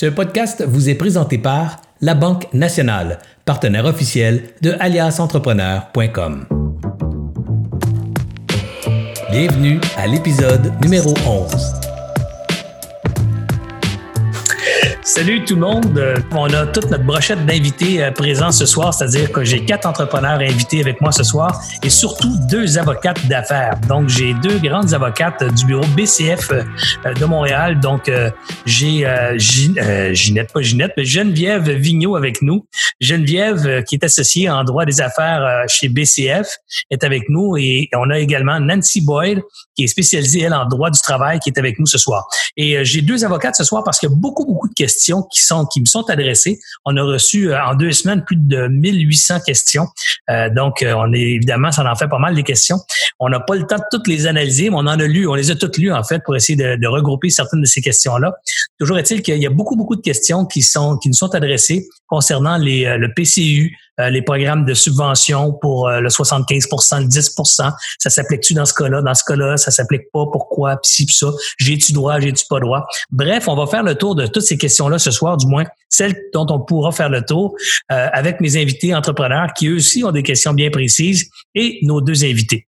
Ce 0.00 0.06
podcast 0.06 0.64
vous 0.66 0.88
est 0.88 0.94
présenté 0.94 1.36
par 1.36 1.82
La 2.00 2.14
Banque 2.14 2.46
Nationale, 2.54 3.18
partenaire 3.44 3.84
officiel 3.84 4.44
de 4.62 4.74
aliasentrepreneur.com. 4.80 6.46
Bienvenue 9.30 9.78
à 9.98 10.06
l'épisode 10.06 10.72
numéro 10.82 11.12
11. 11.26 11.89
Salut 15.12 15.44
tout 15.44 15.56
le 15.56 15.62
monde. 15.62 15.98
Euh, 15.98 16.14
on 16.30 16.46
a 16.54 16.66
toute 16.68 16.88
notre 16.88 17.02
brochette 17.02 17.44
d'invités 17.44 18.00
euh, 18.00 18.12
présents 18.12 18.52
ce 18.52 18.64
soir, 18.64 18.94
c'est-à-dire 18.94 19.32
que 19.32 19.42
j'ai 19.42 19.64
quatre 19.64 19.86
entrepreneurs 19.86 20.38
invités 20.38 20.80
avec 20.80 21.00
moi 21.00 21.10
ce 21.10 21.24
soir 21.24 21.60
et 21.82 21.90
surtout 21.90 22.32
deux 22.48 22.78
avocates 22.78 23.26
d'affaires. 23.26 23.76
Donc, 23.88 24.08
j'ai 24.08 24.34
deux 24.34 24.60
grandes 24.60 24.94
avocates 24.94 25.52
du 25.54 25.64
bureau 25.64 25.84
BCF 25.96 26.52
euh, 26.52 26.62
de 27.12 27.24
Montréal. 27.24 27.80
Donc, 27.80 28.08
j'ai 28.66 29.04
Ginette, 29.36 30.52
pas 30.52 30.62
Ginette, 30.62 30.92
mais 30.96 31.04
Geneviève 31.04 31.68
Vigneault 31.68 32.14
avec 32.14 32.40
nous. 32.40 32.64
Geneviève, 33.00 33.82
qui 33.82 33.96
est 33.96 34.04
associée 34.04 34.48
en 34.48 34.62
droit 34.62 34.84
des 34.84 35.00
affaires 35.00 35.64
chez 35.66 35.88
BCF, 35.88 36.46
est 36.90 37.02
avec 37.02 37.24
nous 37.28 37.56
et 37.56 37.88
on 37.96 38.10
a 38.10 38.18
également 38.20 38.60
Nancy 38.60 39.00
Boyd, 39.00 39.42
qui 39.74 39.84
est 39.84 39.88
spécialisée, 39.88 40.42
elle, 40.42 40.54
en 40.54 40.66
droit 40.66 40.90
du 40.90 41.00
travail, 41.00 41.40
qui 41.40 41.50
est 41.50 41.58
avec 41.58 41.80
nous 41.80 41.86
ce 41.86 41.98
soir. 41.98 42.28
Et 42.56 42.84
j'ai 42.84 43.02
deux 43.02 43.24
avocates 43.24 43.56
ce 43.56 43.64
soir 43.64 43.82
parce 43.82 43.98
qu'il 43.98 44.08
y 44.08 44.12
a 44.12 44.14
beaucoup, 44.14 44.44
beaucoup 44.44 44.68
de 44.68 44.74
questions 44.74 44.99
qui 45.32 45.40
sont 45.40 45.66
qui 45.66 45.80
me 45.80 45.86
sont 45.86 46.08
adressées. 46.08 46.60
On 46.84 46.96
a 46.96 47.02
reçu 47.02 47.50
euh, 47.50 47.62
en 47.62 47.74
deux 47.74 47.92
semaines 47.92 48.24
plus 48.24 48.36
de 48.36 48.68
1800 48.68 49.40
questions. 49.46 49.86
Euh, 50.30 50.50
donc, 50.50 50.82
euh, 50.82 50.94
on 50.96 51.12
est 51.12 51.20
évidemment, 51.20 51.72
ça 51.72 51.90
en 51.90 51.94
fait 51.94 52.08
pas 52.08 52.18
mal 52.18 52.34
des 52.34 52.42
questions. 52.42 52.78
On 53.18 53.28
n'a 53.28 53.40
pas 53.40 53.56
le 53.56 53.66
temps 53.66 53.76
de 53.76 53.84
toutes 53.90 54.06
les 54.06 54.26
analyser, 54.26 54.70
mais 54.70 54.76
on 54.76 54.80
en 54.80 54.98
a 54.98 55.06
lu, 55.06 55.26
on 55.26 55.34
les 55.34 55.50
a 55.50 55.54
toutes 55.54 55.78
lues 55.78 55.92
en 55.92 56.02
fait 56.02 56.22
pour 56.24 56.36
essayer 56.36 56.56
de, 56.56 56.86
regrouper 56.90 57.30
certaines 57.30 57.60
de 57.60 57.66
ces 57.66 57.80
questions-là. 57.80 58.32
Toujours 58.78 58.98
est-il 58.98 59.22
qu'il 59.22 59.38
y 59.38 59.46
a 59.46 59.50
beaucoup 59.50 59.76
beaucoup 59.76 59.94
de 59.94 60.00
questions 60.00 60.44
qui 60.44 60.60
sont 60.60 60.98
qui 60.98 61.08
nous 61.08 61.14
sont 61.14 61.32
adressées 61.34 61.86
concernant 62.08 62.58
le 62.58 63.14
PCU, 63.14 63.76
les 64.10 64.22
programmes 64.22 64.64
de 64.64 64.74
subvention 64.74 65.52
pour 65.52 65.90
le 65.90 66.08
75% 66.08 67.02
le 67.02 67.08
10% 67.08 67.72
Ça 67.98 68.10
s'applique-tu 68.10 68.54
dans 68.54 68.64
ce 68.64 68.74
cas-là? 68.74 69.02
Dans 69.02 69.14
ce 69.14 69.24
cas-là, 69.24 69.56
ça 69.56 69.70
s'applique 69.70 70.10
pas. 70.12 70.24
Pourquoi? 70.32 70.76
Puis 70.76 70.90
ci, 70.90 71.06
puis 71.06 71.14
ça. 71.14 71.28
J'ai-tu 71.58 71.92
droit? 71.92 72.20
J'ai-tu 72.20 72.44
pas 72.48 72.60
droit? 72.60 72.86
Bref, 73.10 73.48
on 73.48 73.56
va 73.56 73.66
faire 73.66 73.82
le 73.82 73.94
tour 73.94 74.14
de 74.14 74.26
toutes 74.26 74.44
ces 74.44 74.58
questions 74.58 74.88
là 74.88 74.98
ce 74.98 75.10
soir, 75.10 75.36
du 75.36 75.46
moins 75.46 75.64
celles 75.90 76.16
dont 76.32 76.46
on 76.48 76.60
pourra 76.60 76.92
faire 76.92 77.10
le 77.10 77.22
tour 77.22 77.54
euh, 77.92 78.08
avec 78.12 78.40
mes 78.40 78.56
invités 78.56 78.94
entrepreneurs 78.94 79.52
qui 79.54 79.66
eux 79.68 79.74
aussi 79.74 80.04
ont 80.04 80.12
des 80.12 80.22
questions 80.22 80.54
bien 80.54 80.70
précises 80.70 81.28
et 81.54 81.80
nos 81.82 82.00
deux 82.00 82.24
invités. 82.24 82.69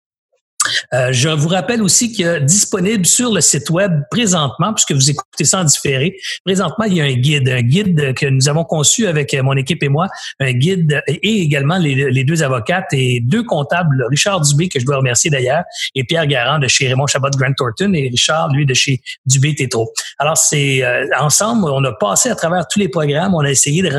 Euh, 0.93 1.11
je 1.11 1.29
vous 1.29 1.49
rappelle 1.49 1.81
aussi 1.81 2.11
qu'il 2.11 2.25
y 2.25 2.27
a 2.27 2.39
disponible 2.39 3.05
sur 3.05 3.33
le 3.33 3.41
site 3.41 3.69
web 3.69 4.01
présentement, 4.09 4.73
puisque 4.73 4.91
vous 4.91 5.09
écoutez 5.09 5.45
ça 5.45 5.59
en 5.59 5.63
différé, 5.63 6.17
présentement, 6.43 6.85
il 6.85 6.93
y 6.93 7.01
a 7.01 7.05
un 7.05 7.13
guide, 7.13 7.49
un 7.49 7.61
guide 7.61 8.13
que 8.15 8.25
nous 8.27 8.49
avons 8.49 8.63
conçu 8.63 9.07
avec 9.07 9.33
mon 9.41 9.53
équipe 9.53 9.83
et 9.83 9.89
moi, 9.89 10.07
un 10.39 10.53
guide 10.53 11.01
et 11.07 11.41
également 11.41 11.77
les, 11.77 12.23
deux 12.23 12.43
avocates 12.43 12.93
et 12.93 13.19
deux 13.21 13.43
comptables, 13.43 14.05
Richard 14.09 14.41
Dubé, 14.41 14.69
que 14.69 14.79
je 14.79 14.85
dois 14.85 14.97
remercier 14.97 15.29
d'ailleurs, 15.29 15.63
et 15.93 16.03
Pierre 16.03 16.27
Garand 16.27 16.59
de 16.59 16.67
chez 16.67 16.87
Raymond 16.87 17.07
Chabot 17.07 17.29
Grant 17.35 17.53
Thornton 17.57 17.93
et 17.93 18.09
Richard, 18.09 18.49
lui, 18.49 18.65
de 18.65 18.73
chez 18.73 19.01
Dubé 19.25 19.55
Tétro. 19.55 19.91
Alors, 20.19 20.37
c'est 20.37 20.83
euh, 20.83 21.05
ensemble, 21.19 21.69
on 21.69 21.83
a 21.83 21.93
passé 21.93 22.29
à 22.29 22.35
travers 22.35 22.67
tous 22.67 22.79
les 22.79 22.89
programmes, 22.89 23.33
on 23.33 23.41
a 23.41 23.49
essayé 23.49 23.81
de, 23.81 23.89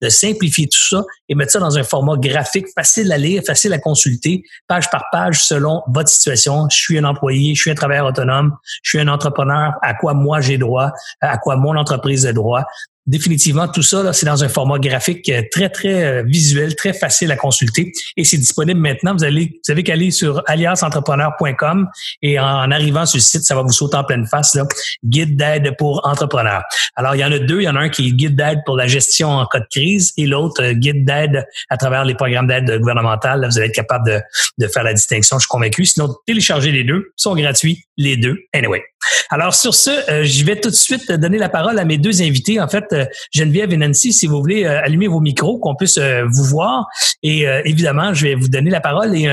de 0.00 0.08
simplifier 0.08 0.66
tout 0.66 0.88
ça 0.88 1.02
et 1.28 1.34
mettre 1.34 1.52
ça 1.52 1.58
dans 1.58 1.78
un 1.78 1.84
format 1.84 2.16
graphique 2.16 2.66
facile 2.74 3.10
à 3.12 3.18
lire, 3.18 3.42
facile 3.46 3.72
à 3.72 3.78
consulter, 3.78 4.42
page 4.68 4.90
par 4.90 5.04
page 5.10 5.42
selon 5.42 5.82
votre 5.88 6.10
situation. 6.12 6.68
Je 6.70 6.76
suis 6.76 6.98
un 6.98 7.04
employé, 7.04 7.54
je 7.54 7.60
suis 7.60 7.70
un 7.70 7.74
travailleur 7.74 8.06
autonome, 8.06 8.56
je 8.82 8.90
suis 8.90 9.00
un 9.00 9.08
entrepreneur. 9.08 9.74
À 9.82 9.94
quoi 9.94 10.14
moi 10.14 10.40
j'ai 10.40 10.58
droit? 10.58 10.92
À 11.20 11.38
quoi 11.38 11.56
mon 11.56 11.76
entreprise 11.76 12.26
a 12.26 12.32
droit? 12.32 12.64
Définitivement, 13.06 13.68
tout 13.68 13.82
ça, 13.82 14.12
c'est 14.12 14.26
dans 14.26 14.44
un 14.44 14.48
format 14.48 14.78
graphique 14.78 15.28
euh, 15.28 15.42
très, 15.50 15.68
très 15.68 16.04
euh, 16.04 16.22
visuel, 16.22 16.76
très 16.76 16.92
facile 16.92 17.30
à 17.32 17.36
consulter. 17.36 17.92
Et 18.16 18.24
c'est 18.24 18.38
disponible 18.38 18.80
maintenant. 18.80 19.14
Vous 19.14 19.24
allez, 19.24 19.60
vous 19.66 19.72
avez 19.72 19.82
qu'à 19.82 19.92
aller 19.92 20.10
sur 20.10 20.42
aliasentrepreneur.com 20.46 21.88
et 22.22 22.38
en 22.38 22.70
arrivant 22.70 23.04
sur 23.06 23.18
le 23.18 23.22
site, 23.22 23.42
ça 23.42 23.54
va 23.54 23.62
vous 23.62 23.72
sauter 23.72 23.96
en 23.96 24.04
pleine 24.04 24.26
face, 24.26 24.54
là, 24.54 24.64
guide 25.04 25.36
d'aide 25.36 25.76
pour 25.76 26.06
entrepreneurs. 26.06 26.62
Alors, 26.96 27.14
il 27.14 27.20
y 27.20 27.24
en 27.24 27.32
a 27.32 27.38
deux. 27.38 27.60
Il 27.60 27.64
y 27.64 27.68
en 27.68 27.76
a 27.76 27.80
un 27.80 27.88
qui 27.88 28.08
est 28.08 28.12
guide 28.12 28.36
d'aide 28.36 28.60
pour 28.64 28.76
la 28.76 28.86
gestion 28.86 29.30
en 29.30 29.46
cas 29.46 29.60
de 29.60 29.66
crise 29.70 30.12
et 30.16 30.26
l'autre, 30.26 30.62
euh, 30.62 30.72
guide 30.72 31.04
d'aide 31.04 31.46
à 31.68 31.76
travers 31.76 32.04
les 32.04 32.14
programmes 32.14 32.46
d'aide 32.46 32.78
gouvernementale. 32.78 33.46
vous 33.50 33.58
allez 33.58 33.68
être 33.68 33.74
capable 33.74 34.06
de, 34.06 34.20
de 34.58 34.66
faire 34.68 34.84
la 34.84 34.94
distinction, 34.94 35.38
je 35.38 35.42
suis 35.42 35.48
convaincu. 35.48 35.84
Sinon, 35.84 36.14
téléchargez 36.26 36.72
les 36.72 36.84
deux. 36.84 37.12
Ils 37.18 37.22
sont 37.22 37.34
gratuits, 37.34 37.84
les 37.96 38.16
deux. 38.16 38.38
Anyway. 38.52 38.82
Alors, 39.30 39.54
sur 39.54 39.74
ce, 39.74 39.90
euh, 40.10 40.24
je 40.24 40.44
vais 40.44 40.60
tout 40.60 40.70
de 40.70 40.74
suite 40.74 41.10
donner 41.10 41.38
la 41.38 41.48
parole 41.48 41.78
à 41.78 41.84
mes 41.84 41.98
deux 41.98 42.22
invités. 42.22 42.60
En 42.60 42.68
fait, 42.68 42.91
euh, 42.92 43.04
Geneviève 43.32 43.72
et 43.72 43.76
Nancy, 43.76 44.12
si 44.12 44.26
vous 44.26 44.38
voulez 44.38 44.64
euh, 44.64 44.82
allumer 44.82 45.08
vos 45.08 45.20
micros, 45.20 45.58
qu'on 45.58 45.74
puisse 45.74 45.98
vous 45.98 46.44
voir. 46.44 46.86
Et 47.22 47.44
évidemment, 47.64 48.14
je 48.14 48.26
vais 48.26 48.34
vous 48.34 48.48
donner 48.48 48.70
la 48.70 48.80
parole 48.80 49.16
et 49.16 49.26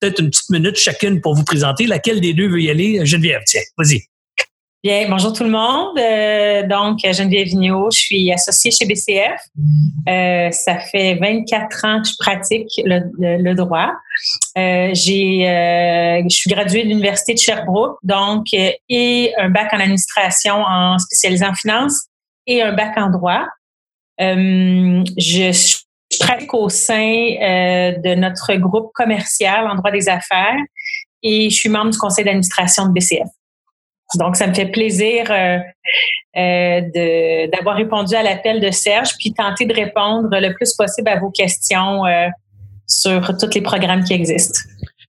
peut-être 0.00 0.20
une 0.20 0.30
petite 0.30 0.50
minute 0.50 0.76
chacune 0.76 1.20
pour 1.20 1.34
vous 1.34 1.44
présenter. 1.44 1.86
Laquelle 1.86 2.20
des 2.20 2.32
deux 2.32 2.48
veut 2.48 2.60
y 2.60 2.70
aller? 2.70 3.04
Geneviève, 3.04 3.42
tiens, 3.46 3.62
vas-y. 3.76 4.02
Bien, 4.84 5.06
bonjour 5.08 5.32
tout 5.32 5.44
le 5.44 5.50
monde. 5.50 5.98
Euh, 5.98 6.66
donc, 6.66 6.98
Geneviève 7.02 7.46
Vigneault, 7.46 7.90
je 7.90 8.00
suis 8.00 8.30
associée 8.30 8.70
chez 8.70 8.84
BCF. 8.84 9.40
Euh, 10.06 10.50
ça 10.50 10.78
fait 10.78 11.14
24 11.14 11.84
ans 11.86 12.02
que 12.02 12.08
je 12.08 12.14
pratique 12.18 12.68
le, 12.84 13.54
droit. 13.54 13.92
Euh, 14.58 14.90
j'ai, 14.92 16.20
je 16.28 16.36
suis 16.36 16.50
graduée 16.50 16.82
de 16.82 16.88
l'Université 16.88 17.32
de 17.32 17.38
Sherbrooke, 17.38 17.96
donc, 18.02 18.48
et 18.52 19.32
un 19.38 19.48
bac 19.48 19.72
en 19.72 19.80
administration 19.80 20.56
en 20.56 20.98
spécialisé 20.98 21.46
en 21.46 21.54
finance 21.54 22.08
et 22.46 22.62
un 22.62 22.72
bac 22.72 22.96
en 22.96 23.10
droit. 23.10 23.46
je, 24.18 25.84
pratique 26.20 26.54
au 26.54 26.68
sein 26.68 27.02
de 27.02 28.14
notre 28.14 28.54
groupe 28.54 28.92
commercial 28.94 29.66
en 29.66 29.74
droit 29.74 29.90
des 29.90 30.08
affaires 30.08 30.56
et 31.24 31.50
je 31.50 31.54
suis 31.54 31.68
membre 31.68 31.90
du 31.90 31.98
conseil 31.98 32.24
d'administration 32.24 32.86
de 32.86 32.92
BCF. 32.92 33.28
Donc, 34.16 34.36
ça 34.36 34.46
me 34.46 34.54
fait 34.54 34.66
plaisir 34.66 35.26
euh, 35.30 35.58
euh, 36.36 37.48
d'avoir 37.48 37.76
répondu 37.76 38.14
à 38.14 38.22
l'appel 38.22 38.60
de 38.60 38.70
Serge, 38.70 39.16
puis 39.18 39.32
tenter 39.32 39.66
de 39.66 39.74
répondre 39.74 40.28
le 40.30 40.54
plus 40.54 40.74
possible 40.74 41.08
à 41.08 41.18
vos 41.18 41.30
questions 41.30 42.04
euh, 42.06 42.28
sur 42.86 43.36
tous 43.38 43.54
les 43.54 43.62
programmes 43.62 44.04
qui 44.04 44.12
existent. 44.12 44.60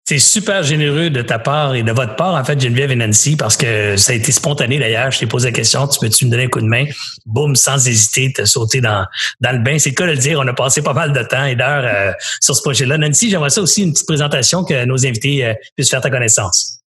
C'est 0.07 0.19
super 0.19 0.61
généreux 0.61 1.09
de 1.09 1.23
ta 1.23 1.39
part 1.39 1.73
et 1.73 1.81
de 1.81 1.91
votre 1.91 2.15
part, 2.15 2.35
en 2.35 2.43
fait, 2.43 2.59
Geneviève 2.59 2.91
et 2.91 2.95
Nancy, 2.95 3.35
parce 3.35 3.57
que 3.57 3.97
ça 3.97 4.11
a 4.11 4.15
été 4.15 4.31
spontané 4.31 4.77
d'ailleurs. 4.77 5.09
Je 5.09 5.17
t'ai 5.17 5.25
posé 5.25 5.47
la 5.47 5.51
question, 5.51 5.87
tu 5.87 5.97
peux-tu 5.99 6.25
me 6.25 6.29
donner 6.29 6.43
un 6.43 6.47
coup 6.47 6.61
de 6.61 6.67
main? 6.67 6.85
Boum, 7.25 7.55
sans 7.55 7.87
hésiter, 7.87 8.31
te 8.31 8.45
sauter 8.45 8.81
dans, 8.81 9.07
dans 9.41 9.51
le 9.51 9.63
bain. 9.63 9.79
C'est 9.79 9.89
le 9.89 9.95
cas 9.95 10.05
de 10.05 10.11
le 10.11 10.17
dire. 10.17 10.39
On 10.39 10.47
a 10.47 10.53
passé 10.53 10.83
pas 10.83 10.93
mal 10.93 11.11
de 11.11 11.23
temps 11.23 11.45
et 11.45 11.55
d'heures 11.55 12.15
sur 12.39 12.55
ce 12.55 12.61
projet-là. 12.61 12.99
Nancy, 12.99 13.31
j'aimerais 13.31 13.49
ça 13.49 13.61
aussi 13.61 13.81
une 13.81 13.93
petite 13.93 14.05
présentation 14.05 14.63
que 14.63 14.85
nos 14.85 15.07
invités 15.07 15.55
puissent 15.75 15.89
faire 15.89 16.01
ta 16.01 16.11
connaissance. 16.11 16.83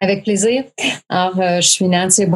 Avec 0.00 0.24
plaisir. 0.24 0.64
Alors, 1.08 1.38
euh, 1.40 1.60
je 1.60 1.68
suis 1.68 1.88
Nancy 1.88 2.26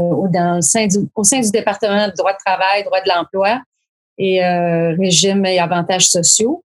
euh, 0.00 0.28
dans 0.32 0.60
sein 0.62 0.86
au 1.14 1.24
sein 1.24 1.40
du 1.40 1.50
département 1.50 2.08
de 2.08 2.12
droit 2.16 2.32
de 2.32 2.38
travail, 2.44 2.84
droit 2.84 3.00
de 3.00 3.08
l'emploi 3.08 3.60
et 4.18 4.44
euh, 4.44 4.94
régime 4.98 5.44
et 5.46 5.58
avantages 5.58 6.08
sociaux. 6.08 6.62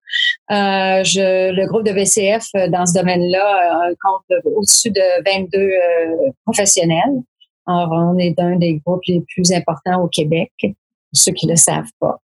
je, 0.48 1.52
le 1.52 1.66
groupe 1.66 1.84
de 1.84 1.92
VCF 1.92 2.46
dans 2.70 2.86
ce 2.86 2.94
domaine-là 2.94 3.90
compte 4.02 4.38
au-dessus 4.44 4.90
de 4.90 5.24
22 5.24 5.70
professionnels. 6.44 7.22
Alors, 7.66 7.92
on 7.92 8.18
est 8.18 8.38
un 8.38 8.56
des 8.56 8.80
groupes 8.84 9.04
les 9.06 9.22
plus 9.28 9.52
importants 9.52 10.02
au 10.02 10.08
Québec 10.08 10.50
pour 11.10 11.20
ceux 11.20 11.32
qui 11.32 11.46
ne 11.46 11.52
le 11.52 11.56
savent 11.56 11.90
pas. 12.00 12.18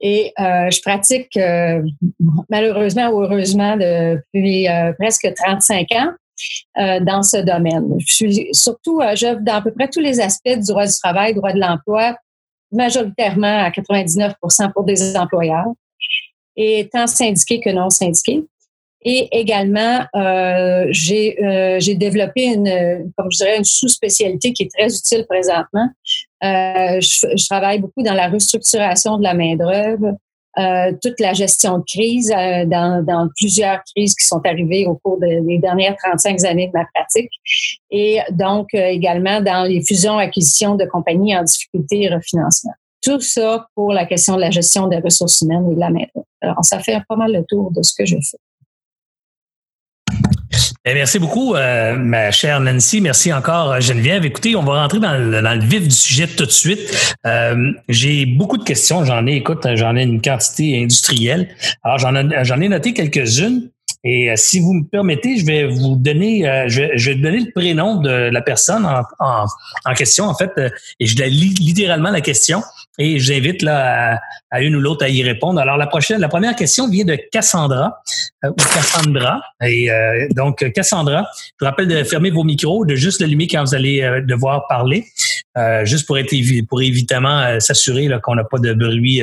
Et 0.00 0.32
euh, 0.38 0.70
je 0.70 0.80
pratique 0.80 1.36
euh, 1.36 1.82
malheureusement 2.48 3.08
ou 3.08 3.22
heureusement 3.22 3.76
depuis 3.76 4.68
euh, 4.68 4.92
presque 4.98 5.28
35 5.34 5.88
ans 5.92 6.12
dans 7.00 7.24
ce 7.24 7.38
domaine. 7.38 7.94
Je 7.98 8.14
suis 8.14 8.48
surtout, 8.52 9.00
j'œuvre 9.14 9.40
dans 9.40 9.54
à 9.54 9.60
peu 9.60 9.72
près 9.72 9.88
tous 9.88 9.98
les 9.98 10.20
aspects 10.20 10.48
du 10.48 10.68
droit 10.68 10.86
du 10.86 10.92
travail, 11.02 11.34
droit 11.34 11.52
de 11.52 11.58
l'emploi, 11.58 12.16
majoritairement 12.72 13.64
à 13.64 13.70
99% 13.70 14.72
pour 14.72 14.84
des 14.84 15.16
employeurs, 15.16 15.72
et 16.56 16.88
tant 16.92 17.06
syndiqués 17.06 17.60
que 17.60 17.70
non 17.70 17.88
syndiqués. 17.88 18.44
Et 19.02 19.28
également, 19.30 20.04
euh, 20.16 20.86
j'ai 20.90 21.40
euh, 21.42 21.78
développé 21.94 22.46
une, 22.46 23.12
comme 23.16 23.30
je 23.30 23.38
dirais, 23.38 23.58
une 23.58 23.64
sous-spécialité 23.64 24.52
qui 24.52 24.64
est 24.64 24.70
très 24.76 24.92
utile 24.92 25.24
présentement. 25.28 25.88
Euh, 26.42 27.00
je, 27.00 27.28
je, 27.36 27.46
travaille 27.46 27.78
beaucoup 27.78 28.02
dans 28.02 28.14
la 28.14 28.28
restructuration 28.28 29.18
de 29.18 29.22
la 29.22 29.34
main-d'œuvre, 29.34 30.16
euh, 30.58 30.92
toute 31.02 31.20
la 31.20 31.34
gestion 31.34 31.78
de 31.78 31.84
crise, 31.84 32.32
euh, 32.32 32.64
dans, 32.64 33.04
dans, 33.04 33.28
plusieurs 33.36 33.80
crises 33.94 34.14
qui 34.14 34.26
sont 34.26 34.40
arrivées 34.44 34.86
au 34.86 34.96
cours 34.96 35.18
des 35.20 35.58
dernières 35.58 35.96
35 35.96 36.44
années 36.44 36.66
de 36.66 36.72
ma 36.72 36.84
pratique. 36.94 37.30
Et 37.90 38.18
donc, 38.32 38.68
euh, 38.74 38.86
également 38.86 39.40
dans 39.40 39.62
les 39.62 39.82
fusions-acquisitions 39.84 40.74
de 40.74 40.84
compagnies 40.84 41.36
en 41.36 41.44
difficulté 41.44 42.02
et 42.02 42.08
refinancement. 42.08 42.72
Tout 43.02 43.20
ça 43.20 43.68
pour 43.76 43.92
la 43.92 44.04
question 44.04 44.34
de 44.34 44.40
la 44.40 44.50
gestion 44.50 44.88
des 44.88 44.98
ressources 44.98 45.42
humaines 45.42 45.70
et 45.70 45.74
de 45.74 45.80
la 45.80 45.90
main-d'œuvre. 45.90 46.26
Alors, 46.40 46.64
ça 46.64 46.80
fait 46.80 47.00
pas 47.08 47.16
mal 47.16 47.32
le 47.32 47.44
tour 47.48 47.70
de 47.70 47.82
ce 47.82 47.94
que 47.96 48.04
je 48.04 48.16
fais. 48.16 48.38
Eh, 50.90 50.94
merci 50.94 51.18
beaucoup, 51.18 51.54
euh, 51.54 51.96
ma 51.96 52.30
chère 52.30 52.60
Nancy. 52.60 53.02
Merci 53.02 53.30
encore, 53.30 53.72
euh, 53.72 53.80
Geneviève. 53.80 54.24
Écoutez, 54.24 54.56
on 54.56 54.62
va 54.62 54.80
rentrer 54.80 54.98
dans 54.98 55.12
le, 55.12 55.66
vif 55.66 55.86
du 55.86 55.94
sujet 55.94 56.26
tout 56.26 56.46
de 56.46 56.50
suite. 56.50 57.14
Euh, 57.26 57.72
j'ai 57.90 58.24
beaucoup 58.24 58.56
de 58.56 58.64
questions. 58.64 59.04
J'en 59.04 59.26
ai, 59.26 59.34
écoute, 59.34 59.66
j'en 59.74 59.96
ai 59.96 60.04
une 60.04 60.22
quantité 60.22 60.82
industrielle. 60.82 61.54
Alors, 61.82 61.98
j'en 61.98 62.14
ai, 62.14 62.68
noté 62.70 62.94
quelques-unes. 62.94 63.68
Et 64.02 64.32
si 64.36 64.60
vous 64.60 64.72
me 64.72 64.84
permettez, 64.84 65.36
je 65.36 65.44
vais 65.44 65.66
vous 65.66 65.96
donner, 65.96 66.44
je, 66.68 67.10
vais, 67.10 67.14
donner 67.16 67.40
le 67.40 67.52
prénom 67.52 67.96
de 67.96 68.30
la 68.30 68.40
personne 68.40 68.86
en, 68.86 69.02
en, 69.84 69.94
question, 69.94 70.24
en 70.24 70.34
fait, 70.34 70.52
et 71.00 71.04
je 71.04 71.22
lis 71.24 71.52
littéralement 71.60 72.10
la 72.10 72.22
question. 72.22 72.62
Et 72.98 73.20
j'invite 73.20 73.62
là 73.62 74.20
à, 74.50 74.60
une 74.60 74.74
ou 74.74 74.80
l'autre 74.80 75.04
à 75.04 75.08
y 75.08 75.22
répondre. 75.22 75.60
Alors 75.60 75.76
la 75.76 75.86
prochaine, 75.86 76.20
la 76.20 76.28
première 76.28 76.56
question 76.56 76.88
vient 76.88 77.04
de 77.04 77.16
Cassandra 77.30 78.02
euh, 78.44 78.50
ou 78.50 78.54
Cassandra. 78.54 79.40
Et 79.62 79.90
euh, 79.90 80.26
donc 80.30 80.70
Cassandra, 80.72 81.26
je 81.34 81.52
vous 81.60 81.66
rappelle 81.66 81.86
de 81.86 82.02
fermer 82.02 82.30
vos 82.30 82.42
micros, 82.42 82.84
de 82.84 82.96
juste 82.96 83.20
l'allumer 83.20 83.46
quand 83.46 83.62
vous 83.62 83.74
allez 83.74 84.02
euh, 84.02 84.20
devoir 84.20 84.66
parler, 84.68 85.06
juste 85.84 86.06
pour 86.06 86.18
être 86.18 86.32
pour 86.68 86.82
évidemment 86.82 87.58
s'assurer 87.58 88.08
qu'on 88.22 88.36
n'a 88.36 88.44
pas 88.44 88.58
de 88.58 88.74
bruit 88.74 89.22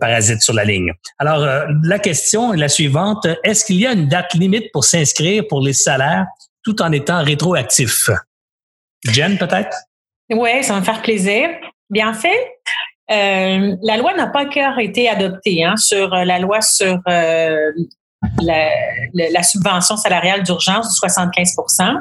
parasite 0.00 0.40
sur 0.40 0.54
la 0.54 0.64
ligne. 0.64 0.92
Alors 1.18 1.46
la 1.84 1.98
question 1.98 2.54
est 2.54 2.56
la 2.56 2.70
suivante 2.70 3.26
Est-ce 3.44 3.66
qu'il 3.66 3.76
y 3.76 3.86
a 3.86 3.92
une 3.92 4.08
date 4.08 4.32
limite 4.32 4.72
pour 4.72 4.84
s'inscrire 4.84 5.44
pour 5.46 5.60
les 5.60 5.74
salaires 5.74 6.24
tout 6.64 6.80
en 6.80 6.90
étant 6.90 7.22
rétroactif? 7.22 8.08
Jen 9.04 9.36
peut-être? 9.36 9.76
Oui, 10.30 10.62
ça 10.62 10.74
va 10.74 10.80
me 10.80 10.84
faire 10.84 11.02
plaisir. 11.02 11.50
Bien 11.92 12.14
fait. 12.14 12.56
Euh, 13.10 13.76
la 13.82 13.96
loi 13.98 14.14
n'a 14.14 14.26
pas 14.26 14.44
encore 14.44 14.78
été 14.78 15.08
adoptée 15.08 15.62
hein, 15.62 15.76
sur 15.76 16.12
euh, 16.14 16.24
la 16.24 16.38
loi 16.38 16.62
sur 16.62 16.98
euh, 17.08 17.70
la, 18.40 18.70
la, 19.12 19.42
subvention 19.42 19.98
salariale 19.98 20.42
d'urgence 20.42 20.88
de 20.88 21.08
75% 21.08 22.00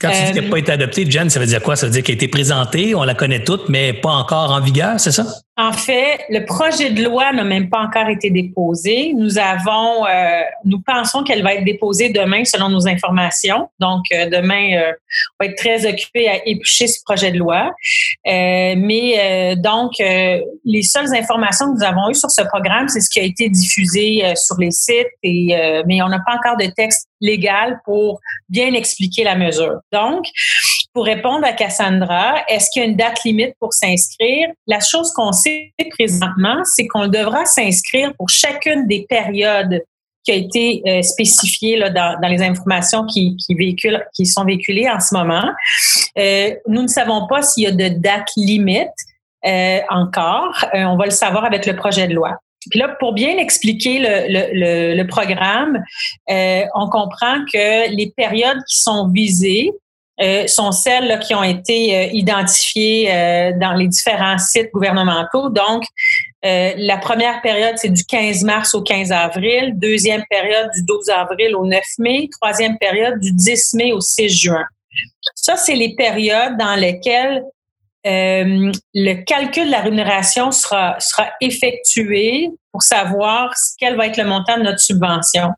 quand 0.00 0.10
tu 0.10 0.24
dis 0.24 0.32
qu'elle 0.32 0.44
n'a 0.44 0.50
pas 0.50 0.58
été 0.58 0.72
adoptée, 0.72 1.08
Jen, 1.08 1.30
ça 1.30 1.38
veut 1.38 1.46
dire 1.46 1.62
quoi? 1.62 1.76
Ça 1.76 1.86
veut 1.86 1.92
dire 1.92 2.02
qu'elle 2.02 2.14
a 2.14 2.16
été 2.16 2.28
présentée, 2.28 2.94
on 2.94 3.04
la 3.04 3.14
connaît 3.14 3.44
toute, 3.44 3.68
mais 3.68 3.92
pas 3.92 4.10
encore 4.10 4.50
en 4.50 4.60
vigueur, 4.60 4.98
c'est 4.98 5.12
ça? 5.12 5.24
En 5.58 5.72
fait, 5.72 6.24
le 6.30 6.46
projet 6.46 6.90
de 6.90 7.04
loi 7.04 7.30
n'a 7.30 7.44
même 7.44 7.68
pas 7.68 7.80
encore 7.80 8.08
été 8.08 8.30
déposé. 8.30 9.12
Nous 9.14 9.38
avons, 9.38 10.06
euh, 10.06 10.40
nous 10.64 10.80
pensons 10.80 11.24
qu'elle 11.24 11.42
va 11.42 11.54
être 11.54 11.64
déposée 11.64 12.08
demain 12.08 12.42
selon 12.46 12.70
nos 12.70 12.88
informations. 12.88 13.68
Donc, 13.78 14.04
euh, 14.14 14.30
demain, 14.30 14.76
euh, 14.76 14.92
on 15.38 15.44
va 15.44 15.50
être 15.50 15.58
très 15.58 15.84
occupé 15.86 16.26
à 16.26 16.46
éplucher 16.46 16.86
ce 16.86 17.00
projet 17.04 17.32
de 17.32 17.38
loi. 17.38 17.70
mais 18.24 19.54
donc, 19.56 19.92
les 19.98 20.82
seules 20.82 21.14
informations 21.14 21.66
que 21.66 21.78
nous 21.78 21.86
avons 21.86 22.08
eues 22.08 22.14
sur 22.14 22.30
ce 22.30 22.42
programme, 22.42 22.88
c'est 22.88 23.00
ce 23.00 23.10
qui 23.10 23.20
a 23.20 23.24
été 23.24 23.50
diffusé 23.50 24.22
sur 24.36 24.56
les 24.58 24.70
sites. 24.70 25.06
Et, 25.22 25.54
mais 25.86 26.00
on 26.00 26.08
n'a 26.08 26.20
pas 26.26 26.34
encore 26.34 26.56
de 26.56 26.72
texte 26.74 27.08
légal 27.20 27.80
pour 27.84 28.20
bien 28.48 28.72
expliquer 28.72 29.24
la 29.24 29.36
mesure. 29.36 29.80
Donc, 29.92 30.24
pour 30.92 31.04
répondre 31.04 31.44
à 31.46 31.52
Cassandra, 31.52 32.44
est-ce 32.48 32.68
qu'il 32.70 32.82
y 32.82 32.84
a 32.84 32.88
une 32.88 32.96
date 32.96 33.24
limite 33.24 33.54
pour 33.58 33.72
s'inscrire? 33.72 34.48
La 34.66 34.80
chose 34.80 35.12
qu'on 35.12 35.32
sait 35.32 35.72
présentement, 35.90 36.62
c'est 36.64 36.86
qu'on 36.86 37.08
devra 37.08 37.44
s'inscrire 37.46 38.12
pour 38.16 38.28
chacune 38.28 38.86
des 38.86 39.06
périodes 39.08 39.82
qui 40.24 40.32
a 40.32 40.34
été 40.34 40.82
euh, 40.86 41.02
spécifiée 41.02 41.76
là, 41.76 41.90
dans, 41.90 42.20
dans, 42.20 42.28
les 42.28 42.42
informations 42.42 43.04
qui, 43.06 43.36
qui, 43.36 43.54
véhiculent, 43.54 44.04
qui 44.14 44.24
sont 44.26 44.44
véhiculées 44.44 44.88
en 44.88 45.00
ce 45.00 45.14
moment. 45.14 45.50
Euh, 46.16 46.54
nous 46.68 46.82
ne 46.82 46.88
savons 46.88 47.26
pas 47.26 47.42
s'il 47.42 47.64
y 47.64 47.66
a 47.66 47.72
de 47.72 47.88
date 47.88 48.28
limite 48.36 48.88
euh, 49.44 49.80
encore. 49.88 50.64
Euh, 50.74 50.84
on 50.84 50.96
va 50.96 51.06
le 51.06 51.10
savoir 51.10 51.44
avec 51.44 51.66
le 51.66 51.74
projet 51.74 52.06
de 52.06 52.14
loi. 52.14 52.38
Puis 52.70 52.78
là, 52.78 52.94
pour 53.00 53.12
bien 53.12 53.38
expliquer 53.38 53.98
le, 53.98 54.26
le, 54.28 54.94
le, 54.94 55.06
programme, 55.08 55.82
euh, 56.30 56.62
on 56.76 56.88
comprend 56.88 57.44
que 57.52 57.90
les 57.90 58.12
périodes 58.16 58.62
qui 58.68 58.80
sont 58.80 59.08
visées 59.08 59.72
euh, 60.20 60.46
sont 60.46 60.72
celles 60.72 61.18
qui 61.20 61.34
ont 61.34 61.42
été 61.42 61.96
euh, 61.96 62.04
identifiées 62.12 63.10
euh, 63.10 63.52
dans 63.58 63.72
les 63.72 63.88
différents 63.88 64.36
sites 64.36 64.70
gouvernementaux. 64.72 65.48
Donc, 65.48 65.84
la 66.44 66.96
première 66.96 67.40
période, 67.40 67.76
c'est 67.76 67.88
du 67.88 68.04
15 68.04 68.42
mars 68.42 68.74
au 68.74 68.82
15 68.82 69.12
avril. 69.12 69.74
Deuxième 69.76 70.24
période, 70.28 70.68
du 70.74 70.82
12 70.84 71.08
avril 71.10 71.54
au 71.54 71.64
9 71.64 71.80
mai. 71.98 72.28
Troisième 72.40 72.76
période, 72.78 73.20
du 73.20 73.32
10 73.32 73.74
mai 73.74 73.92
au 73.92 74.00
6 74.00 74.28
juin. 74.28 74.64
Ça, 75.36 75.56
c'est 75.56 75.76
les 75.76 75.94
périodes 75.94 76.56
dans 76.58 76.74
lesquelles 76.74 77.44
le 78.04 79.22
calcul 79.22 79.66
de 79.66 79.70
la 79.70 79.82
rémunération 79.82 80.50
sera, 80.50 80.98
sera 80.98 81.28
effectué 81.40 82.50
pour 82.72 82.82
savoir 82.82 83.54
quel 83.78 83.96
va 83.96 84.08
être 84.08 84.16
le 84.16 84.24
montant 84.24 84.58
de 84.58 84.64
notre 84.64 84.80
subvention. 84.80 85.52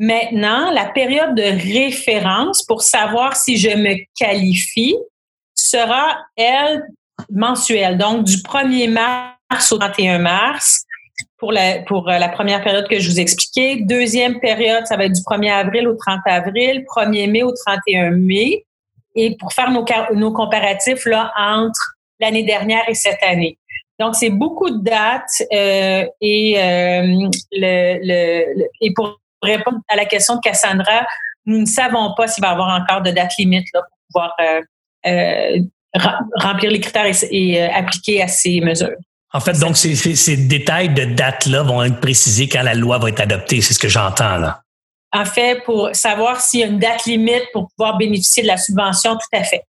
Maintenant, 0.00 0.70
la 0.70 0.86
période 0.86 1.34
de 1.34 1.42
référence 1.42 2.62
pour 2.62 2.80
savoir 2.80 3.36
si 3.36 3.58
je 3.58 3.68
me 3.68 3.96
qualifie 4.18 4.96
sera, 5.54 6.16
elle, 6.36 6.86
mensuelle. 7.30 7.98
Donc, 7.98 8.24
du 8.24 8.38
1er 8.38 8.88
mars 8.88 9.72
au 9.72 9.76
31 9.76 10.18
mars 10.20 10.86
pour 11.36 11.52
la, 11.52 11.80
pour 11.82 12.08
euh, 12.08 12.16
la 12.16 12.30
première 12.30 12.64
période 12.64 12.88
que 12.88 12.98
je 12.98 13.10
vous 13.10 13.20
expliquais. 13.20 13.82
Deuxième 13.82 14.40
période, 14.40 14.86
ça 14.86 14.96
va 14.96 15.04
être 15.04 15.12
du 15.12 15.20
1er 15.20 15.52
avril 15.52 15.86
au 15.86 15.94
30 15.94 16.20
avril, 16.24 16.82
1er 16.96 17.30
mai 17.30 17.42
au 17.42 17.52
31 17.52 18.12
mai. 18.12 18.64
Et 19.14 19.36
pour 19.36 19.52
faire 19.52 19.70
nos, 19.70 19.84
nos 20.14 20.32
comparatifs 20.32 21.04
là, 21.04 21.30
entre 21.36 21.96
l'année 22.20 22.44
dernière 22.44 22.88
et 22.88 22.94
cette 22.94 23.22
année. 23.22 23.58
Donc, 23.98 24.14
c'est 24.14 24.30
beaucoup 24.30 24.70
de 24.70 24.82
dates 24.82 25.42
euh, 25.52 26.06
et, 26.22 26.58
euh, 26.58 27.28
le, 27.52 27.98
le, 28.02 28.66
et 28.80 28.94
pour 28.94 29.20
répondre 29.42 29.78
à 29.88 29.96
la 29.96 30.04
question 30.04 30.36
de 30.36 30.40
Cassandra, 30.40 31.06
nous 31.46 31.58
ne 31.58 31.66
savons 31.66 32.14
pas 32.16 32.28
s'il 32.28 32.42
va 32.42 32.48
y 32.48 32.52
avoir 32.52 32.80
encore 32.80 33.02
de 33.02 33.10
date 33.10 33.32
limite 33.38 33.66
là, 33.74 33.80
pour 33.82 34.06
pouvoir 34.12 34.34
euh, 34.40 34.60
euh 35.06 35.56
remplir 36.36 36.70
les 36.70 36.78
critères 36.78 37.06
et, 37.30 37.60
euh, 37.60 37.68
appliquer 37.74 38.22
à 38.22 38.28
ces 38.28 38.60
mesures. 38.60 38.96
En 39.32 39.40
fait, 39.40 39.58
donc, 39.58 39.76
ces, 39.76 39.96
ces, 39.96 40.36
détails 40.36 40.90
de 40.90 41.04
date-là 41.04 41.62
vont 41.62 41.82
être 41.82 42.00
précisés 42.00 42.48
quand 42.48 42.62
la 42.62 42.74
loi 42.74 42.98
va 42.98 43.08
être 43.08 43.20
adoptée. 43.20 43.60
C'est 43.60 43.74
ce 43.74 43.78
que 43.78 43.88
j'entends 43.88 44.36
là. 44.36 44.62
En 45.12 45.24
fait, 45.24 45.62
pour 45.64 45.90
savoir 45.92 46.40
s'il 46.40 46.60
y 46.60 46.62
a 46.62 46.66
une 46.66 46.78
date 46.78 47.04
limite 47.06 47.42
pour 47.52 47.68
pouvoir 47.76 47.96
bénéficier 47.96 48.44
de 48.44 48.48
la 48.48 48.56
subvention, 48.56 49.14
tout 49.14 49.36
à 49.36 49.42
fait. 49.42 49.62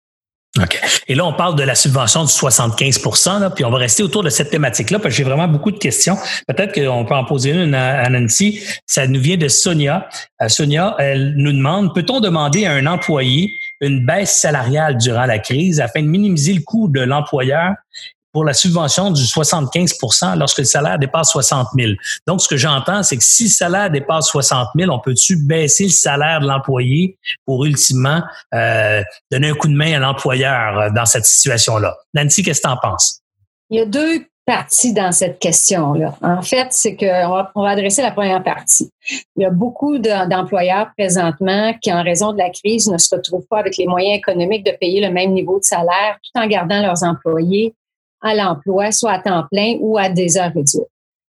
OK. 0.62 0.80
Et 1.08 1.14
là, 1.14 1.24
on 1.24 1.32
parle 1.32 1.56
de 1.56 1.62
la 1.62 1.74
subvention 1.74 2.24
du 2.24 2.32
75 2.32 3.02
là, 3.40 3.50
puis 3.50 3.64
on 3.64 3.70
va 3.70 3.78
rester 3.78 4.02
autour 4.02 4.22
de 4.22 4.30
cette 4.30 4.50
thématique-là, 4.50 4.98
parce 4.98 5.14
j'ai 5.14 5.24
vraiment 5.24 5.48
beaucoup 5.48 5.70
de 5.70 5.78
questions. 5.78 6.16
Peut-être 6.46 6.74
qu'on 6.74 7.04
peut 7.04 7.14
en 7.14 7.24
poser 7.24 7.50
une 7.50 7.74
à 7.74 8.08
Nancy. 8.08 8.60
Ça 8.86 9.06
nous 9.06 9.20
vient 9.20 9.36
de 9.36 9.48
Sonia. 9.48 10.08
Euh, 10.42 10.48
Sonia, 10.48 10.94
elle 10.98 11.34
nous 11.36 11.52
demande, 11.52 11.94
peut-on 11.94 12.20
demander 12.20 12.66
à 12.66 12.72
un 12.72 12.86
employé 12.86 13.52
une 13.80 14.04
baisse 14.04 14.38
salariale 14.38 14.96
durant 14.96 15.26
la 15.26 15.38
crise 15.38 15.80
afin 15.80 16.02
de 16.02 16.08
minimiser 16.08 16.52
le 16.52 16.62
coût 16.62 16.88
de 16.88 17.00
l'employeur 17.00 17.74
pour 18.32 18.44
la 18.44 18.52
subvention 18.52 19.10
du 19.10 19.22
75% 19.22 20.38
lorsque 20.38 20.58
le 20.58 20.64
salaire 20.64 20.98
dépasse 20.98 21.30
60 21.30 21.68
000. 21.76 21.92
Donc, 22.26 22.40
ce 22.40 22.48
que 22.48 22.56
j'entends, 22.56 23.02
c'est 23.02 23.16
que 23.16 23.24
si 23.24 23.44
le 23.44 23.50
salaire 23.50 23.90
dépasse 23.90 24.26
60 24.26 24.68
000, 24.76 24.90
on 24.92 24.98
peut-tu 24.98 25.36
baisser 25.36 25.84
le 25.84 25.90
salaire 25.90 26.40
de 26.40 26.46
l'employé 26.46 27.18
pour 27.46 27.64
ultimement 27.64 28.22
euh, 28.54 29.02
donner 29.30 29.48
un 29.48 29.54
coup 29.54 29.68
de 29.68 29.74
main 29.74 29.94
à 29.94 29.98
l'employeur 29.98 30.78
euh, 30.78 30.90
dans 30.90 31.06
cette 31.06 31.24
situation-là? 31.24 31.96
Nancy, 32.14 32.42
qu'est-ce 32.42 32.60
que 32.60 32.68
tu 32.68 32.72
en 32.72 32.76
penses? 32.76 33.20
Il 33.70 33.78
y 33.78 33.82
a 33.82 33.86
deux 33.86 34.24
parties 34.48 34.94
dans 34.94 35.12
cette 35.12 35.38
question-là. 35.38 36.14
En 36.22 36.40
fait, 36.40 36.68
c'est 36.70 36.96
qu'on 36.96 37.28
va, 37.28 37.52
on 37.54 37.62
va 37.62 37.70
adresser 37.70 38.00
la 38.00 38.12
première 38.12 38.42
partie. 38.42 38.90
Il 39.36 39.42
y 39.42 39.44
a 39.44 39.50
beaucoup 39.50 39.98
d'employeurs 39.98 40.88
présentement 40.96 41.74
qui, 41.82 41.92
en 41.92 42.02
raison 42.02 42.32
de 42.32 42.38
la 42.38 42.48
crise, 42.48 42.88
ne 42.88 42.96
se 42.96 43.14
retrouvent 43.14 43.46
pas 43.50 43.58
avec 43.58 43.76
les 43.76 43.86
moyens 43.86 44.16
économiques 44.16 44.64
de 44.64 44.72
payer 44.72 45.06
le 45.06 45.12
même 45.12 45.32
niveau 45.32 45.58
de 45.58 45.64
salaire 45.64 46.16
tout 46.22 46.40
en 46.40 46.46
gardant 46.46 46.80
leurs 46.80 47.02
employés 47.02 47.74
à 48.20 48.34
l'emploi, 48.34 48.90
soit 48.92 49.12
à 49.12 49.18
temps 49.20 49.44
plein 49.50 49.76
ou 49.80 49.98
à 49.98 50.08
des 50.08 50.36
heures 50.38 50.52
réduites. 50.54 50.88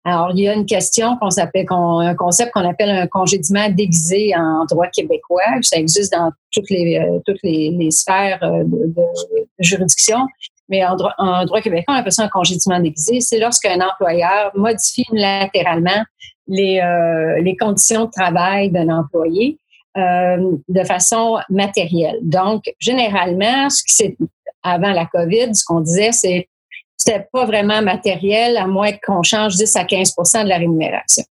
Alors, 0.09 0.31
il 0.33 0.41
y 0.41 0.49
a 0.49 0.55
une 0.55 0.65
question 0.65 1.17
qu'on 1.21 1.29
s'appelle, 1.29 1.67
un 1.69 2.15
concept 2.15 2.53
qu'on 2.53 2.67
appelle 2.67 2.89
un 2.89 3.07
congédiement 3.07 3.69
déguisé 3.69 4.33
en 4.35 4.65
droit 4.65 4.87
québécois. 4.87 5.43
Ça 5.61 5.77
existe 5.77 6.13
dans 6.13 6.31
toutes 6.51 6.71
les, 6.71 6.99
euh, 6.99 7.19
toutes 7.27 7.43
les, 7.43 7.91
sphères 7.91 8.43
euh, 8.43 8.65
de, 8.65 8.95
juridiction. 9.59 10.21
Mais 10.71 10.83
en 10.85 10.97
droit, 10.97 11.13
en 11.19 11.45
droit 11.45 11.61
québécois, 11.61 11.95
on 11.95 11.99
appelle 11.99 12.13
ça 12.13 12.25
un 12.25 12.29
congédiement 12.29 12.81
déguisé. 12.81 13.21
C'est 13.21 13.39
lorsqu'un 13.39 13.81
employeur 13.81 14.51
modifie 14.55 15.05
unilatéralement 15.11 16.03
les, 16.47 16.81
euh, 16.81 17.43
les 17.43 17.57
conditions 17.57 18.07
de 18.07 18.11
travail 18.11 18.71
d'un 18.71 18.89
employé 18.89 19.59
de 19.97 20.85
façon 20.85 21.39
matérielle. 21.51 22.19
Donc, 22.23 22.73
généralement, 22.79 23.69
ce 23.69 23.83
qui 23.83 23.95
c'est 23.95 24.17
avant 24.63 24.93
la 24.93 25.07
COVID, 25.07 25.53
ce 25.57 25.65
qu'on 25.65 25.81
disait, 25.81 26.13
c'est 26.13 26.49
c'était 26.99 27.27
pas 27.33 27.47
vraiment 27.47 27.81
matériel, 27.81 28.57
à 28.57 28.67
moins 28.67 28.91
qu'on 28.93 29.23
change 29.23 29.57
10 29.57 29.77
à 29.77 29.85
15% 29.85 30.43
de 30.43 30.49
la 30.49 30.59
rémunération. 30.59 31.25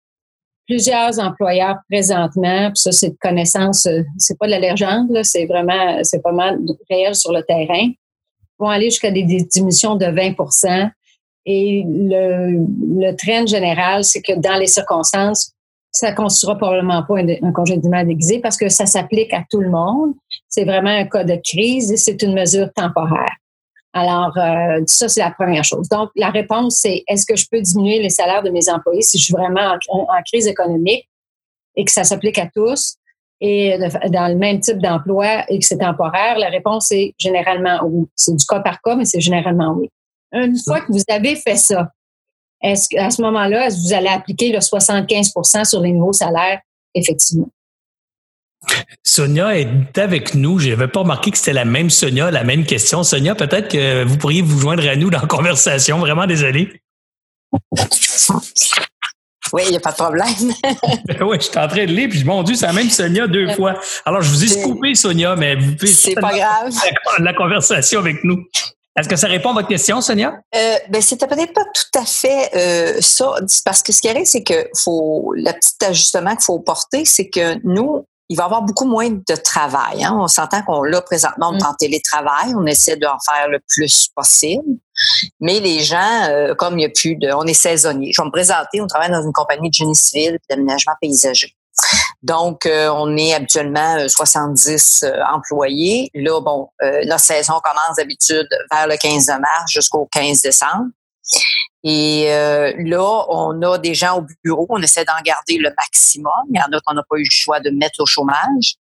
Plusieurs 0.65 1.19
employeurs 1.19 1.77
présentement, 1.89 2.69
puis 2.69 2.81
ça 2.81 2.91
c'est 2.91 3.11
de 3.11 3.17
connaissance, 3.21 3.85
euh, 3.85 4.01
c'est 4.17 4.37
pas 4.39 4.47
de 4.47 4.51
la 4.51 4.59
légende, 4.59 5.19
c'est 5.23 5.45
vraiment, 5.45 6.03
c'est 6.03 6.21
vraiment 6.23 6.57
réel 6.89 7.15
sur 7.15 7.31
le 7.31 7.43
terrain, 7.43 7.89
vont 8.57 8.69
aller 8.69 8.85
jusqu'à 8.85 9.11
des 9.11 9.23
diminutions 9.23 9.95
de 9.95 10.05
20 10.05 10.91
Et 11.45 11.83
le, 11.85 12.65
le 12.99 13.15
trend 13.15 13.45
général, 13.45 14.03
c'est 14.03 14.21
que 14.21 14.33
dans 14.33 14.57
les 14.57 14.67
circonstances, 14.67 15.51
ça 15.91 16.11
constituera 16.11 16.57
probablement 16.57 17.03
pas 17.03 17.19
un, 17.19 17.27
un 17.41 17.51
congédiement 17.51 18.03
déguisé 18.03 18.39
parce 18.39 18.57
que 18.57 18.69
ça 18.69 18.85
s'applique 18.85 19.33
à 19.33 19.43
tout 19.49 19.61
le 19.61 19.69
monde. 19.69 20.13
C'est 20.47 20.65
vraiment 20.65 20.89
un 20.89 21.05
cas 21.05 21.23
de 21.23 21.39
crise 21.43 21.91
et 21.91 21.97
c'est 21.97 22.21
une 22.21 22.33
mesure 22.33 22.71
temporaire. 22.73 23.35
Alors, 23.97 24.37
euh, 24.37 24.83
ça, 24.85 25.09
c'est 25.09 25.21
la 25.21 25.31
première 25.31 25.63
chose. 25.63 25.89
Donc, 25.89 26.11
la 26.15 26.29
réponse, 26.29 26.79
c'est 26.81 27.03
est-ce 27.07 27.25
que 27.25 27.35
je 27.35 27.47
peux 27.51 27.59
diminuer 27.59 27.99
les 27.99 28.11
salaires 28.11 28.43
de 28.43 28.51
mes 28.51 28.69
employés 28.69 29.01
si 29.01 29.17
je 29.17 29.25
suis 29.25 29.33
vraiment 29.33 29.75
en, 29.89 30.05
crise 30.23 30.45
économique 30.45 31.09
et 31.75 31.83
que 31.83 31.91
ça 31.91 32.03
s'applique 32.03 32.37
à 32.37 32.47
tous 32.53 32.97
et 33.41 33.77
dans 34.09 34.27
le 34.27 34.35
même 34.35 34.59
type 34.59 34.77
d'emploi 34.77 35.45
et 35.49 35.57
que 35.57 35.65
c'est 35.65 35.79
temporaire? 35.79 36.37
La 36.37 36.49
réponse 36.49 36.91
est 36.91 37.15
généralement 37.17 37.79
oui. 37.85 38.05
C'est 38.15 38.35
du 38.35 38.45
cas 38.45 38.59
par 38.59 38.81
cas, 38.81 38.95
mais 38.95 39.05
c'est 39.05 39.19
généralement 39.19 39.73
oui. 39.73 39.89
Une 40.31 40.57
fois 40.57 40.81
que 40.81 40.91
vous 40.91 41.03
avez 41.07 41.35
fait 41.35 41.55
ça, 41.55 41.89
est-ce 42.61 42.87
qu'à 42.89 43.09
ce 43.09 43.21
moment-là, 43.23 43.67
est-ce 43.67 43.77
que 43.77 43.81
vous 43.81 43.93
allez 43.93 44.09
appliquer 44.09 44.51
le 44.51 44.59
75% 44.59 45.65
sur 45.65 45.81
les 45.81 45.91
nouveaux 45.91 46.13
salaires? 46.13 46.59
Effectivement. 46.93 47.49
Sonia 49.03 49.57
est 49.57 49.97
avec 49.97 50.35
nous. 50.35 50.59
Je 50.59 50.69
n'avais 50.69 50.87
pas 50.87 51.01
remarqué 51.01 51.31
que 51.31 51.37
c'était 51.37 51.53
la 51.53 51.65
même 51.65 51.89
Sonia, 51.89 52.31
la 52.31 52.43
même 52.43 52.65
question. 52.65 53.03
Sonia, 53.03 53.35
peut-être 53.35 53.69
que 53.69 54.03
vous 54.03 54.17
pourriez 54.17 54.41
vous 54.41 54.59
joindre 54.59 54.87
à 54.87 54.95
nous 54.95 55.09
dans 55.09 55.21
la 55.21 55.27
conversation. 55.27 55.97
Vraiment 55.99 56.27
désolé. 56.27 56.81
Oui, 59.53 59.63
il 59.65 59.71
n'y 59.71 59.77
a 59.77 59.79
pas 59.79 59.91
de 59.91 59.95
problème. 59.95 60.27
oui, 61.21 61.37
je 61.39 61.45
suis 61.45 61.57
en 61.57 61.67
train 61.67 61.85
de 61.85 61.91
lire, 61.91 62.09
puis 62.09 62.23
mon 62.23 62.43
Dieu, 62.43 62.55
c'est 62.55 62.65
la 62.65 62.73
même 62.73 62.89
Sonia 62.89 63.27
deux 63.27 63.53
fois. 63.53 63.75
Alors, 64.05 64.21
je 64.21 64.29
vous 64.29 64.43
ai 64.43 64.47
scoopé, 64.47 64.95
Sonia, 64.95 65.35
mais 65.35 65.55
vous 65.55 65.75
pouvez. 65.75 65.91
C'est 65.91 66.15
pas 66.15 66.33
grave. 66.33 66.73
La, 67.19 67.33
conversation 67.33 67.99
avec 67.99 68.23
nous. 68.23 68.43
Est-ce 68.99 69.07
que 69.07 69.15
ça 69.15 69.27
répond 69.27 69.51
à 69.51 69.53
votre 69.53 69.67
question, 69.67 70.01
Sonia? 70.01 70.39
Euh, 70.55 70.75
ben, 70.89 71.01
c'était 71.01 71.27
peut-être 71.27 71.53
pas 71.53 71.65
tout 71.65 71.99
à 71.99 72.05
fait 72.05 72.49
euh, 72.55 72.97
ça, 72.99 73.35
parce 73.63 73.83
que 73.83 73.93
ce 73.93 74.01
qui 74.01 74.09
arrive, 74.09 74.25
c'est 74.25 74.43
que 74.43 74.67
faut, 74.75 75.33
le 75.35 75.51
petit 75.51 75.85
ajustement 75.85 76.31
qu'il 76.31 76.43
faut 76.43 76.59
porter, 76.59 77.05
c'est 77.05 77.29
que 77.29 77.59
nous, 77.63 78.05
il 78.29 78.35
va 78.35 78.43
y 78.43 78.45
avoir 78.45 78.61
beaucoup 78.61 78.85
moins 78.85 79.09
de 79.09 79.35
travail. 79.35 80.03
Hein. 80.03 80.17
On 80.19 80.27
s'entend 80.27 80.61
qu'on 80.63 80.83
l'a 80.83 81.01
présentement 81.01 81.53
mm. 81.53 81.59
en 81.65 81.73
télétravail. 81.75 82.53
On 82.55 82.65
essaie 82.65 82.97
d'en 82.97 83.17
faire 83.19 83.47
le 83.47 83.59
plus 83.67 84.09
possible. 84.15 84.63
Mais 85.39 85.59
les 85.59 85.79
gens, 85.79 86.23
euh, 86.29 86.53
comme 86.55 86.73
il 86.73 86.77
n'y 86.77 86.85
a 86.85 86.89
plus 86.89 87.15
de... 87.15 87.31
On 87.31 87.43
est 87.43 87.53
saisonnier. 87.53 88.11
Je 88.13 88.21
vais 88.21 88.25
me 88.25 88.31
présenter. 88.31 88.81
On 88.81 88.87
travaille 88.87 89.11
dans 89.11 89.23
une 89.23 89.33
compagnie 89.33 89.69
de 89.69 89.73
génie 89.73 89.95
civil 89.95 90.35
et 90.35 90.39
d'aménagement 90.49 90.93
paysager. 90.99 91.53
Donc, 92.23 92.65
euh, 92.65 92.89
on 92.89 93.15
est 93.15 93.33
habituellement 93.33 93.97
70 94.07 95.03
euh, 95.03 95.11
employés. 95.31 96.09
Là, 96.13 96.41
bon, 96.41 96.67
notre 96.81 97.23
saison 97.23 97.53
commence 97.63 97.95
d'habitude 97.97 98.47
vers 98.71 98.87
le 98.87 98.97
15 98.97 99.27
mars 99.27 99.71
jusqu'au 99.71 100.09
15 100.11 100.41
décembre. 100.41 100.87
Et 101.83 102.33
euh, 102.33 102.73
là, 102.77 103.25
on 103.29 103.61
a 103.61 103.77
des 103.77 103.93
gens 103.93 104.19
au 104.19 104.25
bureau, 104.43 104.65
on 104.69 104.81
essaie 104.81 105.05
d'en 105.05 105.21
garder 105.23 105.57
le 105.57 105.69
maximum. 105.77 106.33
Il 106.49 106.57
y 106.57 106.61
en 106.61 106.77
a 106.77 106.81
qu'on 106.85 106.93
n'a 106.93 107.03
pas 107.09 107.17
eu 107.17 107.23
le 107.23 107.29
choix 107.29 107.59
de 107.59 107.69
mettre 107.69 108.01
au 108.01 108.05
chômage. 108.05 108.75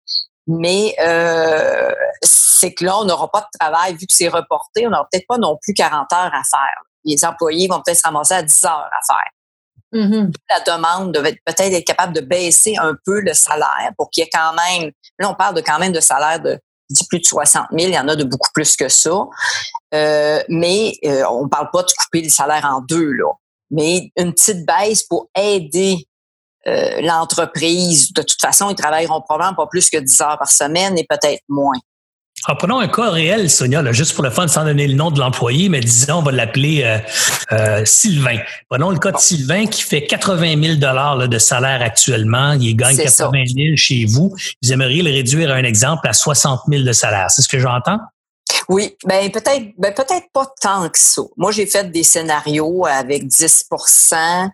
Mais 0.47 0.95
euh, 0.99 1.91
c'est 2.21 2.73
que 2.73 2.85
là, 2.85 2.97
on 2.99 3.05
n'aura 3.05 3.29
pas 3.31 3.41
de 3.41 3.57
travail 3.59 3.93
vu 3.93 4.05
que 4.05 4.13
c'est 4.15 4.27
reporté. 4.27 4.87
On 4.87 4.89
n'aura 4.91 5.07
peut-être 5.11 5.27
pas 5.27 5.37
non 5.37 5.57
plus 5.61 5.73
40 5.73 6.11
heures 6.13 6.33
à 6.33 6.41
faire. 6.49 6.81
Les 7.03 7.23
employés 7.25 7.67
vont 7.67 7.81
peut-être 7.85 7.97
se 7.97 8.03
ramasser 8.03 8.35
à 8.35 8.43
10 8.43 8.63
heures 8.63 8.89
à 8.91 9.13
faire. 9.13 9.31
Mm-hmm. 9.93 10.33
La 10.49 10.73
demande 10.73 11.13
devait 11.13 11.39
peut-être 11.45 11.73
être 11.73 11.85
capable 11.85 12.13
de 12.13 12.21
baisser 12.21 12.75
un 12.77 12.95
peu 13.05 13.21
le 13.21 13.33
salaire 13.33 13.91
pour 13.97 14.09
qu'il 14.09 14.23
y 14.23 14.27
ait 14.27 14.29
quand 14.31 14.53
même, 14.53 14.91
là 15.19 15.29
on 15.29 15.35
parle 15.35 15.55
de 15.55 15.61
quand 15.61 15.79
même 15.79 15.93
de 15.93 15.99
salaire 15.99 16.41
de 16.41 16.59
plus 17.09 17.19
de 17.19 17.25
60 17.25 17.67
000, 17.71 17.89
il 17.89 17.93
y 17.93 17.99
en 17.99 18.07
a 18.07 18.15
de 18.15 18.23
beaucoup 18.23 18.49
plus 18.53 18.75
que 18.75 18.89
ça. 18.89 19.11
Euh, 19.95 20.39
mais 20.49 20.93
euh, 21.05 21.23
on 21.29 21.43
ne 21.43 21.49
parle 21.49 21.69
pas 21.71 21.83
de 21.83 21.91
couper 21.91 22.21
le 22.21 22.29
salaire 22.29 22.65
en 22.65 22.81
deux, 22.81 23.11
là. 23.11 23.31
Mais 23.71 24.11
une 24.17 24.33
petite 24.33 24.65
baisse 24.65 25.03
pour 25.03 25.29
aider 25.35 26.05
euh, 26.67 27.01
l'entreprise. 27.01 28.13
De 28.13 28.21
toute 28.21 28.41
façon, 28.41 28.69
ils 28.69 28.75
travailleront 28.75 29.21
probablement 29.21 29.55
pas 29.55 29.67
plus 29.67 29.89
que 29.89 29.97
10 29.97 30.21
heures 30.21 30.37
par 30.37 30.49
semaine 30.49 30.97
et 30.97 31.05
peut-être 31.07 31.41
moins. 31.49 31.77
Alors, 32.47 32.57
prenons 32.57 32.79
un 32.79 32.87
cas 32.87 33.09
réel, 33.09 33.49
Sonia, 33.49 33.81
là, 33.81 33.91
juste 33.91 34.13
pour 34.13 34.23
le 34.23 34.29
fun, 34.29 34.47
sans 34.47 34.65
donner 34.65 34.87
le 34.87 34.93
nom 34.93 35.09
de 35.09 35.19
l'employé, 35.19 35.69
mais 35.69 35.79
disons, 35.79 36.15
on 36.15 36.21
va 36.21 36.31
l'appeler 36.31 36.99
Sylvain. 37.85 38.37
Prenons 38.69 38.91
le 38.91 38.99
cas 38.99 39.13
de 39.13 39.17
Sylvain 39.17 39.65
qui 39.65 39.81
fait 39.81 40.05
80 40.05 40.61
000 40.61 40.75
dollars 40.75 41.27
de 41.27 41.37
salaire 41.39 41.81
actuellement. 41.81 42.51
Il 42.51 42.75
gagne 42.75 42.97
80 42.97 43.43
000 43.55 43.75
chez 43.77 44.05
vous. 44.05 44.35
Vous 44.61 44.73
aimeriez 44.73 45.01
le 45.01 45.11
réduire 45.11 45.49
à 45.49 45.55
un 45.55 45.63
exemple 45.63 46.07
à 46.07 46.13
60 46.13 46.63
000 46.67 46.83
de 46.83 46.91
salaire. 46.91 47.31
C'est 47.31 47.41
ce 47.41 47.47
que 47.47 47.57
j'entends? 47.57 47.99
Oui, 48.69 48.97
ben 49.05 49.31
peut-être 49.31 49.73
ben 49.77 49.93
peut-être 49.93 50.31
pas 50.33 50.51
tant 50.61 50.89
que 50.89 50.97
ça. 50.97 51.21
Moi, 51.37 51.51
j'ai 51.51 51.65
fait 51.65 51.91
des 51.91 52.03
scénarios 52.03 52.85
avec 52.85 53.23
10% 53.23 54.49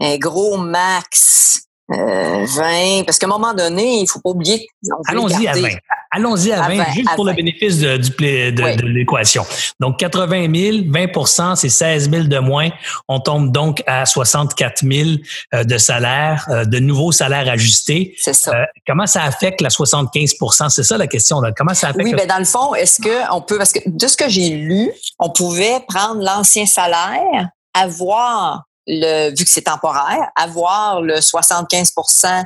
un 0.00 0.18
gros 0.18 0.56
max 0.56 1.68
euh, 1.92 2.46
20, 2.46 3.04
parce 3.04 3.18
qu'à 3.18 3.26
un 3.26 3.30
moment 3.30 3.54
donné, 3.54 4.00
il 4.00 4.06
faut 4.08 4.20
pas 4.20 4.30
oublier. 4.30 4.66
Allons-y 5.08 5.46
à 5.46 5.52
20. 5.52 5.68
Allons-y 6.14 6.52
à 6.52 6.68
20, 6.68 6.92
juste 6.92 7.14
pour 7.14 7.24
le 7.24 7.32
bénéfice 7.32 7.78
de, 7.78 7.96
de, 7.96 8.86
l'équation. 8.86 9.46
Donc, 9.80 9.98
80 9.98 10.46
000, 10.54 10.78
20 10.86 11.56
c'est 11.56 11.70
16 11.70 12.10
000 12.10 12.24
de 12.24 12.38
moins. 12.38 12.68
On 13.08 13.18
tombe 13.18 13.50
donc 13.50 13.82
à 13.86 14.04
64 14.04 14.82
000 14.86 15.10
euh, 15.54 15.64
de 15.64 15.78
salaire, 15.78 16.46
euh, 16.50 16.66
de 16.66 16.78
nouveaux 16.78 17.12
salaires 17.12 17.48
ajustés. 17.48 18.14
C'est 18.18 18.34
ça. 18.34 18.52
Euh, 18.54 18.64
comment 18.86 19.06
ça 19.06 19.22
affecte 19.22 19.62
la 19.62 19.70
75 19.70 20.34
C'est 20.68 20.82
ça 20.82 20.98
la 20.98 21.06
question. 21.06 21.40
Là. 21.40 21.50
Comment 21.56 21.72
ça 21.72 21.88
affecte? 21.88 22.04
Oui, 22.04 22.12
mais 22.12 22.26
ben, 22.26 22.28
dans 22.28 22.38
le 22.38 22.44
fond, 22.44 22.74
est-ce 22.74 23.00
que 23.00 23.32
on 23.34 23.40
peut, 23.40 23.56
parce 23.56 23.72
que 23.72 23.80
de 23.86 24.06
ce 24.06 24.16
que 24.18 24.28
j'ai 24.28 24.50
lu, 24.50 24.90
on 25.18 25.30
pouvait 25.30 25.80
prendre 25.88 26.22
l'ancien 26.22 26.66
salaire, 26.66 27.48
avoir 27.72 28.64
le, 28.86 29.30
vu 29.30 29.44
que 29.44 29.50
c'est 29.50 29.62
temporaire, 29.62 30.30
avoir 30.36 31.00
le 31.00 31.16
75% 31.16 32.44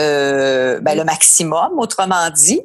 euh, 0.00 0.80
ben, 0.80 0.96
le 0.96 1.04
maximum, 1.04 1.78
autrement 1.78 2.30
dit, 2.30 2.60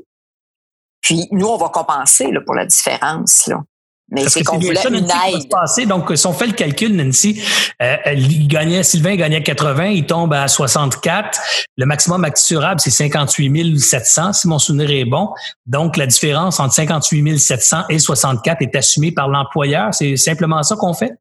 puis 1.01 1.27
nous, 1.31 1.47
on 1.47 1.57
va 1.57 1.69
compenser 1.69 2.31
là, 2.31 2.39
pour 2.45 2.55
la 2.55 2.65
différence. 2.65 3.47
Là. 3.47 3.61
Mais 4.09 4.29
c'est 4.29 4.43
qu'on 4.43 4.57
voulait 4.57 4.81
une 4.89 5.05
aide. 5.05 5.87
Donc, 5.87 6.11
si 6.15 6.25
on 6.25 6.33
fait 6.33 6.47
le 6.47 6.53
calcul, 6.53 6.95
Nancy, 6.95 7.41
euh, 7.81 7.97
il 8.13 8.47
gagnait, 8.47 8.81
Sylvain 8.83 9.15
gagnait 9.15 9.43
80, 9.43 9.85
il 9.87 10.05
tombe 10.05 10.33
à 10.33 10.47
64. 10.47 11.39
Le 11.75 11.85
maximum 11.85 12.23
assurable, 12.23 12.79
c'est 12.79 12.89
58 12.89 13.77
700, 13.77 14.33
si 14.33 14.47
mon 14.47 14.59
souvenir 14.59 14.89
est 14.91 15.05
bon. 15.05 15.33
Donc, 15.65 15.97
la 15.97 16.07
différence 16.07 16.59
entre 16.61 16.73
58 16.73 17.37
700 17.37 17.77
et 17.89 17.99
64 17.99 18.61
est 18.61 18.75
assumée 18.77 19.11
par 19.11 19.27
l'employeur. 19.27 19.93
C'est 19.93 20.15
simplement 20.15 20.63
ça 20.63 20.77
qu'on 20.77 20.93
fait? 20.93 21.11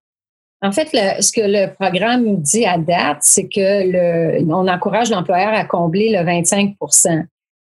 En 0.62 0.72
fait, 0.72 0.88
ce 0.88 1.32
que 1.32 1.42
le 1.42 1.72
programme 1.74 2.40
dit 2.40 2.64
à 2.64 2.78
date, 2.78 3.18
c'est 3.20 3.46
que 3.46 4.40
le, 4.40 4.52
on 4.52 4.66
encourage 4.68 5.10
l'employeur 5.10 5.52
à 5.52 5.64
combler 5.64 6.10
le 6.10 6.18
25% 6.18 7.26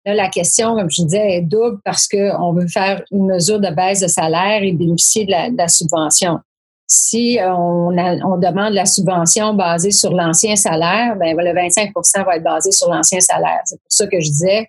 Là, 0.06 0.14
la 0.14 0.28
question, 0.28 0.76
comme 0.76 0.88
je 0.88 1.02
disais, 1.02 1.38
est 1.38 1.40
double 1.40 1.80
parce 1.84 2.06
qu'on 2.06 2.52
veut 2.52 2.68
faire 2.68 3.02
une 3.10 3.26
mesure 3.26 3.58
de 3.58 3.74
baisse 3.74 4.00
de 4.00 4.06
salaire 4.06 4.62
et 4.62 4.72
bénéficier 4.72 5.26
de 5.26 5.56
la, 5.56 5.66
subvention. 5.66 6.38
Si 6.86 7.38
on, 7.42 7.88
on, 7.88 8.38
demande 8.38 8.72
la 8.72 8.86
subvention 8.86 9.54
basée 9.54 9.90
sur 9.90 10.12
l'ancien 10.12 10.54
salaire, 10.54 11.16
ben 11.16 11.36
le 11.36 11.50
25% 11.52 12.24
va 12.24 12.36
être 12.36 12.44
basé 12.44 12.70
sur 12.70 12.88
l'ancien 12.88 13.18
salaire. 13.18 13.62
C'est 13.64 13.80
pour 13.80 13.90
ça 13.90 14.06
que 14.06 14.20
je 14.20 14.28
disais, 14.28 14.68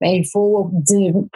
ben, 0.00 0.10
il 0.10 0.24
faut 0.24 0.70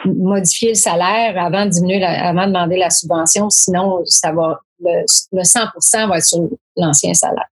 modifier 0.05 0.69
le 0.69 0.75
salaire 0.75 1.37
avant 1.37 1.65
de 1.65 1.71
diminuer, 1.71 2.01
avant 2.01 2.43
de 2.43 2.53
demander 2.53 2.77
la 2.77 2.89
subvention, 2.89 3.49
sinon 3.49 4.03
ça 4.05 4.31
va 4.31 4.61
le, 4.79 5.05
le 5.31 5.43
100 5.43 6.07
va 6.07 6.17
être 6.17 6.25
sur 6.25 6.49
l'ancien 6.75 7.13
salaire. 7.13 7.47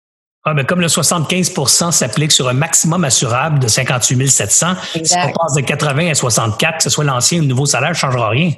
Ah, 0.44 0.54
ben, 0.54 0.64
comme 0.64 0.80
le 0.80 0.86
75% 0.86 1.92
s'applique 1.92 2.32
sur 2.32 2.48
un 2.48 2.54
maximum 2.54 3.04
assurable 3.04 3.58
de 3.58 3.68
58 3.68 4.28
700, 4.28 4.66
si 5.04 5.14
on 5.16 5.32
passe 5.32 5.54
de 5.54 5.60
80 5.60 6.10
à 6.10 6.14
64, 6.14 6.78
que 6.78 6.82
ce 6.84 6.90
soit 6.90 7.04
l'ancien 7.04 7.38
ou 7.38 7.42
le 7.42 7.48
nouveau 7.48 7.66
salaire, 7.66 7.94
ça 7.94 8.06
ne 8.06 8.12
changera 8.12 8.30
rien. 8.30 8.52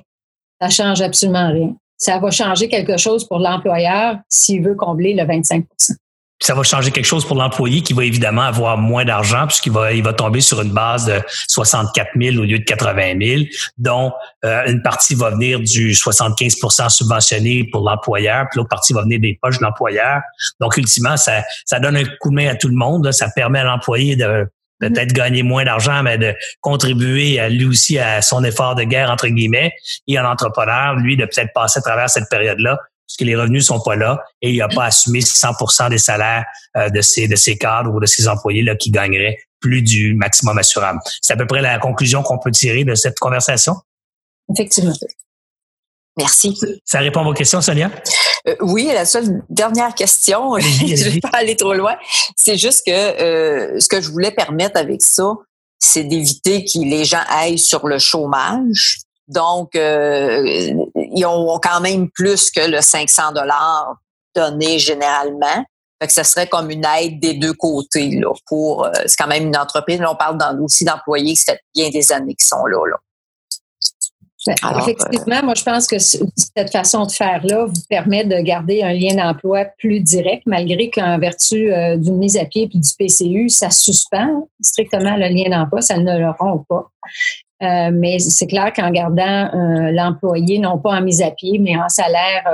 Ça 0.60 0.66
ne 0.68 0.72
change 0.72 1.00
absolument 1.00 1.50
rien. 1.50 1.74
Ça 1.96 2.18
va 2.18 2.30
changer 2.30 2.68
quelque 2.68 2.96
chose 2.96 3.26
pour 3.26 3.40
l'employeur 3.40 4.18
s'il 4.28 4.62
veut 4.62 4.74
combler 4.74 5.14
le 5.14 5.26
25 5.26 5.64
ça 6.40 6.54
va 6.54 6.62
changer 6.62 6.90
quelque 6.90 7.04
chose 7.04 7.26
pour 7.26 7.36
l'employé 7.36 7.82
qui 7.82 7.92
va 7.92 8.04
évidemment 8.04 8.42
avoir 8.42 8.78
moins 8.78 9.04
d'argent 9.04 9.46
puisqu'il 9.46 9.72
va, 9.72 9.92
il 9.92 10.02
va 10.02 10.14
tomber 10.14 10.40
sur 10.40 10.60
une 10.62 10.72
base 10.72 11.06
de 11.06 11.20
64 11.48 12.10
000 12.18 12.36
au 12.38 12.44
lieu 12.44 12.58
de 12.58 12.64
80 12.64 13.18
000, 13.20 13.42
dont 13.76 14.12
euh, 14.44 14.62
une 14.66 14.82
partie 14.82 15.14
va 15.14 15.30
venir 15.30 15.60
du 15.60 15.92
75% 15.92 16.88
subventionné 16.88 17.68
pour 17.70 17.82
l'employeur, 17.88 18.46
puis 18.50 18.58
l'autre 18.58 18.70
partie 18.70 18.94
va 18.94 19.02
venir 19.02 19.20
des 19.20 19.38
poches 19.40 19.58
de 19.58 19.64
l'employeur. 19.64 20.20
Donc, 20.60 20.76
ultimement, 20.76 21.16
ça, 21.16 21.42
ça 21.66 21.78
donne 21.78 21.96
un 21.96 22.04
coup 22.20 22.30
de 22.30 22.34
main 22.34 22.48
à 22.48 22.54
tout 22.54 22.68
le 22.68 22.74
monde. 22.74 23.12
Ça 23.12 23.28
permet 23.34 23.58
à 23.58 23.64
l'employé 23.64 24.16
de 24.16 24.48
peut-être 24.80 25.12
gagner 25.12 25.42
moins 25.42 25.64
d'argent, 25.64 26.02
mais 26.02 26.16
de 26.16 26.34
contribuer 26.62 27.38
à 27.38 27.50
lui 27.50 27.66
aussi 27.66 27.98
à 27.98 28.22
son 28.22 28.42
effort 28.44 28.74
de 28.74 28.84
guerre, 28.84 29.10
entre 29.10 29.28
guillemets, 29.28 29.72
et 30.08 30.16
à 30.16 30.22
l'entrepreneur, 30.22 30.96
lui, 30.96 31.16
de 31.16 31.26
peut-être 31.26 31.52
passer 31.54 31.78
à 31.78 31.82
travers 31.82 32.08
cette 32.08 32.30
période-là 32.30 32.78
puisque 33.10 33.28
les 33.28 33.34
revenus 33.34 33.66
sont 33.66 33.80
pas 33.80 33.96
là 33.96 34.22
et 34.40 34.50
il 34.50 34.58
n'a 34.58 34.68
pas 34.68 34.84
assumé 34.84 35.20
100 35.20 35.88
des 35.88 35.98
salaires 35.98 36.44
euh, 36.76 36.88
de 36.90 37.00
ses 37.00 37.26
de 37.26 37.34
ses 37.34 37.58
cadres 37.58 37.92
ou 37.92 37.98
de 37.98 38.06
ses 38.06 38.28
employés 38.28 38.62
là 38.62 38.76
qui 38.76 38.90
gagneraient 38.90 39.38
plus 39.58 39.82
du 39.82 40.14
maximum 40.14 40.56
assurable. 40.58 41.00
C'est 41.20 41.32
à 41.32 41.36
peu 41.36 41.46
près 41.46 41.60
la 41.60 41.78
conclusion 41.78 42.22
qu'on 42.22 42.38
peut 42.38 42.52
tirer 42.52 42.84
de 42.84 42.94
cette 42.94 43.18
conversation? 43.18 43.74
Effectivement. 44.54 44.94
Merci. 46.16 46.58
Ça 46.84 47.00
répond 47.00 47.20
à 47.20 47.24
vos 47.24 47.34
questions, 47.34 47.60
Sonia? 47.60 47.90
oui, 48.62 48.86
la 48.86 49.04
seule 49.04 49.42
dernière 49.50 49.94
question, 49.94 50.58
je 50.58 50.84
ne 50.86 51.10
vais 51.10 51.20
pas 51.20 51.30
aller 51.34 51.56
trop 51.56 51.74
loin, 51.74 51.96
c'est 52.36 52.56
juste 52.56 52.86
que 52.86 53.78
ce 53.78 53.86
que 53.86 54.00
je 54.00 54.10
voulais 54.10 54.30
permettre 54.30 54.78
avec 54.78 55.02
ça, 55.02 55.34
c'est 55.78 56.04
d'éviter 56.04 56.64
que 56.64 56.78
les 56.78 57.04
gens 57.04 57.22
aillent 57.28 57.58
sur 57.58 57.86
le 57.86 57.98
chômage. 57.98 59.00
Donc, 59.28 59.76
ils 61.14 61.26
ont 61.26 61.58
quand 61.62 61.80
même 61.80 62.08
plus 62.10 62.50
que 62.50 62.60
le 62.60 62.80
500 62.80 63.32
dollars 63.32 63.96
donné 64.34 64.78
généralement. 64.78 65.64
Fait 66.00 66.06
que 66.06 66.12
ce 66.12 66.22
serait 66.22 66.46
comme 66.46 66.70
une 66.70 66.84
aide 66.98 67.20
des 67.20 67.34
deux 67.34 67.52
côtés 67.52 68.10
là, 68.18 68.32
pour 68.46 68.86
euh, 68.86 68.90
c'est 69.06 69.16
quand 69.16 69.26
même 69.26 69.48
une 69.48 69.56
entreprise. 69.56 70.00
Là, 70.00 70.10
on 70.10 70.16
parle 70.16 70.38
aussi 70.62 70.84
d'employés 70.84 71.34
qui 71.34 71.42
ça 71.42 71.52
fait 71.52 71.60
bien 71.74 71.90
des 71.90 72.10
années 72.12 72.34
qui 72.34 72.46
sont 72.46 72.64
là. 72.64 72.78
là. 72.88 72.96
Effectivement, 74.46 75.42
moi 75.42 75.54
je 75.54 75.62
pense 75.62 75.86
que 75.86 75.98
cette 75.98 76.72
façon 76.72 77.04
de 77.04 77.12
faire-là 77.12 77.66
vous 77.66 77.82
permet 77.90 78.24
de 78.24 78.36
garder 78.40 78.82
un 78.82 78.94
lien 78.94 79.14
d'emploi 79.14 79.66
plus 79.78 80.00
direct, 80.00 80.44
malgré 80.46 80.88
qu'en 80.88 81.18
vertu 81.18 81.70
euh, 81.70 81.98
d'une 81.98 82.16
mise 82.16 82.38
à 82.38 82.46
pied 82.46 82.66
puis 82.66 82.78
du 82.78 82.90
PCU, 82.98 83.50
ça 83.50 83.70
suspend 83.70 84.48
strictement 84.62 85.16
le 85.16 85.28
lien 85.28 85.50
d'emploi, 85.50 85.82
ça 85.82 85.98
ne 85.98 86.18
le 86.18 86.30
rompt 86.30 86.66
pas. 86.66 86.90
Euh, 87.62 87.90
mais 87.92 88.18
c'est 88.18 88.46
clair 88.46 88.72
qu'en 88.74 88.90
gardant 88.90 89.50
l'employé, 89.92 90.58
non 90.58 90.78
pas 90.78 90.98
en 90.98 91.02
mise 91.02 91.20
à 91.20 91.30
pied, 91.30 91.58
mais 91.58 91.76
en 91.76 91.88
salaire 91.88 92.44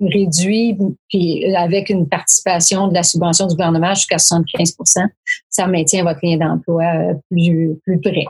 réduit, 0.00 0.76
puis 1.08 1.54
avec 1.54 1.90
une 1.90 2.08
participation 2.08 2.88
de 2.88 2.94
la 2.94 3.02
subvention 3.02 3.46
du 3.46 3.54
gouvernement 3.54 3.94
jusqu'à 3.94 4.16
75% 4.16 5.08
ça 5.48 5.66
maintient 5.66 6.04
votre 6.04 6.20
lien 6.22 6.36
d'emploi 6.36 6.84
euh, 6.84 7.14
plus, 7.30 7.76
plus 7.84 8.00
près. 8.00 8.24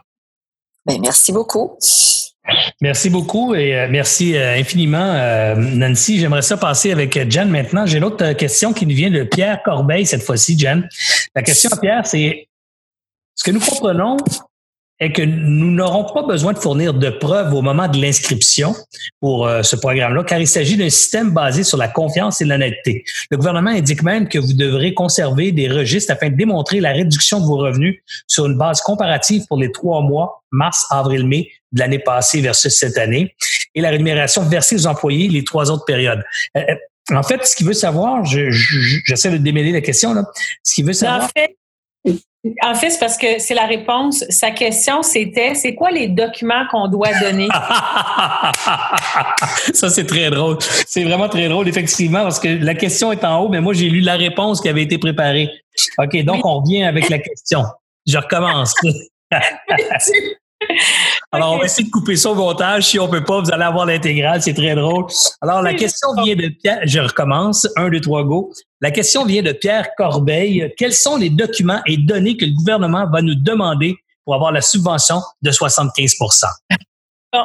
Bien, 0.87 0.99
merci 1.01 1.33
beaucoup. 1.33 1.77
Merci 2.81 3.11
beaucoup 3.11 3.55
et 3.55 3.79
euh, 3.79 3.87
merci 3.89 4.37
euh, 4.37 4.59
infiniment, 4.59 5.15
Nancy. 5.57 6.19
J'aimerais 6.19 6.43
ça 6.43 6.57
passer 6.57 6.91
avec 6.91 7.31
Jen 7.31 7.49
maintenant. 7.49 7.87
J'ai 7.87 8.01
l'autre 8.01 8.33
question 8.33 8.73
qui 8.73 8.87
nous 8.87 8.97
vient 8.97 9.11
de 9.11 9.23
Pierre 9.23 9.63
Corbeil 9.63 10.07
cette 10.07 10.23
fois-ci, 10.23 10.59
Jen. 10.59 10.89
La 11.35 11.43
question 11.43 11.71
à 11.73 11.77
Pierre, 11.77 12.07
c'est 12.07 12.49
ce 13.35 13.45
que 13.45 13.51
nous 13.51 13.61
comprenons 13.61 14.17
est 15.01 15.13
que 15.13 15.23
nous 15.23 15.71
n'aurons 15.71 16.05
pas 16.05 16.23
besoin 16.23 16.53
de 16.53 16.59
fournir 16.59 16.93
de 16.93 17.09
preuves 17.09 17.55
au 17.55 17.63
moment 17.63 17.89
de 17.89 17.99
l'inscription 17.99 18.75
pour 19.19 19.47
euh, 19.47 19.63
ce 19.63 19.75
programme-là, 19.75 20.23
car 20.25 20.39
il 20.39 20.47
s'agit 20.47 20.77
d'un 20.77 20.91
système 20.91 21.31
basé 21.31 21.65
sur 21.65 21.79
la 21.79 21.89
confiance 21.89 22.41
et 22.43 22.45
l'honnêteté. 22.45 23.05
Le 23.31 23.39
gouvernement 23.39 23.71
indique 23.71 24.03
même 24.03 24.29
que 24.29 24.39
vous 24.39 24.53
devrez 24.53 24.93
conserver 24.93 25.53
des 25.53 25.69
registres 25.69 26.13
afin 26.13 26.29
de 26.29 26.37
démontrer 26.37 26.81
la 26.81 26.93
réduction 26.93 27.41
de 27.41 27.47
vos 27.47 27.57
revenus 27.57 28.01
sur 28.27 28.47
une 28.47 28.59
base 28.59 28.83
comparative 28.83 29.45
pour 29.49 29.59
les 29.59 29.73
trois 29.73 30.03
mois, 30.03 30.43
mars, 30.53 30.87
avril, 30.91 31.27
mai 31.27 31.51
de 31.73 31.81
l'année 31.81 31.99
passée 31.99 32.41
versus 32.41 32.75
cette 32.75 32.99
année, 32.99 33.35
et 33.75 33.81
la 33.81 33.91
rémunération 33.91 34.43
versée 34.43 34.77
aux 34.77 34.87
employés 34.87 35.29
les 35.29 35.45
trois 35.45 35.71
autres 35.71 35.85
périodes. 35.87 36.23
Euh, 36.57 36.61
euh, 36.69 36.75
en 37.17 37.23
fait, 37.23 37.45
ce 37.45 37.57
qu'il 37.57 37.67
veut 37.67 37.73
savoir, 37.73 38.25
j'essaie 38.25 39.31
de 39.31 39.39
démêler 39.39 39.73
la 39.73 39.81
question, 39.81 40.15
là. 40.15 40.25
Ce 40.63 40.75
qu'il 40.75 40.85
veut 40.85 40.93
savoir. 40.93 41.25
En 41.25 41.29
fait, 41.29 41.57
c'est 42.75 42.99
parce 42.99 43.19
que 43.19 43.39
c'est 43.39 43.55
la 43.55 43.67
réponse. 43.67 44.25
Sa 44.31 44.51
question, 44.51 45.03
c'était 45.03 45.55
c'est 45.55 45.75
quoi 45.75 45.91
les 45.91 46.09
documents 46.09 46.67
qu'on 46.71 46.89
doit 46.89 47.13
donner? 47.21 47.49
Ça, 49.75 49.91
c'est 49.91 50.07
très 50.07 50.31
drôle. 50.31 50.57
C'est 50.87 51.05
vraiment 51.05 51.29
très 51.29 51.49
drôle, 51.49 51.69
effectivement, 51.69 52.23
parce 52.23 52.41
que 52.41 52.49
la 52.49 52.75
question 52.75 53.13
est 53.13 53.23
en 53.25 53.41
haut, 53.41 53.49
mais 53.49 53.61
moi, 53.61 53.75
j'ai 53.75 53.91
lu 53.91 54.01
la 54.01 54.17
réponse 54.17 54.61
qui 54.61 54.69
avait 54.69 54.83
été 54.83 54.99
préparée. 54.99 55.49
OK, 55.99 56.17
donc 56.25 56.45
on 56.45 56.61
revient 56.61 56.85
avec 56.85 57.09
la 57.11 57.19
question. 57.19 57.65
Je 58.07 58.19
recommence. 58.19 58.75
Alors, 61.33 61.55
on 61.55 61.59
va 61.59 61.65
essayer 61.65 61.87
de 61.87 61.91
couper 61.91 62.17
ça 62.17 62.31
au 62.31 62.35
montage. 62.35 62.85
Si 62.85 62.99
on 62.99 63.09
peut 63.09 63.25
pas, 63.25 63.41
vous 63.41 63.51
allez 63.51 63.65
avoir 63.65 63.87
l'intégrale. 63.87 64.43
C'est 64.43 64.55
très 64.55 64.75
drôle. 64.75 65.07
Alors, 65.41 65.63
la 65.63 65.75
question 65.75 66.09
vient 66.23 66.35
de 66.35 66.49
Pierre. 66.49 66.81
Je 66.85 67.01
recommence. 67.01 67.69
Un, 67.77 67.89
deux, 67.89 68.01
trois, 68.01 68.25
go. 68.25 68.53
La 68.83 68.91
question 68.91 69.27
vient 69.27 69.43
de 69.43 69.53
Pierre 69.53 69.95
Corbeil. 69.95 70.73
Quels 70.77 70.95
sont 70.95 71.17
les 71.17 71.29
documents 71.29 71.81
et 71.87 71.99
données 71.99 72.37
que 72.37 72.47
le 72.47 72.53
gouvernement 72.53 73.07
va 73.11 73.21
nous 73.21 73.35
demander 73.35 73.97
pour 74.25 74.35
avoir 74.35 74.53
la 74.53 74.63
subvention 74.63 75.21
de 75.43 75.51
75% 75.51 76.47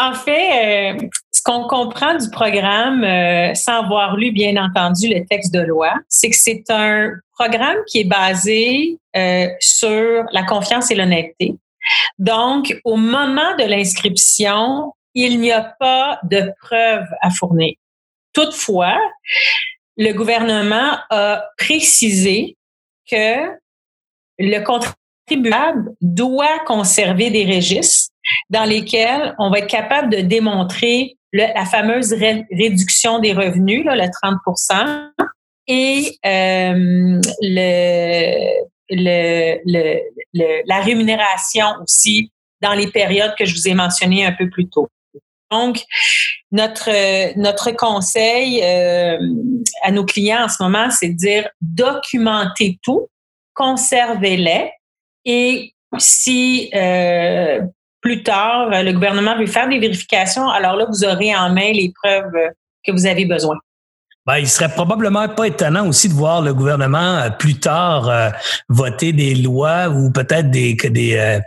En 0.00 0.14
fait, 0.14 0.94
euh, 0.94 1.08
ce 1.32 1.42
qu'on 1.42 1.66
comprend 1.66 2.14
du 2.14 2.30
programme, 2.30 3.02
euh, 3.02 3.52
sans 3.54 3.82
avoir 3.82 4.16
lu 4.16 4.30
bien 4.30 4.56
entendu 4.56 5.08
le 5.08 5.26
texte 5.26 5.52
de 5.52 5.58
loi, 5.58 5.92
c'est 6.08 6.30
que 6.30 6.36
c'est 6.38 6.62
un 6.70 7.10
programme 7.36 7.78
qui 7.88 7.98
est 7.98 8.08
basé 8.08 8.96
euh, 9.16 9.48
sur 9.58 10.22
la 10.30 10.44
confiance 10.44 10.92
et 10.92 10.94
l'honnêteté. 10.94 11.56
Donc, 12.16 12.80
au 12.84 12.94
moment 12.94 13.56
de 13.58 13.64
l'inscription, 13.64 14.92
il 15.14 15.40
n'y 15.40 15.50
a 15.50 15.62
pas 15.80 16.20
de 16.22 16.52
preuves 16.62 17.08
à 17.20 17.30
fournir. 17.30 17.74
Toutefois, 18.32 18.96
le 19.98 20.12
gouvernement 20.12 20.96
a 21.10 21.44
précisé 21.58 22.56
que 23.10 23.50
le 24.38 24.60
contribuable 24.60 25.90
doit 26.00 26.60
conserver 26.66 27.30
des 27.30 27.44
registres 27.44 28.12
dans 28.48 28.64
lesquels 28.64 29.34
on 29.38 29.50
va 29.50 29.58
être 29.58 29.66
capable 29.66 30.10
de 30.10 30.20
démontrer 30.20 31.16
la 31.32 31.66
fameuse 31.66 32.14
réduction 32.14 33.18
des 33.18 33.32
revenus, 33.32 33.84
là, 33.84 33.96
le 33.96 34.04
30% 34.04 35.10
et 35.66 36.18
euh, 36.24 37.20
le, 37.42 38.68
le, 38.90 40.62
la 40.66 40.80
rémunération 40.80 41.66
aussi 41.82 42.32
dans 42.62 42.72
les 42.72 42.90
périodes 42.90 43.34
que 43.38 43.44
je 43.44 43.54
vous 43.54 43.68
ai 43.68 43.74
mentionnées 43.74 44.24
un 44.24 44.32
peu 44.32 44.48
plus 44.48 44.68
tôt. 44.68 44.88
Donc, 45.50 45.80
notre 46.52 47.38
notre 47.38 47.70
conseil 47.72 48.62
euh, 48.62 49.18
à 49.82 49.90
nos 49.90 50.04
clients 50.04 50.44
en 50.44 50.48
ce 50.48 50.62
moment, 50.62 50.90
c'est 50.90 51.10
de 51.10 51.16
dire 51.16 51.48
documentez 51.60 52.78
tout, 52.82 53.08
conservez-les 53.54 54.70
et 55.24 55.74
si 55.98 56.70
euh, 56.74 57.60
plus 58.00 58.22
tard 58.22 58.70
le 58.70 58.92
gouvernement 58.92 59.36
veut 59.36 59.46
faire 59.46 59.68
des 59.68 59.78
vérifications, 59.78 60.48
alors 60.48 60.76
là 60.76 60.86
vous 60.88 61.04
aurez 61.04 61.34
en 61.34 61.50
main 61.50 61.72
les 61.72 61.92
preuves 62.02 62.32
que 62.84 62.92
vous 62.92 63.06
avez 63.06 63.24
besoin. 63.24 63.56
Ben, 64.28 64.36
il 64.36 64.46
serait 64.46 64.68
probablement 64.68 65.26
pas 65.26 65.46
étonnant 65.46 65.88
aussi 65.88 66.06
de 66.06 66.12
voir 66.12 66.42
le 66.42 66.52
gouvernement 66.52 67.16
euh, 67.16 67.30
plus 67.30 67.58
tard 67.58 68.10
euh, 68.10 68.28
voter 68.68 69.14
des 69.14 69.34
lois 69.34 69.88
ou 69.88 70.12
peut-être 70.12 70.50
des, 70.50 70.74
des, 70.74 71.16
euh, 71.16 71.38
euh, 71.38 71.40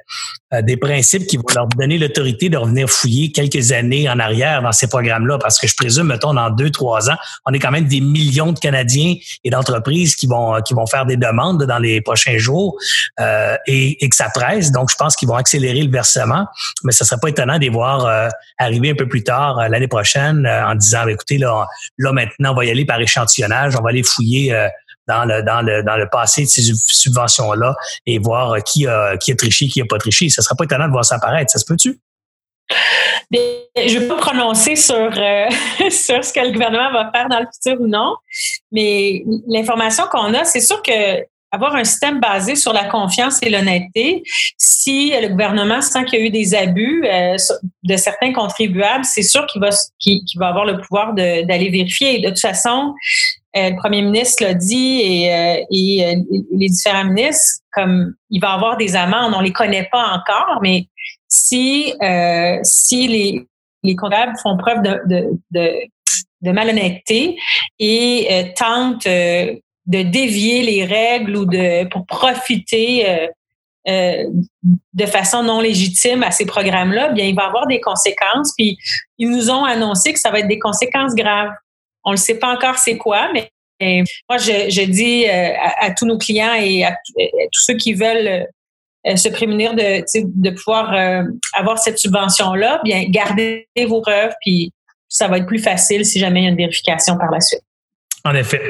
des 0.62 0.78
principes 0.78 1.28
qui 1.28 1.38
vont 1.38 1.44
leur 1.56 1.68
donner 1.68 1.98
l'autorité 1.98 2.50
de 2.50 2.58
revenir 2.58 2.90
fouiller 2.90 3.32
quelques 3.32 3.72
années 3.72 4.10
en 4.10 4.20
arrière 4.20 4.62
dans 4.62 4.72
ces 4.72 4.88
programmes-là, 4.88 5.38
parce 5.38 5.60
que 5.60 5.68
je 5.68 5.76
présume, 5.76 6.08
mettons, 6.08 6.34
dans 6.34 6.50
deux, 6.50 6.70
trois 6.70 7.10
ans, 7.10 7.16
on 7.46 7.54
est 7.54 7.60
quand 7.60 7.72
même 7.72 7.86
des 7.86 8.02
millions 8.02 8.52
de 8.52 8.60
Canadiens 8.60 9.16
et 9.44 9.50
d'entreprises 9.50 10.16
qui 10.16 10.28
vont 10.28 10.62
qui 10.62 10.74
vont 10.74 10.86
faire 10.86 11.06
des 11.06 11.18
demandes 11.18 11.64
dans 11.64 11.80
les 11.80 12.02
prochains 12.02 12.38
jours 12.38 12.78
euh, 13.20 13.56
et, 13.68 14.04
et, 14.04 14.10
que 14.10 14.16
ça 14.16 14.30
presse. 14.34 14.72
Donc, 14.72 14.92
je 14.92 14.96
pense 14.96 15.16
qu'ils 15.16 15.28
vont 15.28 15.36
accélérer 15.36 15.84
le 15.84 15.92
versement, 15.92 16.48
mais 16.84 16.92
ce 16.92 17.06
serait 17.06 17.20
pas 17.22 17.30
étonnant 17.30 17.56
de 17.56 17.62
les 17.62 17.70
voir 17.70 18.06
euh, 18.06 18.28
arriver 18.58 18.92
un 18.92 18.96
peu 18.96 19.08
plus 19.08 19.24
tard 19.24 19.70
l'année 19.70 19.88
prochaine 19.88 20.46
en 20.48 20.76
disant, 20.76 21.06
ben, 21.06 21.12
écoutez, 21.12 21.38
là, 21.38 21.66
là, 21.98 22.12
maintenant, 22.12 22.52
on 22.52 22.56
va 22.56 22.66
y 22.66 22.72
aller 22.72 22.86
par 22.86 23.00
échantillonnage, 23.00 23.76
on 23.78 23.82
va 23.82 23.90
aller 23.90 24.04
fouiller 24.04 24.54
dans 25.12 25.26
le, 25.26 25.43
dans 25.43 25.62
le, 25.62 25.84
dans 25.84 25.97
le 25.97 26.08
passé 26.10 26.43
de 26.43 26.47
ces 26.47 26.62
subventions-là 26.74 27.76
et 28.06 28.19
voir 28.19 28.63
qui 28.63 28.88
a, 28.88 29.17
qui 29.17 29.32
a 29.32 29.36
triché, 29.36 29.67
qui 29.67 29.82
a 29.82 29.86
pas 29.86 29.97
triché. 29.97 30.30
Ça 30.30 30.41
serait 30.41 30.56
pas 30.58 30.63
étonnant 30.63 30.88
de 30.88 30.91
voir 30.91 31.06
ça 31.06 31.15
apparaître. 31.15 31.52
Ça 31.52 31.60
se 31.60 31.65
peut-tu? 31.65 32.00
je 33.32 33.95
ne 33.95 34.00
vais 34.00 34.08
pas 34.08 34.17
prononcer 34.17 34.76
sur, 34.76 34.95
euh, 34.95 35.50
sur 35.89 36.24
ce 36.24 36.32
que 36.34 36.39
le 36.39 36.52
gouvernement 36.52 36.91
va 36.91 37.12
faire 37.13 37.28
dans 37.28 37.39
le 37.39 37.47
futur 37.54 37.82
ou 37.82 37.88
non, 37.88 38.15
mais 38.71 39.24
l'information 39.47 40.06
qu'on 40.10 40.34
a, 40.34 40.45
c'est 40.45 40.62
sûr 40.62 40.82
que 40.82 41.26
avoir 41.52 41.76
un 41.76 41.84
système 41.84 42.19
basé 42.19 42.56
sur 42.56 42.71
la 42.71 42.86
confiance 42.86 43.43
et 43.43 43.50
l'honnêteté, 43.50 44.24
si 44.58 45.12
le 45.12 45.28
gouvernement 45.28 45.82
sent 45.82 46.06
qu'il 46.06 46.19
y 46.19 46.21
a 46.21 46.26
eu 46.26 46.30
des 46.30 46.56
abus 46.56 47.06
euh, 47.06 47.36
de 47.84 47.97
certains 47.97 48.32
contribuables, 48.32 49.04
c'est 49.04 49.21
sûr 49.21 49.45
qu'il 49.47 49.62
va, 49.62 49.69
qu'il, 50.00 50.21
va 50.38 50.47
avoir 50.47 50.63
le 50.63 50.80
pouvoir 50.80 51.13
d'aller 51.13 51.69
vérifier. 51.69 52.19
De 52.19 52.30
toute 52.30 52.39
façon, 52.39 52.93
euh, 52.93 53.40
le 53.54 53.76
premier 53.78 54.02
ministre 54.02 54.44
l'a 54.44 54.54
dit 54.54 55.02
et, 55.02 55.34
euh, 55.34 55.64
et 55.70 56.06
euh, 56.06 56.22
les 56.52 56.70
différents 56.70 57.06
ministres, 57.06 57.62
comme 57.74 58.14
il 58.30 58.40
va 58.40 58.52
y 58.52 58.54
avoir 58.54 58.78
des 58.78 58.96
amendes, 58.96 59.34
on 59.36 59.42
les 59.42 59.52
connaît 59.52 59.90
pas 59.92 60.14
encore, 60.14 60.60
mais 60.62 60.88
si 61.28 61.94
si 62.64 63.08
les, 63.08 63.48
les 63.84 63.96
comptables 63.96 64.34
font 64.42 64.58
preuve 64.58 64.82
de, 64.82 65.02
de, 65.06 65.40
de, 65.52 65.72
de 66.42 66.52
malhonnêteté 66.52 67.38
et 67.80 68.54
tentent 68.56 69.08
de 69.08 70.02
dévier 70.04 70.62
les 70.62 70.86
règles 70.86 71.36
ou 71.38 71.46
de 71.46 71.88
pour 71.90 72.06
profiter 72.06 73.30
euh, 73.88 74.26
de 74.94 75.06
façon 75.08 75.42
non 75.42 75.60
légitime 75.60 76.22
à 76.22 76.30
ces 76.30 76.46
programmes-là, 76.46 77.10
bien 77.10 77.26
il 77.26 77.36
va 77.36 77.46
avoir 77.46 77.66
des 77.66 77.82
conséquences. 77.82 78.54
Puis 78.56 78.78
ils 79.18 79.30
nous 79.30 79.50
ont 79.50 79.64
annoncé 79.64 80.14
que 80.14 80.20
ça 80.20 80.30
va 80.30 80.40
être 80.40 80.48
des 80.48 80.60
conséquences 80.60 81.16
graves. 81.16 81.50
On 82.04 82.12
ne 82.12 82.18
sait 82.18 82.40
pas 82.40 82.48
encore 82.48 82.78
c'est 82.78 82.98
quoi, 82.98 83.30
mais 83.34 83.52
moi, 84.30 84.38
je, 84.38 84.86
dis 84.86 85.26
euh, 85.28 85.54
à, 85.80 85.92
tous 85.92 86.06
nos 86.06 86.18
clients 86.18 86.54
et 86.54 86.84
à, 86.84 86.92
tous 86.92 87.62
ceux 87.64 87.76
qui 87.76 87.94
veulent 87.94 88.48
euh, 89.08 89.16
se 89.16 89.30
prémunir 89.30 89.74
de, 89.74 90.04
de 90.16 90.50
pouvoir 90.52 90.94
euh, 90.94 91.24
avoir 91.54 91.80
cette 91.80 91.98
subvention-là, 91.98 92.82
bien, 92.84 93.06
gardez 93.10 93.68
vos 93.88 94.02
preuves, 94.02 94.34
puis 94.42 94.72
ça 95.10 95.28
va 95.28 95.38
être 95.38 95.48
plus 95.48 95.60
facile 95.60 96.06
si 96.06 96.20
jamais 96.20 96.42
il 96.42 96.44
y 96.44 96.48
a 96.48 96.50
une 96.50 96.58
vérification 96.58 97.18
par 97.18 97.32
la 97.32 97.42
suite. 97.42 97.64
En 98.23 98.36
effet. 98.36 98.62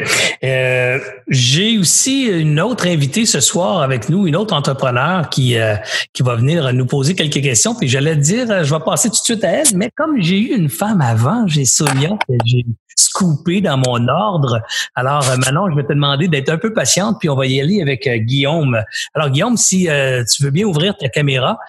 Euh, 0.43 0.99
j'ai 1.27 1.77
aussi 1.77 2.23
une 2.27 2.61
autre 2.61 2.87
invitée 2.87 3.25
ce 3.25 3.41
soir 3.41 3.81
avec 3.81 4.07
nous, 4.07 4.25
une 4.25 4.37
autre 4.37 4.53
entrepreneur 4.53 5.29
qui, 5.29 5.57
euh, 5.57 5.75
qui 6.13 6.23
va 6.23 6.35
venir 6.35 6.71
nous 6.71 6.85
poser 6.85 7.15
quelques 7.15 7.41
questions. 7.41 7.75
Puis 7.75 7.89
j'allais 7.89 8.15
dire, 8.15 8.63
je 8.63 8.73
vais 8.73 8.79
passer 8.79 9.09
tout 9.09 9.17
de 9.17 9.25
suite 9.25 9.43
à 9.43 9.49
elle, 9.49 9.67
mais 9.75 9.89
comme 9.97 10.21
j'ai 10.21 10.39
eu 10.39 10.55
une 10.55 10.69
femme 10.69 11.01
avant, 11.01 11.45
j'ai 11.47 11.65
Sonia 11.65 12.11
j'ai 12.45 12.65
scoopé 12.95 13.59
dans 13.59 13.77
mon 13.77 14.07
ordre. 14.07 14.61
Alors 14.95 15.29
euh, 15.29 15.35
maintenant, 15.35 15.69
je 15.69 15.75
vais 15.75 15.83
te 15.83 15.93
demander 15.93 16.29
d'être 16.29 16.49
un 16.49 16.57
peu 16.57 16.71
patiente, 16.71 17.17
puis 17.19 17.27
on 17.27 17.35
va 17.35 17.45
y 17.45 17.59
aller 17.59 17.81
avec 17.81 18.07
Guillaume. 18.07 18.81
Alors 19.13 19.31
Guillaume, 19.31 19.57
si 19.57 19.89
tu 20.33 20.43
veux 20.43 20.51
bien 20.51 20.65
ouvrir 20.65 20.95
ta 20.97 21.09
caméra 21.09 21.59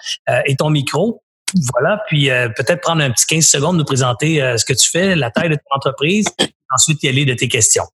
et 0.45 0.55
ton 0.55 0.69
micro, 0.69 1.21
voilà, 1.73 2.01
puis 2.07 2.29
peut-être 2.55 2.81
prendre 2.81 3.03
un 3.03 3.11
petit 3.11 3.25
15 3.27 3.45
secondes, 3.45 3.77
nous 3.77 3.83
présenter 3.83 4.39
ce 4.57 4.63
que 4.65 4.73
tu 4.73 4.89
fais, 4.89 5.15
la 5.15 5.29
taille 5.31 5.49
de 5.49 5.55
ton 5.55 5.75
entreprise, 5.75 6.25
ensuite 6.73 7.03
y 7.03 7.09
aller 7.09 7.25
de 7.25 7.33
tes 7.33 7.47
questions. 7.47 7.85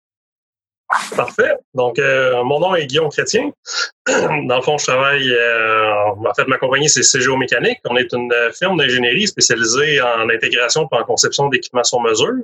Parfait. 1.15 1.55
Donc, 1.75 1.99
euh, 1.99 2.43
mon 2.45 2.61
nom 2.61 2.75
est 2.75 2.87
Guillaume 2.87 3.11
Chrétien. 3.11 3.51
Dans 4.07 4.57
le 4.57 4.63
fond, 4.63 4.79
je 4.79 4.87
travaille, 4.87 5.31
euh, 5.31 6.07
en 6.07 6.35
fait, 6.35 6.47
ma 6.47 6.57
compagnie, 6.57 6.89
c'est 6.89 7.03
CGO 7.03 7.37
Mécanique. 7.37 7.79
On 7.85 7.97
est 7.97 8.11
une 8.13 8.33
firme 8.55 8.79
d'ingénierie 8.79 9.27
spécialisée 9.27 10.01
en 10.01 10.31
intégration 10.31 10.89
et 10.91 10.97
en 10.97 11.05
conception 11.05 11.49
d'équipements 11.49 11.85
sur 11.85 12.01
mesure. 12.01 12.43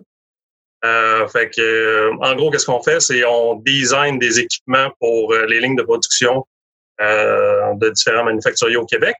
Euh, 0.84 1.26
fait 1.28 1.48
que, 1.48 2.10
en 2.20 2.34
gros, 2.34 2.50
qu'est-ce 2.50 2.66
qu'on 2.66 2.82
fait? 2.82 3.00
C'est 3.00 3.24
on 3.24 3.56
design 3.56 4.18
des 4.18 4.38
équipements 4.38 4.90
pour 5.00 5.32
les 5.32 5.60
lignes 5.60 5.76
de 5.76 5.82
production 5.82 6.44
de 7.00 7.90
différents 7.90 8.24
manufacturiers 8.24 8.76
au 8.76 8.84
Québec 8.84 9.16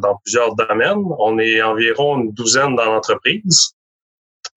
dans 0.00 0.16
plusieurs 0.24 0.54
domaines. 0.54 1.02
On 1.18 1.38
est 1.38 1.60
environ 1.60 2.20
une 2.20 2.32
douzaine 2.32 2.76
dans 2.76 2.84
l'entreprise. 2.84 3.74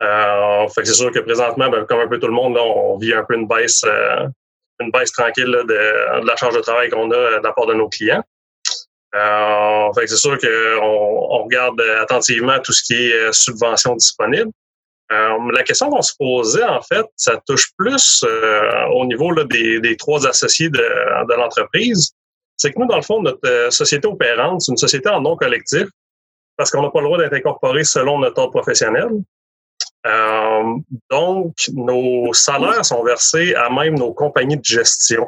Euh, 0.01 0.67
fait 0.69 0.81
que 0.81 0.87
c'est 0.87 0.95
sûr 0.95 1.11
que 1.11 1.19
présentement, 1.19 1.69
ben, 1.69 1.85
comme 1.85 1.99
un 1.99 2.07
peu 2.07 2.19
tout 2.19 2.27
le 2.27 2.33
monde, 2.33 2.57
on 2.57 2.97
vit 2.97 3.13
un 3.13 3.23
peu 3.23 3.35
une 3.35 3.47
baisse, 3.47 3.83
euh, 3.85 4.27
une 4.79 4.89
baisse 4.91 5.11
tranquille 5.11 5.45
de, 5.45 6.25
la 6.25 6.35
charge 6.35 6.55
de 6.55 6.61
travail 6.61 6.89
qu'on 6.89 7.11
a 7.11 7.39
de 7.39 7.43
la 7.43 7.53
part 7.53 7.67
de 7.67 7.75
nos 7.75 7.87
clients. 7.87 8.23
Euh, 9.13 9.93
fait 9.93 10.01
que 10.01 10.07
c'est 10.07 10.15
sûr 10.15 10.37
qu'on 10.39 10.47
on 10.81 11.43
regarde 11.43 11.79
attentivement 11.99 12.59
tout 12.61 12.71
ce 12.71 12.81
qui 12.83 12.95
est 12.95 13.31
subvention 13.31 13.95
disponible. 13.95 14.49
la 15.09 15.63
question 15.63 15.89
qu'on 15.89 16.01
se 16.01 16.13
posait, 16.17 16.63
en 16.63 16.81
fait, 16.81 17.05
ça 17.15 17.39
touche 17.45 17.71
plus 17.77 18.25
au 18.95 19.05
niveau 19.05 19.31
là, 19.31 19.43
des, 19.43 19.81
des, 19.81 19.97
trois 19.97 20.25
associés 20.25 20.69
de, 20.69 20.79
de 20.79 21.33
l'entreprise. 21.35 22.13
C'est 22.57 22.71
que 22.71 22.79
nous, 22.79 22.87
dans 22.87 22.95
le 22.95 23.01
fond, 23.01 23.21
notre 23.21 23.67
société 23.69 24.07
opérante, 24.07 24.61
c'est 24.61 24.71
une 24.71 24.77
société 24.77 25.09
en 25.09 25.21
non 25.21 25.35
collectif 25.35 25.87
parce 26.57 26.71
qu'on 26.71 26.81
n'a 26.81 26.89
pas 26.89 27.01
le 27.01 27.05
droit 27.05 27.17
d'être 27.17 27.33
incorporé 27.33 27.83
selon 27.83 28.19
notre 28.19 28.39
ordre 28.39 28.53
professionnel. 28.53 29.09
Euh, 30.07 30.77
donc, 31.09 31.55
nos 31.73 32.33
salaires 32.33 32.83
sont 32.83 33.03
versés 33.03 33.53
à 33.55 33.69
même 33.69 33.97
nos 33.97 34.13
compagnies 34.13 34.57
de 34.57 34.65
gestion. 34.65 35.27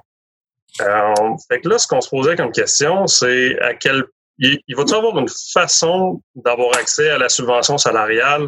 Euh, 0.81 1.13
fait 1.47 1.61
que 1.61 1.69
là, 1.69 1.77
ce 1.77 1.87
qu'on 1.87 2.01
se 2.01 2.09
posait 2.09 2.35
comme 2.35 2.51
question, 2.51 3.05
c'est 3.05 3.59
à 3.59 3.75
quel 3.75 4.05
il, 4.39 4.59
va-t-il 4.75 4.95
avoir 4.95 5.17
une 5.19 5.29
façon 5.53 6.21
d'avoir 6.35 6.75
accès 6.77 7.09
à 7.09 7.17
la 7.17 7.29
subvention 7.29 7.77
salariale 7.77 8.47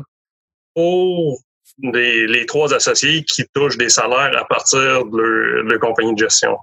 pour 0.74 1.40
les, 1.80 2.46
trois 2.48 2.74
associés 2.74 3.24
qui 3.24 3.46
touchent 3.54 3.78
des 3.78 3.90
salaires 3.90 4.36
à 4.36 4.46
partir 4.46 5.06
de 5.06 5.62
leur 5.62 5.80
compagnie 5.80 6.14
de 6.14 6.20
gestion? 6.20 6.58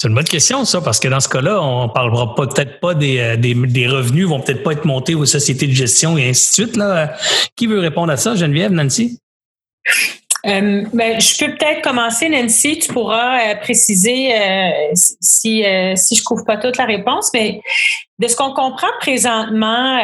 C'est 0.00 0.06
une 0.06 0.14
bonne 0.14 0.24
question, 0.24 0.64
ça, 0.64 0.80
parce 0.80 1.00
que 1.00 1.08
dans 1.08 1.18
ce 1.18 1.28
cas-là, 1.28 1.60
on 1.60 1.88
parlera 1.88 2.34
peut-être 2.36 2.78
pas 2.78 2.94
des, 2.94 3.18
euh, 3.18 3.36
des, 3.36 3.54
des, 3.54 3.88
revenus 3.88 4.28
vont 4.28 4.40
peut-être 4.40 4.62
pas 4.62 4.72
être 4.72 4.84
montés 4.84 5.16
aux 5.16 5.26
sociétés 5.26 5.66
de 5.66 5.72
gestion 5.72 6.16
et 6.16 6.28
ainsi 6.28 6.50
de 6.50 6.54
suite. 6.66 6.76
Là. 6.76 7.16
Qui 7.56 7.66
veut 7.66 7.80
répondre 7.80 8.12
à 8.12 8.16
ça, 8.16 8.36
Geneviève, 8.36 8.70
Nancy? 8.70 9.18
Euh, 10.46 10.84
ben, 10.92 11.20
je 11.20 11.44
peux 11.44 11.56
peut-être 11.56 11.82
commencer, 11.82 12.28
Nancy. 12.28 12.78
Tu 12.78 12.92
pourras 12.92 13.40
euh, 13.40 13.54
préciser 13.56 14.32
euh, 14.32 14.70
si, 14.94 15.64
euh, 15.64 15.96
si 15.96 16.14
je 16.14 16.22
couvre 16.22 16.44
pas 16.44 16.56
toute 16.56 16.76
la 16.76 16.84
réponse, 16.84 17.30
mais 17.34 17.60
de 18.20 18.28
ce 18.28 18.36
qu'on 18.36 18.52
comprend 18.54 18.86
présentement 19.00 19.98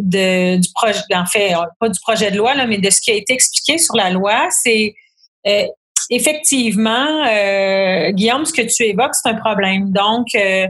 de, 0.00 0.56
du 0.56 0.68
projet, 0.72 1.00
en 1.14 1.26
fait, 1.26 1.52
pas 1.78 1.90
du 1.90 2.00
projet 2.00 2.30
de 2.30 2.38
loi, 2.38 2.54
là, 2.54 2.66
mais 2.66 2.78
de 2.78 2.88
ce 2.88 3.00
qui 3.02 3.10
a 3.10 3.14
été 3.14 3.34
expliqué 3.34 3.76
sur 3.76 3.96
la 3.96 4.10
loi, 4.10 4.48
c'est 4.50 4.94
effectivement, 6.10 7.24
euh, 7.26 8.10
Guillaume, 8.10 8.44
ce 8.44 8.52
que 8.52 8.62
tu 8.62 8.84
évoques, 8.84 9.14
c'est 9.14 9.28
un 9.28 9.34
problème. 9.34 9.90
Donc, 9.90 10.26
euh, 10.34 10.66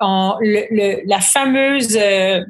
la 0.00 1.20
fameuse 1.20 1.96
euh, 1.96 2.44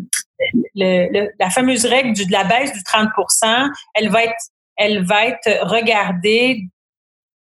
la 0.74 1.50
fameuse 1.50 1.86
règle 1.86 2.14
de 2.14 2.32
la 2.32 2.42
baisse 2.44 2.72
du 2.72 2.80
30% 2.80 3.70
elle 3.94 4.08
va 4.08 4.24
être 4.24 4.50
elle 4.76 5.04
va 5.04 5.26
être 5.26 5.64
regardée 5.68 6.64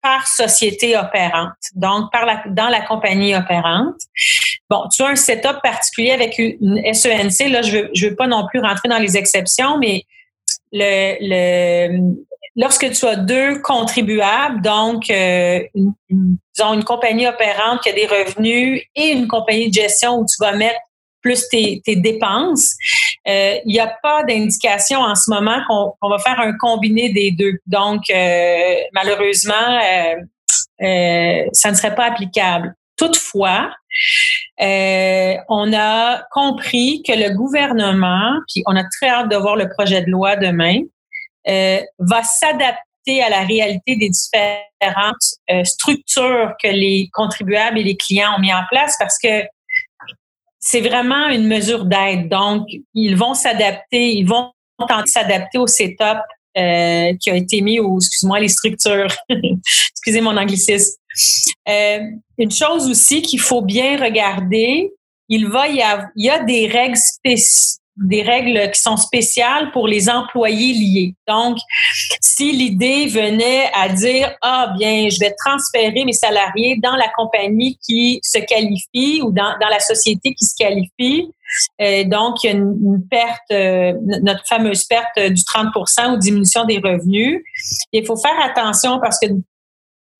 par 0.02 0.26
société 0.26 0.96
opérante, 0.98 1.54
donc 1.76 2.10
par 2.10 2.26
la, 2.26 2.42
dans 2.48 2.68
la 2.68 2.80
compagnie 2.80 3.34
opérante. 3.34 3.94
Bon, 4.68 4.82
tu 4.94 5.02
as 5.02 5.06
un 5.06 5.16
setup 5.16 5.62
particulier 5.62 6.10
avec 6.10 6.38
une 6.38 6.82
SENC. 6.92 7.48
Là, 7.48 7.62
je 7.62 7.78
veux, 7.78 7.90
je 7.94 8.08
veux 8.08 8.16
pas 8.16 8.26
non 8.26 8.46
plus 8.48 8.60
rentrer 8.60 8.88
dans 8.88 8.98
les 8.98 9.16
exceptions, 9.16 9.78
mais 9.78 10.02
le, 10.72 11.16
le, 11.20 12.14
lorsque 12.56 12.90
tu 12.92 13.06
as 13.06 13.16
deux 13.16 13.60
contribuables, 13.60 14.62
donc 14.62 15.10
euh, 15.10 15.60
une, 15.74 15.94
disons 16.54 16.74
une 16.74 16.84
compagnie 16.84 17.26
opérante 17.26 17.82
qui 17.82 17.88
a 17.88 17.92
des 17.92 18.06
revenus 18.06 18.82
et 18.94 19.08
une 19.08 19.28
compagnie 19.28 19.68
de 19.68 19.74
gestion 19.74 20.18
où 20.18 20.26
tu 20.26 20.36
vas 20.40 20.52
mettre 20.52 20.80
plus 21.22 21.48
tes, 21.48 21.80
dépenses, 21.86 22.74
euh, 23.28 23.54
il 23.64 23.72
n'y 23.72 23.78
a 23.78 23.96
pas 24.02 24.24
d'indication 24.24 24.98
en 24.98 25.14
ce 25.14 25.30
moment 25.30 25.60
qu'on 25.68 26.08
va 26.08 26.18
faire 26.18 26.40
un 26.40 26.52
combiné 26.58 27.12
des 27.12 27.30
deux. 27.30 27.58
Donc, 27.66 28.02
euh, 28.10 28.74
malheureusement, 28.92 29.78
ça 30.80 31.70
ne 31.70 31.76
serait 31.76 31.94
pas 31.94 32.06
applicable. 32.06 32.74
Toutefois, 32.96 33.70
on 34.58 35.72
a 35.72 36.24
compris 36.32 37.04
que 37.06 37.12
le 37.12 37.36
gouvernement, 37.36 38.32
puis 38.52 38.64
on 38.66 38.74
a 38.74 38.82
très 38.82 39.08
hâte 39.08 39.30
de 39.30 39.36
voir 39.36 39.54
le 39.54 39.68
projet 39.68 40.02
de 40.02 40.10
loi 40.10 40.34
demain, 40.34 40.80
euh, 41.48 41.80
va 41.98 42.22
s'adapter 42.22 43.22
à 43.22 43.28
la 43.28 43.40
réalité 43.40 43.96
des 43.96 44.10
différentes 44.10 45.16
euh, 45.50 45.64
structures 45.64 46.52
que 46.62 46.68
les 46.68 47.08
contribuables 47.12 47.78
et 47.78 47.82
les 47.82 47.96
clients 47.96 48.36
ont 48.36 48.40
mis 48.40 48.52
en 48.52 48.62
place 48.70 48.94
parce 48.98 49.18
que 49.18 49.42
c'est 50.60 50.80
vraiment 50.80 51.28
une 51.28 51.46
mesure 51.46 51.84
d'aide. 51.84 52.28
Donc, 52.28 52.68
ils 52.94 53.16
vont 53.16 53.34
s'adapter, 53.34 54.12
ils 54.14 54.26
vont 54.26 54.52
s'adapter 55.06 55.58
au 55.58 55.66
setup 55.66 56.22
euh, 56.56 57.12
qui 57.20 57.30
a 57.30 57.36
été 57.36 57.60
mis 57.60 57.80
aux, 57.80 57.98
excuse-moi, 57.98 58.38
les 58.40 58.48
structures. 58.48 59.08
Excusez 59.90 60.20
mon 60.20 60.36
anglicisme. 60.36 60.96
Euh, 61.68 62.00
une 62.38 62.50
chose 62.50 62.88
aussi 62.88 63.22
qu'il 63.22 63.40
faut 63.40 63.62
bien 63.62 64.00
regarder, 64.00 64.90
il 65.28 65.48
va 65.48 65.68
y 65.68 65.82
avoir, 65.82 66.08
il 66.16 66.26
y 66.26 66.30
a 66.30 66.42
des 66.44 66.66
règles 66.66 66.96
spécifiques 66.96 67.81
des 67.96 68.22
règles 68.22 68.70
qui 68.70 68.80
sont 68.80 68.96
spéciales 68.96 69.70
pour 69.72 69.86
les 69.86 70.08
employés 70.08 70.72
liés. 70.72 71.14
Donc, 71.28 71.58
si 72.20 72.52
l'idée 72.52 73.06
venait 73.06 73.70
à 73.74 73.88
dire, 73.88 74.34
ah 74.40 74.72
bien, 74.78 75.08
je 75.10 75.18
vais 75.20 75.34
transférer 75.44 76.04
mes 76.04 76.12
salariés 76.12 76.78
dans 76.82 76.96
la 76.96 77.08
compagnie 77.08 77.78
qui 77.86 78.20
se 78.22 78.38
qualifie 78.38 79.20
ou 79.22 79.30
dans, 79.30 79.58
dans 79.60 79.68
la 79.68 79.80
société 79.80 80.34
qui 80.34 80.44
se 80.46 80.54
qualifie, 80.56 81.28
euh, 81.80 82.04
donc 82.04 82.42
il 82.42 82.46
y 82.46 82.50
a 82.50 82.56
une, 82.56 83.06
perte, 83.10 83.50
euh, 83.52 83.92
notre 84.22 84.46
fameuse 84.46 84.84
perte 84.84 85.18
du 85.18 85.42
30% 85.42 86.14
ou 86.14 86.18
diminution 86.18 86.64
des 86.64 86.78
revenus. 86.78 87.42
Il 87.92 88.06
faut 88.06 88.16
faire 88.16 88.38
attention 88.42 89.00
parce 89.00 89.18
que 89.18 89.26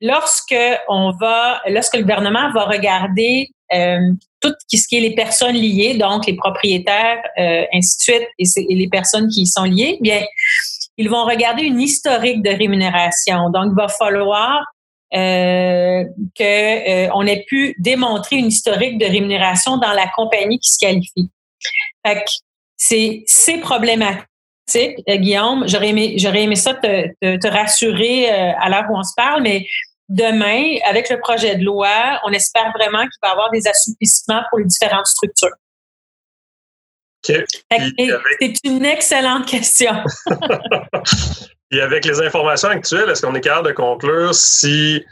lorsque 0.00 0.54
on 0.88 1.12
va, 1.12 1.60
lorsque 1.68 1.96
le 1.96 2.02
gouvernement 2.02 2.52
va 2.52 2.64
regarder 2.64 3.48
euh, 3.72 4.12
tout 4.42 4.52
ce 4.70 4.86
qui 4.88 4.96
est 4.96 5.00
les 5.00 5.14
personnes 5.14 5.54
liées, 5.54 5.96
donc 5.96 6.26
les 6.26 6.34
propriétaires, 6.34 7.22
euh, 7.38 7.64
ainsi 7.72 7.96
de 7.96 8.02
suite, 8.02 8.28
et, 8.38 8.74
les 8.74 8.88
personnes 8.88 9.28
qui 9.28 9.42
y 9.42 9.46
sont 9.46 9.64
liées, 9.64 9.98
bien, 10.00 10.22
ils 10.98 11.08
vont 11.08 11.24
regarder 11.24 11.62
une 11.62 11.80
historique 11.80 12.42
de 12.42 12.50
rémunération. 12.50 13.48
Donc, 13.50 13.68
il 13.70 13.76
va 13.76 13.88
falloir 13.88 14.64
euh, 15.14 16.04
qu'on 16.36 17.26
ait 17.26 17.44
pu 17.46 17.74
démontrer 17.78 18.36
une 18.36 18.46
historique 18.46 18.98
de 18.98 19.06
rémunération 19.06 19.76
dans 19.76 19.92
la 19.92 20.08
compagnie 20.08 20.58
qui 20.58 20.70
se 20.70 20.78
qualifie. 20.78 21.30
Fait 22.04 22.24
c'est, 22.76 23.22
c'est 23.26 23.58
problématique. 23.58 24.26
Guillaume, 25.08 25.64
j'aurais 25.68 25.90
aimé, 25.90 26.14
j'aurais 26.16 26.44
aimé 26.44 26.56
ça 26.56 26.74
te, 26.74 27.08
te, 27.20 27.36
te 27.36 27.46
rassurer 27.46 28.28
à 28.30 28.68
l'heure 28.70 28.86
où 28.90 28.96
on 28.96 29.02
se 29.02 29.12
parle, 29.14 29.42
mais 29.42 29.66
demain, 30.12 30.76
avec 30.88 31.08
le 31.08 31.18
projet 31.18 31.56
de 31.56 31.64
loi, 31.64 32.20
on 32.24 32.32
espère 32.32 32.70
vraiment 32.72 33.02
qu'il 33.02 33.18
va 33.22 33.28
y 33.28 33.32
avoir 33.32 33.50
des 33.50 33.66
assouplissements 33.66 34.42
pour 34.50 34.58
les 34.58 34.66
différentes 34.66 35.06
structures. 35.06 35.56
C'est 37.24 38.64
une 38.64 38.84
excellente 38.84 39.46
question. 39.46 39.92
Et 41.70 41.80
avec 41.80 42.04
les 42.04 42.20
informations 42.20 42.68
actuelles, 42.68 43.08
est-ce 43.08 43.22
qu'on 43.22 43.34
est 43.34 43.40
capable 43.40 43.68
de 43.68 43.72
conclure 43.72 44.34
si 44.34 45.02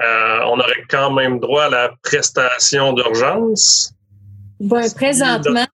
euh, 0.00 0.38
on 0.46 0.58
aurait 0.58 0.84
quand 0.88 1.10
même 1.10 1.40
droit 1.40 1.64
à 1.64 1.68
la 1.68 1.90
prestation 2.02 2.94
d'urgence? 2.94 3.92
présentement, 4.94 5.66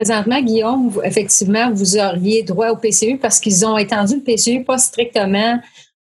présentement, 0.00 0.40
Guillaume, 0.40 1.00
effectivement, 1.04 1.70
vous 1.72 1.96
auriez 1.96 2.42
droit 2.42 2.70
au 2.70 2.76
PCU 2.76 3.18
parce 3.18 3.38
qu'ils 3.38 3.64
ont 3.64 3.78
étendu 3.78 4.16
le 4.16 4.22
PCU 4.22 4.64
pas 4.64 4.78
strictement 4.78 5.60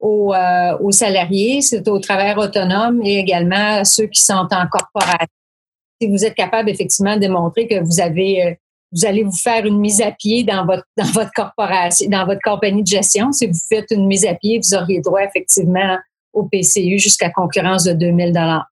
aux, 0.03 0.33
euh, 0.33 0.77
aux 0.81 0.91
salariés, 0.91 1.61
c'est 1.61 1.87
aux 1.87 1.97
travailleurs 1.97 2.37
autonomes 2.37 3.01
et 3.03 3.19
également 3.19 3.77
à 3.79 3.85
ceux 3.85 4.07
qui 4.07 4.19
sont 4.19 4.33
en 4.33 4.67
corporation. 4.69 5.27
Si 6.01 6.09
vous 6.09 6.25
êtes 6.25 6.35
capable 6.35 6.69
effectivement 6.69 7.15
de 7.15 7.21
démontrer 7.21 7.67
que 7.67 7.81
vous 7.81 8.01
avez 8.01 8.45
euh, 8.45 8.53
vous 8.91 9.05
allez 9.05 9.23
vous 9.23 9.35
faire 9.35 9.65
une 9.65 9.79
mise 9.79 10.01
à 10.01 10.11
pied 10.11 10.43
dans 10.43 10.65
votre 10.65 10.83
dans 10.97 11.09
votre 11.13 11.31
corporation, 11.33 12.09
dans 12.09 12.25
votre 12.25 12.41
compagnie 12.43 12.83
de 12.83 12.87
gestion. 12.87 13.31
Si 13.31 13.47
vous 13.47 13.57
faites 13.69 13.89
une 13.91 14.05
mise 14.05 14.25
à 14.25 14.35
pied, 14.35 14.59
vous 14.61 14.75
auriez 14.75 14.99
droit 14.99 15.23
effectivement 15.23 15.97
au 16.33 16.43
PCU 16.43 16.99
jusqu'à 16.99 17.29
concurrence 17.29 17.85
de 17.85 17.93
2000 17.93 18.33
dollars. 18.33 18.67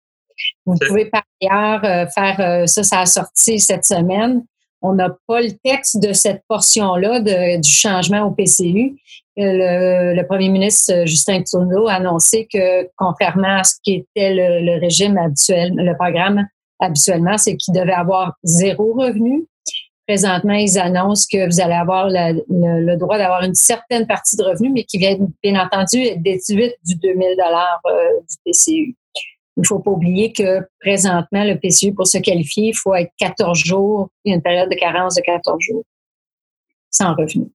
Vous 0.65 0.75
pouvez 0.85 1.05
par 1.05 1.23
ailleurs 1.41 1.85
euh, 1.85 2.05
faire 2.13 2.67
ça, 2.67 2.83
ça 2.83 2.99
a 2.99 3.05
sorti 3.05 3.59
cette 3.59 3.85
semaine. 3.85 4.43
On 4.81 4.93
n'a 4.93 5.15
pas 5.27 5.41
le 5.41 5.51
texte 5.63 5.99
de 6.01 6.11
cette 6.11 6.41
portion-là 6.47 7.21
du 7.57 7.69
changement 7.71 8.23
au 8.23 8.31
PCU. 8.31 8.97
Le, 9.43 10.23
premier 10.27 10.49
ministre 10.49 10.93
euh, 10.93 11.05
Justin 11.05 11.41
Trudeau 11.43 11.87
a 11.87 11.93
annoncé 11.93 12.47
que, 12.51 12.87
contrairement 12.95 13.59
à 13.59 13.63
ce 13.63 13.75
qui 13.83 13.93
était 13.95 14.33
le, 14.33 14.79
régime 14.79 15.17
habituel, 15.17 15.73
le 15.75 15.95
programme 15.95 16.47
habituellement, 16.79 17.37
c'est 17.37 17.57
qu'il 17.57 17.73
devait 17.73 17.91
avoir 17.91 18.33
zéro 18.43 18.93
revenu. 18.93 19.47
Présentement, 20.07 20.53
ils 20.53 20.77
annoncent 20.77 21.25
que 21.31 21.45
vous 21.45 21.61
allez 21.61 21.73
avoir 21.73 22.09
le, 22.09 22.95
droit 22.97 23.17
d'avoir 23.17 23.43
une 23.43 23.55
certaine 23.55 24.05
partie 24.05 24.35
de 24.35 24.43
revenu, 24.43 24.71
mais 24.71 24.83
qui 24.83 24.97
vient 24.97 25.17
bien 25.41 25.59
entendu 25.59 26.01
être 26.01 26.21
déduite 26.21 26.75
du 26.85 26.95
2000 26.95 27.37
dollars 27.37 27.81
euh, 27.87 28.19
du 28.29 28.37
PCU. 28.45 28.95
Il 29.57 29.61
ne 29.61 29.65
faut 29.65 29.79
pas 29.79 29.91
oublier 29.91 30.33
que 30.33 30.67
présentement, 30.79 31.43
le 31.43 31.55
PCU, 31.55 31.93
pour 31.93 32.07
se 32.07 32.17
qualifier, 32.17 32.69
il 32.69 32.75
faut 32.75 32.95
être 32.95 33.11
14 33.17 33.57
jours, 33.57 34.09
une 34.25 34.41
période 34.41 34.69
de 34.69 34.75
carence 34.75 35.15
de 35.15 35.21
14 35.21 35.57
jours 35.59 35.83
sans 36.89 37.15
revenu 37.15 37.47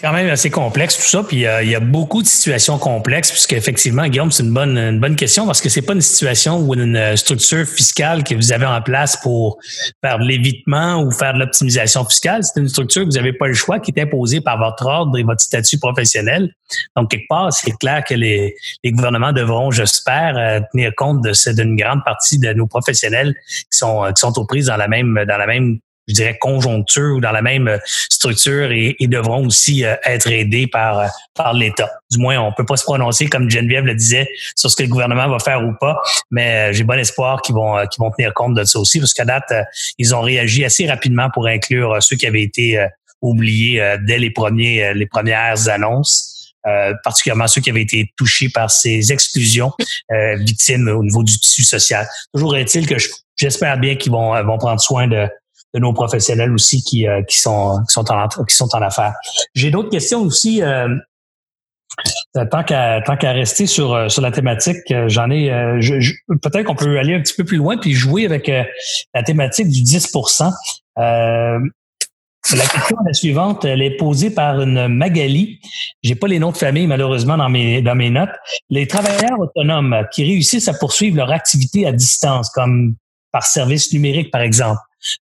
quand 0.00 0.12
même 0.12 0.28
assez 0.30 0.48
complexe 0.48 0.96
tout 0.96 1.08
ça, 1.08 1.24
puis 1.24 1.44
euh, 1.44 1.62
il 1.62 1.70
y 1.70 1.74
a 1.74 1.80
beaucoup 1.80 2.22
de 2.22 2.26
situations 2.26 2.78
complexes, 2.78 3.32
puisque 3.32 3.52
effectivement, 3.52 4.06
Guillaume, 4.06 4.30
c'est 4.30 4.44
une 4.44 4.54
bonne 4.54 4.78
une 4.78 5.00
bonne 5.00 5.16
question 5.16 5.44
parce 5.44 5.60
que 5.60 5.68
c'est 5.68 5.82
pas 5.82 5.94
une 5.94 6.00
situation 6.00 6.60
ou 6.60 6.74
une 6.74 6.96
euh, 6.96 7.16
structure 7.16 7.66
fiscale 7.66 8.22
que 8.22 8.34
vous 8.36 8.52
avez 8.52 8.66
en 8.66 8.80
place 8.80 9.16
pour 9.16 9.58
faire 10.00 10.20
de 10.20 10.24
l'évitement 10.24 11.02
ou 11.02 11.10
faire 11.10 11.34
de 11.34 11.40
l'optimisation 11.40 12.04
fiscale. 12.04 12.44
C'est 12.44 12.60
une 12.60 12.68
structure 12.68 13.02
que 13.02 13.08
vous 13.08 13.16
n'avez 13.16 13.32
pas 13.32 13.48
le 13.48 13.54
choix, 13.54 13.80
qui 13.80 13.92
est 13.94 14.00
imposée 14.00 14.40
par 14.40 14.58
votre 14.58 14.86
ordre 14.86 15.18
et 15.18 15.24
votre 15.24 15.40
statut 15.40 15.78
professionnel. 15.78 16.54
Donc 16.96 17.10
quelque 17.10 17.26
part, 17.28 17.52
c'est 17.52 17.76
clair 17.78 18.04
que 18.04 18.14
les, 18.14 18.54
les 18.84 18.92
gouvernements 18.92 19.32
devront, 19.32 19.72
j'espère, 19.72 20.36
euh, 20.36 20.60
tenir 20.70 20.92
compte 20.96 21.22
de 21.22 21.32
d'une 21.54 21.76
grande 21.76 22.04
partie 22.04 22.38
de 22.38 22.52
nos 22.52 22.66
professionnels 22.66 23.34
qui 23.72 23.78
sont 23.78 24.04
qui 24.14 24.20
sont 24.20 24.38
aux 24.38 24.44
prises 24.44 24.66
dans 24.66 24.76
la 24.76 24.86
même 24.86 25.24
dans 25.26 25.38
la 25.38 25.46
même 25.46 25.80
je 26.08 26.14
dirais, 26.14 26.36
conjoncture 26.40 27.16
ou 27.16 27.20
dans 27.20 27.32
la 27.32 27.42
même 27.42 27.68
euh, 27.68 27.78
structure 28.10 28.72
et, 28.72 28.96
devront 29.00 29.46
aussi 29.46 29.84
euh, 29.84 29.94
être 30.04 30.30
aidés 30.30 30.66
par, 30.66 30.98
euh, 30.98 31.06
par 31.34 31.52
l'État. 31.52 31.90
Du 32.10 32.18
moins, 32.18 32.38
on 32.38 32.52
peut 32.52 32.64
pas 32.64 32.76
se 32.76 32.84
prononcer, 32.84 33.26
comme 33.26 33.50
Geneviève 33.50 33.84
le 33.84 33.94
disait, 33.94 34.28
sur 34.56 34.70
ce 34.70 34.76
que 34.76 34.82
le 34.82 34.88
gouvernement 34.88 35.28
va 35.28 35.38
faire 35.38 35.62
ou 35.62 35.72
pas, 35.78 36.00
mais 36.30 36.72
j'ai 36.72 36.84
bon 36.84 36.98
espoir 36.98 37.42
qu'ils 37.42 37.54
vont, 37.54 37.76
qu'ils 37.86 38.00
vont 38.00 38.10
tenir 38.10 38.32
compte 38.34 38.54
de 38.54 38.64
ça 38.64 38.78
aussi, 38.78 38.98
parce 38.98 39.12
qu'à 39.12 39.24
date, 39.24 39.52
ils 39.98 40.14
ont 40.14 40.22
réagi 40.22 40.64
assez 40.64 40.86
rapidement 40.86 41.28
pour 41.32 41.46
inclure 41.46 42.02
ceux 42.02 42.16
qui 42.16 42.26
avaient 42.26 42.42
été 42.42 42.82
oubliés 43.20 43.96
dès 44.06 44.18
les, 44.18 44.30
premiers, 44.30 44.94
les 44.94 45.06
premières 45.06 45.68
annonces. 45.68 46.54
particulièrement 47.04 47.46
ceux 47.46 47.60
qui 47.60 47.70
avaient 47.70 47.82
été 47.82 48.12
touchés 48.16 48.48
par 48.48 48.70
ces 48.70 49.12
exclusions 49.12 49.72
victimes 50.36 50.88
au 50.88 51.02
niveau 51.02 51.22
du 51.22 51.38
tissu 51.38 51.62
social. 51.62 52.06
Toujours 52.32 52.56
est-il 52.56 52.86
que 52.86 52.96
j'espère 53.36 53.78
bien 53.78 53.96
qu'ils 53.96 54.12
vont, 54.12 54.42
vont 54.44 54.58
prendre 54.58 54.80
soin 54.80 55.08
de, 55.08 55.28
de 55.74 55.80
nos 55.80 55.92
professionnels 55.92 56.52
aussi 56.52 56.82
qui, 56.82 57.06
euh, 57.06 57.22
qui 57.22 57.38
sont 57.38 57.80
qui 57.86 57.92
sont 57.92 58.10
en 58.10 58.28
qui 58.28 58.54
sont 58.54 58.74
en 58.74 58.82
affaires. 58.82 59.14
J'ai 59.54 59.70
d'autres 59.70 59.90
questions 59.90 60.20
aussi. 60.20 60.62
Euh, 60.62 60.88
tant 62.50 62.62
qu'à 62.62 63.00
tant 63.02 63.16
qu'à 63.16 63.32
rester 63.32 63.66
sur 63.66 63.94
euh, 63.94 64.08
sur 64.08 64.22
la 64.22 64.30
thématique, 64.30 64.92
j'en 65.06 65.30
ai. 65.30 65.80
Je, 65.80 66.12
Peut-être 66.42 66.64
qu'on 66.64 66.74
peut 66.74 66.98
aller 66.98 67.14
un 67.14 67.20
petit 67.20 67.34
peu 67.34 67.44
plus 67.44 67.56
loin 67.56 67.76
puis 67.76 67.92
jouer 67.92 68.24
avec 68.24 68.50
la 69.14 69.22
thématique 69.22 69.68
du 69.68 69.82
10% 69.82 70.52
la 72.56 72.66
question 72.66 72.96
est 73.04 73.08
la 73.08 73.12
suivante, 73.12 73.64
elle 73.64 73.82
est 73.82 73.96
posée 73.96 74.30
par 74.30 74.60
une 74.62 74.88
Magali. 74.88 75.60
J'ai 76.02 76.14
pas 76.14 76.28
les 76.28 76.38
noms 76.38 76.52
de 76.52 76.56
famille 76.56 76.86
malheureusement 76.86 77.36
dans 77.36 77.50
mes 77.50 77.82
dans 77.82 77.94
mes 77.94 78.10
notes. 78.10 78.30
Les 78.70 78.86
travailleurs 78.86 79.38
autonomes 79.38 80.04
qui 80.12 80.24
réussissent 80.24 80.68
à 80.68 80.74
poursuivre 80.74 81.16
leur 81.16 81.30
activité 81.30 81.86
à 81.86 81.92
distance, 81.92 82.48
comme 82.50 82.96
par 83.38 83.46
service 83.46 83.92
numérique 83.92 84.32
par 84.32 84.40
exemple, 84.40 84.80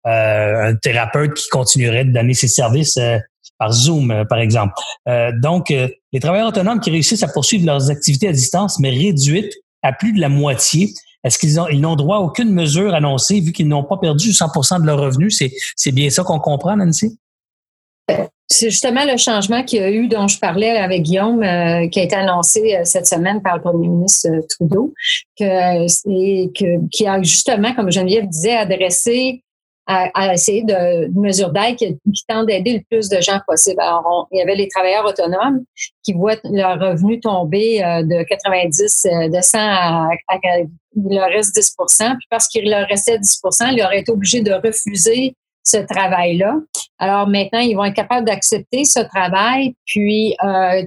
euh, 0.07 0.69
un 0.69 0.75
thérapeute 0.77 1.33
qui 1.33 1.49
continuerait 1.49 2.05
de 2.05 2.13
donner 2.13 2.33
ses 2.33 2.47
services 2.47 2.95
euh, 2.95 3.17
par 3.57 3.73
Zoom, 3.73 4.09
euh, 4.09 4.23
par 4.23 4.39
exemple. 4.39 4.73
donc, 5.41 5.67
les 5.69 6.19
travailleurs 6.21 6.47
autonomes 6.47 6.79
qui 6.79 6.91
réussissent 6.91 7.23
à 7.23 7.27
poursuivre 7.27 7.65
leurs 7.65 7.91
activités 7.91 8.29
à 8.29 8.31
distance, 8.31 8.79
mais 8.79 8.89
réduites 8.89 9.53
à 9.83 9.91
plus 9.91 10.13
de 10.13 10.21
la 10.21 10.29
moitié, 10.29 10.93
est-ce 11.25 11.37
qu'ils 11.37 11.59
ont, 11.59 11.67
ils 11.67 11.81
n'ont 11.81 11.97
droit 11.97 12.17
à 12.17 12.19
aucune 12.21 12.53
mesure 12.53 12.93
annoncée 12.93 13.41
vu 13.41 13.51
qu'ils 13.51 13.67
n'ont 13.67 13.83
pas 13.83 13.97
perdu 13.97 14.29
100% 14.29 14.79
de 14.79 14.85
leurs 14.85 14.99
revenus? 14.99 15.37
C'est, 15.37 15.51
c'est 15.75 15.91
bien 15.91 16.09
ça 16.09 16.23
qu'on 16.23 16.39
comprend, 16.39 16.77
Nancy? 16.77 17.19
C'est 18.47 18.69
justement 18.69 19.03
le 19.05 19.17
changement 19.17 19.63
qu'il 19.63 19.81
y 19.81 19.83
a 19.83 19.89
eu 19.89 20.07
dont 20.07 20.27
je 20.27 20.39
parlais 20.39 20.77
avec 20.77 21.01
Guillaume, 21.01 21.41
qui 21.89 21.99
a 21.99 22.03
été 22.03 22.15
annoncé 22.15 22.79
cette 22.83 23.07
semaine 23.07 23.41
par 23.41 23.55
le 23.55 23.61
premier 23.61 23.87
ministre 23.87 24.29
Trudeau, 24.49 24.93
que, 25.37 25.85
et 26.07 26.51
qui 26.91 27.07
a 27.07 27.21
justement, 27.23 27.73
comme 27.73 27.91
Geneviève 27.91 28.27
disait, 28.27 28.55
adressé 28.55 29.41
à, 29.87 30.33
essayer 30.33 30.63
de, 30.63 31.07
mesures 31.19 31.51
d'aide 31.51 31.75
qui, 31.75 31.97
qui 32.13 32.25
tentent 32.27 32.47
d'aider 32.47 32.73
le 32.73 32.83
plus 32.89 33.09
de 33.09 33.21
gens 33.21 33.39
possible. 33.47 33.79
Alors, 33.81 34.27
il 34.31 34.39
y 34.39 34.41
avait 34.41 34.55
les 34.55 34.67
travailleurs 34.67 35.05
autonomes 35.05 35.63
qui 36.03 36.13
voient 36.13 36.37
leur 36.43 36.79
revenu 36.79 37.19
tomber 37.19 37.83
euh, 37.83 38.03
de 38.03 38.23
90, 38.23 39.05
euh, 39.05 39.29
de 39.29 39.41
100 39.41 39.57
à, 39.57 40.09
à, 40.27 40.37
il 40.95 41.15
leur 41.15 41.27
reste 41.27 41.55
10% 41.55 42.15
puis 42.17 42.27
parce 42.29 42.47
qu'il 42.47 42.69
leur 42.69 42.87
restait 42.87 43.17
10% 43.17 43.73
ils 43.73 43.83
auraient 43.83 43.99
été 43.99 44.11
obligés 44.11 44.41
de 44.41 44.53
refuser 44.53 45.35
ce 45.63 45.77
travail-là. 45.77 46.55
Alors 46.99 47.27
maintenant, 47.27 47.59
ils 47.59 47.75
vont 47.75 47.85
être 47.85 47.95
capables 47.95 48.25
d'accepter 48.25 48.85
ce 48.85 48.99
travail, 48.99 49.75
puis 49.85 50.35
euh, 50.43 50.83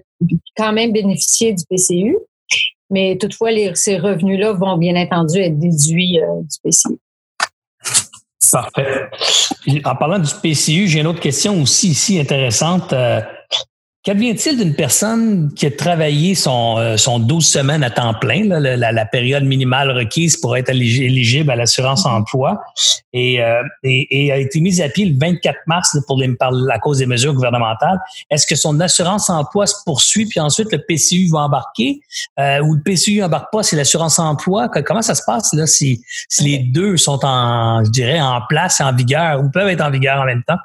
quand 0.57 0.73
même 0.73 0.93
bénéficier 0.93 1.53
du 1.53 1.65
PCU. 1.69 2.17
Mais 2.91 3.19
toutefois, 3.19 3.51
ces 3.75 3.99
revenus-là 3.99 4.53
vont 4.53 4.79
bien 4.79 4.97
entendu 4.97 5.39
être 5.39 5.59
déduits 5.59 6.21
euh, 6.21 6.41
du 6.41 6.59
PCU. 6.63 6.99
Parfait. 8.51 9.11
En 9.85 9.95
parlant 9.95 10.19
du 10.19 10.31
PCU, 10.43 10.87
j'ai 10.89 11.01
une 11.01 11.07
autre 11.07 11.21
question 11.21 11.61
aussi 11.61 11.89
ici 11.89 12.19
intéressante. 12.19 12.93
Euh, 12.95 13.21
Qu'advient-il 14.09 14.57
d'une 14.57 14.75
personne 14.75 15.53
qui 15.53 15.67
a 15.67 15.71
travaillé 15.71 16.35
son, 16.35 16.79
euh, 16.79 16.97
son 16.97 17.19
12 17.19 17.47
semaines 17.47 17.83
à 17.83 17.91
temps 17.91 18.15
plein, 18.15 18.43
la, 18.43 19.05
période 19.05 19.45
minimale 19.45 19.91
requise 19.91 20.39
pour 20.39 20.57
être 20.57 20.71
éligible 20.71 21.51
à 21.51 21.57
l'assurance 21.57 22.07
mm-hmm. 22.07 22.21
emploi, 22.21 22.59
et, 23.13 23.45
euh, 23.45 23.63
et, 23.83 24.25
et, 24.25 24.33
a 24.33 24.39
été 24.39 24.63
mise 24.63 24.81
à 24.81 24.89
pied 24.89 25.05
le 25.05 25.19
24 25.19 25.59
mars 25.67 25.95
pour 26.07 26.19
les, 26.19 26.35
par, 26.37 26.55
à 26.73 26.79
cause 26.79 27.01
des 27.01 27.07
mesures 27.07 27.35
gouvernementales? 27.35 28.01
Est-ce 28.31 28.47
que 28.47 28.57
son 28.57 28.81
assurance 28.81 29.29
emploi 29.29 29.67
se 29.67 29.75
poursuit, 29.85 30.25
puis 30.25 30.41
ensuite 30.41 30.73
le 30.73 30.79
PCU 30.79 31.29
va 31.31 31.41
embarquer, 31.41 32.01
euh, 32.41 32.63
ou 32.63 32.77
le 32.77 32.81
PCU 32.81 33.23
embarque 33.23 33.53
pas, 33.53 33.63
c'est 33.63 33.77
l'assurance 33.77 34.19
emploi? 34.19 34.71
Comment 34.87 35.03
ça 35.03 35.15
se 35.15 35.23
passe 35.27 35.53
là 35.53 35.67
si, 35.67 36.01
si 36.31 36.45
les 36.45 36.59
deux 36.61 36.97
sont 36.97 37.21
en, 37.25 37.85
je 37.85 37.91
dirais, 37.91 38.23
en 38.23 38.41
place, 38.49 38.81
en 38.81 38.95
vigueur, 38.95 39.45
ou 39.45 39.51
peuvent 39.51 39.69
être 39.69 39.85
en 39.85 39.91
vigueur 39.91 40.23
en 40.23 40.25
même 40.25 40.45
temps? 40.45 40.57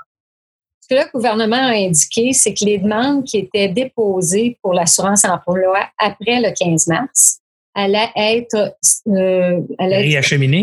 Que 0.93 0.99
le 0.99 1.12
gouvernement 1.12 1.56
a 1.56 1.73
indiqué, 1.73 2.34
c'est 2.34 2.53
que 2.53 2.65
les 2.65 2.77
demandes 2.77 3.23
qui 3.23 3.38
étaient 3.38 3.67
déposées 3.67 4.60
pour 4.62 4.73
l'assurance 4.73 5.25
emploi 5.25 5.88
après 5.97 6.39
le 6.39 6.53
15 6.53 6.86
mars 6.88 7.39
allaient 7.73 8.12
être, 8.15 8.75
euh, 9.08 9.62
réacheminées. 9.79 10.62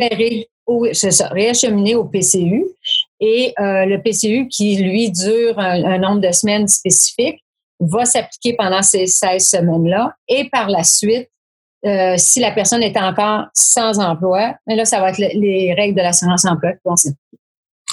C'est 0.92 1.10
ça, 1.10 1.28
réacheminées 1.28 1.96
au 1.96 2.04
PCU. 2.04 2.64
Et 3.18 3.52
euh, 3.58 3.86
le 3.86 4.00
PCU, 4.00 4.46
qui 4.46 4.76
lui 4.76 5.10
dure 5.10 5.58
un, 5.58 5.98
nombre 5.98 6.20
de 6.20 6.30
semaines 6.30 6.68
spécifique, 6.68 7.42
va 7.80 8.04
s'appliquer 8.04 8.54
pendant 8.54 8.82
ces 8.82 9.06
16 9.06 9.44
semaines-là. 9.44 10.14
Et 10.28 10.48
par 10.48 10.68
la 10.68 10.84
suite, 10.84 11.28
euh, 11.84 12.14
si 12.18 12.38
la 12.38 12.52
personne 12.52 12.84
est 12.84 12.96
encore 12.96 13.46
sans 13.52 13.98
emploi, 13.98 14.54
là, 14.68 14.84
ça 14.84 15.00
va 15.00 15.10
être 15.10 15.18
les 15.18 15.74
règles 15.74 15.96
de 15.96 16.02
l'assurance 16.02 16.44
emploi 16.44 16.74
qui 16.74 16.80
vont 16.84 16.94
s'appliquer. 16.94 17.38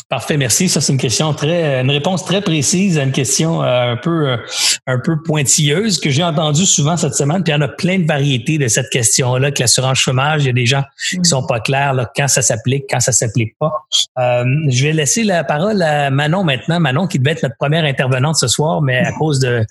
Parfait, 0.09 0.37
merci. 0.37 0.69
Ça, 0.69 0.79
c'est 0.79 0.93
une 0.93 0.99
question 0.99 1.33
très, 1.33 1.81
une 1.81 1.91
réponse 1.91 2.23
très 2.23 2.39
précise 2.39 2.97
à 2.97 3.03
une 3.03 3.11
question 3.11 3.61
euh, 3.61 3.91
un 3.91 3.97
peu, 3.97 4.29
euh, 4.29 4.37
un 4.85 4.99
peu 4.99 5.21
pointilleuse 5.21 5.99
que 5.99 6.09
j'ai 6.09 6.23
entendue 6.23 6.65
souvent 6.65 6.95
cette 6.95 7.13
semaine. 7.13 7.43
Puis 7.43 7.51
il 7.51 7.57
y 7.57 7.59
en 7.59 7.61
a 7.61 7.67
plein 7.67 7.99
de 7.99 8.05
variétés 8.05 8.57
de 8.57 8.69
cette 8.69 8.89
question-là, 8.89 9.51
que 9.51 9.59
l'assurance 9.59 9.97
chômage, 9.97 10.43
il 10.43 10.47
y 10.47 10.49
a 10.49 10.53
des 10.53 10.65
gens 10.65 10.83
qui 11.09 11.25
sont 11.25 11.45
pas 11.45 11.59
clairs 11.59 11.93
là, 11.93 12.09
quand 12.15 12.29
ça 12.29 12.41
s'applique, 12.41 12.85
quand 12.89 13.01
ça 13.01 13.11
s'applique 13.11 13.57
pas. 13.59 13.73
Euh, 14.17 14.45
je 14.69 14.85
vais 14.85 14.93
laisser 14.93 15.25
la 15.25 15.43
parole 15.43 15.81
à 15.81 16.09
Manon 16.09 16.45
maintenant. 16.45 16.79
Manon 16.79 17.07
qui 17.07 17.19
devait 17.19 17.31
être 17.31 17.43
notre 17.43 17.57
première 17.57 17.83
intervenante 17.83 18.37
ce 18.37 18.47
soir, 18.47 18.81
mais 18.81 18.99
à 18.99 19.11
cause 19.11 19.39
de 19.39 19.65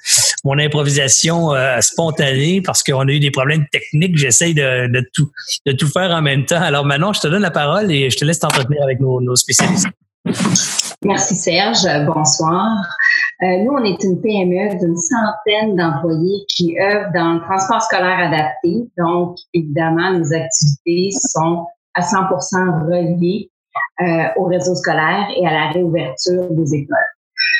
mon 0.44 0.59
improvisation 0.59 1.53
spontanée, 1.81 2.61
parce 2.61 2.83
qu'on 2.83 3.09
a 3.09 3.11
eu 3.11 3.20
des 3.20 3.31
problèmes 3.31 3.66
techniques, 3.72 4.18
j'essaye 4.18 4.53
de, 4.53 4.87
de, 4.88 5.03
tout, 5.14 5.31
de 5.64 5.72
tout 5.72 5.88
faire 5.88 6.11
en 6.11 6.20
même 6.20 6.44
temps. 6.44 6.61
Alors 6.61 6.85
Manon, 6.85 7.14
je 7.14 7.20
te 7.20 7.29
donne 7.29 7.42
la 7.42 7.51
parole 7.51 7.90
et 7.90 8.11
je 8.11 8.16
te 8.18 8.25
laisse 8.27 8.38
t'entretenir 8.38 8.83
avec 8.83 9.01
nos, 9.01 9.22
nos 9.22 9.35
spécialistes. 9.35 9.87
Merci 11.05 11.35
Serge. 11.35 11.87
Bonsoir. 12.07 12.85
Euh, 13.43 13.65
nous, 13.65 13.73
on 13.73 13.85
est 13.85 14.03
une 14.03 14.21
PME 14.21 14.79
d'une 14.79 14.97
centaine 14.97 15.77
d'employés 15.77 16.45
qui 16.49 16.77
œuvrent 16.81 17.12
dans 17.15 17.35
le 17.35 17.41
transport 17.41 17.83
scolaire 17.83 18.19
adapté. 18.19 18.89
Donc, 18.97 19.37
évidemment, 19.53 20.12
nos 20.12 20.33
activités 20.33 21.11
sont 21.12 21.67
à 21.95 22.03
100 22.03 22.17
reliées 22.87 23.51
euh, 24.01 24.25
au 24.37 24.45
réseau 24.45 24.75
scolaire 24.75 25.29
et 25.37 25.47
à 25.47 25.53
la 25.53 25.71
réouverture 25.71 26.47
des 26.51 26.75
écoles. 26.75 26.97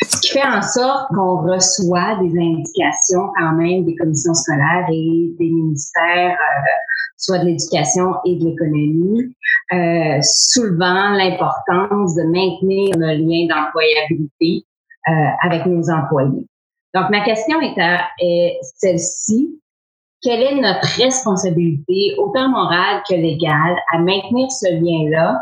Ce 0.09 0.21
qui 0.21 0.33
fait 0.33 0.47
en 0.47 0.63
sorte 0.63 1.09
qu'on 1.15 1.43
reçoit 1.43 2.17
des 2.23 2.33
indications 2.39 3.31
quand 3.39 3.53
même 3.53 3.85
des 3.85 3.95
commissions 3.97 4.35
scolaires 4.35 4.87
et 4.91 5.35
des 5.39 5.51
ministères, 5.51 6.37
euh, 6.37 6.71
soit 7.17 7.39
de 7.39 7.47
l'éducation 7.47 8.15
et 8.25 8.37
de 8.37 8.45
l'économie, 8.45 9.35
euh, 9.73 10.19
soulevant 10.23 11.11
l'importance 11.11 12.15
de 12.15 12.25
maintenir 12.25 12.95
le 12.97 13.15
lien 13.17 13.47
d'employabilité 13.49 14.67
euh, 15.09 15.13
avec 15.43 15.67
nos 15.67 15.91
employés. 15.91 16.47
Donc, 16.95 17.11
ma 17.11 17.25
question 17.25 17.61
est, 17.61 17.77
est 18.21 18.59
celle-ci. 18.77 19.61
Quelle 20.23 20.43
est 20.43 20.55
notre 20.55 20.87
responsabilité, 20.97 22.15
autant 22.19 22.49
morale 22.49 23.03
que 23.09 23.15
légale, 23.15 23.77
à 23.93 23.99
maintenir 23.99 24.51
ce 24.51 24.73
lien-là 24.73 25.41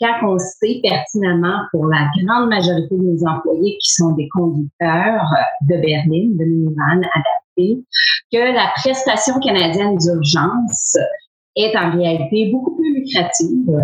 quand 0.00 0.14
on 0.24 0.38
sait 0.38 0.80
pertinemment 0.82 1.62
pour 1.70 1.86
la 1.86 2.10
grande 2.22 2.50
majorité 2.50 2.96
de 2.96 3.02
nos 3.02 3.26
employés 3.26 3.78
qui 3.80 3.92
sont 3.92 4.12
des 4.12 4.28
conducteurs 4.28 5.24
de 5.62 5.76
berline, 5.76 6.36
de 6.36 6.44
minivan 6.44 7.00
que 7.56 8.54
la 8.54 8.72
prestation 8.76 9.38
canadienne 9.40 9.96
d'urgence 9.96 10.96
est 11.56 11.76
en 11.76 11.90
réalité 11.96 12.50
beaucoup 12.52 12.76
plus 12.76 12.94
lucrative 12.94 13.78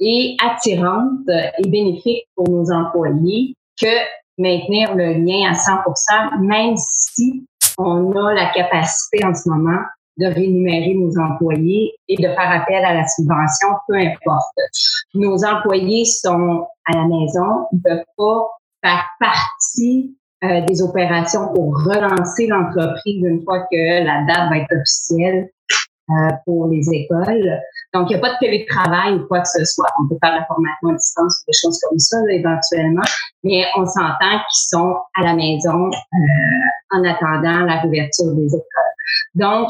et 0.00 0.36
attirante 0.44 1.28
et 1.58 1.68
bénéfique 1.68 2.26
pour 2.34 2.48
nos 2.50 2.70
employés 2.72 3.54
que 3.80 3.94
maintenir 4.38 4.94
le 4.94 5.14
lien 5.14 5.50
à 5.50 5.54
100% 5.54 6.40
même 6.40 6.74
si 6.76 7.44
on 7.78 8.12
a 8.12 8.34
la 8.34 8.52
capacité 8.52 9.24
en 9.24 9.34
ce 9.34 9.48
moment 9.48 9.80
de 10.18 10.26
rémunérer 10.26 10.94
nos 10.94 11.16
employés 11.18 11.94
et 12.08 12.16
de 12.16 12.28
faire 12.28 12.50
appel 12.50 12.84
à 12.84 12.94
la 12.94 13.08
subvention, 13.08 13.68
peu 13.88 13.94
importe. 13.94 14.58
Nos 15.14 15.42
employés 15.44 16.04
sont 16.04 16.66
à 16.86 16.96
la 16.96 17.04
maison, 17.04 17.66
ils 17.72 17.80
peuvent 17.82 18.04
pas 18.16 18.46
faire 18.82 19.06
partie 19.18 20.14
euh, 20.44 20.60
des 20.66 20.82
opérations 20.82 21.52
pour 21.54 21.74
relancer 21.84 22.46
l'entreprise 22.46 23.24
une 23.24 23.42
fois 23.42 23.60
que 23.70 24.04
la 24.04 24.24
date 24.26 24.50
va 24.50 24.58
être 24.58 24.72
officielle 24.72 25.48
euh, 26.10 26.30
pour 26.44 26.68
les 26.68 26.82
écoles. 26.92 27.60
Donc, 27.94 28.10
il 28.10 28.14
n'y 28.14 28.16
a 28.16 28.18
pas 28.18 28.34
de 28.34 28.38
télétravail 28.40 29.14
ou 29.14 29.26
quoi 29.28 29.40
que 29.40 29.48
ce 29.48 29.64
soit. 29.64 29.86
On 30.00 30.08
peut 30.08 30.16
faire 30.20 30.34
la 30.34 30.44
formation 30.46 30.88
à 30.88 30.94
distance 30.94 31.40
ou 31.40 31.44
des 31.46 31.56
choses 31.56 31.78
comme 31.88 31.98
ça, 31.98 32.18
éventuellement, 32.28 33.02
mais 33.44 33.64
on 33.76 33.86
s'entend 33.86 34.38
qu'ils 34.50 34.68
sont 34.68 34.96
à 35.14 35.22
la 35.22 35.34
maison 35.34 35.88
euh, 35.88 36.96
en 36.96 37.04
attendant 37.04 37.64
la 37.66 37.80
réouverture 37.80 38.34
des 38.34 38.46
écoles. 38.46 38.92
Donc, 39.36 39.68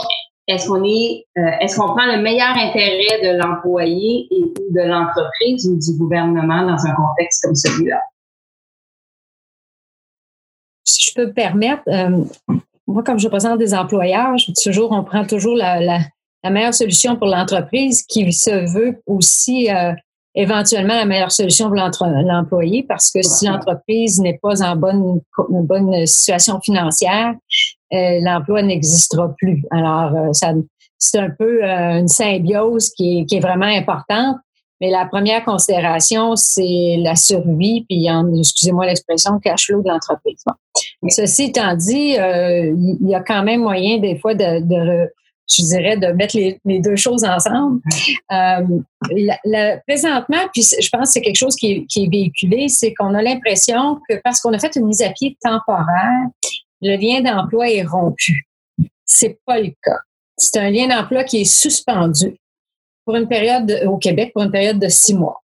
est-ce 0.49 0.69
qu'on 0.69 0.83
est, 0.85 1.27
euh, 1.39 1.51
est-ce 1.61 1.77
qu'on 1.77 1.89
prend 1.95 2.07
le 2.07 2.23
meilleur 2.23 2.57
intérêt 2.57 3.21
de 3.23 3.39
l'employé 3.39 4.27
et 4.31 4.53
de 4.71 4.89
l'entreprise 4.89 5.69
ou 5.69 5.79
du 5.79 5.99
gouvernement 5.99 6.63
dans 6.63 6.87
un 6.87 6.95
contexte 6.95 7.45
comme 7.45 7.55
celui-là? 7.55 8.01
Je 11.13 11.23
peux 11.23 11.29
me 11.29 11.33
permettre, 11.33 11.83
euh, 11.89 12.25
moi, 12.87 13.03
comme 13.03 13.19
je 13.19 13.27
représente 13.27 13.59
des 13.59 13.75
employeurs, 13.75 14.37
je 14.39 14.53
dis 14.53 14.63
toujours, 14.63 14.93
on 14.93 15.05
prend 15.05 15.25
toujours 15.25 15.57
la, 15.57 15.81
la, 15.81 16.01
la 16.43 16.51
meilleure 16.51 16.75
solution 16.75 17.17
pour 17.17 17.29
l'entreprise 17.29 18.03
qui 18.03 18.33
se 18.33 18.73
veut 18.75 19.01
aussi 19.07 19.71
euh, 19.71 19.93
éventuellement 20.35 20.95
la 20.95 21.05
meilleure 21.05 21.33
solution 21.33 21.69
pour 21.69 21.77
l'employé 21.77 22.85
parce 22.89 23.11
que 23.11 23.23
si 23.23 23.47
l'entreprise 23.47 24.21
n'est 24.21 24.39
pas 24.43 24.63
en 24.63 24.77
bonne, 24.77 25.21
bonne 25.39 26.07
situation 26.07 26.61
financière, 26.61 27.35
euh, 27.93 28.21
l'emploi 28.23 28.63
n'existera 28.63 29.35
plus. 29.37 29.63
Alors, 29.71 30.17
euh, 30.17 30.33
ça, 30.33 30.55
c'est 30.99 31.19
un 31.19 31.31
peu 31.31 31.63
euh, 31.63 31.99
une 31.99 32.09
symbiose 32.09 32.91
qui 32.91 33.21
est, 33.21 33.27
qui 33.27 33.37
est, 33.37 33.41
vraiment 33.41 33.67
importante. 33.67 34.39
Mais 34.81 34.91
la 34.91 35.05
première 35.07 35.45
considération, 35.45 36.35
c'est 36.35 36.97
la 36.99 37.15
survie, 37.15 37.85
puis 37.89 38.09
excusez-moi 38.37 38.87
l'expression, 38.87 39.39
cash 39.39 39.67
flow 39.67 39.81
de 39.81 39.89
l'entreprise. 39.89 40.43
Ceci 41.09 41.45
étant 41.45 41.75
dit, 41.75 42.15
il 42.15 43.09
y 43.09 43.15
a 43.15 43.21
quand 43.21 43.43
même 43.43 43.63
moyen 43.63 43.99
des 43.99 44.19
fois 44.19 44.35
de, 44.35 44.61
de 44.61 45.11
je 45.51 45.63
dirais, 45.65 45.97
de 45.97 46.09
mettre 46.09 46.37
les, 46.37 46.81
deux 46.81 46.97
choses 46.97 47.25
ensemble. 47.25 47.81
Euh, 48.31 49.79
présentement, 49.87 50.39
puis 50.53 50.63
je 50.63 50.89
pense 50.91 51.09
que 51.09 51.13
c'est 51.13 51.21
quelque 51.21 51.37
chose 51.37 51.57
qui 51.57 51.87
est, 51.95 52.11
véhiculé, 52.11 52.69
c'est 52.69 52.95
qu'on 52.95 53.15
a 53.15 53.23
l'impression 53.23 54.01
que 54.09 54.17
parce 54.23 54.41
qu'on 54.41 54.53
a 54.53 54.59
fait 54.59 54.75
une 54.77 54.87
mise 54.87 55.03
à 55.03 55.11
pied 55.11 55.37
temporaire, 55.43 56.29
le 56.81 56.97
lien 56.97 57.21
d'emploi 57.21 57.71
est 57.71 57.83
rompu. 57.83 58.47
C'est 59.05 59.39
pas 59.45 59.59
le 59.61 59.73
cas. 59.83 59.99
C'est 60.37 60.59
un 60.59 60.71
lien 60.71 60.89
d'emploi 60.89 61.25
qui 61.25 61.43
est 61.43 61.53
suspendu 61.53 62.37
pour 63.05 63.17
une 63.17 63.29
période 63.29 63.83
au 63.87 63.99
Québec 63.99 64.33
pour 64.33 64.43
une 64.43 64.51
période 64.51 64.79
de 64.79 64.89
six 64.89 65.15
mois. 65.15 65.42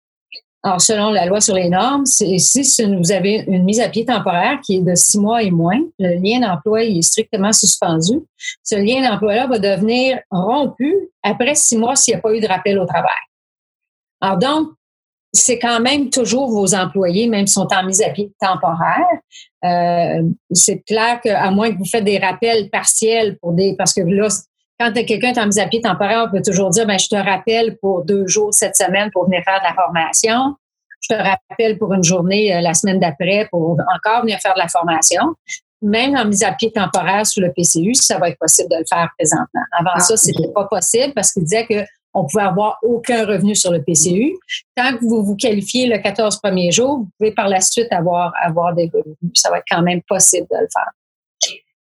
Alors, 0.65 0.81
selon 0.81 1.11
la 1.11 1.27
loi 1.27 1.41
sur 1.41 1.57
les 1.57 1.69
normes, 1.69 2.07
si 2.07 2.37
vous 2.85 3.11
avez 3.11 3.45
une 3.49 3.65
mise 3.65 3.81
à 3.81 3.89
pied 3.89 4.05
temporaire 4.05 4.61
qui 4.65 4.77
est 4.77 4.81
de 4.83 4.95
six 4.95 5.19
mois 5.19 5.43
et 5.43 5.51
moins, 5.51 5.81
le 5.99 6.21
lien 6.23 6.39
d'emploi 6.39 6.85
est 6.85 7.03
strictement 7.03 7.53
suspendu. 7.53 8.21
Ce 8.63 8.77
lien 8.77 9.03
d'emploi-là 9.03 9.49
va 9.49 9.59
devenir 9.59 10.21
rompu 10.31 10.95
après 11.23 11.57
six 11.57 11.77
mois 11.77 11.97
s'il 11.97 12.15
n'y 12.15 12.19
a 12.19 12.21
pas 12.21 12.33
eu 12.33 12.41
de 12.41 12.47
rappel 12.47 12.79
au 12.79 12.87
travail. 12.87 13.11
Alors 14.21 14.39
donc, 14.39 14.69
c'est 15.33 15.59
quand 15.59 15.81
même 15.81 16.11
toujours 16.11 16.51
vos 16.51 16.75
employés, 16.75 17.27
même 17.27 17.47
s'ils 17.47 17.55
sont 17.55 17.69
en 17.75 17.85
mise 17.85 18.03
à 18.03 18.11
pied 18.11 18.31
temporaire. 18.39 19.07
Euh, 19.65 20.23
c'est 20.53 20.81
clair 20.81 21.21
qu'à 21.21 21.51
moins 21.51 21.73
que 21.73 21.79
vous 21.79 21.87
faites 21.87 22.05
des 22.05 22.19
rappels 22.19 22.71
partiels 22.71 23.39
pour 23.39 23.53
des, 23.53 23.75
parce 23.77 23.95
que 23.95 24.03
là, 24.03 24.29
quand 24.83 25.05
quelqu'un 25.05 25.33
est 25.33 25.39
en 25.39 25.47
mise 25.47 25.59
à 25.59 25.67
pied 25.67 25.81
temporaire, 25.81 26.27
on 26.29 26.31
peut 26.31 26.43
toujours 26.43 26.71
dire, 26.71 26.87
ben, 26.87 26.99
je 26.99 27.09
te 27.09 27.17
rappelle 27.17 27.77
pour 27.79 28.05
deux 28.05 28.27
jours 28.27 28.53
cette 28.53 28.77
semaine 28.77 29.11
pour 29.13 29.27
venir 29.27 29.43
faire 29.45 29.61
de 29.61 29.65
la 29.65 29.75
formation. 29.75 30.57
Je 31.01 31.15
te 31.15 31.21
rappelle 31.21 31.79
pour 31.79 31.93
une 31.93 32.05
journée 32.05 32.55
euh, 32.55 32.61
la 32.61 32.75
semaine 32.75 33.01
d'après 33.01 33.49
pour 33.51 33.77
encore 33.95 34.23
venir 34.23 34.39
faire 34.41 34.55
de 34.55 34.61
la 34.61 34.69
formation. 34.69 35.35
Même 35.81 36.15
en 36.17 36.25
mise 36.25 36.45
à 36.45 36.53
pied 36.53 36.71
temporaire 36.71 37.27
sous 37.27 37.41
le 37.41 37.53
PCU, 37.53 37.95
ça 37.95 38.19
va 38.19 38.29
être 38.29 38.39
possible 38.39 38.69
de 38.71 38.77
le 38.77 38.85
faire 38.89 39.09
présentement. 39.19 39.63
Avant 39.73 39.91
ah, 39.95 40.01
ça, 40.01 40.17
c'était 40.17 40.53
pas 40.55 40.65
possible 40.67 41.13
parce 41.13 41.33
qu'il 41.33 41.43
disait 41.43 41.67
que 41.67 41.85
on 42.15 42.27
pouvait 42.27 42.45
avoir 42.45 42.79
aucun 42.83 43.25
revenu 43.25 43.57
sur 43.57 43.73
le 43.73 43.83
PCU. 43.83 44.37
Tant 44.77 44.97
que 44.97 45.05
vous 45.05 45.25
vous 45.25 45.35
qualifiez 45.35 45.87
le 45.87 45.99
14 45.99 46.41
premiers 46.41 46.71
jours, 46.71 46.99
vous 46.99 47.09
pouvez 47.19 47.33
par 47.33 47.49
la 47.49 47.61
suite 47.61 47.91
avoir, 47.91 48.33
avoir 48.41 48.75
des 48.75 48.91
revenus. 48.93 49.17
Ça 49.35 49.51
va 49.51 49.59
être 49.59 49.65
quand 49.69 49.83
même 49.83 50.03
possible 50.03 50.47
de 50.51 50.57
le 50.59 50.69
faire. 50.73 50.91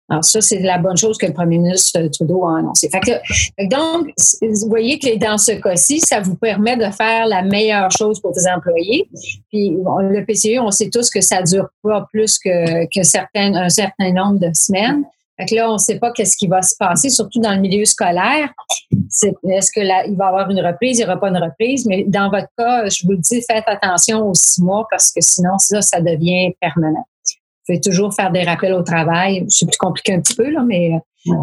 Alors 0.09 0.25
ça, 0.25 0.41
c'est 0.41 0.59
la 0.59 0.79
bonne 0.79 0.97
chose 0.97 1.17
que 1.17 1.27
le 1.27 1.33
premier 1.33 1.59
ministre 1.59 1.99
Trudeau 2.07 2.45
a 2.47 2.59
annoncé. 2.59 2.89
Fait 2.89 2.99
que, 2.99 3.65
donc, 3.67 4.07
vous 4.41 4.67
voyez 4.67 4.97
que 4.97 5.17
dans 5.17 5.37
ce 5.37 5.51
cas-ci, 5.51 5.99
ça 5.99 6.19
vous 6.19 6.35
permet 6.35 6.77
de 6.77 6.89
faire 6.91 7.27
la 7.27 7.43
meilleure 7.43 7.91
chose 7.91 8.19
pour 8.19 8.31
vos 8.31 8.47
employés. 8.47 9.07
Puis 9.49 9.69
le 9.69 10.25
PCU, 10.25 10.59
on 10.59 10.71
sait 10.71 10.89
tous 10.89 11.09
que 11.09 11.21
ça 11.21 11.43
dure 11.43 11.69
pas 11.83 12.07
plus 12.11 12.39
que, 12.39 12.85
que 12.85 13.03
certains, 13.03 13.53
un 13.53 13.69
certain 13.69 14.11
nombre 14.11 14.39
de 14.39 14.49
semaines. 14.53 15.03
Fait 15.39 15.45
que 15.45 15.55
là, 15.55 15.69
on 15.69 15.73
ne 15.73 15.77
sait 15.77 15.99
pas 15.99 16.11
qu'est-ce 16.11 16.35
qui 16.35 16.47
va 16.47 16.61
se 16.61 16.75
passer, 16.77 17.09
surtout 17.09 17.39
dans 17.39 17.53
le 17.53 17.61
milieu 17.61 17.85
scolaire. 17.85 18.49
Est-ce 18.91 19.79
il 19.79 20.17
va 20.17 20.25
y 20.25 20.27
avoir 20.27 20.49
une 20.49 20.59
reprise, 20.59 20.97
il 20.97 21.05
n'y 21.05 21.09
aura 21.09 21.19
pas 21.19 21.29
une 21.29 21.37
reprise? 21.37 21.85
Mais 21.85 22.03
dans 22.05 22.29
votre 22.29 22.49
cas, 22.57 22.89
je 22.89 23.05
vous 23.05 23.11
le 23.11 23.19
dis, 23.19 23.41
faites 23.49 23.63
attention 23.67 24.27
aux 24.27 24.33
six 24.33 24.61
mois 24.61 24.85
parce 24.89 25.11
que 25.11 25.21
sinon, 25.21 25.57
ça 25.59 26.01
devient 26.01 26.51
permanent 26.59 27.05
pouvez 27.69 27.81
toujours 27.81 28.13
faire 28.13 28.31
des 28.31 28.43
rappels 28.43 28.73
au 28.73 28.81
travail. 28.81 29.45
C'est 29.47 29.65
plus 29.65 29.77
compliqué 29.77 30.13
un 30.13 30.21
petit 30.21 30.35
peu, 30.35 30.49
là, 30.49 30.63
mais 30.65 30.91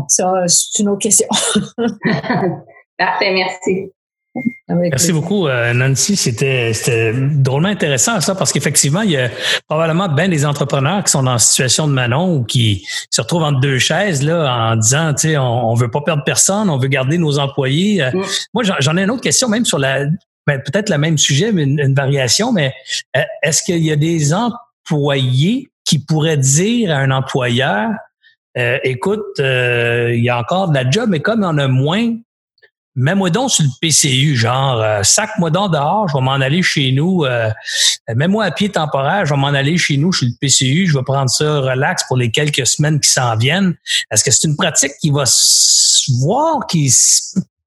ça, 0.08 0.44
c'est 0.46 0.82
une 0.82 0.88
autre 0.88 1.00
question. 1.00 1.28
Parfait, 2.98 3.32
merci. 3.32 3.90
Merci 4.68 5.12
beaucoup, 5.12 5.46
euh, 5.46 5.72
Nancy. 5.72 6.16
C'était 6.16 7.12
drôlement 7.14 7.68
intéressant 7.68 8.20
ça 8.20 8.34
parce 8.34 8.52
qu'effectivement, 8.52 9.00
il 9.00 9.12
y 9.12 9.16
a 9.16 9.30
probablement 9.66 10.08
bien 10.08 10.28
des 10.28 10.44
entrepreneurs 10.44 11.04
qui 11.04 11.10
sont 11.10 11.22
dans 11.22 11.38
situation 11.38 11.88
de 11.88 11.92
Manon 11.92 12.36
ou 12.36 12.44
qui 12.44 12.86
se 13.10 13.22
retrouvent 13.22 13.44
entre 13.44 13.60
deux 13.60 13.78
chaises 13.78 14.22
là 14.22 14.72
en 14.72 14.76
disant, 14.76 15.14
tu 15.14 15.28
sais, 15.28 15.38
on, 15.38 15.74
ne 15.74 15.78
veut 15.78 15.90
pas 15.90 16.02
perdre 16.02 16.22
personne, 16.24 16.68
on 16.68 16.76
veut 16.76 16.88
garder 16.88 17.16
nos 17.16 17.38
employés. 17.38 18.02
Euh, 18.02 18.10
mm. 18.12 18.24
Moi, 18.52 18.64
j'en 18.80 18.96
ai 18.98 19.04
une 19.04 19.10
autre 19.10 19.22
question 19.22 19.48
même 19.48 19.64
sur 19.64 19.78
la, 19.78 20.04
ben, 20.46 20.60
peut-être 20.60 20.90
le 20.90 20.98
même 20.98 21.16
sujet, 21.16 21.52
mais 21.52 21.62
une 21.62 21.94
variation. 21.94 22.52
Mais 22.52 22.74
euh, 23.16 23.22
est-ce 23.42 23.62
qu'il 23.62 23.84
y 23.84 23.92
a 23.92 23.96
des 23.96 24.34
employés 24.34 25.70
qui 25.86 25.98
pourrait 25.98 26.36
dire 26.36 26.94
à 26.94 26.98
un 26.98 27.10
employeur, 27.10 27.90
euh, 28.58 28.78
écoute, 28.84 29.24
euh, 29.38 30.12
il 30.14 30.24
y 30.24 30.28
a 30.28 30.38
encore 30.38 30.68
de 30.68 30.74
la 30.74 30.90
job, 30.90 31.08
mais 31.08 31.20
comme 31.20 31.40
il 31.40 31.44
y 31.44 31.46
en 31.46 31.58
a 31.58 31.68
moins, 31.68 32.16
mets-moi 32.96 33.28
donc 33.30 33.50
sur 33.50 33.64
le 33.64 33.70
PCU, 33.80 34.34
genre, 34.34 34.80
euh, 34.80 35.02
sac-moi 35.02 35.50
donc 35.50 35.72
dehors, 35.72 36.08
je 36.08 36.16
vais 36.16 36.22
m'en 36.22 36.32
aller 36.32 36.62
chez 36.62 36.90
nous, 36.92 37.24
euh, 37.24 37.50
mets-moi 38.14 38.44
à 38.44 38.50
pied 38.50 38.70
temporaire, 38.70 39.26
je 39.26 39.34
vais 39.34 39.40
m'en 39.40 39.48
aller 39.48 39.76
chez 39.76 39.98
nous, 39.98 40.10
chez 40.10 40.26
le 40.26 40.32
PCU, 40.40 40.86
je 40.86 40.96
vais 40.96 41.04
prendre 41.04 41.30
ça 41.30 41.60
relax 41.60 42.04
pour 42.08 42.16
les 42.16 42.30
quelques 42.30 42.66
semaines 42.66 42.98
qui 42.98 43.10
s'en 43.10 43.36
viennent. 43.36 43.76
Est-ce 44.10 44.24
que 44.24 44.30
c'est 44.30 44.48
une 44.48 44.56
pratique 44.56 44.92
qui 45.00 45.10
va 45.10 45.24
se 45.26 46.10
voir, 46.22 46.66
qui 46.66 46.90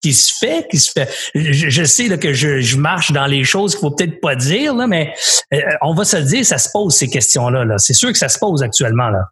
qui 0.01 0.13
se 0.13 0.33
fait, 0.37 0.67
qui 0.69 0.77
se 0.77 0.91
fait. 0.91 1.09
Je, 1.35 1.83
sais 1.83 2.17
que 2.17 2.33
je, 2.33 2.77
marche 2.77 3.11
dans 3.11 3.25
les 3.25 3.43
choses 3.43 3.75
qu'il 3.75 3.81
faut 3.81 3.91
peut-être 3.91 4.21
pas 4.21 4.35
dire, 4.35 4.73
là, 4.75 4.87
mais 4.87 5.13
euh, 5.53 5.59
on 5.81 5.93
va 5.93 6.05
se 6.05 6.17
le 6.17 6.23
dire, 6.23 6.45
ça 6.45 6.57
se 6.57 6.69
pose 6.71 6.95
ces 6.95 7.09
questions-là. 7.09 7.65
-là, 7.65 7.77
c'est 7.77 7.93
sûr 7.93 8.11
que 8.11 8.17
ça 8.17 8.29
se 8.29 8.39
pose 8.39 8.63
actuellement. 8.63 9.09
là. 9.09 9.25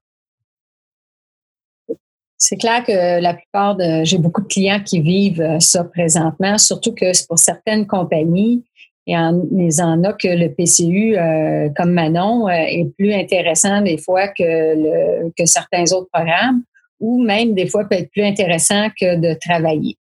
C'est 2.37 2.57
clair 2.57 2.83
que 2.83 3.19
la 3.19 3.33
plupart 3.33 3.75
de, 3.75 4.03
j'ai 4.03 4.19
beaucoup 4.19 4.41
de 4.41 4.47
clients 4.47 4.81
qui 4.83 5.01
vivent 5.01 5.41
euh, 5.41 5.59
ça 5.59 5.83
présentement, 5.83 6.57
surtout 6.57 6.93
que 6.93 7.13
c'est 7.13 7.27
pour 7.27 7.39
certaines 7.39 7.87
compagnies, 7.87 8.63
y 9.07 9.17
en, 9.17 9.39
en 9.39 10.03
a 10.03 10.13
que 10.13 10.27
le 10.27 10.49
PCU, 10.49 11.17
euh, 11.17 11.69
comme 11.77 11.93
Manon, 11.93 12.49
est 12.49 12.89
plus 12.97 13.13
intéressant 13.13 13.81
des 13.81 13.97
fois 13.97 14.27
que 14.27 15.45
certains 15.45 15.85
autres 15.93 16.09
programmes, 16.11 16.61
ou 16.99 17.23
même 17.23 17.53
des 17.53 17.67
fois 17.67 17.85
peut 17.85 17.95
être 17.95 18.11
plus 18.11 18.23
intéressant 18.23 18.89
que 18.99 19.15
de 19.15 19.33
travailler. 19.39 19.97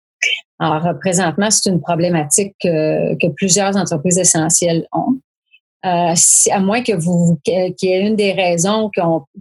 Alors, 0.62 0.96
présentement, 1.00 1.50
c'est 1.50 1.70
une 1.70 1.80
problématique 1.80 2.54
que, 2.62 3.28
plusieurs 3.30 3.76
entreprises 3.76 4.18
essentielles 4.18 4.86
ont. 4.92 5.18
Euh, 5.84 6.14
à 6.52 6.60
moins 6.60 6.84
que 6.84 6.92
vous 6.92 7.36
qu'il 7.44 7.74
y 7.82 7.92
ait 7.92 8.06
une 8.06 8.14
des 8.14 8.30
raisons 8.30 8.88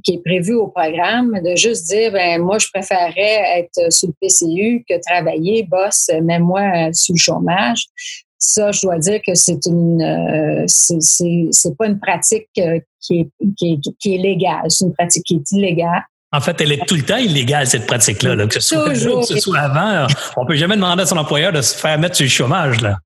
qui 0.04 0.16
est 0.16 0.24
prévue 0.26 0.56
au 0.56 0.70
programme, 0.70 1.40
de 1.46 1.56
juste 1.56 1.86
dire 1.88 2.12
ben 2.12 2.42
moi 2.42 2.58
je 2.58 2.68
préférerais 2.74 3.60
être 3.60 3.94
sur 3.94 4.08
le 4.08 4.16
PCU 4.20 4.84
que 4.90 5.00
travailler, 5.08 5.68
boss, 5.70 6.10
même 6.24 6.42
moi 6.42 6.92
sur 6.94 7.14
le 7.14 7.20
chômage. 7.20 7.86
Ça, 8.40 8.72
je 8.72 8.82
dois 8.82 8.98
dire 8.98 9.20
que 9.22 9.36
c'est 9.36 9.64
une 9.68 10.02
euh, 10.02 10.64
c'est 10.66 11.78
pas 11.78 11.86
une 11.86 12.00
pratique 12.00 12.50
euh, 12.58 12.80
qui 13.00 13.20
est, 13.20 13.80
qui 14.00 14.16
est 14.16 14.18
légale, 14.18 14.66
c'est 14.70 14.86
une 14.86 14.94
pratique 14.94 15.26
qui 15.26 15.36
est 15.36 15.52
illégale. 15.52 16.02
En 16.34 16.40
fait, 16.40 16.62
elle 16.62 16.72
est 16.72 16.86
tout 16.88 16.96
le 16.96 17.04
temps 17.04 17.18
illégale, 17.18 17.68
cette 17.68 17.86
pratique-là. 17.86 18.48
Que, 18.48 18.54
ce 18.60 18.76
soit, 18.76 18.90
que 18.90 19.24
ce 19.24 19.40
soit 19.40 19.60
avant, 19.60 20.08
on 20.38 20.46
peut 20.46 20.56
jamais 20.56 20.76
demander 20.76 21.04
à 21.04 21.06
son 21.06 21.18
employeur 21.18 21.52
de 21.52 21.62
se 21.62 21.76
faire 21.76 22.00
mettre 22.00 22.16
sur 22.16 22.24
le 22.24 22.30
chômage. 22.30 22.82
Là. 22.82 22.98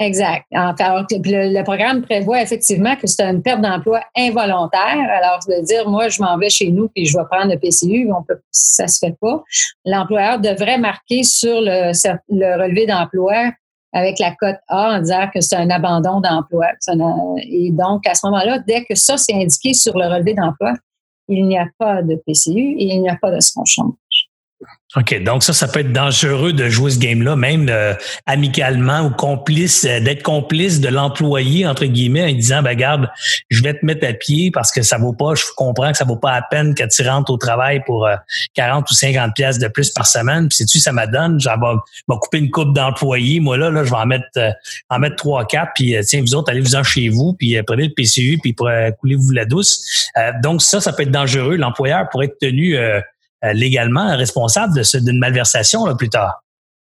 Exact. 0.00 0.44
Alors, 0.52 1.06
le, 1.10 1.62
programme 1.64 2.02
prévoit 2.02 2.40
effectivement 2.40 2.94
que 2.94 3.08
c'est 3.08 3.24
une 3.24 3.42
perte 3.42 3.60
d'emploi 3.60 4.00
involontaire. 4.16 4.96
Alors, 5.10 5.40
de 5.48 5.64
dire, 5.64 5.88
moi, 5.88 6.08
je 6.08 6.22
m'en 6.22 6.38
vais 6.38 6.50
chez 6.50 6.70
nous 6.70 6.88
puis 6.88 7.04
je 7.04 7.18
vais 7.18 7.24
prendre 7.28 7.52
le 7.52 7.58
PCU, 7.58 8.08
on 8.16 8.22
peut, 8.22 8.38
ça 8.52 8.86
se 8.86 9.00
fait 9.00 9.16
pas. 9.20 9.42
L'employeur 9.84 10.38
devrait 10.38 10.78
marquer 10.78 11.24
sur 11.24 11.60
le, 11.60 11.90
le 12.28 12.62
relevé 12.62 12.86
d'emploi 12.86 13.50
avec 13.92 14.20
la 14.20 14.32
cote 14.36 14.58
A 14.68 14.98
en 14.98 15.00
disant 15.00 15.28
que 15.34 15.40
c'est 15.40 15.56
un 15.56 15.70
abandon 15.70 16.20
d'emploi. 16.20 16.66
Et 17.42 17.70
donc, 17.72 18.06
à 18.06 18.14
ce 18.14 18.26
moment-là, 18.26 18.60
dès 18.60 18.84
que 18.84 18.94
ça 18.94 19.16
c'est 19.16 19.34
indiqué 19.34 19.74
sur 19.74 19.98
le 19.98 20.06
relevé 20.06 20.34
d'emploi, 20.34 20.74
il 21.28 21.46
n'y 21.46 21.58
a 21.58 21.68
pas 21.78 22.02
de 22.02 22.16
PCU 22.16 22.76
et 22.78 22.84
il 22.84 23.00
n'y 23.00 23.08
a 23.08 23.16
pas 23.16 23.30
de 23.30 23.38
chômage. 23.64 24.27
OK, 24.96 25.22
donc 25.22 25.42
ça, 25.42 25.52
ça 25.52 25.68
peut 25.68 25.80
être 25.80 25.92
dangereux 25.92 26.54
de 26.54 26.68
jouer 26.68 26.90
ce 26.90 26.98
game-là, 26.98 27.36
même 27.36 27.68
euh, 27.68 27.92
amicalement 28.26 29.02
ou 29.02 29.10
complice, 29.10 29.84
euh, 29.84 30.00
d'être 30.00 30.22
complice 30.22 30.80
de 30.80 30.88
l'employé, 30.88 31.66
entre 31.66 31.84
guillemets, 31.84 32.24
en 32.24 32.32
disant, 32.32 32.62
ben 32.62 32.74
garde, 32.74 33.08
je 33.50 33.62
vais 33.62 33.74
te 33.74 33.84
mettre 33.84 34.06
à 34.08 34.14
pied 34.14 34.50
parce 34.50 34.72
que 34.72 34.80
ça 34.80 34.96
vaut 34.96 35.12
pas, 35.12 35.34
je 35.34 35.44
comprends 35.56 35.92
que 35.92 35.98
ça 35.98 36.06
vaut 36.06 36.16
pas 36.16 36.32
à 36.32 36.42
peine 36.42 36.74
que 36.74 36.84
tu 36.84 37.06
rentres 37.06 37.30
au 37.30 37.36
travail 37.36 37.82
pour 37.84 38.08
40 38.54 38.82
euh, 38.82 38.86
ou 38.90 38.94
50 38.94 39.34
pièces 39.34 39.58
de 39.58 39.68
plus 39.68 39.90
par 39.90 40.06
semaine. 40.06 40.48
Puis 40.48 40.56
sais-tu, 40.56 40.80
ça 40.80 40.90
m'adonne, 40.90 41.38
j'en 41.38 41.58
vais, 41.58 42.16
couper 42.16 42.38
une 42.38 42.50
coupe 42.50 42.74
d'employés. 42.74 43.40
Moi, 43.40 43.58
là, 43.58 43.70
là, 43.70 43.84
je 43.84 43.90
vais 43.90 43.96
en 43.96 44.06
mettre 44.06 44.26
en 44.88 44.98
mettre 44.98 45.16
trois, 45.16 45.44
quatre, 45.44 45.72
puis 45.74 45.94
tiens, 46.06 46.22
vous 46.22 46.34
autres, 46.34 46.50
allez-vous-en 46.50 46.82
chez 46.82 47.10
vous, 47.10 47.34
puis 47.34 47.62
prenez 47.66 47.88
le 47.88 47.94
PCU, 47.94 48.38
puis 48.42 48.54
coulez-vous 48.54 49.32
la 49.32 49.44
douce. 49.44 50.08
donc 50.42 50.62
ça, 50.62 50.80
ça 50.80 50.92
peut 50.94 51.02
être 51.02 51.10
dangereux. 51.10 51.56
L'employeur 51.56 52.08
pourrait 52.08 52.26
être 52.26 52.38
tenu 52.38 52.76
euh, 52.76 53.00
légalement 53.42 54.16
responsable 54.16 54.80
d'une 54.94 55.18
malversation 55.18 55.84
là, 55.86 55.94
plus 55.94 56.08
tard. 56.08 56.42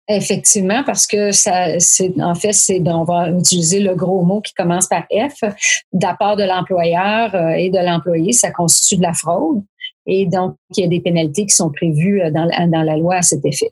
Effectivement, 0.09 0.83
parce 0.85 1.07
que 1.07 1.31
ça, 1.31 1.79
c'est 1.79 2.21
en 2.21 2.35
fait, 2.35 2.53
c'est 2.53 2.83
on 2.87 3.05
va 3.05 3.31
utiliser 3.31 3.81
le 3.81 3.95
gros 3.95 4.25
mot 4.25 4.41
qui 4.41 4.53
commence 4.53 4.89
par 4.89 5.05
F, 5.05 5.45
d'apport 5.93 6.37
de 6.37 6.43
l'employeur 6.43 7.35
euh, 7.35 7.51
et 7.51 7.71
de 7.71 7.79
l'employé, 7.79 8.33
ça 8.33 8.51
constitue 8.51 8.97
de 8.97 9.03
la 9.03 9.13
fraude. 9.13 9.63
Et 10.07 10.27
donc, 10.27 10.57
il 10.77 10.83
y 10.83 10.85
a 10.85 10.89
des 10.89 11.01
pénalités 11.01 11.47
qui 11.47 11.55
sont 11.55 11.71
prévues 11.71 12.21
euh, 12.21 12.33
dans, 12.33 12.49
dans 12.69 12.83
la 12.83 12.97
loi 12.97 13.17
à 13.17 13.23
cet 13.23 13.45
effet. 13.47 13.71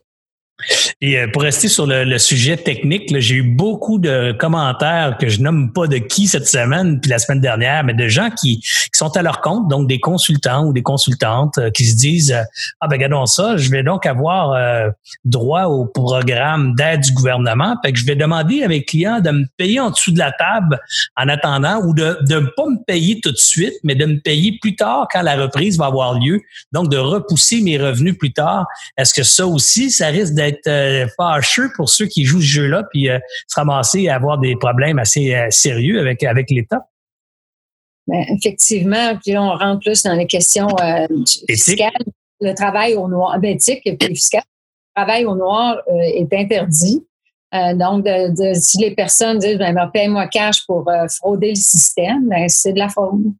Et 1.01 1.17
euh, 1.17 1.27
pour 1.31 1.41
rester 1.41 1.67
sur 1.67 1.85
le, 1.87 2.17
sujet 2.17 2.57
technique, 2.57 3.13
j'ai 3.19 3.35
eu 3.35 3.43
beaucoup 3.43 3.99
de 3.99 4.31
commentaires 4.33 5.17
que 5.19 5.27
je 5.27 5.41
nomme 5.41 5.73
pas 5.73 5.87
de 5.87 5.97
qui 5.97 6.27
cette 6.27 6.47
semaine 6.47 6.99
puis 6.99 7.09
la 7.09 7.19
semaine 7.19 7.41
dernière, 7.41 7.83
mais 7.83 7.93
de 7.93 8.07
gens 8.07 8.29
qui, 8.29 8.59
qui 8.59 8.89
sont 8.93 9.15
à 9.17 9.21
leur 9.21 9.41
compte, 9.41 9.67
donc 9.69 9.87
des 9.87 9.99
consultants 9.99 10.65
ou 10.65 10.73
des 10.73 10.83
consultantes 10.83 11.57
euh, 11.57 11.71
qui 11.71 11.85
se 11.85 11.95
disent 11.95 12.31
euh, 12.31 12.43
ah 12.79 12.87
ben 12.87 12.97
regardons 12.97 13.25
ça, 13.25 13.57
je 13.57 13.69
vais 13.69 13.83
donc 13.83 14.05
avoir 14.05 14.91
droit 15.25 15.63
au 15.63 15.85
programme 15.85 16.75
d'aide 16.75 17.01
du 17.01 17.13
gouvernement, 17.13 17.75
fait 17.83 17.93
que 17.93 17.99
je 17.99 18.05
vais 18.05 18.15
demander 18.15 18.63
à 18.63 18.67
mes 18.67 18.83
clients 18.83 19.19
de 19.19 19.31
me 19.31 19.45
payer 19.57 19.79
en 19.79 19.89
dessous 19.89 20.11
de 20.11 20.19
la 20.19 20.31
table 20.31 20.79
en 21.17 21.27
attendant 21.27 21.81
ou 21.83 21.93
de 21.93 22.17
ne 22.29 22.39
pas 22.39 22.65
me 22.65 22.83
payer 22.85 23.19
tout 23.21 23.31
de 23.31 23.37
suite, 23.37 23.73
mais 23.83 23.95
de 23.95 24.05
me 24.05 24.19
payer 24.19 24.57
plus 24.61 24.75
tard 24.75 25.07
quand 25.11 25.21
la 25.21 25.35
reprise 25.35 25.77
va 25.77 25.85
avoir 25.85 26.19
lieu, 26.19 26.41
donc 26.71 26.89
de 26.89 26.97
repousser 26.97 27.61
mes 27.61 27.77
revenus 27.77 28.17
plus 28.17 28.33
tard. 28.33 28.65
Est-ce 28.97 29.13
que 29.13 29.23
ça 29.23 29.47
aussi, 29.47 29.91
ça 29.91 30.07
risque 30.07 30.33
d'être 30.33 30.50
être 30.51 30.67
euh, 30.67 31.07
fâcheux 31.17 31.69
pour 31.75 31.89
ceux 31.89 32.05
qui 32.05 32.25
jouent 32.25 32.41
ce 32.41 32.45
jeu-là, 32.45 32.83
puis 32.91 33.09
euh, 33.09 33.19
se 33.47 33.55
ramasser 33.55 34.07
à 34.07 34.15
avoir 34.15 34.37
des 34.37 34.55
problèmes 34.55 34.99
assez 34.99 35.33
euh, 35.35 35.47
sérieux 35.49 35.99
avec, 35.99 36.23
avec 36.23 36.49
l'État? 36.49 36.87
Ben, 38.07 38.23
effectivement, 38.37 39.17
puis 39.17 39.33
là, 39.33 39.43
on 39.43 39.55
rentre 39.55 39.81
plus 39.81 40.03
dans 40.03 40.13
les 40.13 40.27
questions 40.27 40.67
fiscales. 41.47 41.91
Le 42.39 42.53
travail 42.53 42.95
au 42.95 43.07
noir, 43.07 43.39
ben, 43.39 43.55
éthique 43.55 43.81
et 43.85 43.97
fiscal. 44.07 44.43
Le 44.95 45.03
travail 45.03 45.25
au 45.25 45.35
noir 45.35 45.77
est 45.87 46.33
interdit. 46.33 47.05
donc, 47.53 48.03
de, 48.03 48.53
si 48.55 48.79
les 48.79 48.95
personnes 48.95 49.37
disent, 49.37 49.59
ben, 49.59 49.73
ben 49.73 49.87
paye-moi 49.87 50.27
cash 50.27 50.65
pour 50.65 50.89
frauder 51.19 51.49
le 51.49 51.55
système, 51.55 52.27
ben, 52.27 52.49
c'est 52.49 52.73
de 52.73 52.79
la 52.79 52.89
fraude. 52.89 53.33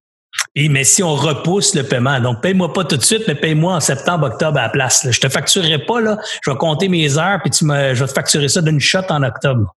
Et 0.56 0.70
mais 0.70 0.84
si 0.84 1.04
on 1.04 1.16
repousse 1.16 1.76
le 1.76 1.84
paiement, 1.84 2.20
donc 2.20 2.42
paye-moi 2.42 2.74
pas 2.74 2.84
tout 2.84 2.98
de 2.98 3.04
suite, 3.04 3.24
mais 3.28 3.36
paye-moi 3.36 3.76
en 3.76 3.80
septembre, 3.80 4.28
octobre 4.28 4.58
à 4.58 4.64
la 4.64 4.70
place. 4.70 5.08
Je 5.10 5.20
te 5.20 5.30
facturerai 5.30 5.86
pas 5.86 6.02
là, 6.02 6.18
je 6.44 6.52
vais 6.52 6.58
compter 6.58 6.90
mes 6.90 7.18
heures 7.18 7.40
puis 7.42 7.52
tu 7.52 7.66
me, 7.66 7.94
je 7.94 8.04
vais 8.04 8.08
te 8.08 8.14
facturer 8.14 8.48
ça 8.48 8.62
d'une 8.62 8.80
shot 8.80 9.00
en 9.10 9.24
octobre. 9.24 9.74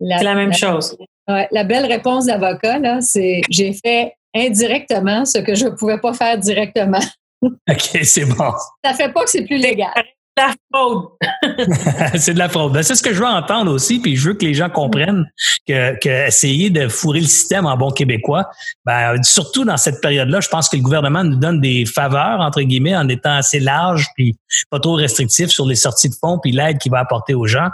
C'est 0.00 0.24
la 0.24 0.34
même 0.34 0.52
chose. 0.52 0.96
la 1.26 1.64
belle 1.64 1.86
réponse 1.86 2.26
d'avocat 2.26 2.78
là, 2.78 3.00
c'est 3.00 3.40
j'ai 3.50 3.72
fait 3.72 4.14
indirectement 4.34 5.24
ce 5.24 5.38
que 5.38 5.54
je 5.54 5.66
ne 5.66 5.70
pouvais 5.70 5.98
pas 5.98 6.12
faire 6.12 6.38
directement. 6.38 7.02
OK, 7.42 7.98
c'est 8.02 8.24
bon. 8.24 8.52
Ça 8.84 8.94
fait 8.94 9.12
pas 9.12 9.24
que 9.24 9.30
c'est 9.30 9.44
plus 9.44 9.58
légal 9.58 9.92
la 10.38 10.54
c'est 12.18 12.34
de 12.34 12.38
la 12.38 12.48
fraude. 12.48 12.72
Ben, 12.72 12.82
c'est 12.82 12.94
ce 12.94 13.02
que 13.02 13.12
je 13.12 13.18
veux 13.18 13.26
entendre 13.26 13.72
aussi, 13.72 14.00
puis 14.00 14.16
je 14.16 14.28
veux 14.28 14.34
que 14.34 14.44
les 14.44 14.54
gens 14.54 14.70
comprennent 14.70 15.24
que, 15.66 15.98
que 15.98 16.26
essayer 16.28 16.70
de 16.70 16.88
fourrer 16.88 17.20
le 17.20 17.26
système 17.26 17.66
en 17.66 17.76
bon 17.76 17.90
québécois, 17.90 18.48
ben, 18.84 19.22
surtout 19.22 19.64
dans 19.64 19.76
cette 19.76 20.00
période-là, 20.00 20.40
je 20.40 20.48
pense 20.48 20.68
que 20.68 20.76
le 20.76 20.82
gouvernement 20.82 21.24
nous 21.24 21.36
donne 21.36 21.60
des 21.60 21.84
faveurs, 21.84 22.40
entre 22.40 22.62
guillemets, 22.62 22.96
en 22.96 23.08
étant 23.08 23.36
assez 23.36 23.60
large 23.60 24.06
puis 24.14 24.36
pas 24.70 24.80
trop 24.80 24.94
restrictif 24.94 25.50
sur 25.50 25.66
les 25.66 25.76
sorties 25.76 26.08
de 26.08 26.14
fonds 26.14 26.38
puis 26.38 26.52
l'aide 26.52 26.78
qu'il 26.78 26.92
va 26.92 27.00
apporter 27.00 27.34
aux 27.34 27.46
gens 27.46 27.68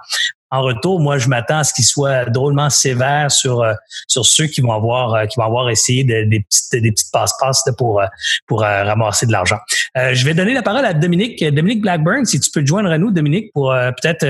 en 0.54 0.62
retour, 0.62 1.00
moi, 1.00 1.18
je 1.18 1.28
m'attends 1.28 1.58
à 1.58 1.64
ce 1.64 1.74
qu'il 1.74 1.84
soit 1.84 2.26
drôlement 2.26 2.70
sévère 2.70 3.30
sur 3.30 3.62
euh, 3.62 3.74
sur 4.06 4.24
ceux 4.24 4.46
qui 4.46 4.60
vont 4.60 4.72
avoir 4.72 5.14
euh, 5.14 5.26
qui 5.26 5.38
vont 5.38 5.46
avoir 5.46 5.68
essayé 5.68 6.04
de, 6.04 6.24
des 6.24 6.40
petites 6.40 6.82
des 6.82 6.92
petites 6.92 7.12
passe-passe 7.12 7.64
pour 7.76 8.00
euh, 8.00 8.06
pour 8.46 8.60
ramasser 8.60 9.26
de 9.26 9.32
l'argent. 9.32 9.58
je 9.96 10.24
vais 10.24 10.34
donner 10.34 10.54
la 10.54 10.62
parole 10.62 10.84
à 10.84 10.94
Dominique 10.94 11.42
Dominique 11.44 11.80
Blackburn, 11.82 12.24
si 12.24 12.40
tu 12.40 12.50
peux 12.50 12.62
te 12.62 12.66
joindre 12.66 12.90
à 12.90 12.98
nous, 12.98 13.10
Dominique, 13.10 13.52
pour 13.52 13.72
peut-être 13.72 14.24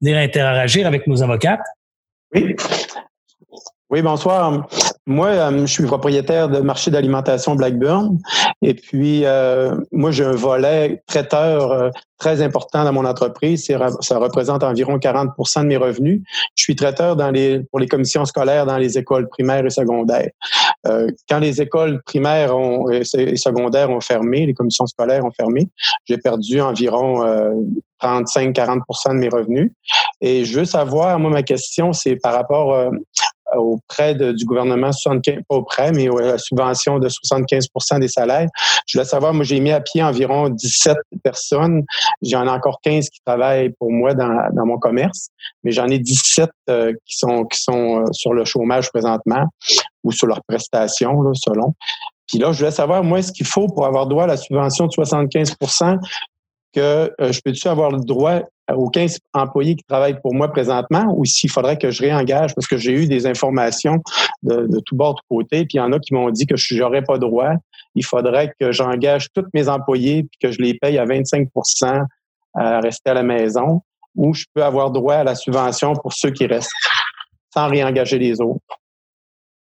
venir 0.00 0.18
interagir 0.18 0.86
avec 0.86 1.06
nos 1.06 1.22
avocats. 1.22 1.58
Oui. 2.34 2.56
Oui, 3.90 4.02
bonsoir. 4.02 4.68
Moi, 5.06 5.28
euh, 5.28 5.60
je 5.62 5.72
suis 5.72 5.86
propriétaire 5.86 6.50
de 6.50 6.60
marché 6.60 6.90
d'alimentation 6.90 7.54
Blackburn. 7.54 8.18
Et 8.60 8.74
puis, 8.74 9.24
euh, 9.24 9.74
moi, 9.92 10.10
j'ai 10.10 10.26
un 10.26 10.34
volet 10.34 11.02
traiteur 11.06 11.72
euh, 11.72 11.88
très 12.18 12.42
important 12.42 12.84
dans 12.84 12.92
mon 12.92 13.06
entreprise. 13.06 13.66
Ça 14.00 14.18
représente 14.18 14.62
environ 14.62 14.98
40% 14.98 15.62
de 15.62 15.66
mes 15.68 15.78
revenus. 15.78 16.20
Je 16.54 16.64
suis 16.64 16.76
traiteur 16.76 17.16
dans 17.16 17.30
les, 17.30 17.60
pour 17.70 17.78
les 17.78 17.88
commissions 17.88 18.26
scolaires 18.26 18.66
dans 18.66 18.76
les 18.76 18.98
écoles 18.98 19.26
primaires 19.26 19.64
et 19.64 19.70
secondaires. 19.70 20.28
quand 21.28 21.38
les 21.38 21.62
écoles 21.62 22.02
primaires 22.04 22.54
ont, 22.54 22.90
et 22.90 23.04
secondaires 23.04 23.90
ont 23.90 24.00
fermé, 24.00 24.44
les 24.44 24.54
commissions 24.54 24.86
scolaires 24.86 25.24
ont 25.24 25.30
fermé, 25.30 25.68
j'ai 26.06 26.18
perdu 26.18 26.60
environ 26.60 27.24
35-40% 28.02 29.10
de 29.10 29.14
mes 29.14 29.28
revenus. 29.28 29.70
Et 30.20 30.44
je 30.44 30.58
veux 30.58 30.64
savoir, 30.64 31.18
moi, 31.18 31.30
ma 31.30 31.42
question, 31.42 31.92
c'est 31.92 32.16
par 32.16 32.34
rapport 32.34 32.90
auprès 33.56 34.14
du 34.14 34.44
gouvernement, 34.44 34.92
75, 34.92 35.42
pas 35.48 35.56
auprès, 35.56 35.92
mais 35.92 36.08
à 36.08 36.32
la 36.32 36.38
subvention 36.38 36.98
de 36.98 37.08
75% 37.08 38.00
des 38.00 38.08
salaires. 38.08 38.48
Je 38.86 38.98
voulais 38.98 39.08
savoir, 39.08 39.34
moi, 39.34 39.44
j'ai 39.44 39.60
mis 39.60 39.70
à 39.70 39.80
pied 39.80 40.02
environ 40.02 40.48
17 40.48 40.96
personnes. 41.22 41.84
J'en 42.22 42.46
ai 42.46 42.50
encore 42.50 42.80
15 42.82 43.08
qui 43.08 43.20
travaillent 43.24 43.70
pour 43.78 43.90
moi 43.90 44.14
dans, 44.14 44.48
dans 44.52 44.66
mon 44.66 44.78
commerce, 44.78 45.28
mais 45.64 45.72
j'en 45.72 45.88
ai 45.88 45.98
17 45.98 46.50
euh, 46.70 46.92
qui 47.06 47.16
sont, 47.16 47.44
qui 47.44 47.60
sont 47.60 48.00
euh, 48.00 48.04
sur 48.12 48.34
le 48.34 48.44
chômage 48.44 48.90
présentement 48.90 49.44
ou 50.04 50.12
sur 50.12 50.26
leurs 50.26 50.42
prestations, 50.44 51.22
là, 51.22 51.30
selon. 51.34 51.74
Puis 52.26 52.38
là, 52.38 52.52
je 52.52 52.58
voulais 52.58 52.70
savoir, 52.70 53.02
moi, 53.02 53.22
ce 53.22 53.32
qu'il 53.32 53.46
faut 53.46 53.68
pour 53.68 53.86
avoir 53.86 54.06
droit 54.06 54.24
à 54.24 54.26
la 54.26 54.36
subvention 54.36 54.86
de 54.86 54.92
75% 54.92 55.98
que 56.74 56.80
euh, 57.20 57.32
je 57.32 57.40
peux-tu 57.40 57.68
avoir 57.68 57.90
le 57.90 58.00
droit 58.00 58.42
aux 58.74 58.90
15 58.90 59.18
employés 59.34 59.76
qui 59.76 59.84
travaillent 59.84 60.20
pour 60.20 60.34
moi 60.34 60.48
présentement 60.48 61.14
ou 61.16 61.24
s'il 61.24 61.50
faudrait 61.50 61.78
que 61.78 61.90
je 61.90 62.02
réengage 62.02 62.54
parce 62.54 62.66
que 62.66 62.76
j'ai 62.76 62.92
eu 62.92 63.06
des 63.06 63.26
informations 63.26 64.02
de, 64.42 64.66
de 64.66 64.80
tout 64.80 64.94
bord, 64.94 65.14
de 65.14 65.20
côté, 65.28 65.64
puis 65.64 65.74
il 65.74 65.76
y 65.78 65.80
en 65.80 65.92
a 65.92 65.98
qui 65.98 66.14
m'ont 66.14 66.30
dit 66.30 66.46
que 66.46 66.56
je 66.56 66.76
n'aurais 66.76 67.02
pas 67.02 67.18
droit. 67.18 67.52
Il 67.94 68.04
faudrait 68.04 68.52
que 68.60 68.72
j'engage 68.72 69.28
tous 69.34 69.46
mes 69.54 69.68
employés 69.68 70.24
puis 70.24 70.38
que 70.40 70.52
je 70.52 70.60
les 70.60 70.74
paye 70.74 70.98
à 70.98 71.06
25% 71.06 72.04
à 72.54 72.80
rester 72.80 73.10
à 73.10 73.14
la 73.14 73.22
maison 73.22 73.82
ou 74.16 74.34
je 74.34 74.44
peux 74.52 74.64
avoir 74.64 74.90
droit 74.90 75.14
à 75.14 75.24
la 75.24 75.34
subvention 75.34 75.94
pour 75.94 76.12
ceux 76.12 76.30
qui 76.30 76.46
restent 76.46 76.72
sans 77.54 77.68
réengager 77.68 78.18
les 78.18 78.40
autres 78.40 78.77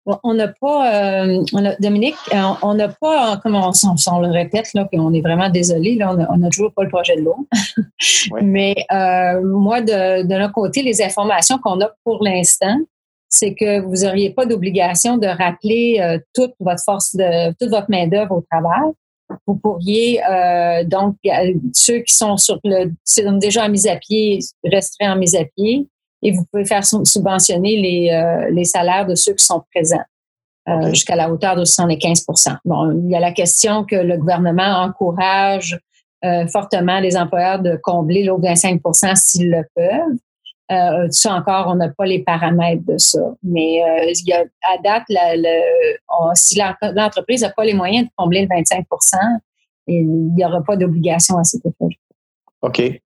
on 0.05 0.33
n'a 0.33 0.47
pas, 0.47 1.23
euh, 1.23 1.43
Dominique, 1.79 2.15
euh, 2.33 2.41
on 2.61 2.73
n'a 2.73 2.89
pas, 2.89 3.37
comme 3.37 3.55
on, 3.55 3.71
le 4.19 4.31
répète, 4.31 4.73
là, 4.73 4.87
on 4.93 5.13
est 5.13 5.21
vraiment 5.21 5.49
désolé, 5.49 5.95
là, 5.95 6.15
on 6.29 6.37
n'a 6.37 6.49
toujours 6.49 6.73
pas 6.73 6.83
le 6.83 6.89
projet 6.89 7.15
de 7.15 7.21
l'eau. 7.21 7.47
Mais 8.41 8.75
euh, 8.91 9.41
moi, 9.43 9.81
de, 9.81 10.23
de 10.23 10.35
notre 10.35 10.53
côté, 10.53 10.81
les 10.81 11.01
informations 11.01 11.57
qu'on 11.59 11.79
a 11.81 11.91
pour 12.03 12.23
l'instant, 12.23 12.77
c'est 13.29 13.53
que 13.53 13.79
vous 13.79 14.03
n'auriez 14.03 14.31
pas 14.31 14.45
d'obligation 14.45 15.17
de 15.17 15.27
rappeler 15.27 16.19
toute 16.33 16.51
votre 16.59 16.83
force 16.83 17.15
de 17.15 17.53
toute 17.53 17.69
votre 17.69 17.89
main-d'œuvre 17.89 18.35
au 18.35 18.41
travail. 18.41 18.91
Vous 19.47 19.55
pourriez 19.55 20.19
donc 20.83 21.15
ceux 21.73 21.99
qui 21.99 22.13
sont 22.13 22.35
sur 22.35 22.59
le 22.65 22.91
déjà 23.39 23.63
en 23.63 23.69
mise 23.69 23.87
à 23.87 23.95
pied 23.95 24.39
resteraient 24.65 25.07
en 25.07 25.15
mise 25.15 25.35
à 25.35 25.45
pied 25.45 25.87
et 26.21 26.31
vous 26.31 26.45
pouvez 26.51 26.65
faire 26.65 26.85
subventionner 26.85 27.77
les, 27.77 28.09
euh, 28.11 28.49
les 28.51 28.65
salaires 28.65 29.05
de 29.05 29.15
ceux 29.15 29.33
qui 29.33 29.45
sont 29.45 29.63
présents 29.73 30.03
euh, 30.69 30.89
jusqu'à 30.89 31.15
la 31.15 31.31
hauteur 31.31 31.55
de 31.55 31.65
75 31.65 32.25
Bon, 32.65 32.91
il 32.91 33.09
y 33.09 33.15
a 33.15 33.19
la 33.19 33.31
question 33.31 33.83
que 33.83 33.95
le 33.95 34.17
gouvernement 34.17 34.83
encourage 34.83 35.79
euh, 36.23 36.45
fortement 36.47 36.99
les 36.99 37.17
employeurs 37.17 37.59
de 37.59 37.79
combler 37.81 38.23
l'autre 38.23 38.43
25 38.43 38.79
s'ils 39.15 39.49
le 39.49 39.63
peuvent. 39.75 40.17
Euh, 40.71 41.07
ça 41.09 41.33
encore, 41.33 41.65
on 41.67 41.75
n'a 41.75 41.89
pas 41.89 42.05
les 42.05 42.23
paramètres 42.23 42.85
de 42.85 42.97
ça. 42.99 43.19
Mais 43.41 43.83
euh, 43.83 44.05
il 44.05 44.27
y 44.27 44.33
a, 44.33 44.41
à 44.41 44.77
date, 44.83 45.03
la, 45.09 45.35
le, 45.35 46.35
si 46.35 46.61
l'entreprise 46.93 47.41
n'a 47.41 47.49
pas 47.49 47.65
les 47.65 47.73
moyens 47.73 48.05
de 48.05 48.11
combler 48.15 48.43
le 48.43 48.47
25 48.47 48.85
il 49.87 50.07
n'y 50.07 50.45
aura 50.45 50.61
pas 50.63 50.77
d'obligation 50.77 51.37
à 51.37 51.43
cet 51.43 51.65
effet. 51.65 51.97
OK. 52.61 53.01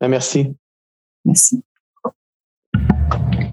Ben, 0.00 0.08
merci. 0.08 0.56
Merci. 1.24 1.62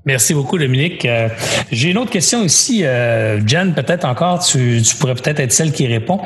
Merci 0.08 0.34
beaucoup, 0.34 0.58
Dominique. 0.58 1.04
Euh, 1.04 1.28
j'ai 1.70 1.92
une 1.92 1.98
autre 1.98 2.12
question 2.12 2.42
ici. 2.42 2.86
Euh, 2.86 3.46
Jen, 3.46 3.74
peut-être 3.74 4.06
encore, 4.06 4.40
tu, 4.40 4.82
pourrais 5.02 5.16
peut-être 5.16 5.42
être 5.42 5.52
celle 5.52 5.74
qui 5.74 5.86
répond. 5.86 6.22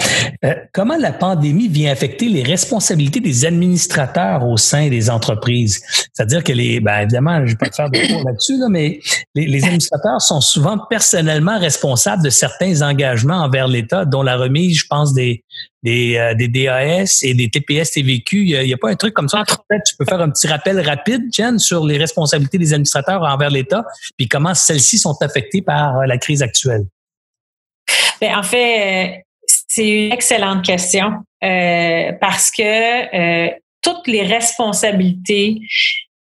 Euh, 0.46 0.54
comment 0.72 0.98
la 0.98 1.12
pandémie 1.12 1.68
vient 1.68 1.92
affecter 1.92 2.30
les 2.30 2.44
responsabilités 2.44 3.22
des 3.22 3.44
administrateurs 3.44 4.46
au 4.46 4.56
sein 4.56 4.90
des 4.90 5.10
entreprises? 5.10 5.82
C'est-à-dire 6.14 6.44
que 6.44 6.54
les, 6.54 6.80
ben 6.80 7.00
évidemment, 7.00 7.38
je 7.38 7.42
ne 7.42 7.48
vais 7.48 7.56
pas 7.56 7.70
te 7.70 7.76
faire 7.76 7.90
de 7.90 7.98
cours 7.98 8.24
là-dessus, 8.24 8.60
là, 8.60 8.68
mais 8.70 9.00
les, 9.34 9.48
les, 9.48 9.64
administrateurs 9.64 10.22
sont 10.22 10.42
souvent 10.42 10.78
personnellement 10.88 11.58
responsables 11.58 12.24
de 12.24 12.30
certains 12.30 12.84
engagements 12.84 13.42
envers 13.42 13.68
l'État, 13.68 14.06
dont 14.06 14.22
la 14.22 14.38
remise, 14.38 14.78
je 14.78 14.86
pense, 14.88 15.16
des, 15.16 15.44
des, 15.84 16.18
euh, 16.18 16.34
des 16.34 16.48
DAS 16.48 17.22
et 17.24 17.34
des 17.34 17.50
TPS 17.50 17.92
TVQ. 17.92 18.46
Il 18.46 18.66
n'y 18.66 18.74
a, 18.74 18.78
pas 18.78 18.90
un 18.90 18.96
truc 18.96 19.14
comme 19.14 19.30
ça. 19.30 19.44
Tu 19.48 19.96
peux 19.98 20.06
faire 20.06 20.22
un 20.22 20.30
petit 20.30 20.48
rappel 20.48 20.80
rapide, 20.82 21.24
Jen, 21.34 21.58
sur 21.60 21.86
les 21.86 21.98
responsabilités 21.98 22.58
des 22.58 22.74
administrateurs 22.74 23.22
envers 23.24 23.50
l'État, 23.50 23.84
puis 24.18 24.28
comment 24.28 24.54
celles-ci 24.54 24.98
sont 24.98 25.16
affectées 25.22 25.62
par 25.62 26.00
euh, 26.00 26.06
la 26.06 26.18
crise 26.18 26.42
actuelle. 26.42 26.86
Bien, 28.20 28.38
en 28.38 28.44
fait, 28.44 29.16
euh, 29.16 29.22
c'est 29.68 30.06
une 30.06 30.12
excellente 30.12 30.64
question 30.64 31.12
parce 31.42 32.52
que 32.52 33.50
toutes 33.82 34.06
les 34.06 34.22
responsabilités 34.22 35.58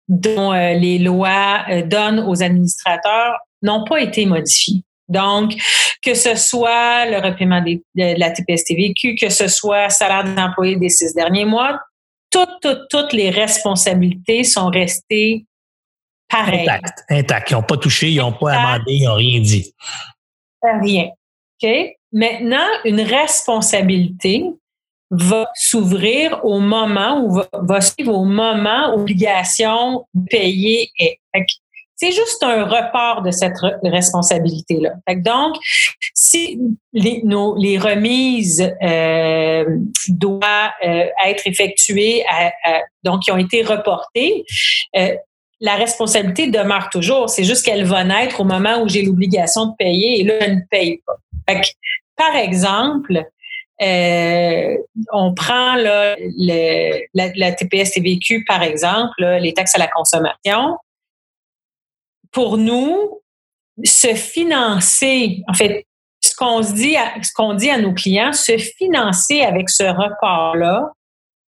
dont 0.07 0.53
les 0.53 0.99
lois 0.99 1.65
donnent 1.87 2.21
aux 2.21 2.45
administrateurs 2.45 3.39
n'ont 3.63 3.83
pas 3.85 4.01
été 4.01 4.25
modifiées. 4.25 4.85
Donc, 5.11 5.53
que 6.03 6.15
ce 6.15 6.37
soit 6.37 7.07
le 7.07 7.19
repaiement 7.19 7.61
de 7.61 8.19
la 8.19 8.31
TPS-TVQ, 8.31 9.17
que 9.21 9.29
ce 9.29 9.49
soit 9.49 9.91
salaire 9.91 10.25
des 10.25 10.41
employés 10.41 10.77
des 10.77 10.89
six 10.89 11.15
derniers 11.15 11.45
mois, 11.45 11.79
toutes, 12.31 12.61
toutes, 12.63 12.89
toutes 12.89 13.13
les 13.13 13.31
responsabilités 13.31 14.45
sont 14.45 14.69
restées 14.69 15.45
pareilles. 16.29 16.69
Intactes, 16.69 17.05
intactes. 17.11 17.51
Ils 17.51 17.55
n'ont 17.55 17.63
pas 17.63 17.77
touché, 17.77 18.11
ils 18.11 18.19
n'ont 18.19 18.33
pas 18.33 18.53
amendé, 18.53 18.93
ils 18.93 19.05
n'ont 19.05 19.15
rien 19.15 19.41
dit. 19.41 19.75
Rien. 20.63 21.09
OK? 21.63 21.71
Maintenant, 22.13 22.67
une 22.85 23.01
responsabilité 23.01 24.45
va 25.11 25.49
s'ouvrir 25.55 26.45
au 26.45 26.61
moment 26.61 27.25
où 27.25 27.43
va, 27.53 27.81
suivre 27.81 28.15
au 28.15 28.25
moment 28.25 28.95
où 28.95 28.99
l'obligation 28.99 30.07
de 30.15 30.27
payer 30.29 30.89
est. 30.99 31.19
C'est 32.01 32.13
juste 32.13 32.43
un 32.43 32.65
report 32.65 33.21
de 33.21 33.31
cette 33.31 33.59
responsabilité-là. 33.83 34.93
Donc, 35.17 35.57
si 36.15 36.59
les, 36.95 37.21
nos, 37.25 37.55
les 37.59 37.77
remises 37.77 38.63
euh, 38.83 39.65
doivent 40.09 40.71
euh, 40.83 41.05
être 41.27 41.47
effectuées, 41.47 42.25
donc 43.05 43.21
qui 43.21 43.31
ont 43.33 43.37
été 43.37 43.63
reportées, 43.63 44.47
euh, 44.97 45.15
la 45.61 45.75
responsabilité 45.75 46.47
demeure 46.47 46.89
toujours. 46.89 47.29
C'est 47.29 47.45
juste 47.45 47.67
qu'elle 47.67 47.85
va 47.85 48.03
naître 48.03 48.41
au 48.41 48.45
moment 48.45 48.81
où 48.81 48.89
j'ai 48.89 49.03
l'obligation 49.03 49.67
de 49.67 49.73
payer 49.79 50.21
et 50.21 50.25
là, 50.25 50.35
je 50.41 50.53
ne 50.53 50.61
paye 50.71 51.03
pas. 51.05 51.53
par 52.17 52.35
exemple, 52.35 53.23
euh, 53.83 54.77
on 55.13 55.35
prend 55.35 55.75
là, 55.75 56.17
le, 56.19 57.03
la, 57.13 57.31
la 57.37 57.53
TPS-TVQ, 57.53 58.47
par 58.47 58.63
exemple, 58.63 59.23
les 59.23 59.53
taxes 59.53 59.75
à 59.75 59.79
la 59.79 59.89
consommation 59.89 60.79
pour 62.33 62.59
nous, 62.59 63.21
se 63.85 64.15
financer, 64.15 65.43
en 65.49 65.55
fait, 65.55 65.87
ce 66.21 66.35
qu'on 66.35 66.61
dit, 66.61 66.97
à, 66.97 67.23
ce 67.23 67.33
qu'on 67.35 67.55
dit 67.55 67.71
à 67.71 67.79
nos 67.79 67.93
clients, 67.93 68.33
se 68.33 68.57
financer 68.59 69.41
avec 69.41 69.71
ce 69.71 69.85
report-là, 69.85 70.91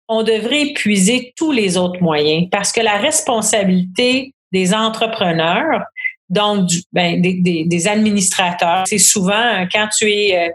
on 0.09 0.23
devrait 0.23 0.69
épuiser 0.69 1.33
tous 1.37 1.53
les 1.53 1.77
autres 1.77 2.01
moyens 2.01 2.49
parce 2.51 2.73
que 2.73 2.81
la 2.81 2.99
responsabilité 2.99 4.35
des 4.53 4.75
entrepreneurs, 4.75 5.83
donc 6.29 6.71
ben, 6.93 7.21
des, 7.21 7.65
des, 7.65 7.89
administrateurs, 7.89 8.85
c'est 8.87 8.99
souvent 8.99 9.67
quand 9.73 9.89
tu 9.97 10.11
es 10.11 10.39
euh, 10.39 10.51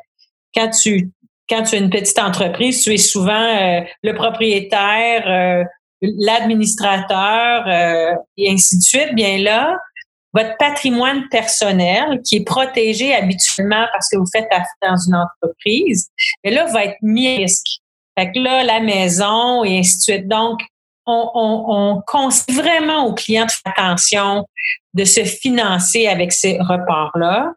quand 0.53 0.70
tu 0.70 1.11
quand 1.49 1.63
tu 1.63 1.76
es 1.76 1.80
une 1.80 1.89
petite 1.89 2.20
entreprise, 2.20 2.84
tu 2.84 2.93
es 2.93 2.97
souvent 2.97 3.32
euh, 3.32 3.82
le 4.03 4.13
propriétaire, 4.13 5.24
euh, 5.28 5.63
l'administrateur 6.01 7.68
et 8.38 8.51
ainsi 8.51 8.78
de 8.78 8.84
suite. 8.84 9.15
Bien 9.15 9.39
là, 9.39 9.78
votre 10.38 10.56
patrimoine 10.58 11.28
personnel 11.30 12.22
qui 12.24 12.38
est 12.38 12.46
protégé 12.46 13.14
habituellement 13.16 13.86
parce 13.92 14.10
que 14.10 14.18
vous 14.18 14.28
faites 14.32 14.48
affaire 14.52 14.68
dans 14.82 14.98
une 14.98 15.16
entreprise, 15.16 16.10
mais 16.44 16.52
là, 16.52 16.66
va 16.66 16.86
être 16.86 16.98
mis 17.02 17.28
à 17.28 17.38
risque. 17.38 17.82
Fait 18.18 18.32
que 18.32 18.40
là, 18.40 18.64
la 18.64 18.80
maison 18.80 19.64
et 19.64 19.80
ainsi 19.80 19.98
de 19.98 20.02
suite. 20.02 20.28
Donc, 20.28 20.60
on, 21.08 21.66
on, 21.68 22.01
conseille 22.05 22.55
vraiment 22.55 23.05
aux 23.05 23.14
clients 23.14 23.45
de 23.45 23.51
faire 23.51 23.74
attention, 23.76 24.45
de 24.93 25.05
se 25.05 25.24
financer 25.24 26.08
avec 26.08 26.32
ces 26.32 26.58
reports-là. 26.60 27.53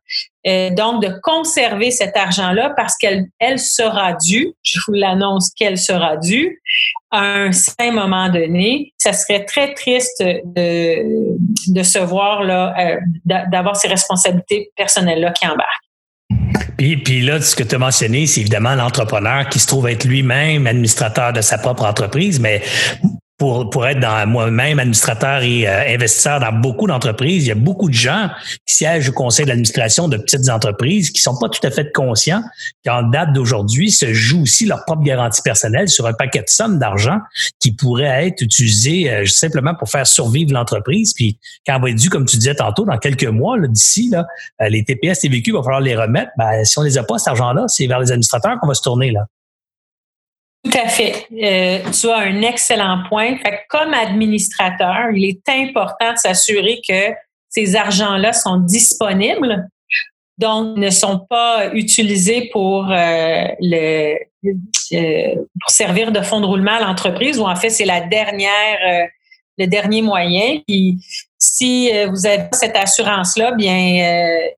Euh, 0.47 0.71
donc, 0.71 1.03
de 1.03 1.13
conserver 1.23 1.91
cet 1.91 2.17
argent-là 2.17 2.73
parce 2.77 2.97
qu'elle 2.97 3.27
elle 3.39 3.59
sera 3.59 4.15
due, 4.15 4.55
je 4.63 4.81
vous 4.87 4.95
l'annonce 4.95 5.53
qu'elle 5.55 5.77
sera 5.77 6.17
due, 6.17 6.63
à 7.11 7.21
un 7.21 7.53
certain 7.53 7.93
moment 7.93 8.29
donné. 8.31 8.95
Ça 8.97 9.13
serait 9.13 9.45
très 9.45 9.75
triste 9.75 10.23
de, 10.23 11.75
de 11.75 11.83
se 11.83 11.99
voir, 11.99 12.45
là, 12.45 12.75
euh, 12.79 12.97
d'avoir 13.25 13.77
ces 13.77 13.89
responsabilités 13.89 14.71
personnelles-là 14.77 15.33
qui 15.33 15.47
embarquent. 15.47 15.91
Puis, 16.79 16.97
puis 16.97 17.21
là, 17.21 17.41
ce 17.43 17.55
que 17.55 17.63
tu 17.63 17.75
as 17.75 17.79
mentionné, 17.79 18.27
c'est 18.27 18.41
évidemment 18.41 18.75
l'entrepreneur 18.75 19.49
qui 19.51 19.59
se 19.59 19.67
trouve 19.67 19.89
être 19.89 20.05
lui-même 20.05 20.67
administrateur 20.67 21.35
de 21.35 21.43
sa 21.43 21.59
propre 21.59 21.85
entreprise, 21.85 22.41
mais 22.41 22.63
pour, 23.41 23.71
pour 23.71 23.87
être 23.87 24.01
dans 24.01 24.29
moi-même 24.29 24.79
administrateur 24.79 25.43
et 25.43 25.67
euh, 25.67 25.95
investisseur 25.95 26.41
dans 26.41 26.53
beaucoup 26.53 26.87
d'entreprises, 26.87 27.47
il 27.47 27.49
y 27.49 27.51
a 27.51 27.55
beaucoup 27.55 27.89
de 27.89 27.95
gens 27.95 28.29
qui 28.67 28.75
siègent 28.77 29.09
au 29.09 29.13
conseil 29.13 29.47
d'administration 29.47 30.09
de 30.09 30.19
petites 30.19 30.51
entreprises 30.51 31.11
qui 31.11 31.23
sont 31.23 31.35
pas 31.39 31.49
tout 31.49 31.67
à 31.67 31.71
fait 31.71 31.91
conscients 31.91 32.43
qu'en 32.85 33.03
date 33.03 33.33
d'aujourd'hui 33.33 33.91
se 33.91 34.13
joue 34.13 34.43
aussi 34.43 34.67
leur 34.67 34.85
propre 34.85 35.03
garantie 35.05 35.41
personnelle 35.41 35.89
sur 35.89 36.07
un 36.07 36.13
paquet 36.13 36.41
de 36.41 36.51
sommes 36.51 36.79
d'argent 36.79 37.17
qui 37.61 37.73
pourrait 37.73 38.27
être 38.27 38.43
utilisé 38.43 39.11
euh, 39.11 39.25
simplement 39.25 39.75
pour 39.75 39.89
faire 39.89 40.07
survivre 40.07 40.53
l'entreprise. 40.53 41.15
Puis 41.15 41.39
quand 41.67 41.79
on 41.79 41.81
va 41.81 41.89
être 41.89 41.97
dû, 41.97 42.11
comme 42.11 42.27
tu 42.27 42.37
disais 42.37 42.55
tantôt, 42.55 42.85
dans 42.85 42.99
quelques 42.99 43.25
mois, 43.25 43.57
d'ici, 43.59 44.11
là, 44.11 44.27
euh, 44.61 44.69
les 44.69 44.85
TPS, 44.85 45.21
TVQ, 45.21 45.53
il 45.53 45.55
va 45.55 45.63
falloir 45.63 45.81
les 45.81 45.97
remettre. 45.97 46.31
Ben, 46.37 46.63
si 46.67 46.79
on 46.79 46.83
les 46.83 46.99
a 46.99 47.05
pas, 47.05 47.17
cet 47.17 47.29
argent-là, 47.29 47.69
c'est 47.69 47.87
vers 47.87 48.01
les 48.01 48.13
administrateurs 48.13 48.61
qu'on 48.61 48.69
va 48.69 48.75
se 48.75 48.83
tourner. 48.83 49.13
là. 49.13 49.25
Tout 50.65 50.79
à 50.79 50.89
fait. 50.89 51.27
Euh, 51.33 51.91
tu 51.91 52.09
as 52.09 52.19
un 52.19 52.43
excellent 52.43 53.03
point. 53.09 53.37
Fait 53.39 53.61
comme 53.69 53.95
administrateur, 53.95 55.11
il 55.15 55.25
est 55.25 55.49
important 55.49 56.13
de 56.13 56.19
s'assurer 56.19 56.81
que 56.87 57.15
ces 57.49 57.77
argents-là 57.77 58.33
sont 58.33 58.59
disponibles, 58.59 59.69
donc 60.39 60.77
ne 60.77 60.91
sont 60.91 61.27
pas 61.29 61.73
utilisés 61.75 62.51
pour 62.53 62.91
euh, 62.91 63.45
le 63.61 64.17
euh, 64.93 65.35
pour 65.61 65.71
servir 65.71 66.13
de 66.13 66.23
fonds 66.23 66.41
de 66.41 66.47
roulement 66.47 66.73
à 66.75 66.81
l'entreprise. 66.81 67.39
Ou 67.39 67.47
en 67.47 67.57
fait, 67.57 67.71
c'est 67.71 67.85
la 67.85 68.01
dernière 68.03 69.09
le 69.61 69.67
dernier 69.67 70.03
moyen. 70.03 70.61
Puis 70.67 70.99
si 71.39 71.91
euh, 71.95 72.09
vous 72.09 72.27
avez 72.27 72.49
cette 72.53 72.77
assurance-là, 72.77 73.53
bien 73.53 74.05
euh, 74.05 74.49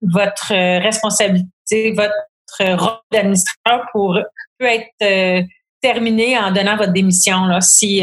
votre 0.00 0.52
responsabilité, 0.80 1.92
votre 1.92 2.74
rôle 2.78 2.98
d'administrateur 3.10 3.86
pour 3.92 4.18
peut 4.62 4.68
être 4.68 5.46
terminé 5.80 6.38
en 6.38 6.52
donnant 6.52 6.76
votre 6.76 6.92
démission 6.92 7.46
là, 7.46 7.60
si 7.60 8.02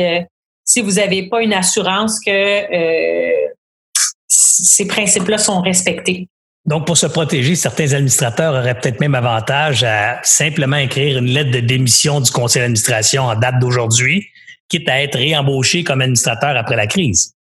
si 0.64 0.82
vous 0.82 0.94
n'avez 0.94 1.28
pas 1.28 1.42
une 1.42 1.54
assurance 1.54 2.20
que 2.20 2.62
ces 4.28 4.88
principes-là 4.88 5.38
sont 5.38 5.62
respectés. 5.62 6.28
Donc, 6.66 6.86
pour 6.86 6.98
se 6.98 7.08
protéger, 7.08 7.56
certains 7.56 7.94
administrateurs 7.94 8.54
auraient 8.54 8.80
peut-être 8.80 9.00
même 9.00 9.16
avantage 9.16 9.84
à 9.84 10.20
simplement 10.24 10.78
écrire 10.78 11.18
une 11.18 11.26
lettre 11.26 11.52
de 11.52 11.62
démission 11.62 12.22
du 12.22 12.30
conseil 12.30 12.62
d'administration 12.62 13.24
en 13.24 13.36
date 13.36 13.60
d'aujourd'hui, 13.60 14.28
quitte 14.68 14.88
à 14.88 15.02
être 15.02 15.18
réembauché 15.18 15.84
comme 15.84 16.02
administrateur 16.02 16.56
après 16.56 16.76
la 16.76 16.86
crise. 16.86 17.34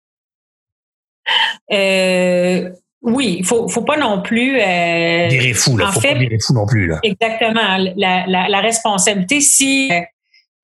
Euh, 1.71 2.71
oui, 3.03 3.37
il 3.39 3.45
faut, 3.45 3.69
faut 3.69 3.83
pas 3.83 3.97
non 3.97 4.23
plus. 4.23 4.61
Euh, 4.61 5.29
virer 5.29 5.55
fou, 5.55 5.77
là. 5.77 5.91
faut 5.93 6.01
pas 6.01 6.15
virer 6.15 6.39
fou 6.41 6.53
non 6.53 6.67
plus, 6.67 6.89
là. 6.89 6.99
Exactement. 7.03 7.77
La, 7.97 8.27
la, 8.27 8.49
la 8.49 8.61
responsabilité, 8.61 9.41
si, 9.41 9.91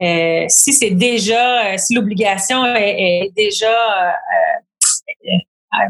euh, 0.03 0.45
si 0.49 0.73
c'est 0.73 0.91
déjà, 0.91 1.79
si 1.79 1.95
l'obligation 1.95 2.67
est, 2.67 3.27
est, 3.27 3.33
déjà 3.37 3.67
euh, 3.69 4.11
euh 5.31 5.89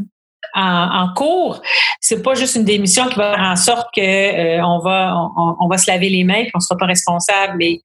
en, 0.57 1.09
en 1.09 1.15
cours, 1.15 1.61
c'est 2.01 2.23
pas 2.23 2.35
juste 2.35 2.55
une 2.55 2.65
démission 2.65 3.09
qui 3.09 3.17
va 3.17 3.35
faire 3.35 3.45
en 3.45 3.57
sorte 3.57 3.89
que 3.93 4.01
euh, 4.01 4.65
on 4.65 4.79
va 4.79 5.17
on, 5.37 5.67
va 5.67 5.79
se 5.79 5.91
laver 5.91 6.09
les 6.09 6.23
mains 6.23 6.35
et 6.35 6.51
qu'on 6.51 6.61
sera 6.61 6.79
pas 6.79 6.87
responsable. 6.87 7.57
Mais 7.59 7.81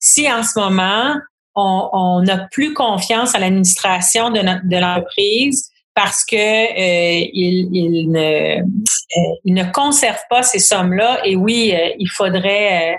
si 0.00 0.30
en 0.30 0.42
ce 0.42 0.58
moment 0.58 1.14
on 1.54 2.22
n'a 2.22 2.46
plus 2.50 2.74
confiance 2.74 3.34
à 3.34 3.38
l'administration 3.38 4.30
de, 4.30 4.40
de 4.40 4.76
l'entreprise 4.76 5.70
parce 6.02 6.24
que 6.24 6.34
euh, 6.34 7.28
il, 7.34 7.68
il, 7.72 8.10
ne, 8.10 8.60
euh, 8.60 9.34
il 9.44 9.52
ne 9.52 9.70
conserve 9.70 10.20
pas 10.30 10.42
ces 10.42 10.58
sommes-là, 10.58 11.20
et 11.26 11.36
oui, 11.36 11.74
il 11.98 12.08
faudrait 12.08 12.96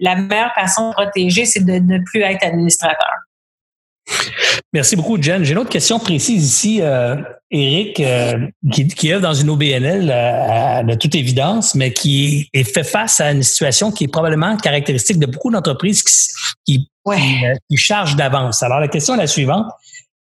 la 0.00 0.14
meilleure 0.14 0.54
façon 0.54 0.90
de 0.90 0.94
protéger, 0.94 1.46
c'est 1.46 1.64
de 1.64 1.72
ne 1.72 1.98
plus 2.04 2.22
être 2.22 2.44
administrateur. 2.44 3.10
Merci 4.72 4.94
beaucoup, 4.94 5.20
Jen. 5.20 5.42
J'ai 5.42 5.52
une 5.52 5.58
autre 5.58 5.70
question 5.70 5.98
précise 5.98 6.44
ici, 6.44 6.80
euh, 6.80 7.16
Eric, 7.50 7.98
euh, 7.98 8.46
qui, 8.70 8.86
qui 8.86 9.12
œuvre 9.12 9.22
dans 9.22 9.34
une 9.34 9.50
OBNL 9.50 10.10
euh, 10.12 10.82
de 10.84 10.94
toute 10.94 11.14
évidence, 11.14 11.74
mais 11.74 11.92
qui 11.92 12.48
est 12.52 12.64
fait 12.64 12.84
face 12.84 13.20
à 13.20 13.32
une 13.32 13.42
situation 13.42 13.90
qui 13.90 14.04
est 14.04 14.08
probablement 14.08 14.56
caractéristique 14.56 15.18
de 15.18 15.26
beaucoup 15.26 15.50
d'entreprises 15.50 16.04
qui, 16.64 16.88
qui, 17.68 17.76
chargent 17.76 18.16
d'avance. 18.16 18.62
Alors, 18.62 18.80
la 18.80 18.88
question 18.88 19.14
est 19.14 19.18
la 19.18 19.26
suivante. 19.26 19.66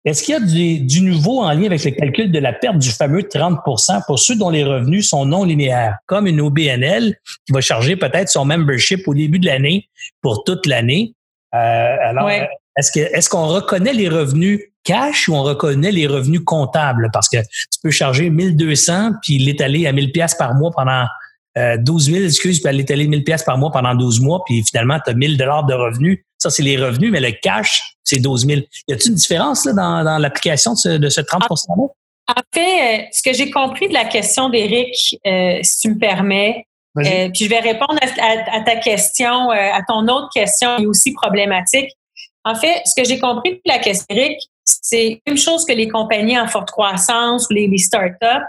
Est-ce 0.06 0.24
qu'il 0.24 0.34
y 0.34 0.38
a 0.38 0.40
du, 0.40 0.80
du, 0.80 1.02
nouveau 1.02 1.42
en 1.42 1.52
lien 1.52 1.66
avec 1.66 1.84
le 1.84 1.92
calcul 1.92 2.32
de 2.32 2.40
la 2.40 2.54
perte 2.54 2.78
du 2.78 2.90
fameux 2.90 3.22
30% 3.22 4.06
pour 4.08 4.20
ceux 4.20 4.38
dont 4.38 4.50
les 4.50 4.64
revenus 4.64 5.10
sont 5.10 5.26
non 5.26 5.44
linéaires, 5.44 5.98
comme 6.06 6.26
une 6.26 6.40
OBNL 6.40 7.16
qui 7.46 7.54
va 7.54 7.60
charger 7.60 7.98
peut-être 7.98 8.30
son 8.30 8.46
membership 8.46 9.06
au 9.08 9.14
début 9.14 9.40
de 9.40 9.46
l'année 9.46 9.90
pour 10.22 10.44
toute 10.44 10.66
l'année? 10.66 11.14
alors, 11.52 12.30
est-ce 12.80 12.92
que 12.92 13.00
est-ce 13.00 13.30
qu'on 13.30 13.48
reconnaît 13.48 13.94
les 13.94 14.08
revenus 14.08 14.62
cash 14.84 15.28
ou 15.28 15.36
on 15.36 15.44
reconnaît 15.44 15.92
les 15.92 16.08
revenus 16.08 16.42
comptables? 16.46 17.10
Parce 17.12 17.28
que 17.28 17.38
tu 17.38 17.80
peux 17.84 17.92
charger 17.92 18.30
1200 18.30 19.14
puis 19.22 19.38
l'étaler 19.38 19.86
à 19.86 19.92
1000 19.92 20.12
pièces 20.12 20.36
par 20.36 20.54
mois 20.56 20.72
pendant 20.72 21.06
euh, 21.58 21.78
12 21.78 22.12
000, 22.12 22.24
excuse, 22.26 22.62
puis 22.62 22.74
l'étaler 22.74 23.08
1000 23.08 23.24
pièces 23.24 23.44
par 23.44 23.58
mois 23.58 23.72
pendant 23.72 23.96
12 23.96 24.22
mois 24.22 24.44
puis 24.46 24.64
finalement 24.64 24.98
tu 25.04 25.12
as 25.12 25.14
1000 25.14 25.38
dollars 25.38 25.66
de 25.66 25.74
revenus. 25.74 26.24
Ça 26.40 26.50
c'est 26.50 26.64
les 26.64 26.78
revenus 26.78 27.12
mais 27.12 27.20
le 27.20 27.32
cash 27.32 27.96
c'est 28.04 28.20
12 28.20 28.48
000. 28.48 28.62
Y 28.88 28.94
a-t-il 28.94 29.12
une 29.12 29.16
différence 29.16 29.66
là, 29.66 29.74
dans, 29.74 30.04
dans 30.04 30.18
l'application 30.18 30.74
de 30.74 30.78
ce, 30.78 30.90
de 30.90 31.10
ce 31.10 31.22
30% 31.22 31.46
là? 31.78 31.88
En 32.30 32.42
fait, 32.54 33.02
euh, 33.02 33.04
ce 33.12 33.24
que 33.24 33.34
j'ai 33.34 33.50
compris 33.50 33.88
de 33.88 33.94
la 33.94 34.06
question 34.06 34.50
d'Éric, 34.50 35.18
euh, 35.26 35.60
si 35.64 35.80
tu 35.80 35.90
me 35.90 36.00
permets, 36.00 36.68
euh, 36.98 37.30
puis 37.34 37.46
je 37.46 37.50
vais 37.50 37.60
répondre 37.60 37.98
à, 38.02 38.58
à 38.58 38.62
ta 38.62 38.76
question, 38.76 39.50
à 39.50 39.82
ton 39.88 40.08
autre 40.08 40.30
question 40.34 40.78
qui 40.78 40.84
est 40.84 40.88
aussi 40.88 41.14
problématique. 41.14 41.92
En 42.44 42.56
fait, 42.56 42.82
ce 42.86 43.00
que 43.00 43.08
j'ai 43.08 43.20
compris 43.20 43.54
de 43.54 43.62
la 43.66 43.80
question, 43.80 44.16
c'est 44.66 45.22
une 45.26 45.38
chose 45.38 45.66
que 45.66 45.74
les 45.74 45.88
compagnies 45.88 46.38
en 46.38 46.48
forte 46.48 46.70
croissance 46.70 47.48
ou 47.50 47.54
les, 47.54 47.68
les 47.68 47.78
startups. 47.78 48.46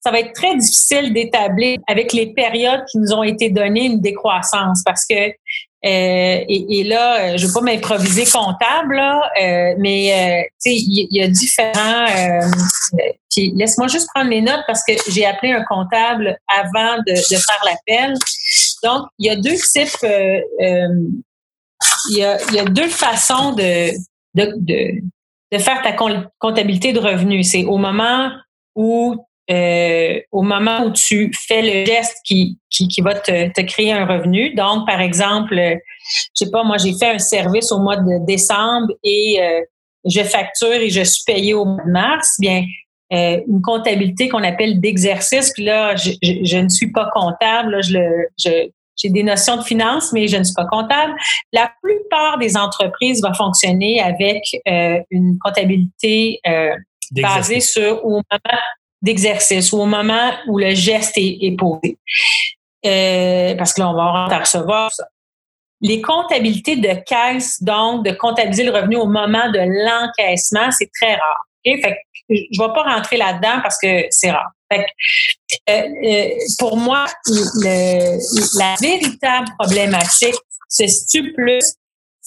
Ça 0.00 0.10
va 0.10 0.20
être 0.20 0.32
très 0.32 0.56
difficile 0.56 1.12
d'établir 1.12 1.78
avec 1.86 2.12
les 2.12 2.32
périodes 2.32 2.84
qui 2.90 2.98
nous 2.98 3.12
ont 3.12 3.24
été 3.24 3.50
données 3.50 3.86
une 3.86 4.00
décroissance 4.00 4.82
parce 4.84 5.04
que 5.04 5.32
euh, 5.84 6.44
et, 6.48 6.80
et, 6.80 6.84
là, 6.84 7.36
je 7.36 7.42
ne 7.42 7.48
veux 7.48 7.54
pas 7.54 7.60
m'improviser 7.60 8.24
comptable, 8.24 8.96
là, 8.96 9.20
euh, 9.40 9.74
mais 9.78 10.42
euh, 10.42 10.48
il 10.64 11.06
y, 11.10 11.22
a 11.22 11.28
différents. 11.28 12.06
puis 13.30 13.52
laisse-moi 13.54 13.86
juste 13.86 14.08
prendre 14.12 14.30
les 14.30 14.40
notes 14.40 14.64
parce 14.66 14.82
que 14.84 14.94
j'ai 15.08 15.24
appelé 15.24 15.52
un 15.52 15.62
comptable 15.64 16.36
avant 16.48 16.98
de, 17.06 17.12
de 17.12 17.36
faire 17.36 17.64
l'appel. 17.64 18.14
Donc, 18.82 19.06
il 19.18 19.26
y 19.26 19.30
a 19.30 19.36
deux 19.36 19.54
types 19.54 20.04
il 22.10 22.18
y 22.18 22.24
a, 22.24 22.38
y 22.52 22.58
a 22.58 22.64
deux 22.64 22.88
façons 22.88 23.52
de, 23.52 23.92
de, 24.34 24.52
de, 24.56 25.00
de, 25.52 25.58
faire 25.58 25.80
ta 25.82 25.92
comptabilité 25.92 26.92
de 26.92 26.98
revenus. 26.98 27.50
C'est 27.50 27.64
au 27.64 27.76
moment 27.76 28.30
où 28.74 29.27
euh, 29.50 30.20
au 30.30 30.42
moment 30.42 30.84
où 30.84 30.92
tu 30.92 31.32
fais 31.34 31.62
le 31.62 31.86
geste 31.86 32.18
qui, 32.24 32.58
qui, 32.70 32.88
qui 32.88 33.00
va 33.00 33.14
te, 33.14 33.52
te, 33.52 33.60
créer 33.62 33.92
un 33.92 34.06
revenu. 34.06 34.54
Donc, 34.54 34.86
par 34.86 35.00
exemple, 35.00 35.54
je 35.54 35.78
sais 36.34 36.50
pas, 36.50 36.64
moi, 36.64 36.76
j'ai 36.78 36.92
fait 36.92 37.10
un 37.14 37.18
service 37.18 37.72
au 37.72 37.80
mois 37.80 37.96
de 37.96 38.26
décembre 38.26 38.88
et 39.02 39.38
euh, 39.40 39.60
je 40.04 40.22
facture 40.22 40.74
et 40.74 40.90
je 40.90 41.02
suis 41.02 41.24
payé 41.26 41.54
au 41.54 41.64
mois 41.64 41.84
de 41.84 41.90
mars. 41.90 42.36
Bien, 42.38 42.64
euh, 43.12 43.40
une 43.48 43.62
comptabilité 43.62 44.28
qu'on 44.28 44.44
appelle 44.44 44.80
d'exercice. 44.80 45.50
Puis 45.52 45.64
là, 45.64 45.96
je, 45.96 46.10
je, 46.22 46.44
je, 46.44 46.58
ne 46.58 46.68
suis 46.68 46.92
pas 46.92 47.08
comptable. 47.14 47.70
Là, 47.70 47.80
je, 47.80 47.94
le, 47.94 48.26
je, 48.38 48.68
j'ai 48.98 49.08
des 49.08 49.22
notions 49.22 49.56
de 49.56 49.62
finance, 49.62 50.12
mais 50.12 50.28
je 50.28 50.36
ne 50.36 50.44
suis 50.44 50.54
pas 50.54 50.66
comptable. 50.66 51.14
La 51.52 51.72
plupart 51.82 52.38
des 52.38 52.56
entreprises 52.56 53.22
vont 53.22 53.32
fonctionner 53.32 54.00
avec 54.00 54.42
euh, 54.68 55.00
une 55.10 55.38
comptabilité 55.38 56.40
euh, 56.46 56.74
basée 57.12 57.60
sur 57.60 58.04
au 58.04 58.10
moment 58.10 58.60
d'exercice 59.02 59.72
ou 59.72 59.80
au 59.80 59.86
moment 59.86 60.32
où 60.46 60.58
le 60.58 60.74
geste 60.74 61.16
est, 61.16 61.38
est 61.40 61.56
posé. 61.56 61.98
Euh, 62.86 63.54
parce 63.56 63.72
que 63.72 63.80
là, 63.80 63.90
on 63.90 63.94
va 63.94 64.38
recevoir 64.38 64.92
ça. 64.92 65.08
Les 65.80 66.00
comptabilités 66.00 66.76
de 66.76 66.94
caisse, 67.06 67.62
donc 67.62 68.04
de 68.04 68.10
comptabiliser 68.10 68.64
le 68.64 68.72
revenu 68.72 68.96
au 68.96 69.06
moment 69.06 69.50
de 69.50 69.58
l'encaissement, 69.58 70.70
c'est 70.72 70.90
très 71.00 71.14
rare. 71.14 71.44
Okay? 71.64 71.80
Fait 71.80 71.92
que 71.92 71.96
je 72.30 72.60
ne 72.60 72.66
vais 72.66 72.74
pas 72.74 72.82
rentrer 72.82 73.16
là-dedans 73.16 73.60
parce 73.62 73.78
que 73.78 74.06
c'est 74.10 74.30
rare. 74.30 74.50
Fait 74.70 74.84
que, 74.84 75.72
euh, 75.72 75.88
euh, 76.04 76.28
pour 76.58 76.76
moi, 76.76 77.06
le, 77.26 78.18
la 78.58 78.74
véritable 78.80 79.48
problématique 79.58 80.34
se 80.68 80.86
situe 80.86 81.32
plus. 81.32 81.74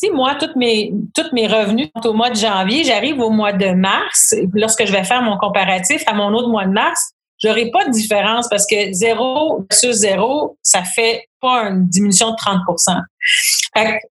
Si 0.01 0.09
moi, 0.09 0.35
toutes 0.35 0.55
mes, 0.55 0.93
toutes 1.13 1.31
mes 1.33 1.47
revenus 1.47 1.89
sont 1.95 2.09
au 2.09 2.13
mois 2.13 2.29
de 2.29 2.35
janvier, 2.35 2.83
j'arrive 2.83 3.19
au 3.19 3.29
mois 3.29 3.53
de 3.53 3.71
mars, 3.71 4.33
lorsque 4.53 4.85
je 4.85 4.91
vais 4.91 5.03
faire 5.03 5.21
mon 5.21 5.37
comparatif 5.37 6.01
à 6.07 6.13
mon 6.13 6.33
autre 6.33 6.49
mois 6.49 6.65
de 6.65 6.71
mars, 6.71 7.11
j'aurai 7.37 7.69
pas 7.69 7.85
de 7.85 7.91
différence 7.91 8.47
parce 8.49 8.65
que 8.65 8.91
zéro 8.93 9.65
versus 9.69 9.97
zéro, 9.97 10.57
ça 10.63 10.83
fait 10.83 11.27
pas 11.39 11.65
une 11.65 11.87
diminution 11.87 12.31
de 12.31 12.35
30% 12.35 13.01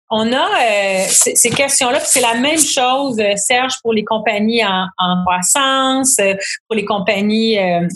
on 0.10 0.32
a 0.34 0.48
euh, 0.62 1.06
ces 1.10 1.50
questions-là, 1.50 2.00
c'est 2.00 2.22
la 2.22 2.36
même 2.36 2.60
chose, 2.60 3.20
euh, 3.20 3.36
Serge, 3.36 3.76
pour 3.82 3.94
les 3.94 4.04
compagnies 4.04 4.66
en, 4.66 4.88
en 4.98 5.24
croissance, 5.24 6.18
euh, 6.20 6.34
pour 6.68 6.76
les 6.76 6.86
compagnies 6.86 7.60
euh, 7.60 7.88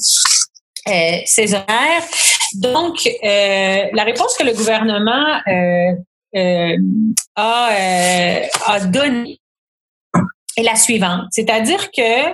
saisonnières. 1.25 2.03
Donc, 2.55 3.09
la 3.23 4.03
réponse 4.03 4.35
que 4.37 4.43
le 4.43 4.53
gouvernement 4.53 5.39
a, 6.35 7.69
a 8.65 8.79
donnée 8.85 9.39
est 10.55 10.63
la 10.63 10.75
suivante, 10.75 11.25
c'est-à-dire 11.31 11.89
que 11.91 12.29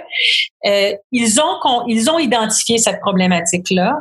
euh, 0.65 0.95
ils 1.11 1.39
ont 1.39 1.85
ils 1.87 2.09
ont 2.09 2.19
identifié 2.19 2.77
cette 2.77 2.99
problématique 2.99 3.69
là 3.71 3.93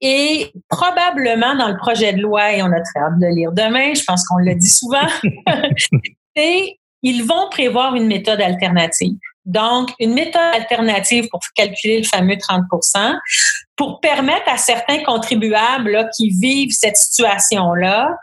et 0.00 0.52
probablement 0.68 1.54
dans 1.54 1.68
le 1.68 1.76
projet 1.76 2.12
de 2.12 2.20
loi 2.20 2.52
et 2.52 2.62
on 2.62 2.66
a 2.66 2.80
très 2.80 3.00
hâte 3.00 3.18
de 3.18 3.26
le 3.26 3.34
lire 3.34 3.52
demain, 3.52 3.94
je 3.94 4.04
pense 4.04 4.26
qu'on 4.26 4.38
le 4.38 4.54
dit 4.54 4.68
souvent, 4.68 5.06
et 6.36 6.78
ils 7.02 7.24
vont 7.24 7.48
prévoir 7.50 7.94
une 7.94 8.06
méthode 8.06 8.40
alternative. 8.40 9.14
Donc, 9.44 9.90
une 9.98 10.14
méthode 10.14 10.54
alternative 10.54 11.26
pour 11.28 11.40
calculer 11.56 11.98
le 11.98 12.04
fameux 12.04 12.36
30% 12.36 13.18
pour 13.74 13.98
permettre 13.98 14.48
à 14.48 14.56
certains 14.56 15.02
contribuables 15.02 15.90
là, 15.90 16.08
qui 16.16 16.30
vivent 16.30 16.70
cette 16.70 16.96
situation-là 16.96 18.16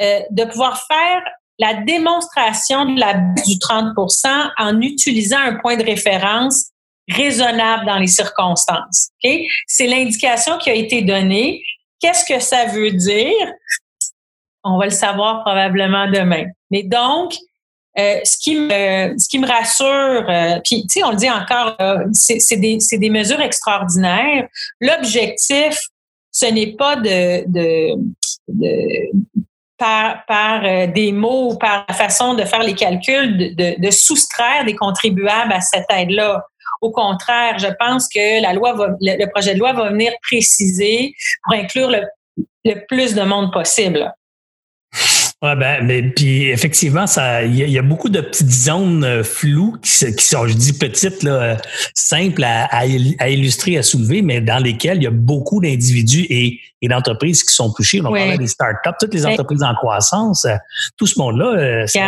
euh, 0.00 0.20
de 0.30 0.44
pouvoir 0.44 0.86
faire 0.86 1.22
la 1.58 1.74
démonstration 1.74 2.84
de 2.84 3.00
la 3.00 3.14
baisse 3.14 3.46
du 3.46 3.54
30% 3.54 4.50
en 4.58 4.80
utilisant 4.80 5.38
un 5.38 5.54
point 5.54 5.76
de 5.76 5.84
référence 5.84 6.70
raisonnable 7.08 7.86
dans 7.86 7.98
les 7.98 8.08
circonstances. 8.08 9.10
Okay? 9.18 9.46
C'est 9.66 9.86
l'indication 9.86 10.58
qui 10.58 10.70
a 10.70 10.74
été 10.74 11.02
donnée. 11.02 11.62
Qu'est-ce 12.00 12.24
que 12.24 12.40
ça 12.40 12.66
veut 12.66 12.92
dire? 12.92 13.52
On 14.64 14.78
va 14.78 14.86
le 14.86 14.90
savoir 14.90 15.42
probablement 15.42 16.10
demain. 16.10 16.44
Mais 16.70 16.82
donc, 16.82 17.34
euh, 17.98 18.20
ce 18.24 18.36
qui 18.36 18.56
me 18.56 19.16
ce 19.16 19.26
qui 19.28 19.38
me 19.38 19.46
rassure, 19.46 20.28
euh, 20.28 20.60
puis 20.62 20.82
tu 20.82 21.00
sais, 21.00 21.04
on 21.04 21.12
le 21.12 21.16
dit 21.16 21.30
encore, 21.30 21.76
c'est 22.12 22.56
des, 22.56 22.78
des 22.92 23.10
mesures 23.10 23.40
extraordinaires. 23.40 24.46
L'objectif, 24.80 25.78
ce 26.30 26.46
n'est 26.46 26.74
pas 26.76 26.96
de, 26.96 27.46
de, 27.48 27.94
de 28.48 29.10
par, 29.78 30.24
par 30.26 30.64
euh, 30.64 30.86
des 30.86 31.12
mots 31.12 31.52
ou 31.52 31.58
par 31.58 31.84
la 31.88 31.94
façon 31.94 32.34
de 32.34 32.44
faire 32.44 32.62
les 32.62 32.74
calculs, 32.74 33.54
de, 33.54 33.90
soustraire 33.90 34.64
des 34.64 34.74
contribuables 34.74 35.52
à 35.52 35.60
cette 35.60 35.86
aide-là. 35.90 36.44
Au 36.80 36.90
contraire, 36.90 37.58
je 37.58 37.68
pense 37.78 38.08
que 38.08 38.42
la 38.42 38.52
loi 38.52 38.74
le, 39.00 39.30
projet 39.30 39.54
de 39.54 39.58
loi 39.58 39.72
va 39.72 39.90
venir 39.90 40.12
préciser 40.22 41.14
pour 41.44 41.54
inclure 41.54 41.90
le 42.64 42.86
plus 42.86 43.14
de 43.14 43.22
monde 43.22 43.52
possible. 43.52 44.12
Ouais, 45.46 45.54
ben, 45.54 45.86
mais 45.86 46.02
puis 46.02 46.48
effectivement, 46.48 47.06
ça, 47.06 47.44
il 47.44 47.54
y, 47.54 47.78
a 47.78 47.82
beaucoup 47.82 48.08
de 48.08 48.20
petites 48.20 48.50
zones 48.50 49.04
euh, 49.04 49.22
floues 49.22 49.76
qui, 49.80 49.90
sont, 49.90 50.48
je 50.48 50.54
dis 50.54 50.72
petites, 50.72 51.22
là, 51.22 51.34
euh, 51.34 51.56
simples 51.94 52.42
à, 52.42 52.64
à, 52.64 52.84
illustrer, 52.84 53.78
à 53.78 53.84
soulever, 53.84 54.22
mais 54.22 54.40
dans 54.40 54.58
lesquelles 54.58 54.96
il 54.96 55.04
y 55.04 55.06
a 55.06 55.12
beaucoup 55.12 55.60
d'individus 55.60 56.26
et, 56.28 56.58
et 56.82 56.88
d'entreprises 56.88 57.44
qui 57.44 57.54
sont 57.54 57.72
touchés. 57.72 58.00
On 58.00 58.04
parlait 58.04 58.38
des 58.38 58.48
startups, 58.48 58.90
toutes 58.98 59.14
les 59.14 59.24
entreprises 59.24 59.62
en 59.62 59.74
croissance, 59.74 60.46
euh, 60.46 60.56
tout 60.96 61.06
ce 61.06 61.16
monde-là, 61.20 61.86
c'est 61.86 62.00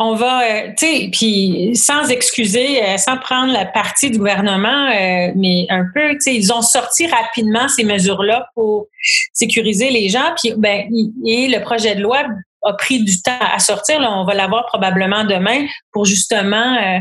on 0.00 0.14
va, 0.14 0.42
euh, 0.42 0.68
tu 0.78 0.86
sais, 0.86 1.08
puis 1.12 1.72
sans 1.74 2.08
excuser, 2.08 2.82
euh, 2.84 2.96
sans 2.98 3.18
prendre 3.18 3.52
la 3.52 3.66
partie 3.66 4.12
du 4.12 4.18
gouvernement, 4.18 4.86
euh, 4.86 5.32
mais 5.34 5.66
un 5.70 5.84
peu, 5.92 6.12
tu 6.12 6.20
sais, 6.20 6.34
ils 6.36 6.52
ont 6.52 6.62
sorti 6.62 7.08
rapidement 7.08 7.66
ces 7.66 7.82
mesures-là 7.82 8.48
pour 8.54 8.86
sécuriser 9.32 9.90
les 9.90 10.08
gens. 10.08 10.34
Puis, 10.40 10.54
ben, 10.56 10.88
et 11.26 11.48
le 11.48 11.60
projet 11.62 11.96
de 11.96 12.00
loi 12.00 12.22
a 12.62 12.72
pris 12.74 13.02
du 13.02 13.20
temps 13.20 13.32
à 13.40 13.58
sortir. 13.58 14.00
Là, 14.00 14.12
on 14.12 14.24
va 14.24 14.34
l'avoir 14.34 14.66
probablement 14.66 15.24
demain 15.24 15.66
pour 15.92 16.04
justement 16.04 17.00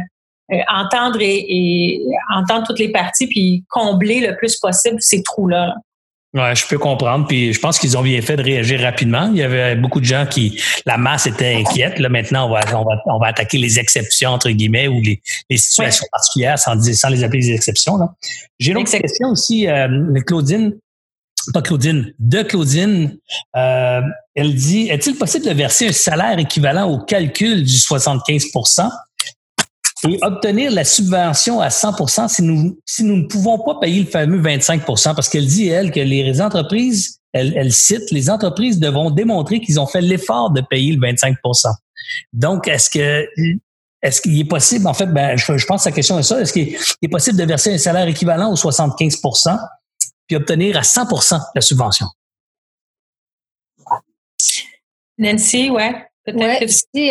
entendre 0.70 1.20
et, 1.22 2.02
entendre 2.34 2.66
toutes 2.66 2.80
les 2.80 2.92
parties 2.92 3.28
puis 3.28 3.64
combler 3.70 4.22
le 4.22 4.36
plus 4.38 4.56
possible 4.56 4.98
ces 5.00 5.22
trous-là. 5.22 5.68
là 5.68 5.76
Ouais, 6.38 6.56
je 6.56 6.68
peux 6.68 6.78
comprendre. 6.78 7.26
Puis 7.26 7.52
je 7.52 7.60
pense 7.60 7.80
qu'ils 7.80 7.98
ont 7.98 8.04
bien 8.04 8.22
fait 8.22 8.36
de 8.36 8.44
réagir 8.44 8.80
rapidement. 8.82 9.30
Il 9.32 9.38
y 9.38 9.44
avait 9.44 9.76
beaucoup 9.76 10.00
de 10.00 10.06
gens 10.06 10.28
qui, 10.30 10.62
la 10.86 10.98
masse 10.98 11.26
était 11.26 11.56
inquiète. 11.56 11.98
Là, 11.98 12.10
maintenant, 12.10 12.48
on 12.48 12.54
va, 12.54 12.60
on 12.74 12.84
va, 12.84 13.02
on 13.08 13.18
va 13.18 13.28
attaquer 13.28 13.58
les 13.58 13.80
exceptions, 13.80 14.30
entre 14.30 14.52
guillemets, 14.52 14.88
ou 14.88 15.02
les, 15.02 15.20
les 15.50 15.58
situations 15.58 16.06
particulières 16.12 16.60
sans, 16.60 16.80
sans 16.94 17.10
les 17.10 17.24
appeler 17.24 17.42
des 17.42 17.54
exceptions. 17.54 17.98
J'ai 18.60 18.72
une 18.72 18.78
autre 18.78 18.92
question 18.92 19.30
aussi, 19.30 19.68
euh, 19.68 19.88
Claudine. 20.28 20.78
Pas 21.54 21.62
Claudine, 21.62 22.14
de 22.20 22.44
Claudine. 22.44 23.18
Euh, 23.56 24.02
elle 24.36 24.54
dit, 24.54 24.90
est-il 24.90 25.16
possible 25.16 25.46
de 25.46 25.52
verser 25.52 25.88
un 25.88 25.94
salaire 25.94 26.38
équivalent 26.38 26.90
au 26.90 27.00
calcul 27.00 27.64
du 27.64 27.78
75 27.78 28.48
et 30.08 30.20
obtenir 30.22 30.72
la 30.72 30.84
subvention 30.84 31.60
à 31.60 31.70
100% 31.70 32.28
si 32.28 32.44
nous, 32.44 32.80
si 32.86 33.04
nous 33.04 33.18
ne 33.18 33.28
pouvons 33.28 33.60
pas 33.60 33.80
payer 33.80 34.04
le 34.04 34.10
fameux 34.10 34.42
25% 34.42 35.16
parce 35.16 35.30
qu'elle 35.30 35.48
dit, 35.48 35.68
elle, 35.68 35.92
que 35.92 36.00
les 36.00 36.42
entreprises, 36.42 37.20
elle, 37.34 37.54
elle 37.58 37.74
cite, 37.74 38.12
les 38.12 38.30
entreprises 38.30 38.80
devront 38.80 39.10
démontrer 39.10 39.60
qu'ils 39.60 39.80
ont 39.80 39.88
fait 39.88 40.02
l'effort 40.02 40.52
de 40.52 40.62
payer 40.62 40.94
le 40.94 41.00
25% 41.00 41.74
Donc, 42.34 42.68
est-ce 42.68 42.90
que 42.90 43.26
est-ce 44.04 44.22
qu'il 44.22 44.40
est 44.40 44.46
possible, 44.46 44.88
en 44.88 44.94
fait, 44.94 45.08
ben, 45.08 45.36
je, 45.38 45.66
pense 45.66 45.84
que 45.84 45.90
la 45.90 45.96
question 45.96 46.20
est 46.20 46.24
ça, 46.24 46.40
est-ce 46.40 46.54
qu'il 46.54 46.78
est 47.02 47.08
possible 47.08 47.38
de 47.38 47.44
verser 47.44 47.74
un 47.74 47.78
salaire 47.80 48.08
équivalent 48.08 48.52
au 48.52 48.56
75% 48.56 49.58
puis 50.28 50.36
obtenir 50.36 50.78
à 50.78 50.82
100% 50.82 51.42
la 51.56 51.62
subvention? 51.62 52.06
Nancy, 55.18 55.72
ouais. 55.72 56.07
Ouais, 56.36 56.66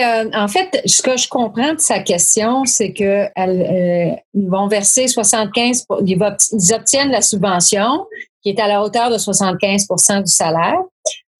euh, 0.04 0.30
en 0.34 0.48
fait, 0.48 0.82
ce 0.84 1.00
que 1.00 1.16
je 1.16 1.28
comprends 1.28 1.72
de 1.72 1.80
sa 1.80 2.00
question, 2.00 2.64
c'est 2.66 2.92
que 2.92 3.24
euh, 3.38 4.14
ils 4.34 4.48
vont 4.48 4.68
verser 4.68 5.08
75 5.08 5.86
ils, 6.04 6.18
ils, 6.52 6.74
obtiennent 6.74 7.10
la 7.10 7.22
subvention 7.22 8.06
qui 8.42 8.50
est 8.50 8.60
à 8.60 8.68
la 8.68 8.82
hauteur 8.82 9.10
de 9.10 9.16
75% 9.16 10.22
du 10.22 10.30
salaire. 10.30 10.76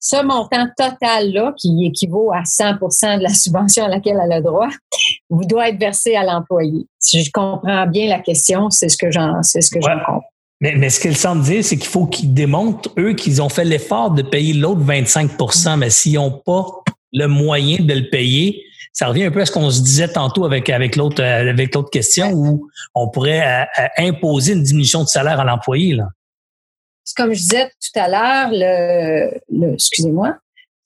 Ce 0.01 0.23
montant 0.25 0.67
total-là, 0.77 1.53
qui 1.59 1.87
équivaut 1.87 2.33
à 2.33 2.43
100% 2.43 3.19
de 3.19 3.23
la 3.23 3.29
subvention 3.35 3.85
à 3.85 3.89
laquelle 3.89 4.19
elle 4.25 4.33
a 4.33 4.41
droit, 4.41 4.69
vous 5.29 5.45
doit 5.45 5.69
être 5.69 5.79
versé 5.79 6.15
à 6.17 6.25
l'employé. 6.25 6.87
Si 6.99 7.25
je 7.25 7.31
comprends 7.31 7.87
bien 7.87 8.09
la 8.09 8.21
question, 8.21 8.71
c'est 8.71 8.89
ce 8.89 8.97
que 8.97 9.11
j'en, 9.11 9.43
c'est 9.43 9.61
ce 9.61 9.71
que 9.71 9.81
j'en 9.83 9.99
comprends. 9.99 10.23
Mais, 10.63 10.75
mais, 10.75 10.89
ce 10.89 11.01
qu'elle 11.01 11.17
semble 11.17 11.43
dire, 11.43 11.63
c'est 11.63 11.77
qu'il 11.77 11.89
faut 11.89 12.07
qu'ils 12.07 12.33
démontrent, 12.33 12.89
eux, 12.97 13.13
qu'ils 13.13 13.43
ont 13.43 13.51
fait 13.51 13.65
l'effort 13.65 14.13
de 14.13 14.23
payer 14.23 14.55
l'autre 14.55 14.81
25% 14.81 15.77
Mais 15.77 15.91
s'ils 15.91 16.15
n'ont 16.15 16.31
pas 16.31 16.65
le 17.17 17.27
moyen 17.29 17.79
de 17.81 17.95
le 17.95 18.09
payer. 18.09 18.63
Ça 18.93 19.09
revient 19.09 19.25
un 19.25 19.31
peu 19.31 19.41
à 19.41 19.47
ce 19.47 19.53
qu'on 19.53 19.71
se 19.71 19.83
disait 19.83 20.09
tantôt 20.09 20.45
avec 20.45 20.71
avec 20.71 20.97
l'autre 20.97 21.23
euh, 21.23 21.51
avec 21.51 21.75
l'autre 21.75 21.91
question 21.91 22.31
où 22.33 22.69
on 22.95 23.09
pourrait 23.09 23.41
euh, 23.41 23.65
euh, 23.83 23.89
imposer 23.99 24.53
une 24.53 24.63
diminution 24.63 25.03
de 25.03 25.09
salaire 25.09 25.41
à 25.41 25.45
l'employé 25.45 25.95
là. 25.95 26.09
Comme 27.17 27.33
je 27.33 27.41
disais 27.41 27.67
tout 27.67 28.01
à 28.01 28.09
l'heure, 28.09 28.51
le, 28.53 29.73
excusez-moi, 29.75 30.37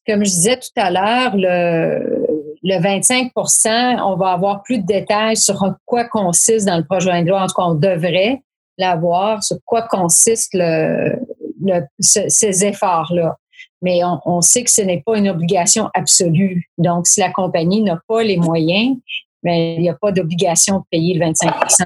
comme 0.07 0.25
je 0.25 0.31
disais 0.31 0.59
tout 0.59 0.69
à 0.77 0.91
l'heure, 0.91 1.33
le, 1.35 2.27
le 2.63 2.75
25% 2.75 4.01
on 4.03 4.17
va 4.17 4.33
avoir 4.33 4.63
plus 4.63 4.79
de 4.79 4.87
détails 4.87 5.37
sur 5.37 5.65
quoi 5.87 6.05
consiste 6.05 6.67
dans 6.67 6.77
le 6.77 6.85
projet 6.85 7.23
de 7.23 7.29
loi. 7.29 7.43
En 7.43 7.47
tout 7.47 7.55
cas, 7.55 7.63
on 7.63 7.75
devrait 7.75 8.43
l'avoir 8.77 9.43
sur 9.43 9.57
quoi 9.65 9.83
consiste 9.83 10.51
le, 10.53 11.17
le 11.63 11.81
ces 11.99 12.65
efforts-là 12.65 13.37
mais 13.83 14.01
on, 14.25 14.41
sait 14.41 14.65
que 14.65 14.71
ce 14.71 14.83
n'est 14.83 15.03
pas 15.05 15.17
une 15.17 15.29
obligation 15.29 15.89
absolue. 15.95 16.69
Donc, 16.79 17.07
si 17.07 17.21
la 17.21 17.31
compagnie 17.31 17.83
n'a 17.83 18.01
pas 18.07 18.23
les 18.23 18.37
moyens, 18.37 18.97
mais 19.43 19.75
ben, 19.75 19.79
il 19.79 19.83
n'y 19.83 19.89
a 19.89 19.95
pas 19.95 20.13
d'obligation 20.13 20.79
de 20.81 20.85
payer 20.91 21.15
le 21.15 21.25
25% 21.27 21.85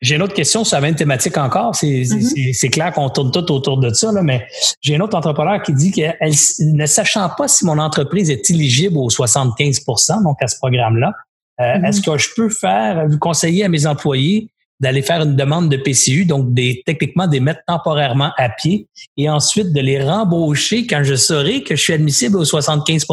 j'ai 0.00 0.16
une, 0.16 0.22
autre, 0.22 0.34
question 0.34 0.64
sur 0.64 0.76
la 0.76 0.80
même 0.80 0.94
thématique 0.94 1.36
encore. 1.38 1.72
Mm-hmm. 1.72 2.52
C'est 2.52 2.68
clair 2.68 2.92
qu'on 2.92 3.08
tourne 3.08 3.30
tout 3.30 3.50
autour 3.50 3.78
de 3.78 3.90
ça, 3.90 4.12
là, 4.12 4.22
mais 4.22 4.46
j'ai 4.80 4.96
un 4.96 5.00
autre 5.00 5.16
entrepreneur 5.16 5.62
qui 5.62 5.72
dit 5.72 5.90
qu'elle 5.90 6.16
ne 6.60 6.86
sachant 6.86 7.30
pas 7.30 7.48
si 7.48 7.64
mon 7.64 7.78
entreprise 7.78 8.30
est 8.30 8.50
éligible 8.50 8.98
aux 8.98 9.08
75% 9.08 10.22
donc 10.22 10.36
à 10.42 10.48
ce 10.48 10.56
programme-là, 10.58 11.12
euh, 11.60 11.64
mm-hmm. 11.64 11.88
est-ce 11.88 12.02
que 12.02 12.18
je 12.18 12.28
peux 12.34 12.48
faire, 12.48 13.06
vous 13.08 13.18
conseiller 13.18 13.64
à 13.64 13.68
mes 13.68 13.86
employés 13.86 14.50
d'aller 14.82 15.02
faire 15.02 15.22
une 15.22 15.36
demande 15.36 15.70
de 15.70 15.76
PCU, 15.76 16.24
donc 16.24 16.52
des, 16.52 16.82
techniquement 16.84 17.28
des 17.28 17.38
mettre 17.38 17.60
temporairement 17.66 18.32
à 18.36 18.48
pied 18.48 18.88
et 19.16 19.30
ensuite 19.30 19.72
de 19.72 19.80
les 19.80 20.02
rembaucher 20.02 20.86
quand 20.86 21.04
je 21.04 21.14
saurai 21.14 21.62
que 21.62 21.76
je 21.76 21.82
suis 21.82 21.92
admissible 21.92 22.36
aux 22.36 22.44
75 22.44 23.06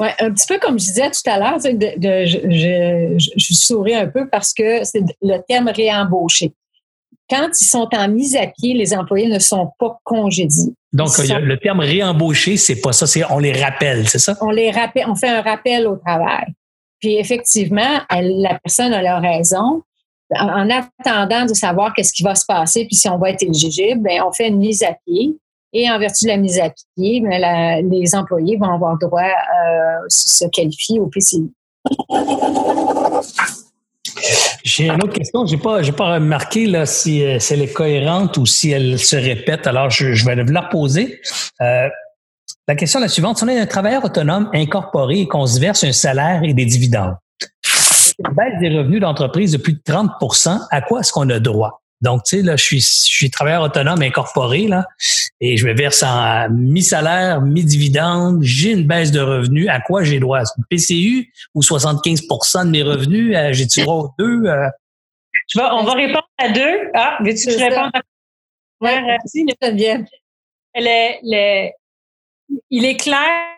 oui, 0.00 0.08
un 0.20 0.32
petit 0.32 0.46
peu 0.48 0.58
comme 0.58 0.78
je 0.78 0.86
disais 0.86 1.10
tout 1.10 1.30
à 1.30 1.38
l'heure, 1.38 1.58
je, 1.62 3.14
je, 3.18 3.54
souris 3.54 3.94
un 3.94 4.06
peu 4.06 4.26
parce 4.28 4.54
que 4.54 4.82
c'est 4.84 5.02
le 5.20 5.38
terme 5.46 5.68
réembauché. 5.68 6.52
Quand 7.28 7.48
ils 7.60 7.66
sont 7.66 7.88
en 7.92 8.08
mise 8.08 8.36
à 8.36 8.46
pied, 8.46 8.72
les 8.72 8.94
employés 8.94 9.28
ne 9.28 9.38
sont 9.38 9.70
pas 9.78 9.98
congédiés. 10.02 10.72
Donc, 10.94 11.10
le 11.18 11.56
terme 11.56 11.80
réembauché, 11.80 12.56
c'est 12.56 12.80
pas 12.80 12.92
ça, 12.92 13.06
c'est 13.06 13.22
on 13.30 13.38
les 13.38 13.52
rappelle, 13.52 14.08
c'est 14.08 14.18
ça? 14.18 14.34
On 14.40 14.50
les 14.50 14.70
rappelle, 14.70 15.04
on 15.08 15.14
fait 15.14 15.28
un 15.28 15.42
rappel 15.42 15.86
au 15.86 15.96
travail. 15.96 16.46
Puis 17.00 17.16
effectivement, 17.16 18.00
la 18.10 18.58
personne 18.58 18.94
a 18.94 19.02
la 19.02 19.20
raison 19.20 19.82
en 20.30 20.68
attendant 20.70 21.46
de 21.46 21.54
savoir 21.54 21.92
qu'est-ce 21.94 22.12
qui 22.12 22.22
va 22.22 22.34
se 22.34 22.46
passer, 22.46 22.86
puis 22.86 22.96
si 22.96 23.08
on 23.08 23.18
va 23.18 23.30
être 23.30 23.42
éligible, 23.42 24.02
ben, 24.02 24.22
on 24.26 24.32
fait 24.32 24.48
une 24.48 24.58
mise 24.58 24.82
à 24.82 24.96
pied. 25.06 25.36
Et 25.72 25.90
en 25.90 25.98
vertu 25.98 26.24
de 26.24 26.30
la 26.30 26.36
mise 26.36 26.58
à 26.60 26.70
pied, 26.96 27.20
ben, 27.20 27.88
les 27.90 28.14
employés 28.14 28.56
vont 28.56 28.72
avoir 28.72 28.96
droit 28.98 29.22
euh, 29.22 29.98
se 30.08 30.46
qualifier 30.46 31.00
au 31.00 31.06
PCI. 31.06 31.52
J'ai 34.62 34.86
une 34.86 34.94
autre 34.94 35.12
question. 35.12 35.44
J'ai 35.46 35.56
pas, 35.56 35.82
pas 35.92 36.14
remarqué 36.14 36.66
là 36.66 36.86
si, 36.86 37.22
euh, 37.22 37.38
elle 37.50 37.62
est 37.62 37.72
cohérente 37.72 38.36
ou 38.38 38.46
si 38.46 38.70
elle 38.70 38.98
se 38.98 39.16
répète. 39.16 39.66
Alors, 39.66 39.90
je, 39.90 40.24
vais 40.24 40.42
vous 40.42 40.52
la 40.52 40.62
poser. 40.62 41.20
Euh, 41.60 41.88
la 42.66 42.74
question 42.74 42.98
est 43.00 43.02
la 43.02 43.08
suivante. 43.08 43.38
Si 43.38 43.44
on 43.44 43.48
est 43.48 43.58
un 43.58 43.66
travailleur 43.66 44.04
autonome 44.04 44.48
incorporé 44.54 45.20
et 45.20 45.28
qu'on 45.28 45.46
se 45.46 45.60
verse 45.60 45.84
un 45.84 45.92
salaire 45.92 46.42
et 46.44 46.54
des 46.54 46.64
dividendes, 46.64 47.16
baisse 48.18 48.58
des 48.60 48.76
revenus 48.76 49.00
d'entreprise 49.00 49.52
de 49.52 49.58
plus 49.58 49.74
de 49.74 49.80
30% 49.80 50.60
à 50.70 50.80
quoi 50.82 51.00
est-ce 51.00 51.12
qu'on 51.12 51.28
a 51.30 51.40
droit? 51.40 51.82
Donc, 52.00 52.24
tu 52.24 52.36
sais, 52.36 52.42
là, 52.42 52.56
je 52.56 52.62
suis, 52.62 52.80
je 52.80 53.16
suis 53.16 53.30
travailleur 53.30 53.62
autonome 53.62 54.02
incorporé, 54.02 54.66
là, 54.68 54.84
et 55.40 55.56
je 55.56 55.66
me 55.66 55.72
verse 55.72 56.02
en 56.02 56.50
mi-salaire, 56.50 57.40
mi-dividende, 57.40 58.42
j'ai 58.42 58.72
une 58.72 58.86
baisse 58.86 59.10
de 59.10 59.20
revenus. 59.20 59.68
À 59.70 59.80
quoi 59.80 60.02
j'ai 60.04 60.20
droit? 60.20 60.42
PCU 60.68 61.32
ou 61.54 61.62
75% 61.62 62.66
de 62.66 62.70
mes 62.70 62.82
revenus? 62.82 63.34
Euh, 63.34 63.52
j'ai-tu 63.52 63.82
droit 63.82 63.94
aux 63.94 64.10
deux? 64.18 64.44
Euh? 64.44 64.68
on 65.56 65.84
va 65.84 65.92
répondre 65.94 66.28
à 66.38 66.50
deux. 66.50 66.90
Ah, 66.94 67.18
veux-tu 67.22 67.46
que 67.46 67.52
je 67.52 67.58
réponde 67.58 67.90
à 67.94 68.00
Ouais, 68.80 69.00
merci, 69.02 69.46
bien. 69.72 70.04
il 72.70 72.84
est 72.84 72.96
clair 72.98 73.54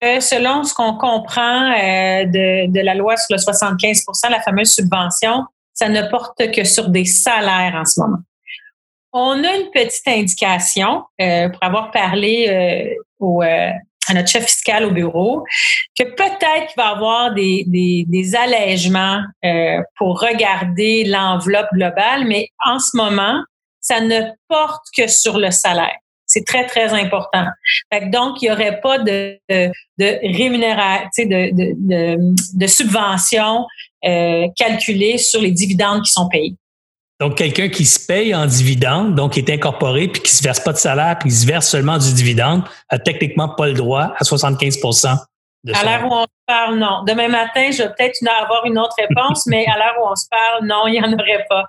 que 0.00 0.20
selon 0.20 0.64
ce 0.64 0.74
qu'on 0.74 0.96
comprend 0.96 1.70
euh, 1.72 2.24
de, 2.26 2.80
la 2.80 2.94
loi 2.94 3.16
sur 3.16 3.36
le 3.36 3.40
75% 3.40 4.30
la 4.30 4.40
fameuse 4.40 4.72
subvention, 4.72 5.44
ça 5.72 5.88
ne 5.88 6.02
porte 6.08 6.50
que 6.52 6.64
sur 6.64 6.88
des 6.88 7.04
salaires 7.04 7.74
en 7.74 7.84
ce 7.84 8.00
moment. 8.00 8.18
On 9.12 9.44
a 9.44 9.56
une 9.56 9.70
petite 9.70 10.06
indication 10.06 11.04
euh, 11.20 11.48
pour 11.48 11.62
avoir 11.62 11.90
parlé 11.90 12.96
euh, 13.22 13.70
à 14.08 14.14
notre 14.14 14.28
chef 14.28 14.44
fiscal 14.46 14.84
au 14.84 14.90
bureau 14.90 15.44
que 15.98 16.04
peut-être 16.04 16.66
qu'il 16.66 16.82
va 16.82 16.90
y 16.90 16.92
avoir 16.92 17.34
des, 17.34 17.64
des, 17.66 18.04
des 18.08 18.36
allègements 18.36 19.22
euh, 19.44 19.80
pour 19.96 20.20
regarder 20.20 21.04
l'enveloppe 21.04 21.68
globale, 21.72 22.26
mais 22.26 22.48
en 22.64 22.78
ce 22.78 22.96
moment, 22.96 23.42
ça 23.80 24.00
ne 24.00 24.22
porte 24.48 24.84
que 24.96 25.06
sur 25.06 25.38
le 25.38 25.50
salaire. 25.50 25.96
C'est 26.34 26.44
très, 26.44 26.66
très 26.66 26.92
important. 26.92 27.46
donc, 28.10 28.42
il 28.42 28.46
n'y 28.46 28.50
aurait 28.50 28.80
pas 28.80 28.98
de, 28.98 29.38
de, 29.48 29.70
de 29.98 30.36
rémunération, 30.36 31.08
de, 31.18 31.54
de, 31.54 31.74
de, 31.78 32.34
de 32.58 32.66
subvention 32.66 33.64
euh, 34.04 34.48
calculée 34.56 35.16
sur 35.16 35.40
les 35.40 35.52
dividendes 35.52 36.02
qui 36.02 36.10
sont 36.10 36.28
payés. 36.28 36.56
Donc, 37.20 37.36
quelqu'un 37.36 37.68
qui 37.68 37.84
se 37.84 38.04
paye 38.04 38.34
en 38.34 38.46
dividende, 38.46 39.14
donc 39.14 39.34
qui 39.34 39.38
est 39.38 39.50
incorporé, 39.50 40.08
puis 40.08 40.22
qui 40.22 40.32
ne 40.32 40.36
se 40.38 40.42
verse 40.42 40.58
pas 40.58 40.72
de 40.72 40.78
salaire, 40.78 41.16
puis 41.20 41.28
qui 41.28 41.36
se 41.36 41.46
verse 41.46 41.68
seulement 41.68 41.98
du 41.98 42.12
dividende, 42.12 42.64
a 42.88 42.98
techniquement 42.98 43.50
pas 43.50 43.68
le 43.68 43.74
droit 43.74 44.12
à 44.18 44.24
75% 44.24 45.16
de 45.62 45.72
À 45.72 45.84
l'heure 45.84 46.10
où 46.10 46.14
on 46.14 46.24
se 46.24 46.44
parle, 46.46 46.78
non. 46.78 47.04
Demain 47.06 47.28
matin, 47.28 47.70
je 47.70 47.84
vais 47.84 47.90
peut-être 47.90 48.18
avoir 48.42 48.66
une 48.66 48.78
autre 48.78 48.96
réponse, 48.98 49.46
mais 49.46 49.64
à 49.66 49.78
l'heure 49.78 49.94
où 50.02 50.10
on 50.10 50.16
se 50.16 50.26
parle, 50.28 50.66
non, 50.66 50.88
il 50.88 50.92
n'y 50.94 51.00
en 51.00 51.12
aurait 51.12 51.46
pas. 51.48 51.66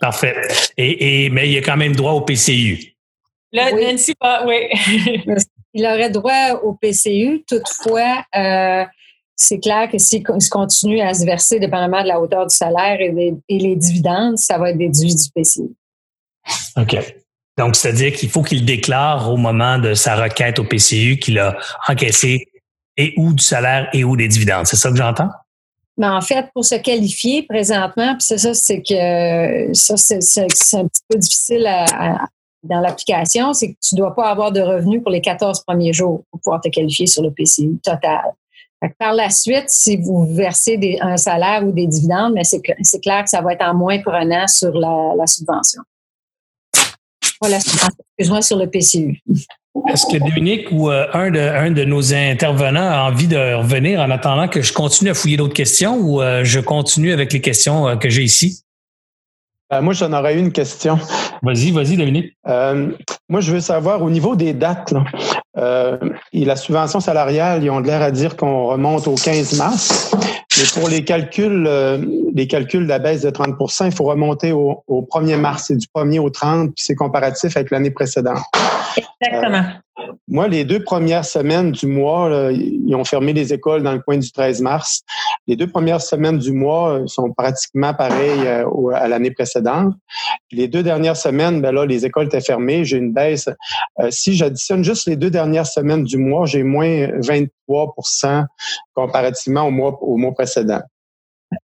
Parfait. 0.00 0.36
Et, 0.76 1.28
mais 1.30 1.48
il 1.48 1.52
y 1.52 1.58
a 1.58 1.62
quand 1.62 1.76
même 1.76 1.94
droit 1.94 2.12
au 2.12 2.20
PCU. 2.20 2.95
Là, 3.52 3.70
oui. 3.72 3.84
Nancy, 3.84 4.14
oui. 4.46 5.34
il 5.76 5.84
aurait 5.84 6.10
droit 6.10 6.60
au 6.62 6.74
PCU. 6.74 7.44
Toutefois, 7.46 8.24
euh, 8.34 8.84
c'est 9.36 9.58
clair 9.58 9.90
que 9.90 9.98
s'il 9.98 10.22
continue 10.22 11.00
à 11.00 11.12
se 11.12 11.24
verser, 11.24 11.60
dépendamment 11.60 12.02
de 12.02 12.08
la 12.08 12.20
hauteur 12.20 12.46
du 12.46 12.56
salaire 12.56 12.98
et, 13.00 13.34
les 13.48 13.76
dividendes, 13.76 14.38
ça 14.38 14.56
va 14.56 14.70
être 14.70 14.78
déduit 14.78 15.14
du 15.14 15.30
PCU. 15.34 15.70
OK. 16.78 16.96
Donc, 17.58 17.76
c'est-à-dire 17.76 18.12
qu'il 18.12 18.30
faut 18.30 18.42
qu'il 18.42 18.64
déclare 18.64 19.30
au 19.30 19.36
moment 19.36 19.78
de 19.78 19.94
sa 19.94 20.16
requête 20.16 20.58
au 20.58 20.64
PCU 20.64 21.18
qu'il 21.18 21.38
a 21.38 21.56
encaissé 21.88 22.48
et 22.96 23.12
ou 23.18 23.34
du 23.34 23.44
salaire 23.44 23.88
et 23.92 24.04
ou 24.04 24.16
des 24.16 24.28
dividendes. 24.28 24.66
C'est 24.66 24.76
ça 24.76 24.90
que 24.90 24.96
j'entends? 24.96 25.30
Mais 25.98 26.08
en 26.08 26.20
fait, 26.20 26.46
pour 26.52 26.64
se 26.64 26.74
qualifier 26.74 27.42
présentement, 27.42 28.14
puis 28.14 28.22
c'est 28.22 28.38
ça, 28.38 28.52
c'est 28.54 28.82
que 28.82 29.74
ça, 29.74 29.96
c'est, 29.96 30.16
un 30.16 30.86
petit 30.86 31.02
peu 31.08 31.18
difficile 31.18 31.66
dans 32.68 32.80
l'application, 32.80 33.52
c'est 33.52 33.72
que 33.72 33.76
tu 33.80 33.94
ne 33.94 34.00
dois 34.00 34.14
pas 34.14 34.30
avoir 34.30 34.52
de 34.52 34.60
revenus 34.60 35.02
pour 35.02 35.10
les 35.10 35.20
14 35.20 35.62
premiers 35.64 35.92
jours 35.92 36.24
pour 36.30 36.40
pouvoir 36.40 36.60
te 36.60 36.68
qualifier 36.68 37.06
sur 37.06 37.22
le 37.22 37.30
PCU 37.30 37.78
total. 37.82 38.22
par 38.98 39.14
la 39.14 39.30
suite, 39.30 39.66
si 39.68 39.96
vous 39.96 40.26
versez 40.34 40.98
un 41.00 41.16
salaire 41.16 41.64
ou 41.64 41.72
des 41.72 41.86
dividendes, 41.86 42.34
mais 42.34 42.44
c'est, 42.44 42.60
clair 43.00 43.24
que 43.24 43.30
ça 43.30 43.40
va 43.40 43.52
être 43.52 43.64
en 43.64 43.74
moins 43.74 44.00
pour 44.02 44.14
un 44.14 44.30
an 44.30 44.46
sur 44.46 44.72
la, 44.72 45.14
la 45.16 45.26
subvention. 45.26 45.82
Subvention, 47.22 47.88
excuse-moi, 48.18 48.42
sur 48.42 48.56
le 48.56 48.68
PCU. 48.68 49.22
Est-ce 49.88 50.06
que 50.06 50.18
Dominique 50.18 50.68
ou 50.70 50.90
euh, 50.90 51.06
un, 51.12 51.30
de, 51.30 51.38
un 51.38 51.70
de 51.70 51.84
nos 51.84 52.14
intervenants 52.14 52.88
a 52.88 53.10
envie 53.10 53.28
de 53.28 53.54
revenir 53.54 54.00
en 54.00 54.10
attendant 54.10 54.48
que 54.48 54.62
je 54.62 54.72
continue 54.72 55.10
à 55.10 55.14
fouiller 55.14 55.36
d'autres 55.36 55.54
questions 55.54 55.96
ou 55.96 56.22
euh, 56.22 56.44
je 56.44 56.60
continue 56.60 57.12
avec 57.12 57.32
les 57.32 57.40
questions 57.40 57.86
euh, 57.86 57.96
que 57.96 58.08
j'ai 58.08 58.22
ici? 58.22 58.62
Moi, 59.80 59.92
j'en 59.92 60.12
aurais 60.12 60.38
une 60.38 60.52
question. 60.52 60.98
Vas-y, 61.42 61.70
vas-y, 61.70 61.96
Dominique. 61.96 62.36
moi, 62.44 63.40
je 63.40 63.52
veux 63.52 63.60
savoir 63.60 64.02
au 64.02 64.10
niveau 64.10 64.36
des 64.36 64.54
dates. 64.54 64.94
et 65.56 66.44
la 66.44 66.56
subvention 66.56 67.00
salariale, 67.00 67.62
ils 67.62 67.70
ont 67.70 67.80
l'air 67.80 68.02
à 68.02 68.10
dire 68.10 68.36
qu'on 68.36 68.66
remonte 68.66 69.08
au 69.08 69.14
15 69.14 69.58
mars. 69.58 70.14
Mais 70.58 70.80
pour 70.80 70.88
les 70.88 71.04
calculs, 71.04 71.68
les 72.34 72.46
calculs 72.46 72.84
de 72.84 72.88
la 72.88 72.98
baisse 72.98 73.22
de 73.22 73.30
30% 73.30 73.86
il 73.86 73.92
faut 73.92 74.04
remonter 74.04 74.52
au, 74.52 74.82
au 74.86 75.02
1er 75.02 75.36
mars. 75.36 75.64
C'est 75.68 75.76
du 75.76 75.86
1er 75.94 76.20
au 76.20 76.30
30, 76.30 76.74
puis 76.74 76.84
c'est 76.84 76.94
comparatif 76.94 77.56
avec 77.56 77.70
l'année 77.70 77.90
précédente. 77.90 78.38
Exactement. 79.20 79.64
Euh, 79.98 80.12
moi, 80.28 80.48
les 80.48 80.64
deux 80.64 80.82
premières 80.82 81.24
semaines 81.24 81.72
du 81.72 81.86
mois, 81.86 82.50
ils 82.52 82.94
ont 82.94 83.04
fermé 83.04 83.32
les 83.32 83.52
écoles 83.52 83.82
dans 83.82 83.92
le 83.92 84.00
coin 84.00 84.18
du 84.18 84.30
13 84.30 84.60
mars. 84.60 85.02
Les 85.46 85.56
deux 85.56 85.66
premières 85.66 86.02
semaines 86.02 86.38
du 86.38 86.52
mois 86.52 86.98
euh, 86.98 87.06
sont 87.06 87.32
pratiquement 87.32 87.94
pareilles 87.94 88.46
euh, 88.46 88.90
à 88.94 89.08
l'année 89.08 89.30
précédente. 89.30 89.94
Les 90.52 90.68
deux 90.68 90.82
dernières 90.82 91.16
semaines, 91.16 91.60
ben 91.60 91.72
là, 91.72 91.86
les 91.86 92.04
écoles 92.04 92.26
étaient 92.26 92.40
fermées. 92.40 92.84
J'ai 92.84 92.98
une 92.98 93.12
baisse. 93.12 93.48
si 94.10 94.34
j'additionne 94.34 94.84
juste 94.84 95.06
les 95.06 95.16
deux 95.16 95.30
dernières 95.30 95.66
semaines 95.66 96.04
du 96.04 96.18
mois, 96.18 96.46
j'ai 96.46 96.62
moins 96.62 97.08
23% 97.20 98.44
comparativement 98.94 99.64
au 99.64 99.70
mois, 99.70 99.98
au 100.02 100.16
mois 100.16 100.32
précédent 100.32 100.80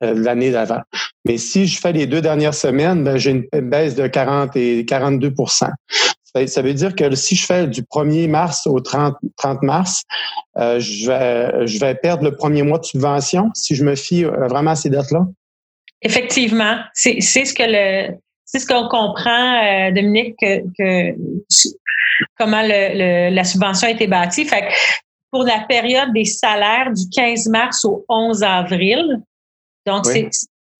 l'année 0.01 0.51
d'avant. 0.51 0.81
Mais 1.25 1.39
si 1.39 1.67
je 1.67 1.81
fais 1.81 1.93
les 1.93 2.07
deux 2.07 2.21
dernières 2.21 2.55
semaines, 2.55 3.05
ben, 3.05 3.17
j'ai 3.17 3.31
une 3.31 3.61
baisse 3.61 3.95
de 3.95 4.07
40 4.07 4.57
et 4.57 4.85
42 4.85 5.33
ça 6.47 6.63
veut 6.63 6.75
dire 6.75 6.95
que 6.95 7.15
si 7.15 7.37
je 7.37 7.45
fais 7.45 7.67
du 7.67 7.83
1er 7.83 8.29
mars 8.29 8.67
au 8.67 8.81
30, 8.81 9.17
30 9.37 9.63
mars, 9.63 10.03
euh, 10.57 10.81
je, 10.81 11.07
vais, 11.07 11.67
je 11.67 11.79
vais 11.79 11.95
perdre 11.95 12.25
le 12.25 12.35
premier 12.35 12.63
mois 12.63 12.79
de 12.79 12.85
subvention 12.85 13.51
si 13.55 13.75
je 13.75 13.85
me 13.85 13.95
fie 13.95 14.25
euh, 14.25 14.49
vraiment 14.49 14.73
à 14.73 14.77
ces 14.77 14.91
dates-là? 14.91 15.27
Effectivement. 16.01 16.79
C'est 16.95 17.21
ce 17.21 17.55
que 17.55 17.63
le 17.65 18.17
c'est 18.45 18.59
ce 18.59 18.67
qu'on 18.67 18.87
comprend, 18.87 19.65
euh, 19.65 19.93
Dominique, 19.93 20.37
que, 20.39 21.15
comment 22.39 22.61
le, 22.63 23.35
la 23.35 23.45
subvention 23.45 23.89
a 23.89 23.93
été 23.93 24.07
bâtie. 24.07 24.45
Fait 24.45 24.69
pour 25.31 25.45
la 25.45 25.61
période 25.67 26.13
des 26.13 26.27
salaires 26.27 26.93
du 26.93 27.09
15 27.09 27.49
mars 27.49 27.87
au 27.87 28.05
11 28.11 28.43
avril, 28.43 29.23
donc 29.87 30.05
c'est 30.05 30.29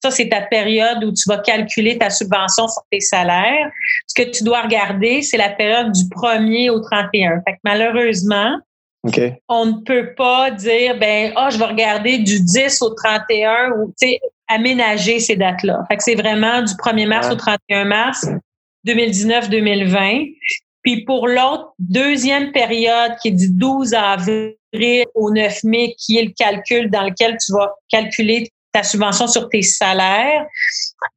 ça, 0.03 0.11
c'est 0.11 0.29
ta 0.29 0.43
période 0.43 1.05
où 1.05 1.13
tu 1.13 1.29
vas 1.29 1.39
calculer 1.39 1.97
ta 1.97 2.11
subvention 2.11 2.67
sur 2.67 2.83
tes 2.91 3.01
salaires. 3.01 3.71
Ce 4.09 4.21
que 4.21 4.29
tu 4.29 4.43
dois 4.43 4.63
regarder, 4.63 5.23
c'est 5.23 5.37
la 5.37 5.51
période 5.51 5.93
du 5.93 6.05
1er 6.05 6.71
au 6.71 6.81
31. 6.81 7.43
Fait 7.47 7.53
que 7.53 7.59
malheureusement, 7.63 8.59
on 9.49 9.67
ne 9.67 9.85
peut 9.85 10.15
pas 10.17 10.51
dire, 10.51 10.99
ben, 10.99 11.33
ah, 11.37 11.47
oh, 11.47 11.51
je 11.53 11.59
vais 11.59 11.65
regarder 11.65 12.19
du 12.19 12.41
10 12.41 12.83
au 12.83 12.91
31 12.91 13.71
ou, 13.79 13.95
tu 14.01 14.09
sais, 14.09 14.21
aménager 14.49 15.21
ces 15.21 15.37
dates-là. 15.37 15.85
Fait 15.89 15.97
que 15.97 16.03
c'est 16.03 16.15
vraiment 16.15 16.63
du 16.63 16.73
1er 16.75 17.07
mars 17.07 17.31
au 17.31 17.37
31 17.37 17.85
mars 17.85 18.27
2019-2020. 18.87 20.35
Puis 20.83 21.05
pour 21.05 21.29
l'autre 21.29 21.73
deuxième 21.79 22.53
période 22.53 23.13
qui 23.23 23.29
est 23.29 23.33
du 23.33 23.51
12 23.51 23.95
avril 23.95 24.55
au 25.15 25.31
9 25.31 25.65
mai, 25.65 25.95
qui 25.99 26.19
est 26.19 26.25
le 26.25 26.33
calcul 26.37 26.91
dans 26.91 27.03
lequel 27.03 27.37
tu 27.45 27.53
vas 27.53 27.73
calculer 27.89 28.51
ta 28.73 28.83
subvention 28.83 29.27
sur 29.27 29.49
tes 29.49 29.63
salaires. 29.63 30.47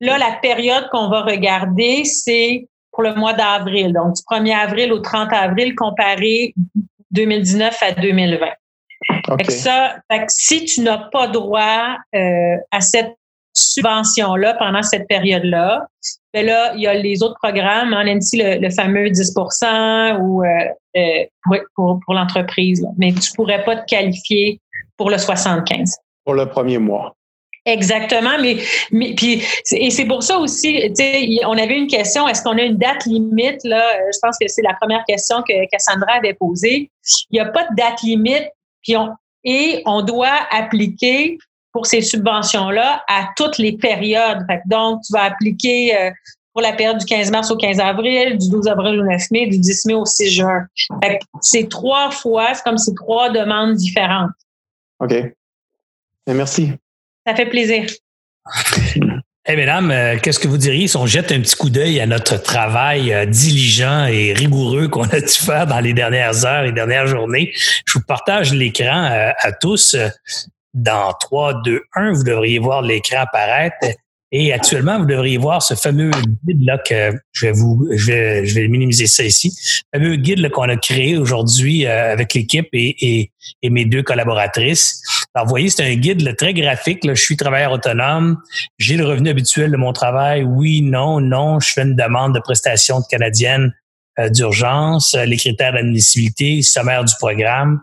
Là, 0.01 0.17
la 0.17 0.37
période 0.41 0.87
qu'on 0.91 1.09
va 1.09 1.21
regarder, 1.21 2.03
c'est 2.03 2.67
pour 2.91 3.03
le 3.03 3.15
mois 3.15 3.33
d'avril. 3.33 3.93
Donc, 3.93 4.15
du 4.15 4.21
1er 4.23 4.55
avril 4.55 4.93
au 4.93 4.99
30 4.99 5.31
avril 5.33 5.75
comparé 5.75 6.53
2019 7.11 7.77
à 7.81 7.91
2020. 7.91 8.47
Fait 9.37 9.51
ça, 9.51 9.97
si 10.27 10.65
tu 10.65 10.81
n'as 10.81 11.09
pas 11.11 11.27
droit 11.27 11.97
euh, 12.15 12.55
à 12.71 12.81
cette 12.81 13.15
subvention-là 13.53 14.55
pendant 14.55 14.81
cette 14.81 15.07
période-là, 15.07 15.87
ben 16.33 16.45
là, 16.45 16.73
il 16.75 16.81
y 16.81 16.87
a 16.87 16.93
les 16.93 17.23
autres 17.23 17.37
programmes, 17.41 17.93
hein, 17.93 18.03
Nancy, 18.05 18.37
le, 18.37 18.59
le 18.59 18.69
fameux 18.69 19.07
10% 19.07 20.19
ou 20.19 20.43
euh, 20.43 20.47
euh, 20.97 21.25
pour, 21.75 21.99
pour 22.05 22.13
l'entreprise. 22.13 22.85
Mais 22.97 23.13
tu 23.13 23.31
pourrais 23.33 23.63
pas 23.63 23.77
te 23.77 23.85
qualifier 23.85 24.59
pour 24.97 25.09
le 25.09 25.17
75. 25.17 25.95
Pour 26.23 26.33
le 26.33 26.47
premier 26.47 26.77
mois. 26.77 27.15
Exactement, 27.65 28.37
mais, 28.39 28.57
mais 28.91 29.15
puis 29.15 29.41
et 29.71 29.89
c'est 29.89 30.05
pour 30.05 30.21
ça 30.21 30.37
aussi, 30.37 30.81
tu 30.89 30.95
sais, 30.95 31.27
on 31.45 31.57
avait 31.57 31.75
une 31.75 31.87
question, 31.87 32.27
est-ce 32.27 32.43
qu'on 32.43 32.57
a 32.59 32.61
une 32.61 32.77
date 32.77 33.05
limite 33.05 33.63
là? 33.63 33.83
Je 34.13 34.19
pense 34.21 34.37
que 34.39 34.47
c'est 34.47 34.61
la 34.61 34.75
première 34.75 35.03
question 35.05 35.41
que 35.41 35.67
Cassandra 35.71 36.13
avait 36.17 36.35
posée. 36.35 36.91
Il 37.31 37.33
n'y 37.33 37.39
a 37.39 37.45
pas 37.45 37.63
de 37.63 37.75
date 37.75 38.03
limite, 38.03 38.49
puis 38.83 38.95
on, 38.95 39.09
et 39.43 39.81
on 39.85 40.03
doit 40.03 40.37
appliquer 40.51 41.39
pour 41.71 41.87
ces 41.87 42.01
subventions-là 42.01 43.03
à 43.07 43.29
toutes 43.35 43.57
les 43.57 43.73
périodes. 43.77 44.45
donc, 44.67 45.01
tu 45.01 45.11
vas 45.11 45.23
appliquer 45.23 45.97
euh, 45.97 46.11
pour 46.53 46.61
la 46.61 46.71
période 46.71 46.97
du 46.97 47.05
15 47.05 47.31
mars 47.31 47.51
au 47.51 47.57
15 47.57 47.79
avril, 47.79 48.37
du 48.37 48.49
12 48.49 48.67
avril 48.67 49.01
au 49.01 49.03
9 49.03 49.21
mai, 49.31 49.47
du 49.47 49.59
10 49.59 49.85
mai 49.87 49.93
au 49.93 50.05
6 50.05 50.29
juin. 50.29 50.65
C'est 51.41 51.67
trois 51.67 52.11
fois, 52.11 52.53
c'est 52.53 52.63
comme 52.63 52.77
c'est 52.77 52.95
trois 52.95 53.29
demandes 53.29 53.75
différentes. 53.75 54.31
OK. 54.99 55.13
Merci. 56.27 56.71
Ça 57.25 57.35
fait 57.35 57.47
plaisir. 57.47 57.85
Eh 59.47 59.55
mesdames, 59.55 59.91
euh, 59.91 60.17
qu'est-ce 60.19 60.39
que 60.39 60.47
vous 60.47 60.57
diriez 60.57 60.87
si 60.87 60.97
on 60.97 61.05
jette 61.05 61.31
un 61.31 61.39
petit 61.39 61.55
coup 61.55 61.69
d'œil 61.69 61.99
à 61.99 62.07
notre 62.07 62.41
travail 62.41 63.13
euh, 63.13 63.27
diligent 63.27 64.07
et 64.07 64.33
rigoureux 64.33 64.87
qu'on 64.87 65.03
a 65.03 65.19
dû 65.19 65.27
faire 65.27 65.67
dans 65.67 65.79
les 65.79 65.93
dernières 65.93 66.45
heures 66.45 66.65
et 66.65 66.71
dernières 66.71 67.05
journées? 67.05 67.51
Je 67.85 67.93
vous 67.93 68.03
partage 68.07 68.55
l'écran 68.55 69.05
euh, 69.05 69.29
à 69.37 69.51
tous. 69.51 69.95
Dans 70.73 71.13
3, 71.13 71.61
2, 71.63 71.79
1, 71.93 72.13
vous 72.13 72.23
devriez 72.23 72.57
voir 72.57 72.81
l'écran 72.81 73.19
apparaître. 73.19 73.77
Et 74.31 74.51
actuellement, 74.51 74.97
vous 74.97 75.05
devriez 75.05 75.37
voir 75.37 75.61
ce 75.61 75.75
fameux 75.75 76.09
guide-là 76.45 76.79
que 76.79 77.17
je 77.31 77.45
vais 77.45 77.51
vous, 77.51 77.87
je 77.91 78.07
vais, 78.07 78.45
je 78.45 78.55
vais 78.55 78.67
minimiser 78.67 79.05
ça 79.05 79.23
ici. 79.23 79.55
Le 79.93 79.99
fameux 79.99 80.15
guide 80.15 80.49
qu'on 80.49 80.63
a 80.63 80.75
créé 80.75 81.17
aujourd'hui 81.17 81.85
avec 81.85 82.33
l'équipe 82.33 82.67
et, 82.73 83.31
mes 83.63 83.85
deux 83.85 84.01
collaboratrices. 84.01 85.01
Alors, 85.35 85.47
vous 85.47 85.49
voyez, 85.49 85.69
c'est 85.69 85.83
un 85.83 85.95
guide 85.95 86.35
très 86.37 86.53
graphique. 86.53 87.03
Là. 87.03 87.13
Je 87.13 87.21
suis 87.21 87.35
travailleur 87.35 87.73
autonome. 87.73 88.41
J'ai 88.77 88.95
le 88.95 89.05
revenu 89.05 89.29
habituel 89.29 89.69
de 89.71 89.77
mon 89.77 89.91
travail. 89.91 90.43
Oui, 90.43 90.81
non, 90.81 91.19
non. 91.19 91.59
Je 91.59 91.73
fais 91.73 91.81
une 91.81 91.95
demande 91.95 92.33
de 92.33 92.39
prestation 92.39 93.01
de 93.01 93.05
canadienne 93.09 93.73
d'urgence, 94.31 95.13
les 95.13 95.35
critères 95.35 95.73
d'admissibilité, 95.73 96.61
sommaire 96.61 97.03
du 97.03 97.13
programme. 97.19 97.81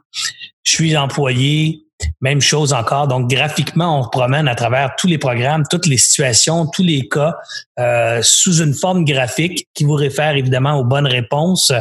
Je 0.63 0.77
suis 0.77 0.97
employé, 0.97 1.83
même 2.21 2.41
chose 2.41 2.73
encore. 2.73 3.09
Donc, 3.09 3.29
graphiquement, 3.29 4.01
on 4.01 4.09
promène 4.09 4.49
à 4.49 4.55
travers 4.55 4.95
tous 4.97 5.07
les 5.07 5.19
programmes, 5.19 5.65
toutes 5.71 5.87
les 5.87 5.97
situations, 5.97 6.67
tous 6.67 6.83
les 6.83 7.09
cas, 7.09 7.37
euh, 7.79 8.21
sous 8.23 8.63
une 8.63 8.75
forme 8.75 9.05
graphique 9.05 9.67
qui 9.75 9.85
vous 9.85 9.95
réfère 9.95 10.37
évidemment 10.37 10.79
aux 10.79 10.85
bonnes 10.85 11.07
réponses, 11.07 11.73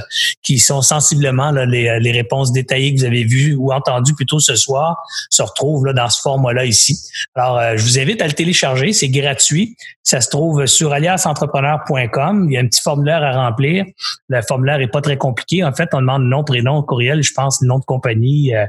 qui 0.42 0.58
sont 0.58 0.82
sensiblement 0.82 1.52
les, 1.52 2.00
les, 2.00 2.12
réponses 2.12 2.52
détaillées 2.52 2.94
que 2.94 3.00
vous 3.00 3.06
avez 3.06 3.24
vues 3.24 3.56
ou 3.56 3.72
entendues 3.72 4.16
plutôt 4.16 4.40
ce 4.40 4.56
soir, 4.56 4.98
se 5.30 5.42
retrouvent 5.42 5.86
là, 5.86 5.94
dans 5.94 6.10
ce 6.10 6.22
format-là 6.22 6.66
ici. 6.66 6.98
Alors, 7.36 7.58
euh, 7.58 7.74
je 7.76 7.84
vous 7.84 8.00
invite 8.00 8.22
à 8.22 8.28
le 8.28 8.34
télécharger, 8.34 8.94
c'est 8.94 9.10
gratuit. 9.10 9.76
Ça 10.04 10.20
se 10.20 10.30
trouve 10.30 10.66
sur 10.66 10.94
aliasentrepreneur.com. 10.94 12.48
Il 12.50 12.54
y 12.54 12.58
a 12.58 12.62
un 12.62 12.68
petit 12.68 12.82
formulaire 12.82 13.24
à 13.24 13.32
remplir. 13.34 13.86
Le 14.30 14.42
formulaire 14.42 14.82
est 14.82 14.88
pas 14.88 15.02
très 15.02 15.18
compliqué. 15.18 15.64
En 15.64 15.74
fait, 15.74 15.90
on 15.94 16.02
demande 16.02 16.24
nom, 16.24 16.44
prénom, 16.44 16.82
courriel, 16.82 17.22
je 17.22 17.32
pense, 17.34 17.62
nom 17.62 17.80
de 17.80 17.86
compagnie, 17.86 18.54
euh, 18.56 18.66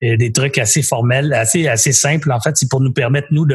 des 0.00 0.32
trucs 0.32 0.56
assez 0.58 0.82
formel, 0.82 1.32
assez, 1.34 1.68
assez 1.68 1.92
simple. 1.92 2.32
En 2.32 2.40
fait, 2.40 2.56
c'est 2.56 2.68
pour 2.68 2.80
nous 2.80 2.92
permettre, 2.92 3.28
nous, 3.30 3.46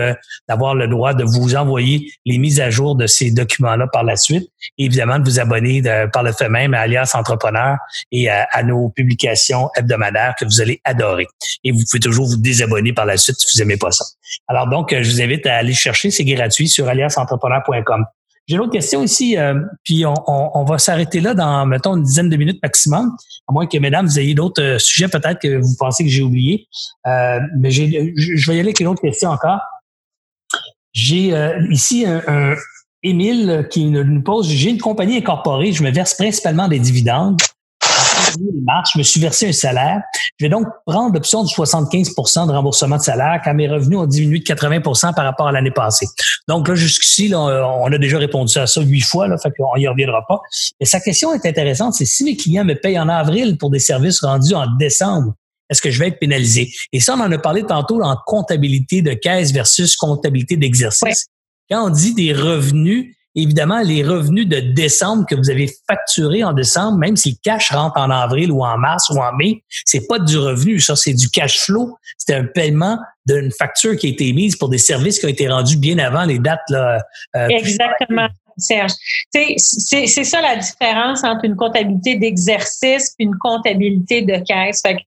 d'avoir 0.47 0.75
le 0.75 0.87
droit 0.87 1.13
de 1.13 1.23
vous 1.23 1.55
envoyer 1.55 2.11
les 2.25 2.37
mises 2.37 2.59
à 2.59 2.69
jour 2.69 2.95
de 2.95 3.07
ces 3.07 3.31
documents-là 3.31 3.87
par 3.91 4.03
la 4.03 4.15
suite. 4.15 4.47
Et 4.77 4.85
évidemment, 4.85 5.17
de 5.17 5.23
vous 5.23 5.39
abonner 5.39 5.81
par 6.13 6.23
le 6.23 6.31
fait 6.31 6.49
même 6.49 6.73
à 6.73 6.81
Alias 6.81 7.11
Entrepreneur 7.15 7.77
et 8.11 8.29
à, 8.29 8.63
nos 8.63 8.89
publications 8.89 9.69
hebdomadaires 9.75 10.35
que 10.39 10.45
vous 10.45 10.61
allez 10.61 10.79
adorer. 10.83 11.27
Et 11.63 11.71
vous 11.71 11.81
pouvez 11.89 11.99
toujours 11.99 12.27
vous 12.27 12.37
désabonner 12.37 12.93
par 12.93 13.05
la 13.05 13.17
suite 13.17 13.37
si 13.37 13.47
vous 13.53 13.63
n'aimez 13.63 13.77
pas 13.77 13.91
ça. 13.91 14.05
Alors 14.47 14.67
donc, 14.67 14.93
je 14.93 15.09
vous 15.09 15.21
invite 15.21 15.45
à 15.45 15.55
aller 15.55 15.73
chercher, 15.73 16.11
c'est 16.11 16.25
gratuit 16.25 16.67
sur 16.67 16.87
aliasentrepreneur.com. 17.17 18.05
J'ai 18.47 18.57
l'autre 18.57 18.73
question 18.73 19.01
ici, 19.01 19.37
euh, 19.37 19.59
puis 19.83 20.05
on, 20.05 20.65
va 20.65 20.77
s'arrêter 20.77 21.19
là 21.19 21.33
dans, 21.33 21.65
mettons, 21.65 21.95
une 21.95 22.03
dizaine 22.03 22.29
de 22.29 22.37
minutes 22.37 22.61
maximum, 22.61 23.15
à 23.47 23.51
moins 23.51 23.65
que, 23.65 23.77
mesdames, 23.79 24.05
vous 24.05 24.19
ayez 24.19 24.35
d'autres 24.35 24.61
euh, 24.61 24.77
sujets 24.77 25.07
peut-être 25.07 25.39
que 25.39 25.57
vous 25.57 25.75
pensez 25.79 26.03
que 26.03 26.11
j'ai 26.11 26.21
oublié. 26.21 26.67
Euh, 27.07 27.39
mais 27.57 27.71
je 27.71 27.81
vais 27.81 28.55
y 28.55 28.59
aller 28.59 28.59
avec 28.59 28.79
une 28.79 28.87
autre 28.87 29.01
question 29.01 29.31
encore. 29.31 29.61
J'ai 30.93 31.33
ici 31.71 32.05
un, 32.05 32.21
un 32.27 32.55
Émile 33.03 33.67
qui 33.69 33.85
nous 33.85 34.23
pose, 34.23 34.47
j'ai 34.47 34.69
une 34.69 34.79
compagnie 34.79 35.17
incorporée, 35.17 35.73
je 35.73 35.83
me 35.83 35.91
verse 35.91 36.13
principalement 36.13 36.69
des 36.69 36.79
dividendes 36.79 37.37
je 38.93 38.97
me 38.97 39.03
suis 39.03 39.19
versé 39.19 39.47
un 39.47 39.51
salaire. 39.51 40.01
Je 40.39 40.45
vais 40.45 40.49
donc 40.49 40.67
prendre 40.85 41.13
l'option 41.13 41.43
du 41.43 41.53
75% 41.53 42.47
de 42.47 42.51
remboursement 42.51 42.97
de 42.97 43.01
salaire 43.01 43.41
quand 43.43 43.53
mes 43.53 43.67
revenus 43.67 43.97
ont 43.99 44.05
diminué 44.05 44.39
de 44.39 44.43
80% 44.43 45.13
par 45.13 45.23
rapport 45.23 45.47
à 45.47 45.51
l'année 45.51 45.71
passée. 45.71 46.07
Donc 46.47 46.67
là, 46.67 46.75
jusqu'ici, 46.75 47.31
on 47.33 47.91
a 47.91 47.97
déjà 47.97 48.17
répondu 48.17 48.57
à 48.57 48.67
ça 48.67 48.81
huit 48.81 49.01
fois, 49.01 49.27
là, 49.27 49.37
fait 49.37 49.51
qu'on 49.57 49.75
y 49.77 49.87
reviendra 49.87 50.25
pas. 50.27 50.41
Mais 50.79 50.85
sa 50.85 50.99
question 50.99 51.33
est 51.33 51.45
intéressante, 51.45 51.93
c'est 51.93 52.05
si 52.05 52.23
mes 52.23 52.35
clients 52.35 52.65
me 52.65 52.73
payent 52.73 52.99
en 52.99 53.09
avril 53.09 53.57
pour 53.57 53.69
des 53.69 53.79
services 53.79 54.21
rendus 54.21 54.53
en 54.53 54.67
décembre, 54.75 55.33
est-ce 55.69 55.81
que 55.81 55.89
je 55.89 55.99
vais 55.99 56.09
être 56.09 56.19
pénalisé? 56.19 56.71
Et 56.91 56.99
ça, 56.99 57.15
on 57.15 57.21
en 57.21 57.31
a 57.31 57.37
parlé 57.37 57.63
tantôt 57.63 58.01
en 58.03 58.15
comptabilité 58.25 59.01
de 59.01 59.13
caisse 59.13 59.51
versus 59.51 59.95
comptabilité 59.95 60.57
d'exercice. 60.57 61.25
Quand 61.71 61.87
on 61.87 61.89
dit 61.89 62.13
des 62.13 62.33
revenus, 62.33 63.14
évidemment, 63.35 63.81
les 63.81 64.03
revenus 64.03 64.47
de 64.47 64.59
décembre 64.59 65.25
que 65.29 65.35
vous 65.35 65.49
avez 65.49 65.69
facturés 65.87 66.43
en 66.43 66.53
décembre, 66.53 66.97
même 66.97 67.15
si 67.15 67.31
le 67.31 67.37
cash 67.43 67.71
rentre 67.71 67.97
en 67.97 68.09
avril 68.09 68.51
ou 68.51 68.63
en 68.63 68.77
mars 68.77 69.09
ou 69.09 69.17
en 69.17 69.33
mai, 69.33 69.63
c'est 69.85 70.07
pas 70.07 70.19
du 70.19 70.37
revenu, 70.37 70.79
ça, 70.79 70.95
c'est 70.95 71.13
du 71.13 71.29
cash 71.29 71.59
flow. 71.59 71.97
C'est 72.17 72.33
un 72.33 72.45
paiement 72.45 72.97
d'une 73.25 73.51
facture 73.51 73.97
qui 73.97 74.07
a 74.07 74.09
été 74.09 74.27
émise 74.27 74.55
pour 74.55 74.69
des 74.69 74.77
services 74.77 75.19
qui 75.19 75.25
ont 75.25 75.29
été 75.29 75.47
rendus 75.47 75.77
bien 75.77 75.97
avant 75.99 76.23
les 76.23 76.39
dates. 76.39 76.61
Là, 76.69 77.01
euh, 77.35 77.47
Exactement. 77.49 78.27
Serge. 78.57 78.93
C'est 79.33 80.23
ça 80.23 80.41
la 80.41 80.55
différence 80.55 81.25
entre 81.25 81.43
une 81.43 81.57
comptabilité 81.57 82.15
d'exercice 82.15 83.13
et 83.19 83.23
une 83.25 83.35
comptabilité 83.37 84.21
de 84.21 84.37
caisse. 84.45 84.81
Fait 84.81 84.95
que, 84.95 85.01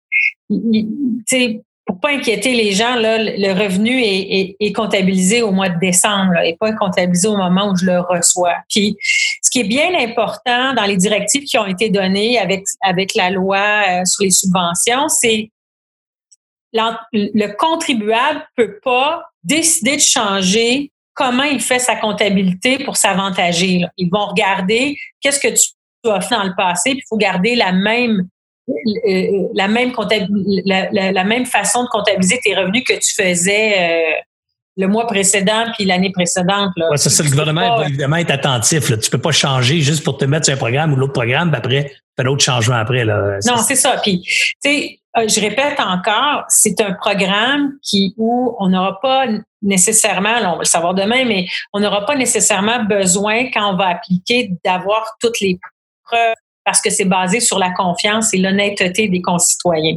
pour 1.88 2.00
pas 2.00 2.10
inquiéter 2.10 2.52
les 2.52 2.72
gens, 2.72 2.96
là, 2.96 3.16
le 3.18 3.52
revenu 3.52 4.02
est, 4.02 4.72
comptabilisé 4.74 5.40
au 5.40 5.52
mois 5.52 5.70
de 5.70 5.78
décembre 5.78 6.36
et 6.44 6.54
pas 6.54 6.70
comptabilisé 6.74 7.28
au 7.28 7.36
moment 7.38 7.70
où 7.70 7.76
je 7.76 7.86
le 7.86 7.98
reçois. 8.00 8.56
Puis, 8.68 8.94
ce 9.42 9.48
qui 9.50 9.60
est 9.60 9.68
bien 9.68 9.98
important 9.98 10.74
dans 10.74 10.84
les 10.84 10.98
directives 10.98 11.44
qui 11.44 11.56
ont 11.56 11.64
été 11.64 11.88
données 11.88 12.38
avec, 12.38 12.64
avec 12.82 13.14
la 13.14 13.30
loi 13.30 13.58
euh, 13.58 14.04
sur 14.04 14.22
les 14.22 14.30
subventions, 14.30 15.08
c'est 15.08 15.50
le 16.74 17.56
contribuable 17.56 18.46
peut 18.54 18.78
pas 18.84 19.24
décider 19.42 19.96
de 19.96 20.02
changer 20.02 20.92
comment 21.14 21.44
il 21.44 21.60
fait 21.60 21.78
sa 21.78 21.96
comptabilité 21.96 22.84
pour 22.84 22.98
s'avantager. 22.98 23.80
Ils 23.96 24.10
vont 24.10 24.26
regarder 24.26 24.98
qu'est-ce 25.22 25.40
que 25.40 25.48
tu 25.48 26.10
as 26.10 26.20
fait 26.20 26.34
dans 26.34 26.44
le 26.44 26.54
passé, 26.54 26.90
puis 26.90 27.00
il 27.02 27.08
faut 27.08 27.16
garder 27.16 27.56
la 27.56 27.72
même 27.72 28.28
la 29.54 29.68
même, 29.68 29.92
la, 30.64 31.12
la, 31.12 31.24
même 31.24 31.46
façon 31.46 31.84
de 31.84 31.88
comptabiliser 31.88 32.38
tes 32.42 32.54
revenus 32.54 32.84
que 32.86 32.94
tu 32.94 33.14
faisais 33.14 33.74
euh, 33.78 34.20
le 34.76 34.86
mois 34.86 35.06
précédent 35.06 35.66
puis 35.74 35.84
l'année 35.84 36.12
précédente. 36.12 36.70
Là. 36.76 36.88
c'est 36.96 37.10
ça. 37.10 37.22
Le 37.22 37.30
gouvernement 37.30 37.78
va 37.78 37.88
évidemment 37.88 38.16
être 38.16 38.30
attentif. 38.30 38.88
Là. 38.90 38.96
Tu 38.96 39.10
peux 39.10 39.20
pas 39.20 39.32
changer 39.32 39.80
juste 39.80 40.04
pour 40.04 40.16
te 40.16 40.24
mettre 40.24 40.46
sur 40.46 40.54
un 40.54 40.58
programme 40.58 40.92
ou 40.92 40.96
l'autre 40.96 41.12
programme, 41.12 41.50
puis 41.50 41.58
après, 41.58 41.92
faire 42.16 42.24
d'autres 42.24 42.44
changements 42.44 42.76
après. 42.76 43.04
Là. 43.04 43.38
Non, 43.46 43.56
c'est 43.56 43.76
ça. 43.76 44.00
Puis, 44.02 44.22
tu 44.22 44.70
sais, 44.70 45.00
je 45.16 45.40
répète 45.40 45.80
encore, 45.80 46.44
c'est 46.48 46.80
un 46.80 46.92
programme 46.92 47.72
qui 47.82 48.14
où 48.16 48.54
on 48.60 48.68
n'aura 48.68 49.00
pas 49.00 49.26
nécessairement, 49.62 50.36
on 50.40 50.52
va 50.52 50.58
le 50.60 50.64
savoir 50.64 50.94
demain, 50.94 51.24
mais 51.24 51.46
on 51.72 51.80
n'aura 51.80 52.06
pas 52.06 52.14
nécessairement 52.14 52.84
besoin 52.84 53.50
quand 53.52 53.72
on 53.72 53.76
va 53.76 53.88
appliquer 53.88 54.52
d'avoir 54.64 55.16
toutes 55.20 55.40
les 55.40 55.58
preuves 56.04 56.34
parce 56.68 56.82
que 56.82 56.90
c'est 56.90 57.06
basé 57.06 57.40
sur 57.40 57.58
la 57.58 57.70
confiance 57.70 58.34
et 58.34 58.36
l'honnêteté 58.36 59.08
des 59.08 59.22
concitoyens. 59.22 59.96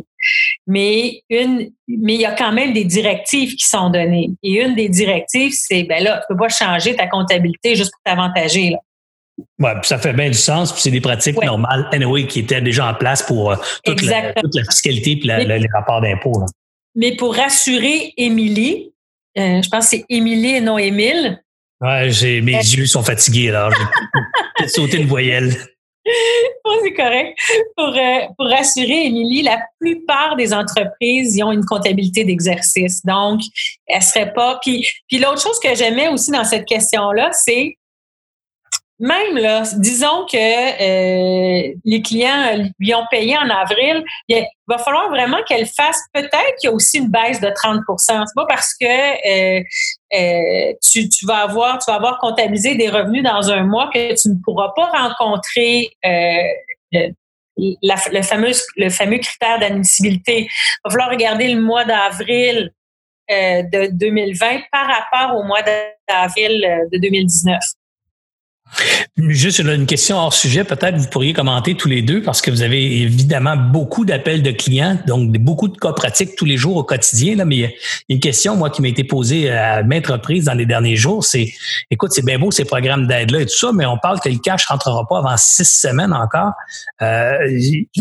Mais 0.65 1.21
une, 1.29 1.69
mais 1.89 2.13
il 2.13 2.21
y 2.21 2.25
a 2.25 2.31
quand 2.31 2.53
même 2.53 2.71
des 2.71 2.85
directives 2.85 3.55
qui 3.55 3.65
sont 3.65 3.89
données. 3.89 4.29
Et 4.41 4.63
une 4.63 4.73
des 4.73 4.87
directives, 4.87 5.51
c'est 5.53 5.83
ben 5.83 6.01
là, 6.01 6.19
tu 6.19 6.33
peux 6.33 6.39
pas 6.39 6.47
changer 6.47 6.95
ta 6.95 7.07
comptabilité 7.07 7.75
juste 7.75 7.91
pour 7.91 7.99
t'avantager. 8.05 8.69
Là. 8.69 8.77
Ouais, 9.59 9.73
ça 9.83 9.97
fait 9.97 10.13
bien 10.13 10.29
du 10.29 10.37
sens, 10.37 10.71
puis 10.71 10.81
c'est 10.81 10.91
des 10.91 11.01
pratiques 11.01 11.43
normales, 11.43 11.89
anyway, 11.91 12.25
qui 12.25 12.39
étaient 12.39 12.61
déjà 12.61 12.89
en 12.89 12.93
place 12.93 13.21
pour 13.21 13.51
euh, 13.51 13.57
toute, 13.83 14.01
la, 14.03 14.33
fiscalité 14.69 15.19
et 15.21 15.43
les 15.43 15.67
rapports 15.75 15.99
d'impôts. 15.99 16.45
Mais 16.95 17.17
pour 17.17 17.35
rassurer 17.35 18.13
Émilie, 18.15 18.93
euh, 19.37 19.61
je 19.61 19.67
pense 19.67 19.89
que 19.89 19.97
c'est 19.97 20.05
Émilie 20.07 20.55
et 20.55 20.61
non 20.61 20.77
Émile. 20.77 21.43
Ouais, 21.81 22.11
j'ai, 22.11 22.39
mes 22.39 22.55
euh, 22.55 22.61
yeux 22.61 22.85
sont 22.85 23.03
fatigués, 23.03 23.49
alors 23.49 23.73
j'ai 24.59 24.67
sauté 24.69 25.01
une 25.01 25.07
voyelle. 25.07 25.53
C'est 26.83 26.93
correct. 26.93 27.37
Pour, 27.75 27.87
euh, 27.87 28.19
pour 28.37 28.47
rassurer 28.47 29.05
Émilie, 29.05 29.43
la 29.43 29.59
plupart 29.79 30.35
des 30.35 30.53
entreprises 30.53 31.35
ils 31.35 31.43
ont 31.43 31.51
une 31.51 31.65
comptabilité 31.65 32.23
d'exercice. 32.23 33.05
Donc, 33.05 33.41
elle 33.87 34.01
serait 34.01 34.33
pas. 34.33 34.59
Puis, 34.61 34.87
puis 35.07 35.19
l'autre 35.19 35.41
chose 35.41 35.59
que 35.59 35.73
j'aimais 35.75 36.07
aussi 36.07 36.31
dans 36.31 36.43
cette 36.43 36.65
question-là, 36.65 37.31
c'est 37.33 37.77
même 39.01 39.35
là, 39.35 39.63
disons 39.77 40.27
que 40.31 40.37
euh, 40.37 41.73
les 41.83 42.01
clients 42.03 42.69
lui 42.79 42.93
ont 42.93 43.05
payé 43.09 43.35
en 43.35 43.49
avril, 43.49 44.03
il 44.27 44.45
va 44.67 44.77
falloir 44.77 45.09
vraiment 45.09 45.39
qu'elle 45.47 45.65
fasse 45.65 46.03
peut-être 46.13 46.55
qu'il 46.59 46.67
y 46.69 46.71
a 46.71 46.71
aussi 46.71 46.99
une 46.99 47.09
baisse 47.09 47.41
de 47.41 47.47
30% 47.47 47.83
C'est 47.97 48.35
pas 48.35 48.45
parce 48.47 48.75
que 48.79 48.85
euh, 48.85 49.63
euh, 50.13 50.73
tu, 50.87 51.09
tu, 51.09 51.25
vas 51.25 51.37
avoir 51.37 51.79
tu 51.79 51.89
vas 51.89 51.97
avoir 51.97 52.19
comptabilisé 52.19 52.75
des 52.75 52.89
revenus 52.89 53.23
dans 53.23 53.49
un 53.49 53.63
mois 53.63 53.89
que 53.91 54.13
tu 54.13 54.29
ne 54.29 54.35
pourras 54.43 54.71
pas 54.75 54.85
rencontrer 54.85 55.89
le 56.93 58.21
fameux 58.21 58.51
le 58.77 58.89
fameux 58.89 59.17
critère 59.17 59.59
d'admissibilité. 59.59 60.41
Il 60.41 60.49
va 60.85 60.91
falloir 60.91 61.09
regarder 61.09 61.47
le 61.47 61.59
mois 61.59 61.85
d'avril 61.85 62.71
de 63.27 63.87
2020 63.93 64.59
par 64.71 64.85
rapport 64.85 65.39
au 65.39 65.43
mois 65.43 65.63
d'avril 66.07 66.87
de 66.91 66.99
2019. 66.99 67.57
Juste 69.17 69.59
une 69.59 69.85
question 69.85 70.17
hors 70.17 70.33
sujet, 70.33 70.63
peut-être 70.63 70.95
vous 70.95 71.09
pourriez 71.09 71.33
commenter 71.33 71.75
tous 71.75 71.89
les 71.89 72.01
deux 72.01 72.21
parce 72.21 72.41
que 72.41 72.49
vous 72.49 72.61
avez 72.61 73.01
évidemment 73.01 73.55
beaucoup 73.57 74.05
d'appels 74.05 74.41
de 74.41 74.51
clients, 74.51 74.97
donc 75.05 75.31
beaucoup 75.37 75.67
de 75.67 75.77
cas 75.77 75.91
pratiques 75.91 76.35
tous 76.37 76.45
les 76.45 76.57
jours 76.57 76.77
au 76.77 76.83
quotidien. 76.83 77.35
Là, 77.35 77.45
mais 77.45 77.55
il 77.55 77.61
y 77.61 77.65
a 77.65 77.69
une 78.09 78.19
question, 78.19 78.55
moi, 78.55 78.69
qui 78.69 78.81
m'a 78.81 78.87
été 78.87 79.03
posée 79.03 79.51
à 79.51 79.83
maintes 79.83 80.07
reprises 80.07 80.45
dans 80.45 80.53
les 80.53 80.65
derniers 80.65 80.95
jours, 80.95 81.25
c'est 81.25 81.53
écoute, 81.91 82.11
c'est 82.13 82.25
bien 82.25 82.39
beau 82.39 82.51
ces 82.51 82.63
programmes 82.63 83.05
d'aide-là 83.05 83.41
et 83.41 83.45
tout 83.45 83.57
ça, 83.57 83.71
mais 83.73 83.85
on 83.85 83.97
parle 83.97 84.19
que 84.21 84.29
le 84.29 84.37
cash 84.37 84.65
rentrera 84.65 85.05
pas 85.07 85.19
avant 85.19 85.35
six 85.37 85.65
semaines 85.65 86.13
encore. 86.13 86.53
Euh, 87.01 87.37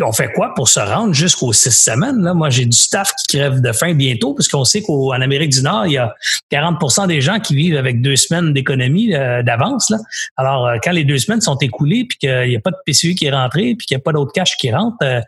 on 0.02 0.12
fait 0.12 0.32
quoi 0.32 0.54
pour 0.54 0.68
se 0.68 0.80
rendre 0.80 1.12
jusqu'aux 1.12 1.52
six 1.52 1.72
semaines? 1.72 2.22
Là? 2.22 2.34
Moi, 2.34 2.50
j'ai 2.50 2.66
du 2.66 2.76
staff 2.76 3.12
qui 3.16 3.36
crève 3.36 3.60
de 3.60 3.72
faim 3.72 3.94
bientôt, 3.94 4.34
parce 4.34 4.48
qu'on 4.48 4.64
sait 4.64 4.82
qu'en 4.82 5.10
Amérique 5.10 5.50
du 5.50 5.62
Nord, 5.62 5.86
il 5.86 5.92
y 5.92 5.98
a 5.98 6.14
40% 6.52 7.08
des 7.08 7.20
gens 7.20 7.40
qui 7.40 7.56
vivent 7.56 7.76
avec 7.76 8.00
deux 8.00 8.16
semaines 8.16 8.52
d'économie 8.52 9.14
euh, 9.14 9.42
d'avance. 9.42 9.92
Alors, 10.36 10.59
euh, 10.66 10.78
quand 10.82 10.92
les 10.92 11.04
deux 11.04 11.18
semaines 11.18 11.40
sont 11.40 11.56
écoulées, 11.58 12.04
puis 12.04 12.18
qu'il 12.18 12.48
n'y 12.48 12.56
a 12.56 12.60
pas 12.60 12.70
de 12.70 12.76
PCU 12.84 13.14
qui 13.14 13.26
est 13.26 13.32
rentré, 13.32 13.74
puis 13.74 13.86
qu'il 13.86 13.96
n'y 13.96 14.00
a 14.00 14.04
pas 14.04 14.12
d'autre 14.12 14.32
cash 14.32 14.56
qui 14.56 14.72
rentre, 14.72 14.96
euh, 15.02 15.20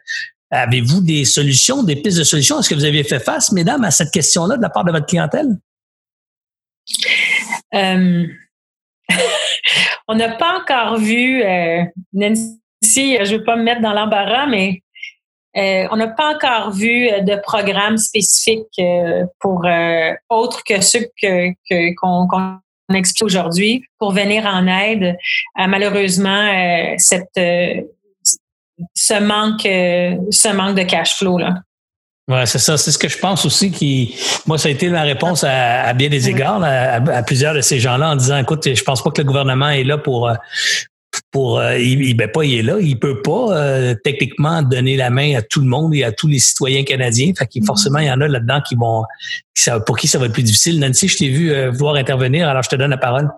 avez-vous 0.50 1.00
des 1.00 1.24
solutions, 1.24 1.82
des 1.82 1.96
pistes 1.96 2.18
de 2.18 2.24
solutions? 2.24 2.60
Est-ce 2.60 2.70
que 2.70 2.74
vous 2.74 2.84
avez 2.84 3.04
fait 3.04 3.20
face, 3.20 3.52
mesdames, 3.52 3.84
à 3.84 3.90
cette 3.90 4.10
question-là 4.10 4.56
de 4.56 4.62
la 4.62 4.70
part 4.70 4.84
de 4.84 4.92
votre 4.92 5.06
clientèle? 5.06 5.48
Euh, 7.74 8.26
on 10.08 10.14
n'a 10.14 10.28
pas 10.36 10.60
encore 10.60 10.98
vu 10.98 11.42
Nancy 12.12 12.58
aussi, 12.82 13.16
je 13.24 13.32
ne 13.32 13.38
veux 13.38 13.44
pas 13.44 13.56
me 13.56 13.62
mettre 13.62 13.80
dans 13.80 13.92
l'embarras, 13.92 14.46
mais 14.46 14.82
on 15.54 15.96
n'a 15.96 16.08
pas 16.08 16.34
encore 16.34 16.72
vu 16.72 17.08
de 17.22 17.40
programme 17.40 17.96
spécifique 17.96 18.80
pour 19.38 19.64
autre 20.28 20.62
que 20.64 20.80
ceux 20.80 21.06
qu'on 21.96 22.26
explique 22.94 23.24
aujourd'hui 23.24 23.84
pour 23.98 24.12
venir 24.12 24.44
en 24.46 24.66
aide 24.66 25.16
à 25.56 25.66
malheureusement 25.66 26.94
cette 26.98 27.40
ce 28.94 29.20
manque 29.20 29.62
ce 29.62 30.52
manque 30.54 30.76
de 30.76 30.82
cash 30.82 31.16
flow 31.16 31.38
là. 31.38 31.54
Ouais, 32.28 32.46
c'est 32.46 32.60
ça. 32.60 32.76
C'est 32.76 32.92
ce 32.92 32.98
que 32.98 33.08
je 33.08 33.18
pense 33.18 33.44
aussi 33.44 33.72
qui, 33.72 34.14
moi, 34.46 34.56
ça 34.56 34.68
a 34.68 34.70
été 34.70 34.88
ma 34.88 35.02
réponse 35.02 35.44
à, 35.44 35.92
bien 35.92 36.08
des 36.08 36.28
égards 36.28 36.62
à, 36.62 37.22
plusieurs 37.24 37.52
de 37.52 37.60
ces 37.60 37.80
gens-là 37.80 38.10
en 38.10 38.16
disant, 38.16 38.38
écoute, 38.38 38.72
je 38.72 38.82
pense 38.84 39.02
pas 39.02 39.10
que 39.10 39.20
le 39.20 39.26
gouvernement 39.26 39.70
est 39.70 39.82
là 39.82 39.98
pour, 39.98 40.28
euh, 40.28 40.34
pour, 41.30 41.58
euh, 41.58 41.78
il, 41.78 42.14
ben 42.14 42.28
pas, 42.28 42.44
il 42.44 42.58
est 42.58 42.62
là, 42.62 42.78
il 42.80 42.98
peut 42.98 43.22
pas 43.22 43.56
euh, 43.56 43.94
techniquement 44.04 44.62
donner 44.62 44.96
la 44.96 45.10
main 45.10 45.36
à 45.36 45.42
tout 45.42 45.60
le 45.60 45.66
monde 45.66 45.94
et 45.94 46.04
à 46.04 46.12
tous 46.12 46.28
les 46.28 46.38
citoyens 46.38 46.84
canadiens. 46.84 47.32
Fait 47.36 47.46
qu'il 47.46 47.64
forcément, 47.64 47.98
il 47.98 48.06
y 48.06 48.10
en 48.10 48.20
a 48.20 48.28
là-dedans 48.28 48.60
qui 48.66 48.74
vont, 48.74 49.04
pour 49.86 49.98
qui 49.98 50.08
ça 50.08 50.18
va 50.18 50.26
être 50.26 50.32
plus 50.32 50.42
difficile. 50.42 50.80
Nancy, 50.80 51.08
je 51.08 51.16
t'ai 51.18 51.28
vu 51.28 51.68
vouloir 51.70 51.96
intervenir, 51.96 52.48
alors 52.48 52.62
je 52.62 52.68
te 52.68 52.76
donne 52.76 52.90
la 52.90 52.98
parole. 52.98 53.30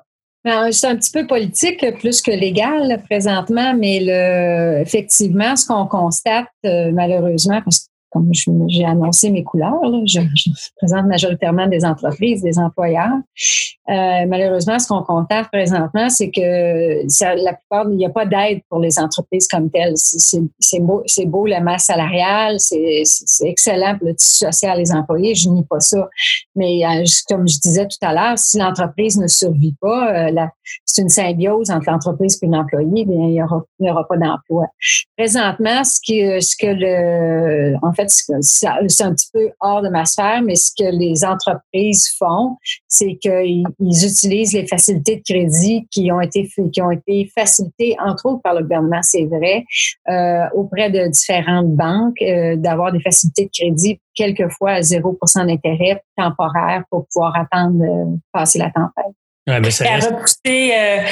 Ben, 0.45 0.71
c'est 0.73 0.87
un 0.87 0.97
petit 0.97 1.11
peu 1.11 1.27
politique 1.27 1.85
plus 2.01 2.21
que 2.21 2.31
légal 2.31 3.03
présentement, 3.09 3.75
mais 3.75 4.01
le, 4.03 4.83
effectivement, 4.83 5.57
ce 5.57 5.67
qu'on 5.67 5.87
constate 5.87 6.49
malheureusement, 6.63 7.63
parce 7.63 7.89
comme 8.15 8.31
j'ai 8.69 8.85
annoncé 8.85 9.29
mes 9.31 9.43
couleurs, 9.43 9.81
je, 10.07 10.21
présente 10.77 11.07
majoritairement 11.07 11.67
des 11.67 11.85
entreprises, 11.85 12.43
des 12.43 12.59
employeurs. 12.61 13.19
Euh, 13.91 14.25
malheureusement, 14.29 14.79
ce 14.79 14.87
qu'on 14.87 15.03
constate 15.03 15.49
présentement, 15.51 16.09
c'est 16.09 16.31
que 16.31 17.03
la 17.45 17.55
plupart, 17.55 17.87
il 17.91 17.97
n'y 17.97 18.07
a 18.07 18.11
pas 18.11 18.25
d'aide 18.25 18.61
pour 18.71 18.79
les 18.79 19.01
entreprises 19.01 19.49
comme 19.49 19.69
telles. 19.69 19.97
C'est 19.97 20.81
beau, 20.81 21.03
beau 21.27 21.47
la 21.47 21.61
masse 21.61 21.87
salariale, 21.87 22.61
c'est 22.61 23.03
excellent 23.43 23.99
pour 23.99 24.09
le 24.09 24.15
tissu 24.15 24.45
social 24.45 24.79
des 24.79 24.93
employés, 24.93 25.35
je 25.35 25.49
nie 25.49 25.65
pas 25.65 25.81
ça. 25.81 26.09
Mais 26.55 26.87
euh, 26.87 27.05
comme 27.29 27.49
je 27.49 27.59
disais 27.59 27.87
tout 27.87 27.99
à 28.07 28.15
l'heure, 28.15 28.39
si 28.39 28.59
l'entreprise 28.59 29.19
ne 29.19 29.27
survit 29.27 29.75
pas, 29.81 30.29
euh, 30.29 30.47
c'est 30.85 31.03
une 31.03 31.09
symbiose 31.09 31.71
entre 31.71 31.91
l'entreprise 31.91 32.39
et 32.41 32.47
l'employé, 32.47 33.07
il 33.09 33.09
n'y 33.09 33.43
aura, 33.43 34.07
pas 34.09 34.17
d'emploi. 34.17 34.67
Présentement, 35.17 35.83
ce 35.83 35.99
ce 36.41 36.57
que 36.57 36.67
le, 36.67 37.77
en 37.83 37.93
fait, 37.93 38.04
c'est 38.09 38.67
un 38.67 39.15
petit 39.15 39.29
peu 39.33 39.51
hors 39.61 39.83
de 39.83 39.89
ma 39.89 40.05
sphère, 40.05 40.43
mais 40.43 40.55
ce 40.55 40.71
que 40.77 40.91
les 40.91 41.25
entreprises 41.25 42.09
font, 42.19 42.57
c'est 42.89 43.17
qu'ils 43.17 43.65
utilisent 43.81 44.53
les 44.53 44.67
facilités 44.67 45.17
de 45.17 45.23
crédit 45.23 45.87
qui 45.91 46.11
ont 46.13 46.21
été 46.21 46.49
qui 46.73 46.83
ont 46.83 46.91
été 46.91 47.31
facilitées 47.35 47.97
entre 48.05 48.27
autres 48.27 48.43
par 48.43 48.55
le 48.55 48.63
gouvernement, 48.63 49.03
c'est 49.03 49.27
vrai, 49.27 49.65
euh, 50.09 50.45
auprès 50.55 50.91
de 50.91 51.09
différentes 51.09 51.75
banques, 51.75 52.21
euh, 52.23 52.57
d'avoir 52.57 52.93
des 52.93 53.01
facilités 53.01 53.47
de 53.47 53.51
crédit 53.53 54.01
quelquefois 54.15 54.73
à 54.73 54.83
0 54.83 55.19
d'intérêt 55.37 56.03
temporaire 56.17 56.85
pour 56.91 57.07
pouvoir 57.13 57.37
attendre 57.37 57.79
de 57.79 58.19
passer 58.33 58.59
la 58.59 58.71
tempête. 58.71 59.15
Ouais, 59.47 59.61
mais 59.61 59.71
ça 59.71 59.85
repoussé, 59.97 60.73
euh, 60.75 61.03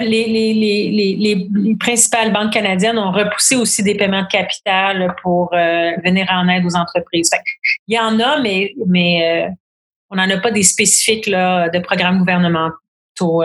les, 0.00 0.26
les, 0.26 0.54
les, 0.54 1.14
les, 1.14 1.76
principales 1.76 2.32
banques 2.32 2.54
canadiennes 2.54 2.98
ont 2.98 3.12
repoussé 3.12 3.54
aussi 3.54 3.82
des 3.82 3.94
paiements 3.94 4.22
de 4.22 4.28
capital 4.28 5.14
pour 5.22 5.52
euh, 5.52 5.90
venir 6.02 6.26
en 6.30 6.48
aide 6.48 6.64
aux 6.64 6.74
entreprises. 6.74 7.30
il 7.86 7.94
y 7.94 7.98
en 7.98 8.18
a, 8.18 8.40
mais, 8.40 8.72
mais 8.86 9.46
euh, 9.46 9.50
on 10.08 10.16
n'en 10.16 10.30
a 10.30 10.38
pas 10.38 10.50
des 10.50 10.62
spécifiques 10.62 11.26
là, 11.26 11.68
de 11.68 11.80
programmes 11.80 12.18
gouvernementaux 12.20 13.42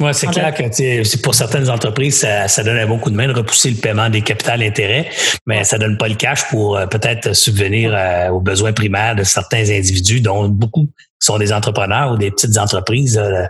oui, 0.00 0.10
c'est 0.14 0.26
clair 0.26 0.52
que 0.54 1.16
pour 1.22 1.34
certaines 1.34 1.70
entreprises, 1.70 2.18
ça, 2.18 2.48
ça 2.48 2.64
donne 2.64 2.78
un 2.78 2.86
bon 2.86 2.98
coup 2.98 3.10
de 3.10 3.14
main 3.14 3.28
de 3.28 3.32
repousser 3.32 3.70
le 3.70 3.76
paiement 3.76 4.10
des 4.10 4.22
capitales 4.22 4.62
intérêts, 4.62 5.08
mais 5.46 5.64
ça 5.64 5.78
donne 5.78 5.96
pas 5.96 6.08
le 6.08 6.14
cash 6.14 6.48
pour 6.48 6.76
euh, 6.76 6.86
peut-être 6.86 7.34
subvenir 7.34 7.94
euh, 7.94 8.30
aux 8.30 8.40
besoins 8.40 8.72
primaires 8.72 9.14
de 9.14 9.22
certains 9.22 9.70
individus, 9.70 10.20
dont 10.20 10.48
beaucoup 10.48 10.88
sont 11.20 11.38
des 11.38 11.52
entrepreneurs 11.52 12.12
ou 12.12 12.16
des 12.16 12.32
petites 12.32 12.58
entreprises, 12.58 13.16
euh, 13.16 13.46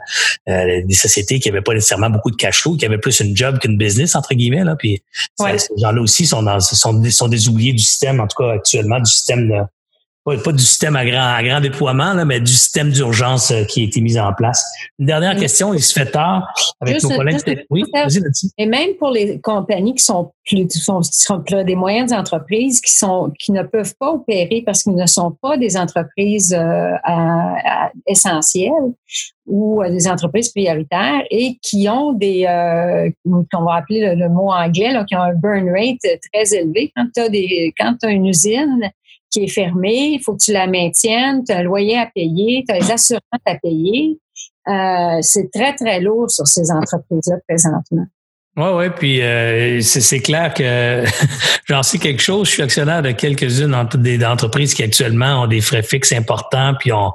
des 0.47 0.95
sociétés 0.95 1.41
qui 1.41 1.49
n'avaient 1.49 1.63
pas 1.63 1.73
nécessairement 1.73 2.11
beaucoup 2.11 2.31
de 2.31 2.37
cash 2.37 2.61
flow, 2.61 2.77
qui 2.77 2.85
avaient 2.85 2.99
plus 2.99 3.21
une 3.21 3.35
job 3.35 3.59
qu'une 3.59 3.79
business, 3.79 4.15
entre 4.15 4.35
guillemets. 4.35 4.65
Là. 4.65 4.77
Puis 4.77 5.03
ces 5.39 5.69
gens-là 5.79 6.03
aussi 6.03 6.27
sont, 6.27 6.43
dans, 6.43 6.61
sont, 6.61 7.03
sont 7.11 7.29
des 7.29 7.49
oubliés 7.49 7.73
du 7.73 7.83
système, 7.83 8.21
en 8.21 8.27
tout 8.27 8.43
cas 8.43 8.53
actuellement, 8.53 8.99
du 8.99 9.11
système 9.11 9.67
pas, 10.25 10.53
du 10.53 10.63
système 10.63 10.97
à 10.97 11.05
grand, 11.05 11.35
à 11.35 11.43
grand 11.43 11.61
déploiement, 11.61 12.13
là, 12.15 12.25
mais 12.25 12.41
du 12.41 12.53
système 12.53 12.91
d'urgence 12.91 13.51
euh, 13.51 13.65
qui 13.65 13.83
a 13.83 13.85
été 13.85 14.01
mis 14.01 14.19
en 14.19 14.33
place. 14.33 14.65
Une 14.99 15.07
dernière 15.07 15.37
question, 15.37 15.75
il 15.75 15.83
se 15.83 15.93
fait 15.93 16.11
tard 16.11 16.53
avec 16.81 17.03
nos 17.03 17.11
collègues. 17.11 17.65
oui, 17.71 17.85
vas-y, 17.93 18.23
Et 18.59 18.67
même 18.67 18.95
pour 18.99 19.11
les 19.11 19.41
compagnies 19.41 19.95
qui 19.95 20.05
sont 20.05 20.33
plus 20.45 20.69
sont, 20.71 21.03
sont 21.03 21.39
des 21.39 21.75
moyennes 21.75 22.13
entreprises 22.13 22.81
qui 22.81 22.93
sont 22.93 23.33
qui 23.39 23.53
ne 23.53 23.63
peuvent 23.63 23.95
pas 23.99 24.13
opérer 24.13 24.63
parce 24.65 24.83
qu'ils 24.83 24.95
ne 24.95 25.07
sont 25.07 25.37
pas 25.41 25.57
des 25.57 25.77
entreprises 25.77 26.53
euh, 26.53 26.93
essentielles 28.07 28.71
ou 29.47 29.83
euh, 29.83 29.91
des 29.91 30.09
entreprises 30.09 30.51
prioritaires 30.51 31.23
et 31.31 31.59
qui 31.63 31.89
ont 31.89 32.13
des 32.13 32.45
euh, 32.47 33.11
qu'on 33.53 33.65
va 33.65 33.75
appeler 33.77 34.15
le, 34.15 34.29
mot 34.29 34.51
anglais 34.51 34.93
là, 34.93 35.05
qui 35.05 35.15
ont 35.15 35.23
un 35.23 35.35
burn 35.35 35.69
rate 35.71 36.21
très 36.33 36.57
élevé 36.57 36.93
quand 36.97 37.07
tu 37.15 37.21
as 37.21 37.29
des 37.29 37.73
quand 37.79 37.97
tu 38.01 38.07
as 38.07 38.11
une 38.11 38.27
usine 38.27 38.91
qui 39.33 39.45
est 39.45 39.49
fermée, 39.49 40.13
il 40.15 40.23
faut 40.23 40.35
que 40.35 40.43
tu 40.45 40.53
la 40.53 40.67
maintiennes, 40.67 41.43
tu 41.45 41.53
as 41.53 41.59
un 41.59 41.63
loyer 41.63 41.99
à 41.99 42.07
payer, 42.07 42.65
tu 42.69 42.75
as 42.75 42.79
les 42.79 42.91
assurances 42.91 43.23
à 43.47 43.55
payer. 43.57 44.19
Euh, 44.69 45.19
c'est 45.23 45.51
très, 45.53 45.75
très 45.75 46.01
lourd 46.01 46.31
sur 46.31 46.47
ces 46.47 46.71
entreprises-là 46.71 47.37
présentement. 47.49 48.07
Oui, 48.55 48.69
oui, 48.75 48.91
puis 48.91 49.23
euh, 49.23 49.81
c'est 49.81 50.21
clair 50.21 50.53
que 50.53 51.05
j'en 51.65 51.83
sais 51.83 51.97
quelque 51.97 52.21
chose. 52.21 52.49
Je 52.49 52.53
suis 52.53 52.63
actionnaire 52.63 53.01
de 53.01 53.13
quelques-unes 53.13 53.75
entreprises 53.75 54.75
qui 54.75 54.83
actuellement 54.83 55.43
ont 55.43 55.47
des 55.47 55.63
frais 55.63 55.83
fixes 55.83 56.13
importants, 56.13 56.75
puis 56.79 56.93
on, 56.93 57.13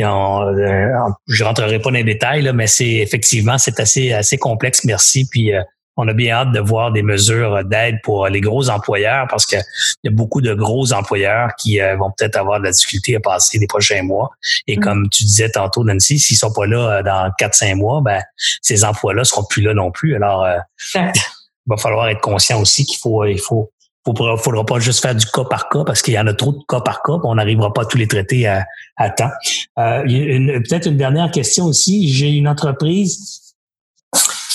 on 0.00 0.42
euh, 0.42 0.88
je 1.26 1.42
rentrerai 1.42 1.78
pas 1.78 1.90
dans 1.90 1.96
les 1.96 2.04
détails, 2.04 2.42
là, 2.42 2.52
mais 2.52 2.66
c'est 2.66 2.96
effectivement 2.96 3.56
c'est 3.56 3.80
assez 3.80 4.12
assez 4.12 4.36
complexe. 4.36 4.84
Merci, 4.84 5.26
puis 5.26 5.54
euh, 5.54 5.62
on 5.96 6.08
a 6.08 6.12
bien 6.12 6.34
hâte 6.34 6.52
de 6.52 6.60
voir 6.60 6.92
des 6.92 7.02
mesures 7.02 7.64
d'aide 7.64 8.00
pour 8.02 8.26
les 8.28 8.40
gros 8.40 8.68
employeurs 8.68 9.26
parce 9.28 9.46
qu'il 9.46 9.62
y 10.02 10.08
a 10.08 10.10
beaucoup 10.10 10.40
de 10.40 10.52
gros 10.54 10.92
employeurs 10.92 11.50
qui 11.56 11.80
euh, 11.80 11.96
vont 11.96 12.10
peut-être 12.16 12.36
avoir 12.36 12.58
de 12.58 12.64
la 12.64 12.72
difficulté 12.72 13.16
à 13.16 13.20
passer 13.20 13.58
les 13.58 13.66
prochains 13.66 14.02
mois. 14.02 14.30
Et 14.66 14.76
mm. 14.76 14.80
comme 14.80 15.08
tu 15.08 15.24
disais 15.24 15.50
tantôt, 15.50 15.84
Nancy, 15.84 16.18
s'ils 16.18 16.36
sont 16.36 16.52
pas 16.52 16.66
là 16.66 16.98
euh, 16.98 17.02
dans 17.02 17.30
4-5 17.40 17.76
mois, 17.76 18.00
ben, 18.00 18.22
ces 18.62 18.84
emplois-là 18.84 19.24
seront 19.24 19.44
plus 19.44 19.62
là 19.62 19.74
non 19.74 19.90
plus. 19.92 20.16
Alors, 20.16 20.44
euh, 20.44 20.58
il 20.96 21.70
va 21.70 21.76
falloir 21.76 22.08
être 22.08 22.20
conscient 22.20 22.60
aussi 22.60 22.84
qu'il 22.84 22.98
faut, 22.98 23.24
il 23.24 23.40
faut, 23.40 23.70
faudra 24.04 24.66
pas 24.66 24.80
juste 24.80 25.00
faire 25.00 25.14
du 25.14 25.26
cas 25.26 25.44
par 25.44 25.68
cas 25.68 25.84
parce 25.86 26.02
qu'il 26.02 26.14
y 26.14 26.18
en 26.18 26.26
a 26.26 26.34
trop 26.34 26.52
de 26.52 26.58
cas 26.68 26.80
par 26.80 27.02
cas, 27.02 27.14
on 27.22 27.36
n'arrivera 27.36 27.72
pas 27.72 27.82
à 27.82 27.84
tous 27.86 27.96
les 27.96 28.08
traiter 28.08 28.46
à, 28.46 28.66
à 28.96 29.10
temps. 29.10 29.30
Peut-être 29.76 30.86
une 30.88 30.96
dernière 30.96 31.30
question 31.30 31.66
aussi. 31.66 32.12
J'ai 32.12 32.30
une 32.30 32.48
entreprise 32.48 33.43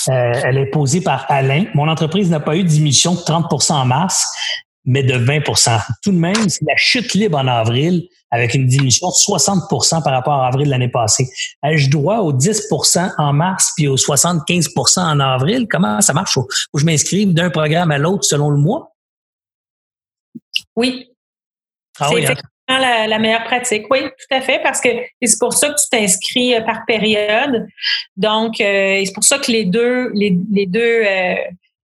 euh, 0.08 0.32
elle 0.44 0.58
est 0.58 0.70
posée 0.70 1.00
par 1.00 1.26
Alain. 1.28 1.64
Mon 1.74 1.88
entreprise 1.88 2.30
n'a 2.30 2.40
pas 2.40 2.56
eu 2.56 2.62
de 2.62 2.68
diminution 2.68 3.14
de 3.14 3.20
30% 3.20 3.72
en 3.72 3.84
mars, 3.84 4.26
mais 4.84 5.02
de 5.02 5.14
20% 5.14 5.80
Tout 6.02 6.12
de 6.12 6.16
même, 6.16 6.48
c'est 6.48 6.64
la 6.66 6.76
chute 6.76 7.14
libre 7.14 7.38
en 7.38 7.46
avril 7.46 8.08
avec 8.30 8.54
une 8.54 8.66
diminution 8.66 9.08
de 9.08 9.12
60% 9.12 10.02
par 10.02 10.12
rapport 10.12 10.34
à 10.34 10.46
avril 10.46 10.66
de 10.66 10.70
l'année 10.70 10.88
passée. 10.88 11.28
Ai-je 11.64 11.90
droit 11.90 12.18
aux 12.18 12.32
10% 12.32 13.14
en 13.18 13.32
mars 13.32 13.72
puis 13.76 13.88
aux 13.88 13.96
75% 13.96 15.00
en 15.00 15.20
avril? 15.20 15.66
Comment 15.68 16.00
ça 16.00 16.12
marche? 16.12 16.34
Faut, 16.34 16.44
que 16.44 16.78
je 16.80 16.84
m'inscrive 16.84 17.34
d'un 17.34 17.50
programme 17.50 17.90
à 17.90 17.98
l'autre 17.98 18.24
selon 18.24 18.50
le 18.50 18.58
mois? 18.58 18.94
Oui. 20.76 21.08
Ah 21.98 22.10
oui, 22.12 22.24
hein? 22.24 22.34
La, 22.78 23.18
meilleure 23.18 23.44
pratique. 23.44 23.86
Oui, 23.90 24.00
tout 24.02 24.34
à 24.34 24.40
fait, 24.40 24.60
parce 24.62 24.80
que 24.80 24.88
c'est 25.22 25.38
pour 25.38 25.52
ça 25.52 25.68
que 25.68 25.74
tu 25.74 25.88
t'inscris 25.90 26.54
euh, 26.54 26.60
par 26.62 26.84
période. 26.86 27.66
Donc, 28.16 28.60
euh, 28.60 29.02
c'est 29.04 29.12
pour 29.12 29.24
ça 29.24 29.38
que 29.38 29.50
les 29.50 29.64
deux, 29.64 30.10
les, 30.14 30.30
deux, 30.66 31.02
euh, 31.06 31.34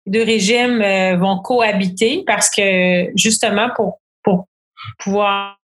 deux 0.06 0.24
régimes 0.24 0.84
vont 1.18 1.40
cohabiter, 1.40 2.24
parce 2.26 2.50
que 2.50 3.10
justement 3.16 3.70
pour 3.76 4.00
pour 4.24 4.48
pouvoir 5.00 5.58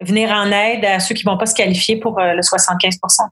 venir 0.00 0.30
en 0.30 0.50
aide 0.50 0.84
à 0.84 1.00
ceux 1.00 1.14
qui 1.14 1.24
vont 1.24 1.36
pas 1.36 1.46
se 1.46 1.54
qualifier 1.54 1.96
pour 1.96 2.18
le 2.20 2.40
75% 2.40 3.28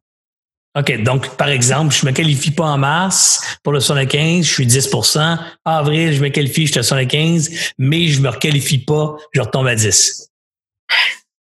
OK. 0.79 1.03
Donc, 1.03 1.37
par 1.37 1.49
exemple, 1.49 1.93
je 1.93 2.07
me 2.07 2.13
qualifie 2.13 2.53
pas 2.53 2.65
en 2.65 2.79
mars 2.79 3.59
pour 3.65 3.73
le 3.73 3.81
75, 3.81 4.45
je 4.45 4.53
suis 4.53 4.67
10% 4.67 5.39
Avril, 5.65 6.13
je 6.13 6.23
me 6.23 6.29
qualifie, 6.29 6.67
je 6.67 6.73
suis 6.73 6.81
à 6.81 6.85
75, 6.85 7.73
mais 7.79 8.07
je 8.07 8.21
me 8.21 8.29
requalifie 8.29 8.79
pas, 8.79 9.17
je 9.33 9.41
retombe 9.41 9.67
à 9.67 9.75
10. 9.75 10.30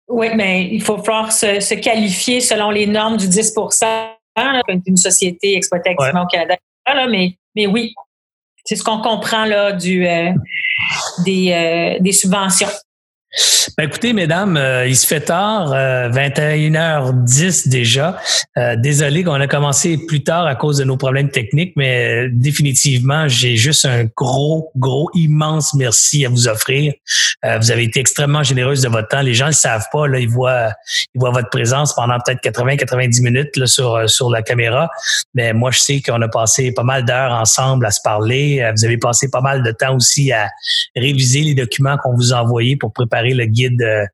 Oui, 0.07 0.29
mais 0.35 0.67
il 0.71 0.81
faut 0.81 0.97
falloir 0.97 1.31
se, 1.31 1.75
qualifier 1.75 2.41
selon 2.41 2.71
les 2.71 2.87
normes 2.87 3.17
du 3.17 3.27
10% 3.27 3.85
hein, 4.35 4.61
une 4.85 4.97
société 4.97 5.55
exploitée 5.55 5.91
activement 5.91 6.23
au 6.23 6.27
Canada. 6.27 6.55
mais, 7.07 7.37
mais 7.55 7.67
oui, 7.67 7.93
c'est 8.65 8.75
ce 8.75 8.83
qu'on 8.83 9.01
comprend 9.01 9.45
là 9.45 9.71
du, 9.71 10.07
euh, 10.07 10.31
des, 11.25 11.51
euh, 11.51 11.99
des 11.99 12.11
subventions. 12.11 12.67
Ben 13.77 13.83
écoutez, 13.83 14.13
mesdames, 14.13 14.57
euh, 14.57 14.87
il 14.87 14.95
se 14.95 15.05
fait 15.05 15.21
tard, 15.21 15.71
21h10 15.71 17.67
euh, 17.67 17.69
déjà. 17.69 18.17
Euh, 18.57 18.75
désolé 18.75 19.23
qu'on 19.23 19.39
a 19.39 19.45
commencé 19.45 19.99
plus 20.07 20.23
tard 20.23 20.47
à 20.47 20.55
cause 20.55 20.77
de 20.77 20.83
nos 20.83 20.97
problèmes 20.97 21.29
techniques, 21.29 21.73
mais 21.75 22.27
définitivement, 22.31 23.27
j'ai 23.27 23.55
juste 23.55 23.85
un 23.85 24.05
gros, 24.17 24.71
gros, 24.75 25.11
immense 25.13 25.75
merci 25.75 26.25
à 26.25 26.29
vous 26.29 26.47
offrir. 26.47 26.93
vous 27.43 27.71
avez 27.71 27.83
été 27.83 27.99
extrêmement 27.99 28.43
généreuse 28.43 28.81
de 28.81 28.89
votre 28.89 29.07
temps. 29.07 29.21
Les 29.21 29.35
gens 29.35 29.45
ne 29.45 29.51
le 29.51 29.55
savent 29.55 29.87
pas, 29.91 30.07
là, 30.07 30.19
ils 30.19 30.29
voient, 30.29 30.71
ils 31.13 31.19
voient 31.19 31.31
votre 31.31 31.49
présence 31.49 31.93
pendant 31.93 32.17
peut-être 32.25 32.41
80-90 32.41 33.21
minutes 33.21 33.55
là, 33.57 33.67
sur, 33.67 34.09
sur 34.09 34.29
la 34.31 34.41
caméra. 34.41 34.89
Mais 35.35 35.53
moi, 35.53 35.71
je 35.71 35.79
sais 35.79 36.01
qu'on 36.01 36.21
a 36.21 36.27
passé 36.27 36.71
pas 36.71 36.83
mal 36.83 37.05
d'heures 37.05 37.31
ensemble 37.31 37.85
à 37.85 37.91
se 37.91 38.01
parler. 38.03 38.67
Vous 38.75 38.85
avez 38.85 38.97
passé 38.97 39.29
pas 39.29 39.41
mal 39.41 39.63
de 39.63 39.71
temps 39.71 39.95
aussi 39.95 40.31
à 40.31 40.49
réviser 40.95 41.41
les 41.41 41.53
documents 41.53 41.97
qu'on 41.97 42.15
vous 42.15 42.33
a 42.33 42.41
envoyés 42.41 42.75
pour 42.75 42.91
préparer 42.91 43.18
le 43.21 43.45
guide, 43.45 43.81
euh, 43.81 44.05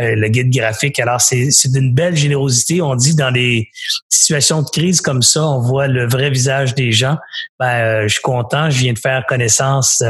euh, 0.00 0.14
le 0.16 0.28
guide 0.28 0.50
graphique. 0.50 0.98
Alors, 0.98 1.20
c'est 1.20 1.72
d'une 1.72 1.94
belle 1.94 2.16
générosité. 2.16 2.82
On 2.82 2.94
dit 2.94 3.14
dans 3.14 3.30
des 3.30 3.68
situations 4.08 4.62
de 4.62 4.68
crise 4.68 5.00
comme 5.00 5.22
ça, 5.22 5.46
on 5.46 5.60
voit 5.60 5.86
le 5.86 6.06
vrai 6.06 6.30
visage 6.30 6.74
des 6.74 6.92
gens. 6.92 7.16
Ben, 7.58 7.66
euh, 7.66 8.02
je 8.02 8.14
suis 8.14 8.22
content. 8.22 8.70
Je 8.70 8.78
viens 8.78 8.92
de 8.92 8.98
faire 8.98 9.24
connaissance 9.26 10.02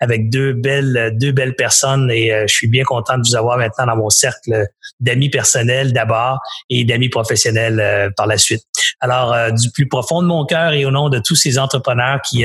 avec 0.00 0.30
deux 0.30 0.52
belles, 0.52 1.16
deux 1.18 1.32
belles 1.32 1.54
personnes 1.54 2.10
et 2.10 2.32
euh, 2.32 2.44
je 2.46 2.54
suis 2.54 2.68
bien 2.68 2.84
content 2.84 3.16
de 3.16 3.22
vous 3.26 3.36
avoir 3.36 3.56
maintenant 3.58 3.86
dans 3.86 3.96
mon 3.96 4.10
cercle 4.10 4.66
d'amis 5.00 5.30
personnels 5.30 5.92
d'abord 5.92 6.38
et 6.68 6.84
d'amis 6.84 7.08
professionnels 7.08 7.80
euh, 7.80 8.10
par 8.16 8.26
la 8.26 8.36
suite. 8.36 8.62
Alors, 9.00 9.32
euh, 9.32 9.50
du 9.50 9.70
plus 9.70 9.88
profond 9.88 10.22
de 10.22 10.26
mon 10.26 10.44
cœur 10.44 10.72
et 10.72 10.84
au 10.84 10.90
nom 10.90 11.08
de 11.08 11.18
tous 11.18 11.34
ces 11.34 11.58
entrepreneurs 11.58 12.20
qui, 12.22 12.44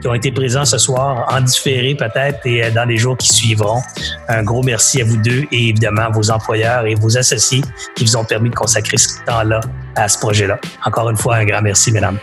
qui 0.00 0.08
ont 0.08 0.14
été 0.14 0.32
présents 0.32 0.64
ce 0.64 0.78
soir, 0.78 1.26
en 1.32 1.40
différé 1.40 1.94
peut-être 1.94 2.44
et 2.46 2.70
dans 2.70 2.84
les 2.84 2.96
jours 2.96 3.16
qui 3.16 3.28
suivront, 3.28 3.80
un 4.28 4.42
gros 4.42 4.62
merci 4.62 5.00
à 5.00 5.04
vous 5.04 5.16
deux 5.16 5.44
et 5.52 5.68
évidemment 5.68 6.10
vos 6.10 6.30
employeurs 6.30 6.86
et 6.86 6.94
vos 6.94 7.16
associés 7.16 7.62
qui 7.96 8.04
vous 8.04 8.16
ont 8.16 8.24
permis 8.24 8.50
de 8.50 8.54
consacrer 8.54 8.98
ce 8.98 9.24
temps-là 9.24 9.60
à 9.96 10.08
ce 10.08 10.18
projet-là. 10.18 10.58
Encore 10.84 11.10
une 11.10 11.16
fois, 11.16 11.36
un 11.36 11.44
grand 11.44 11.62
merci, 11.62 11.92
mesdames. 11.92 12.18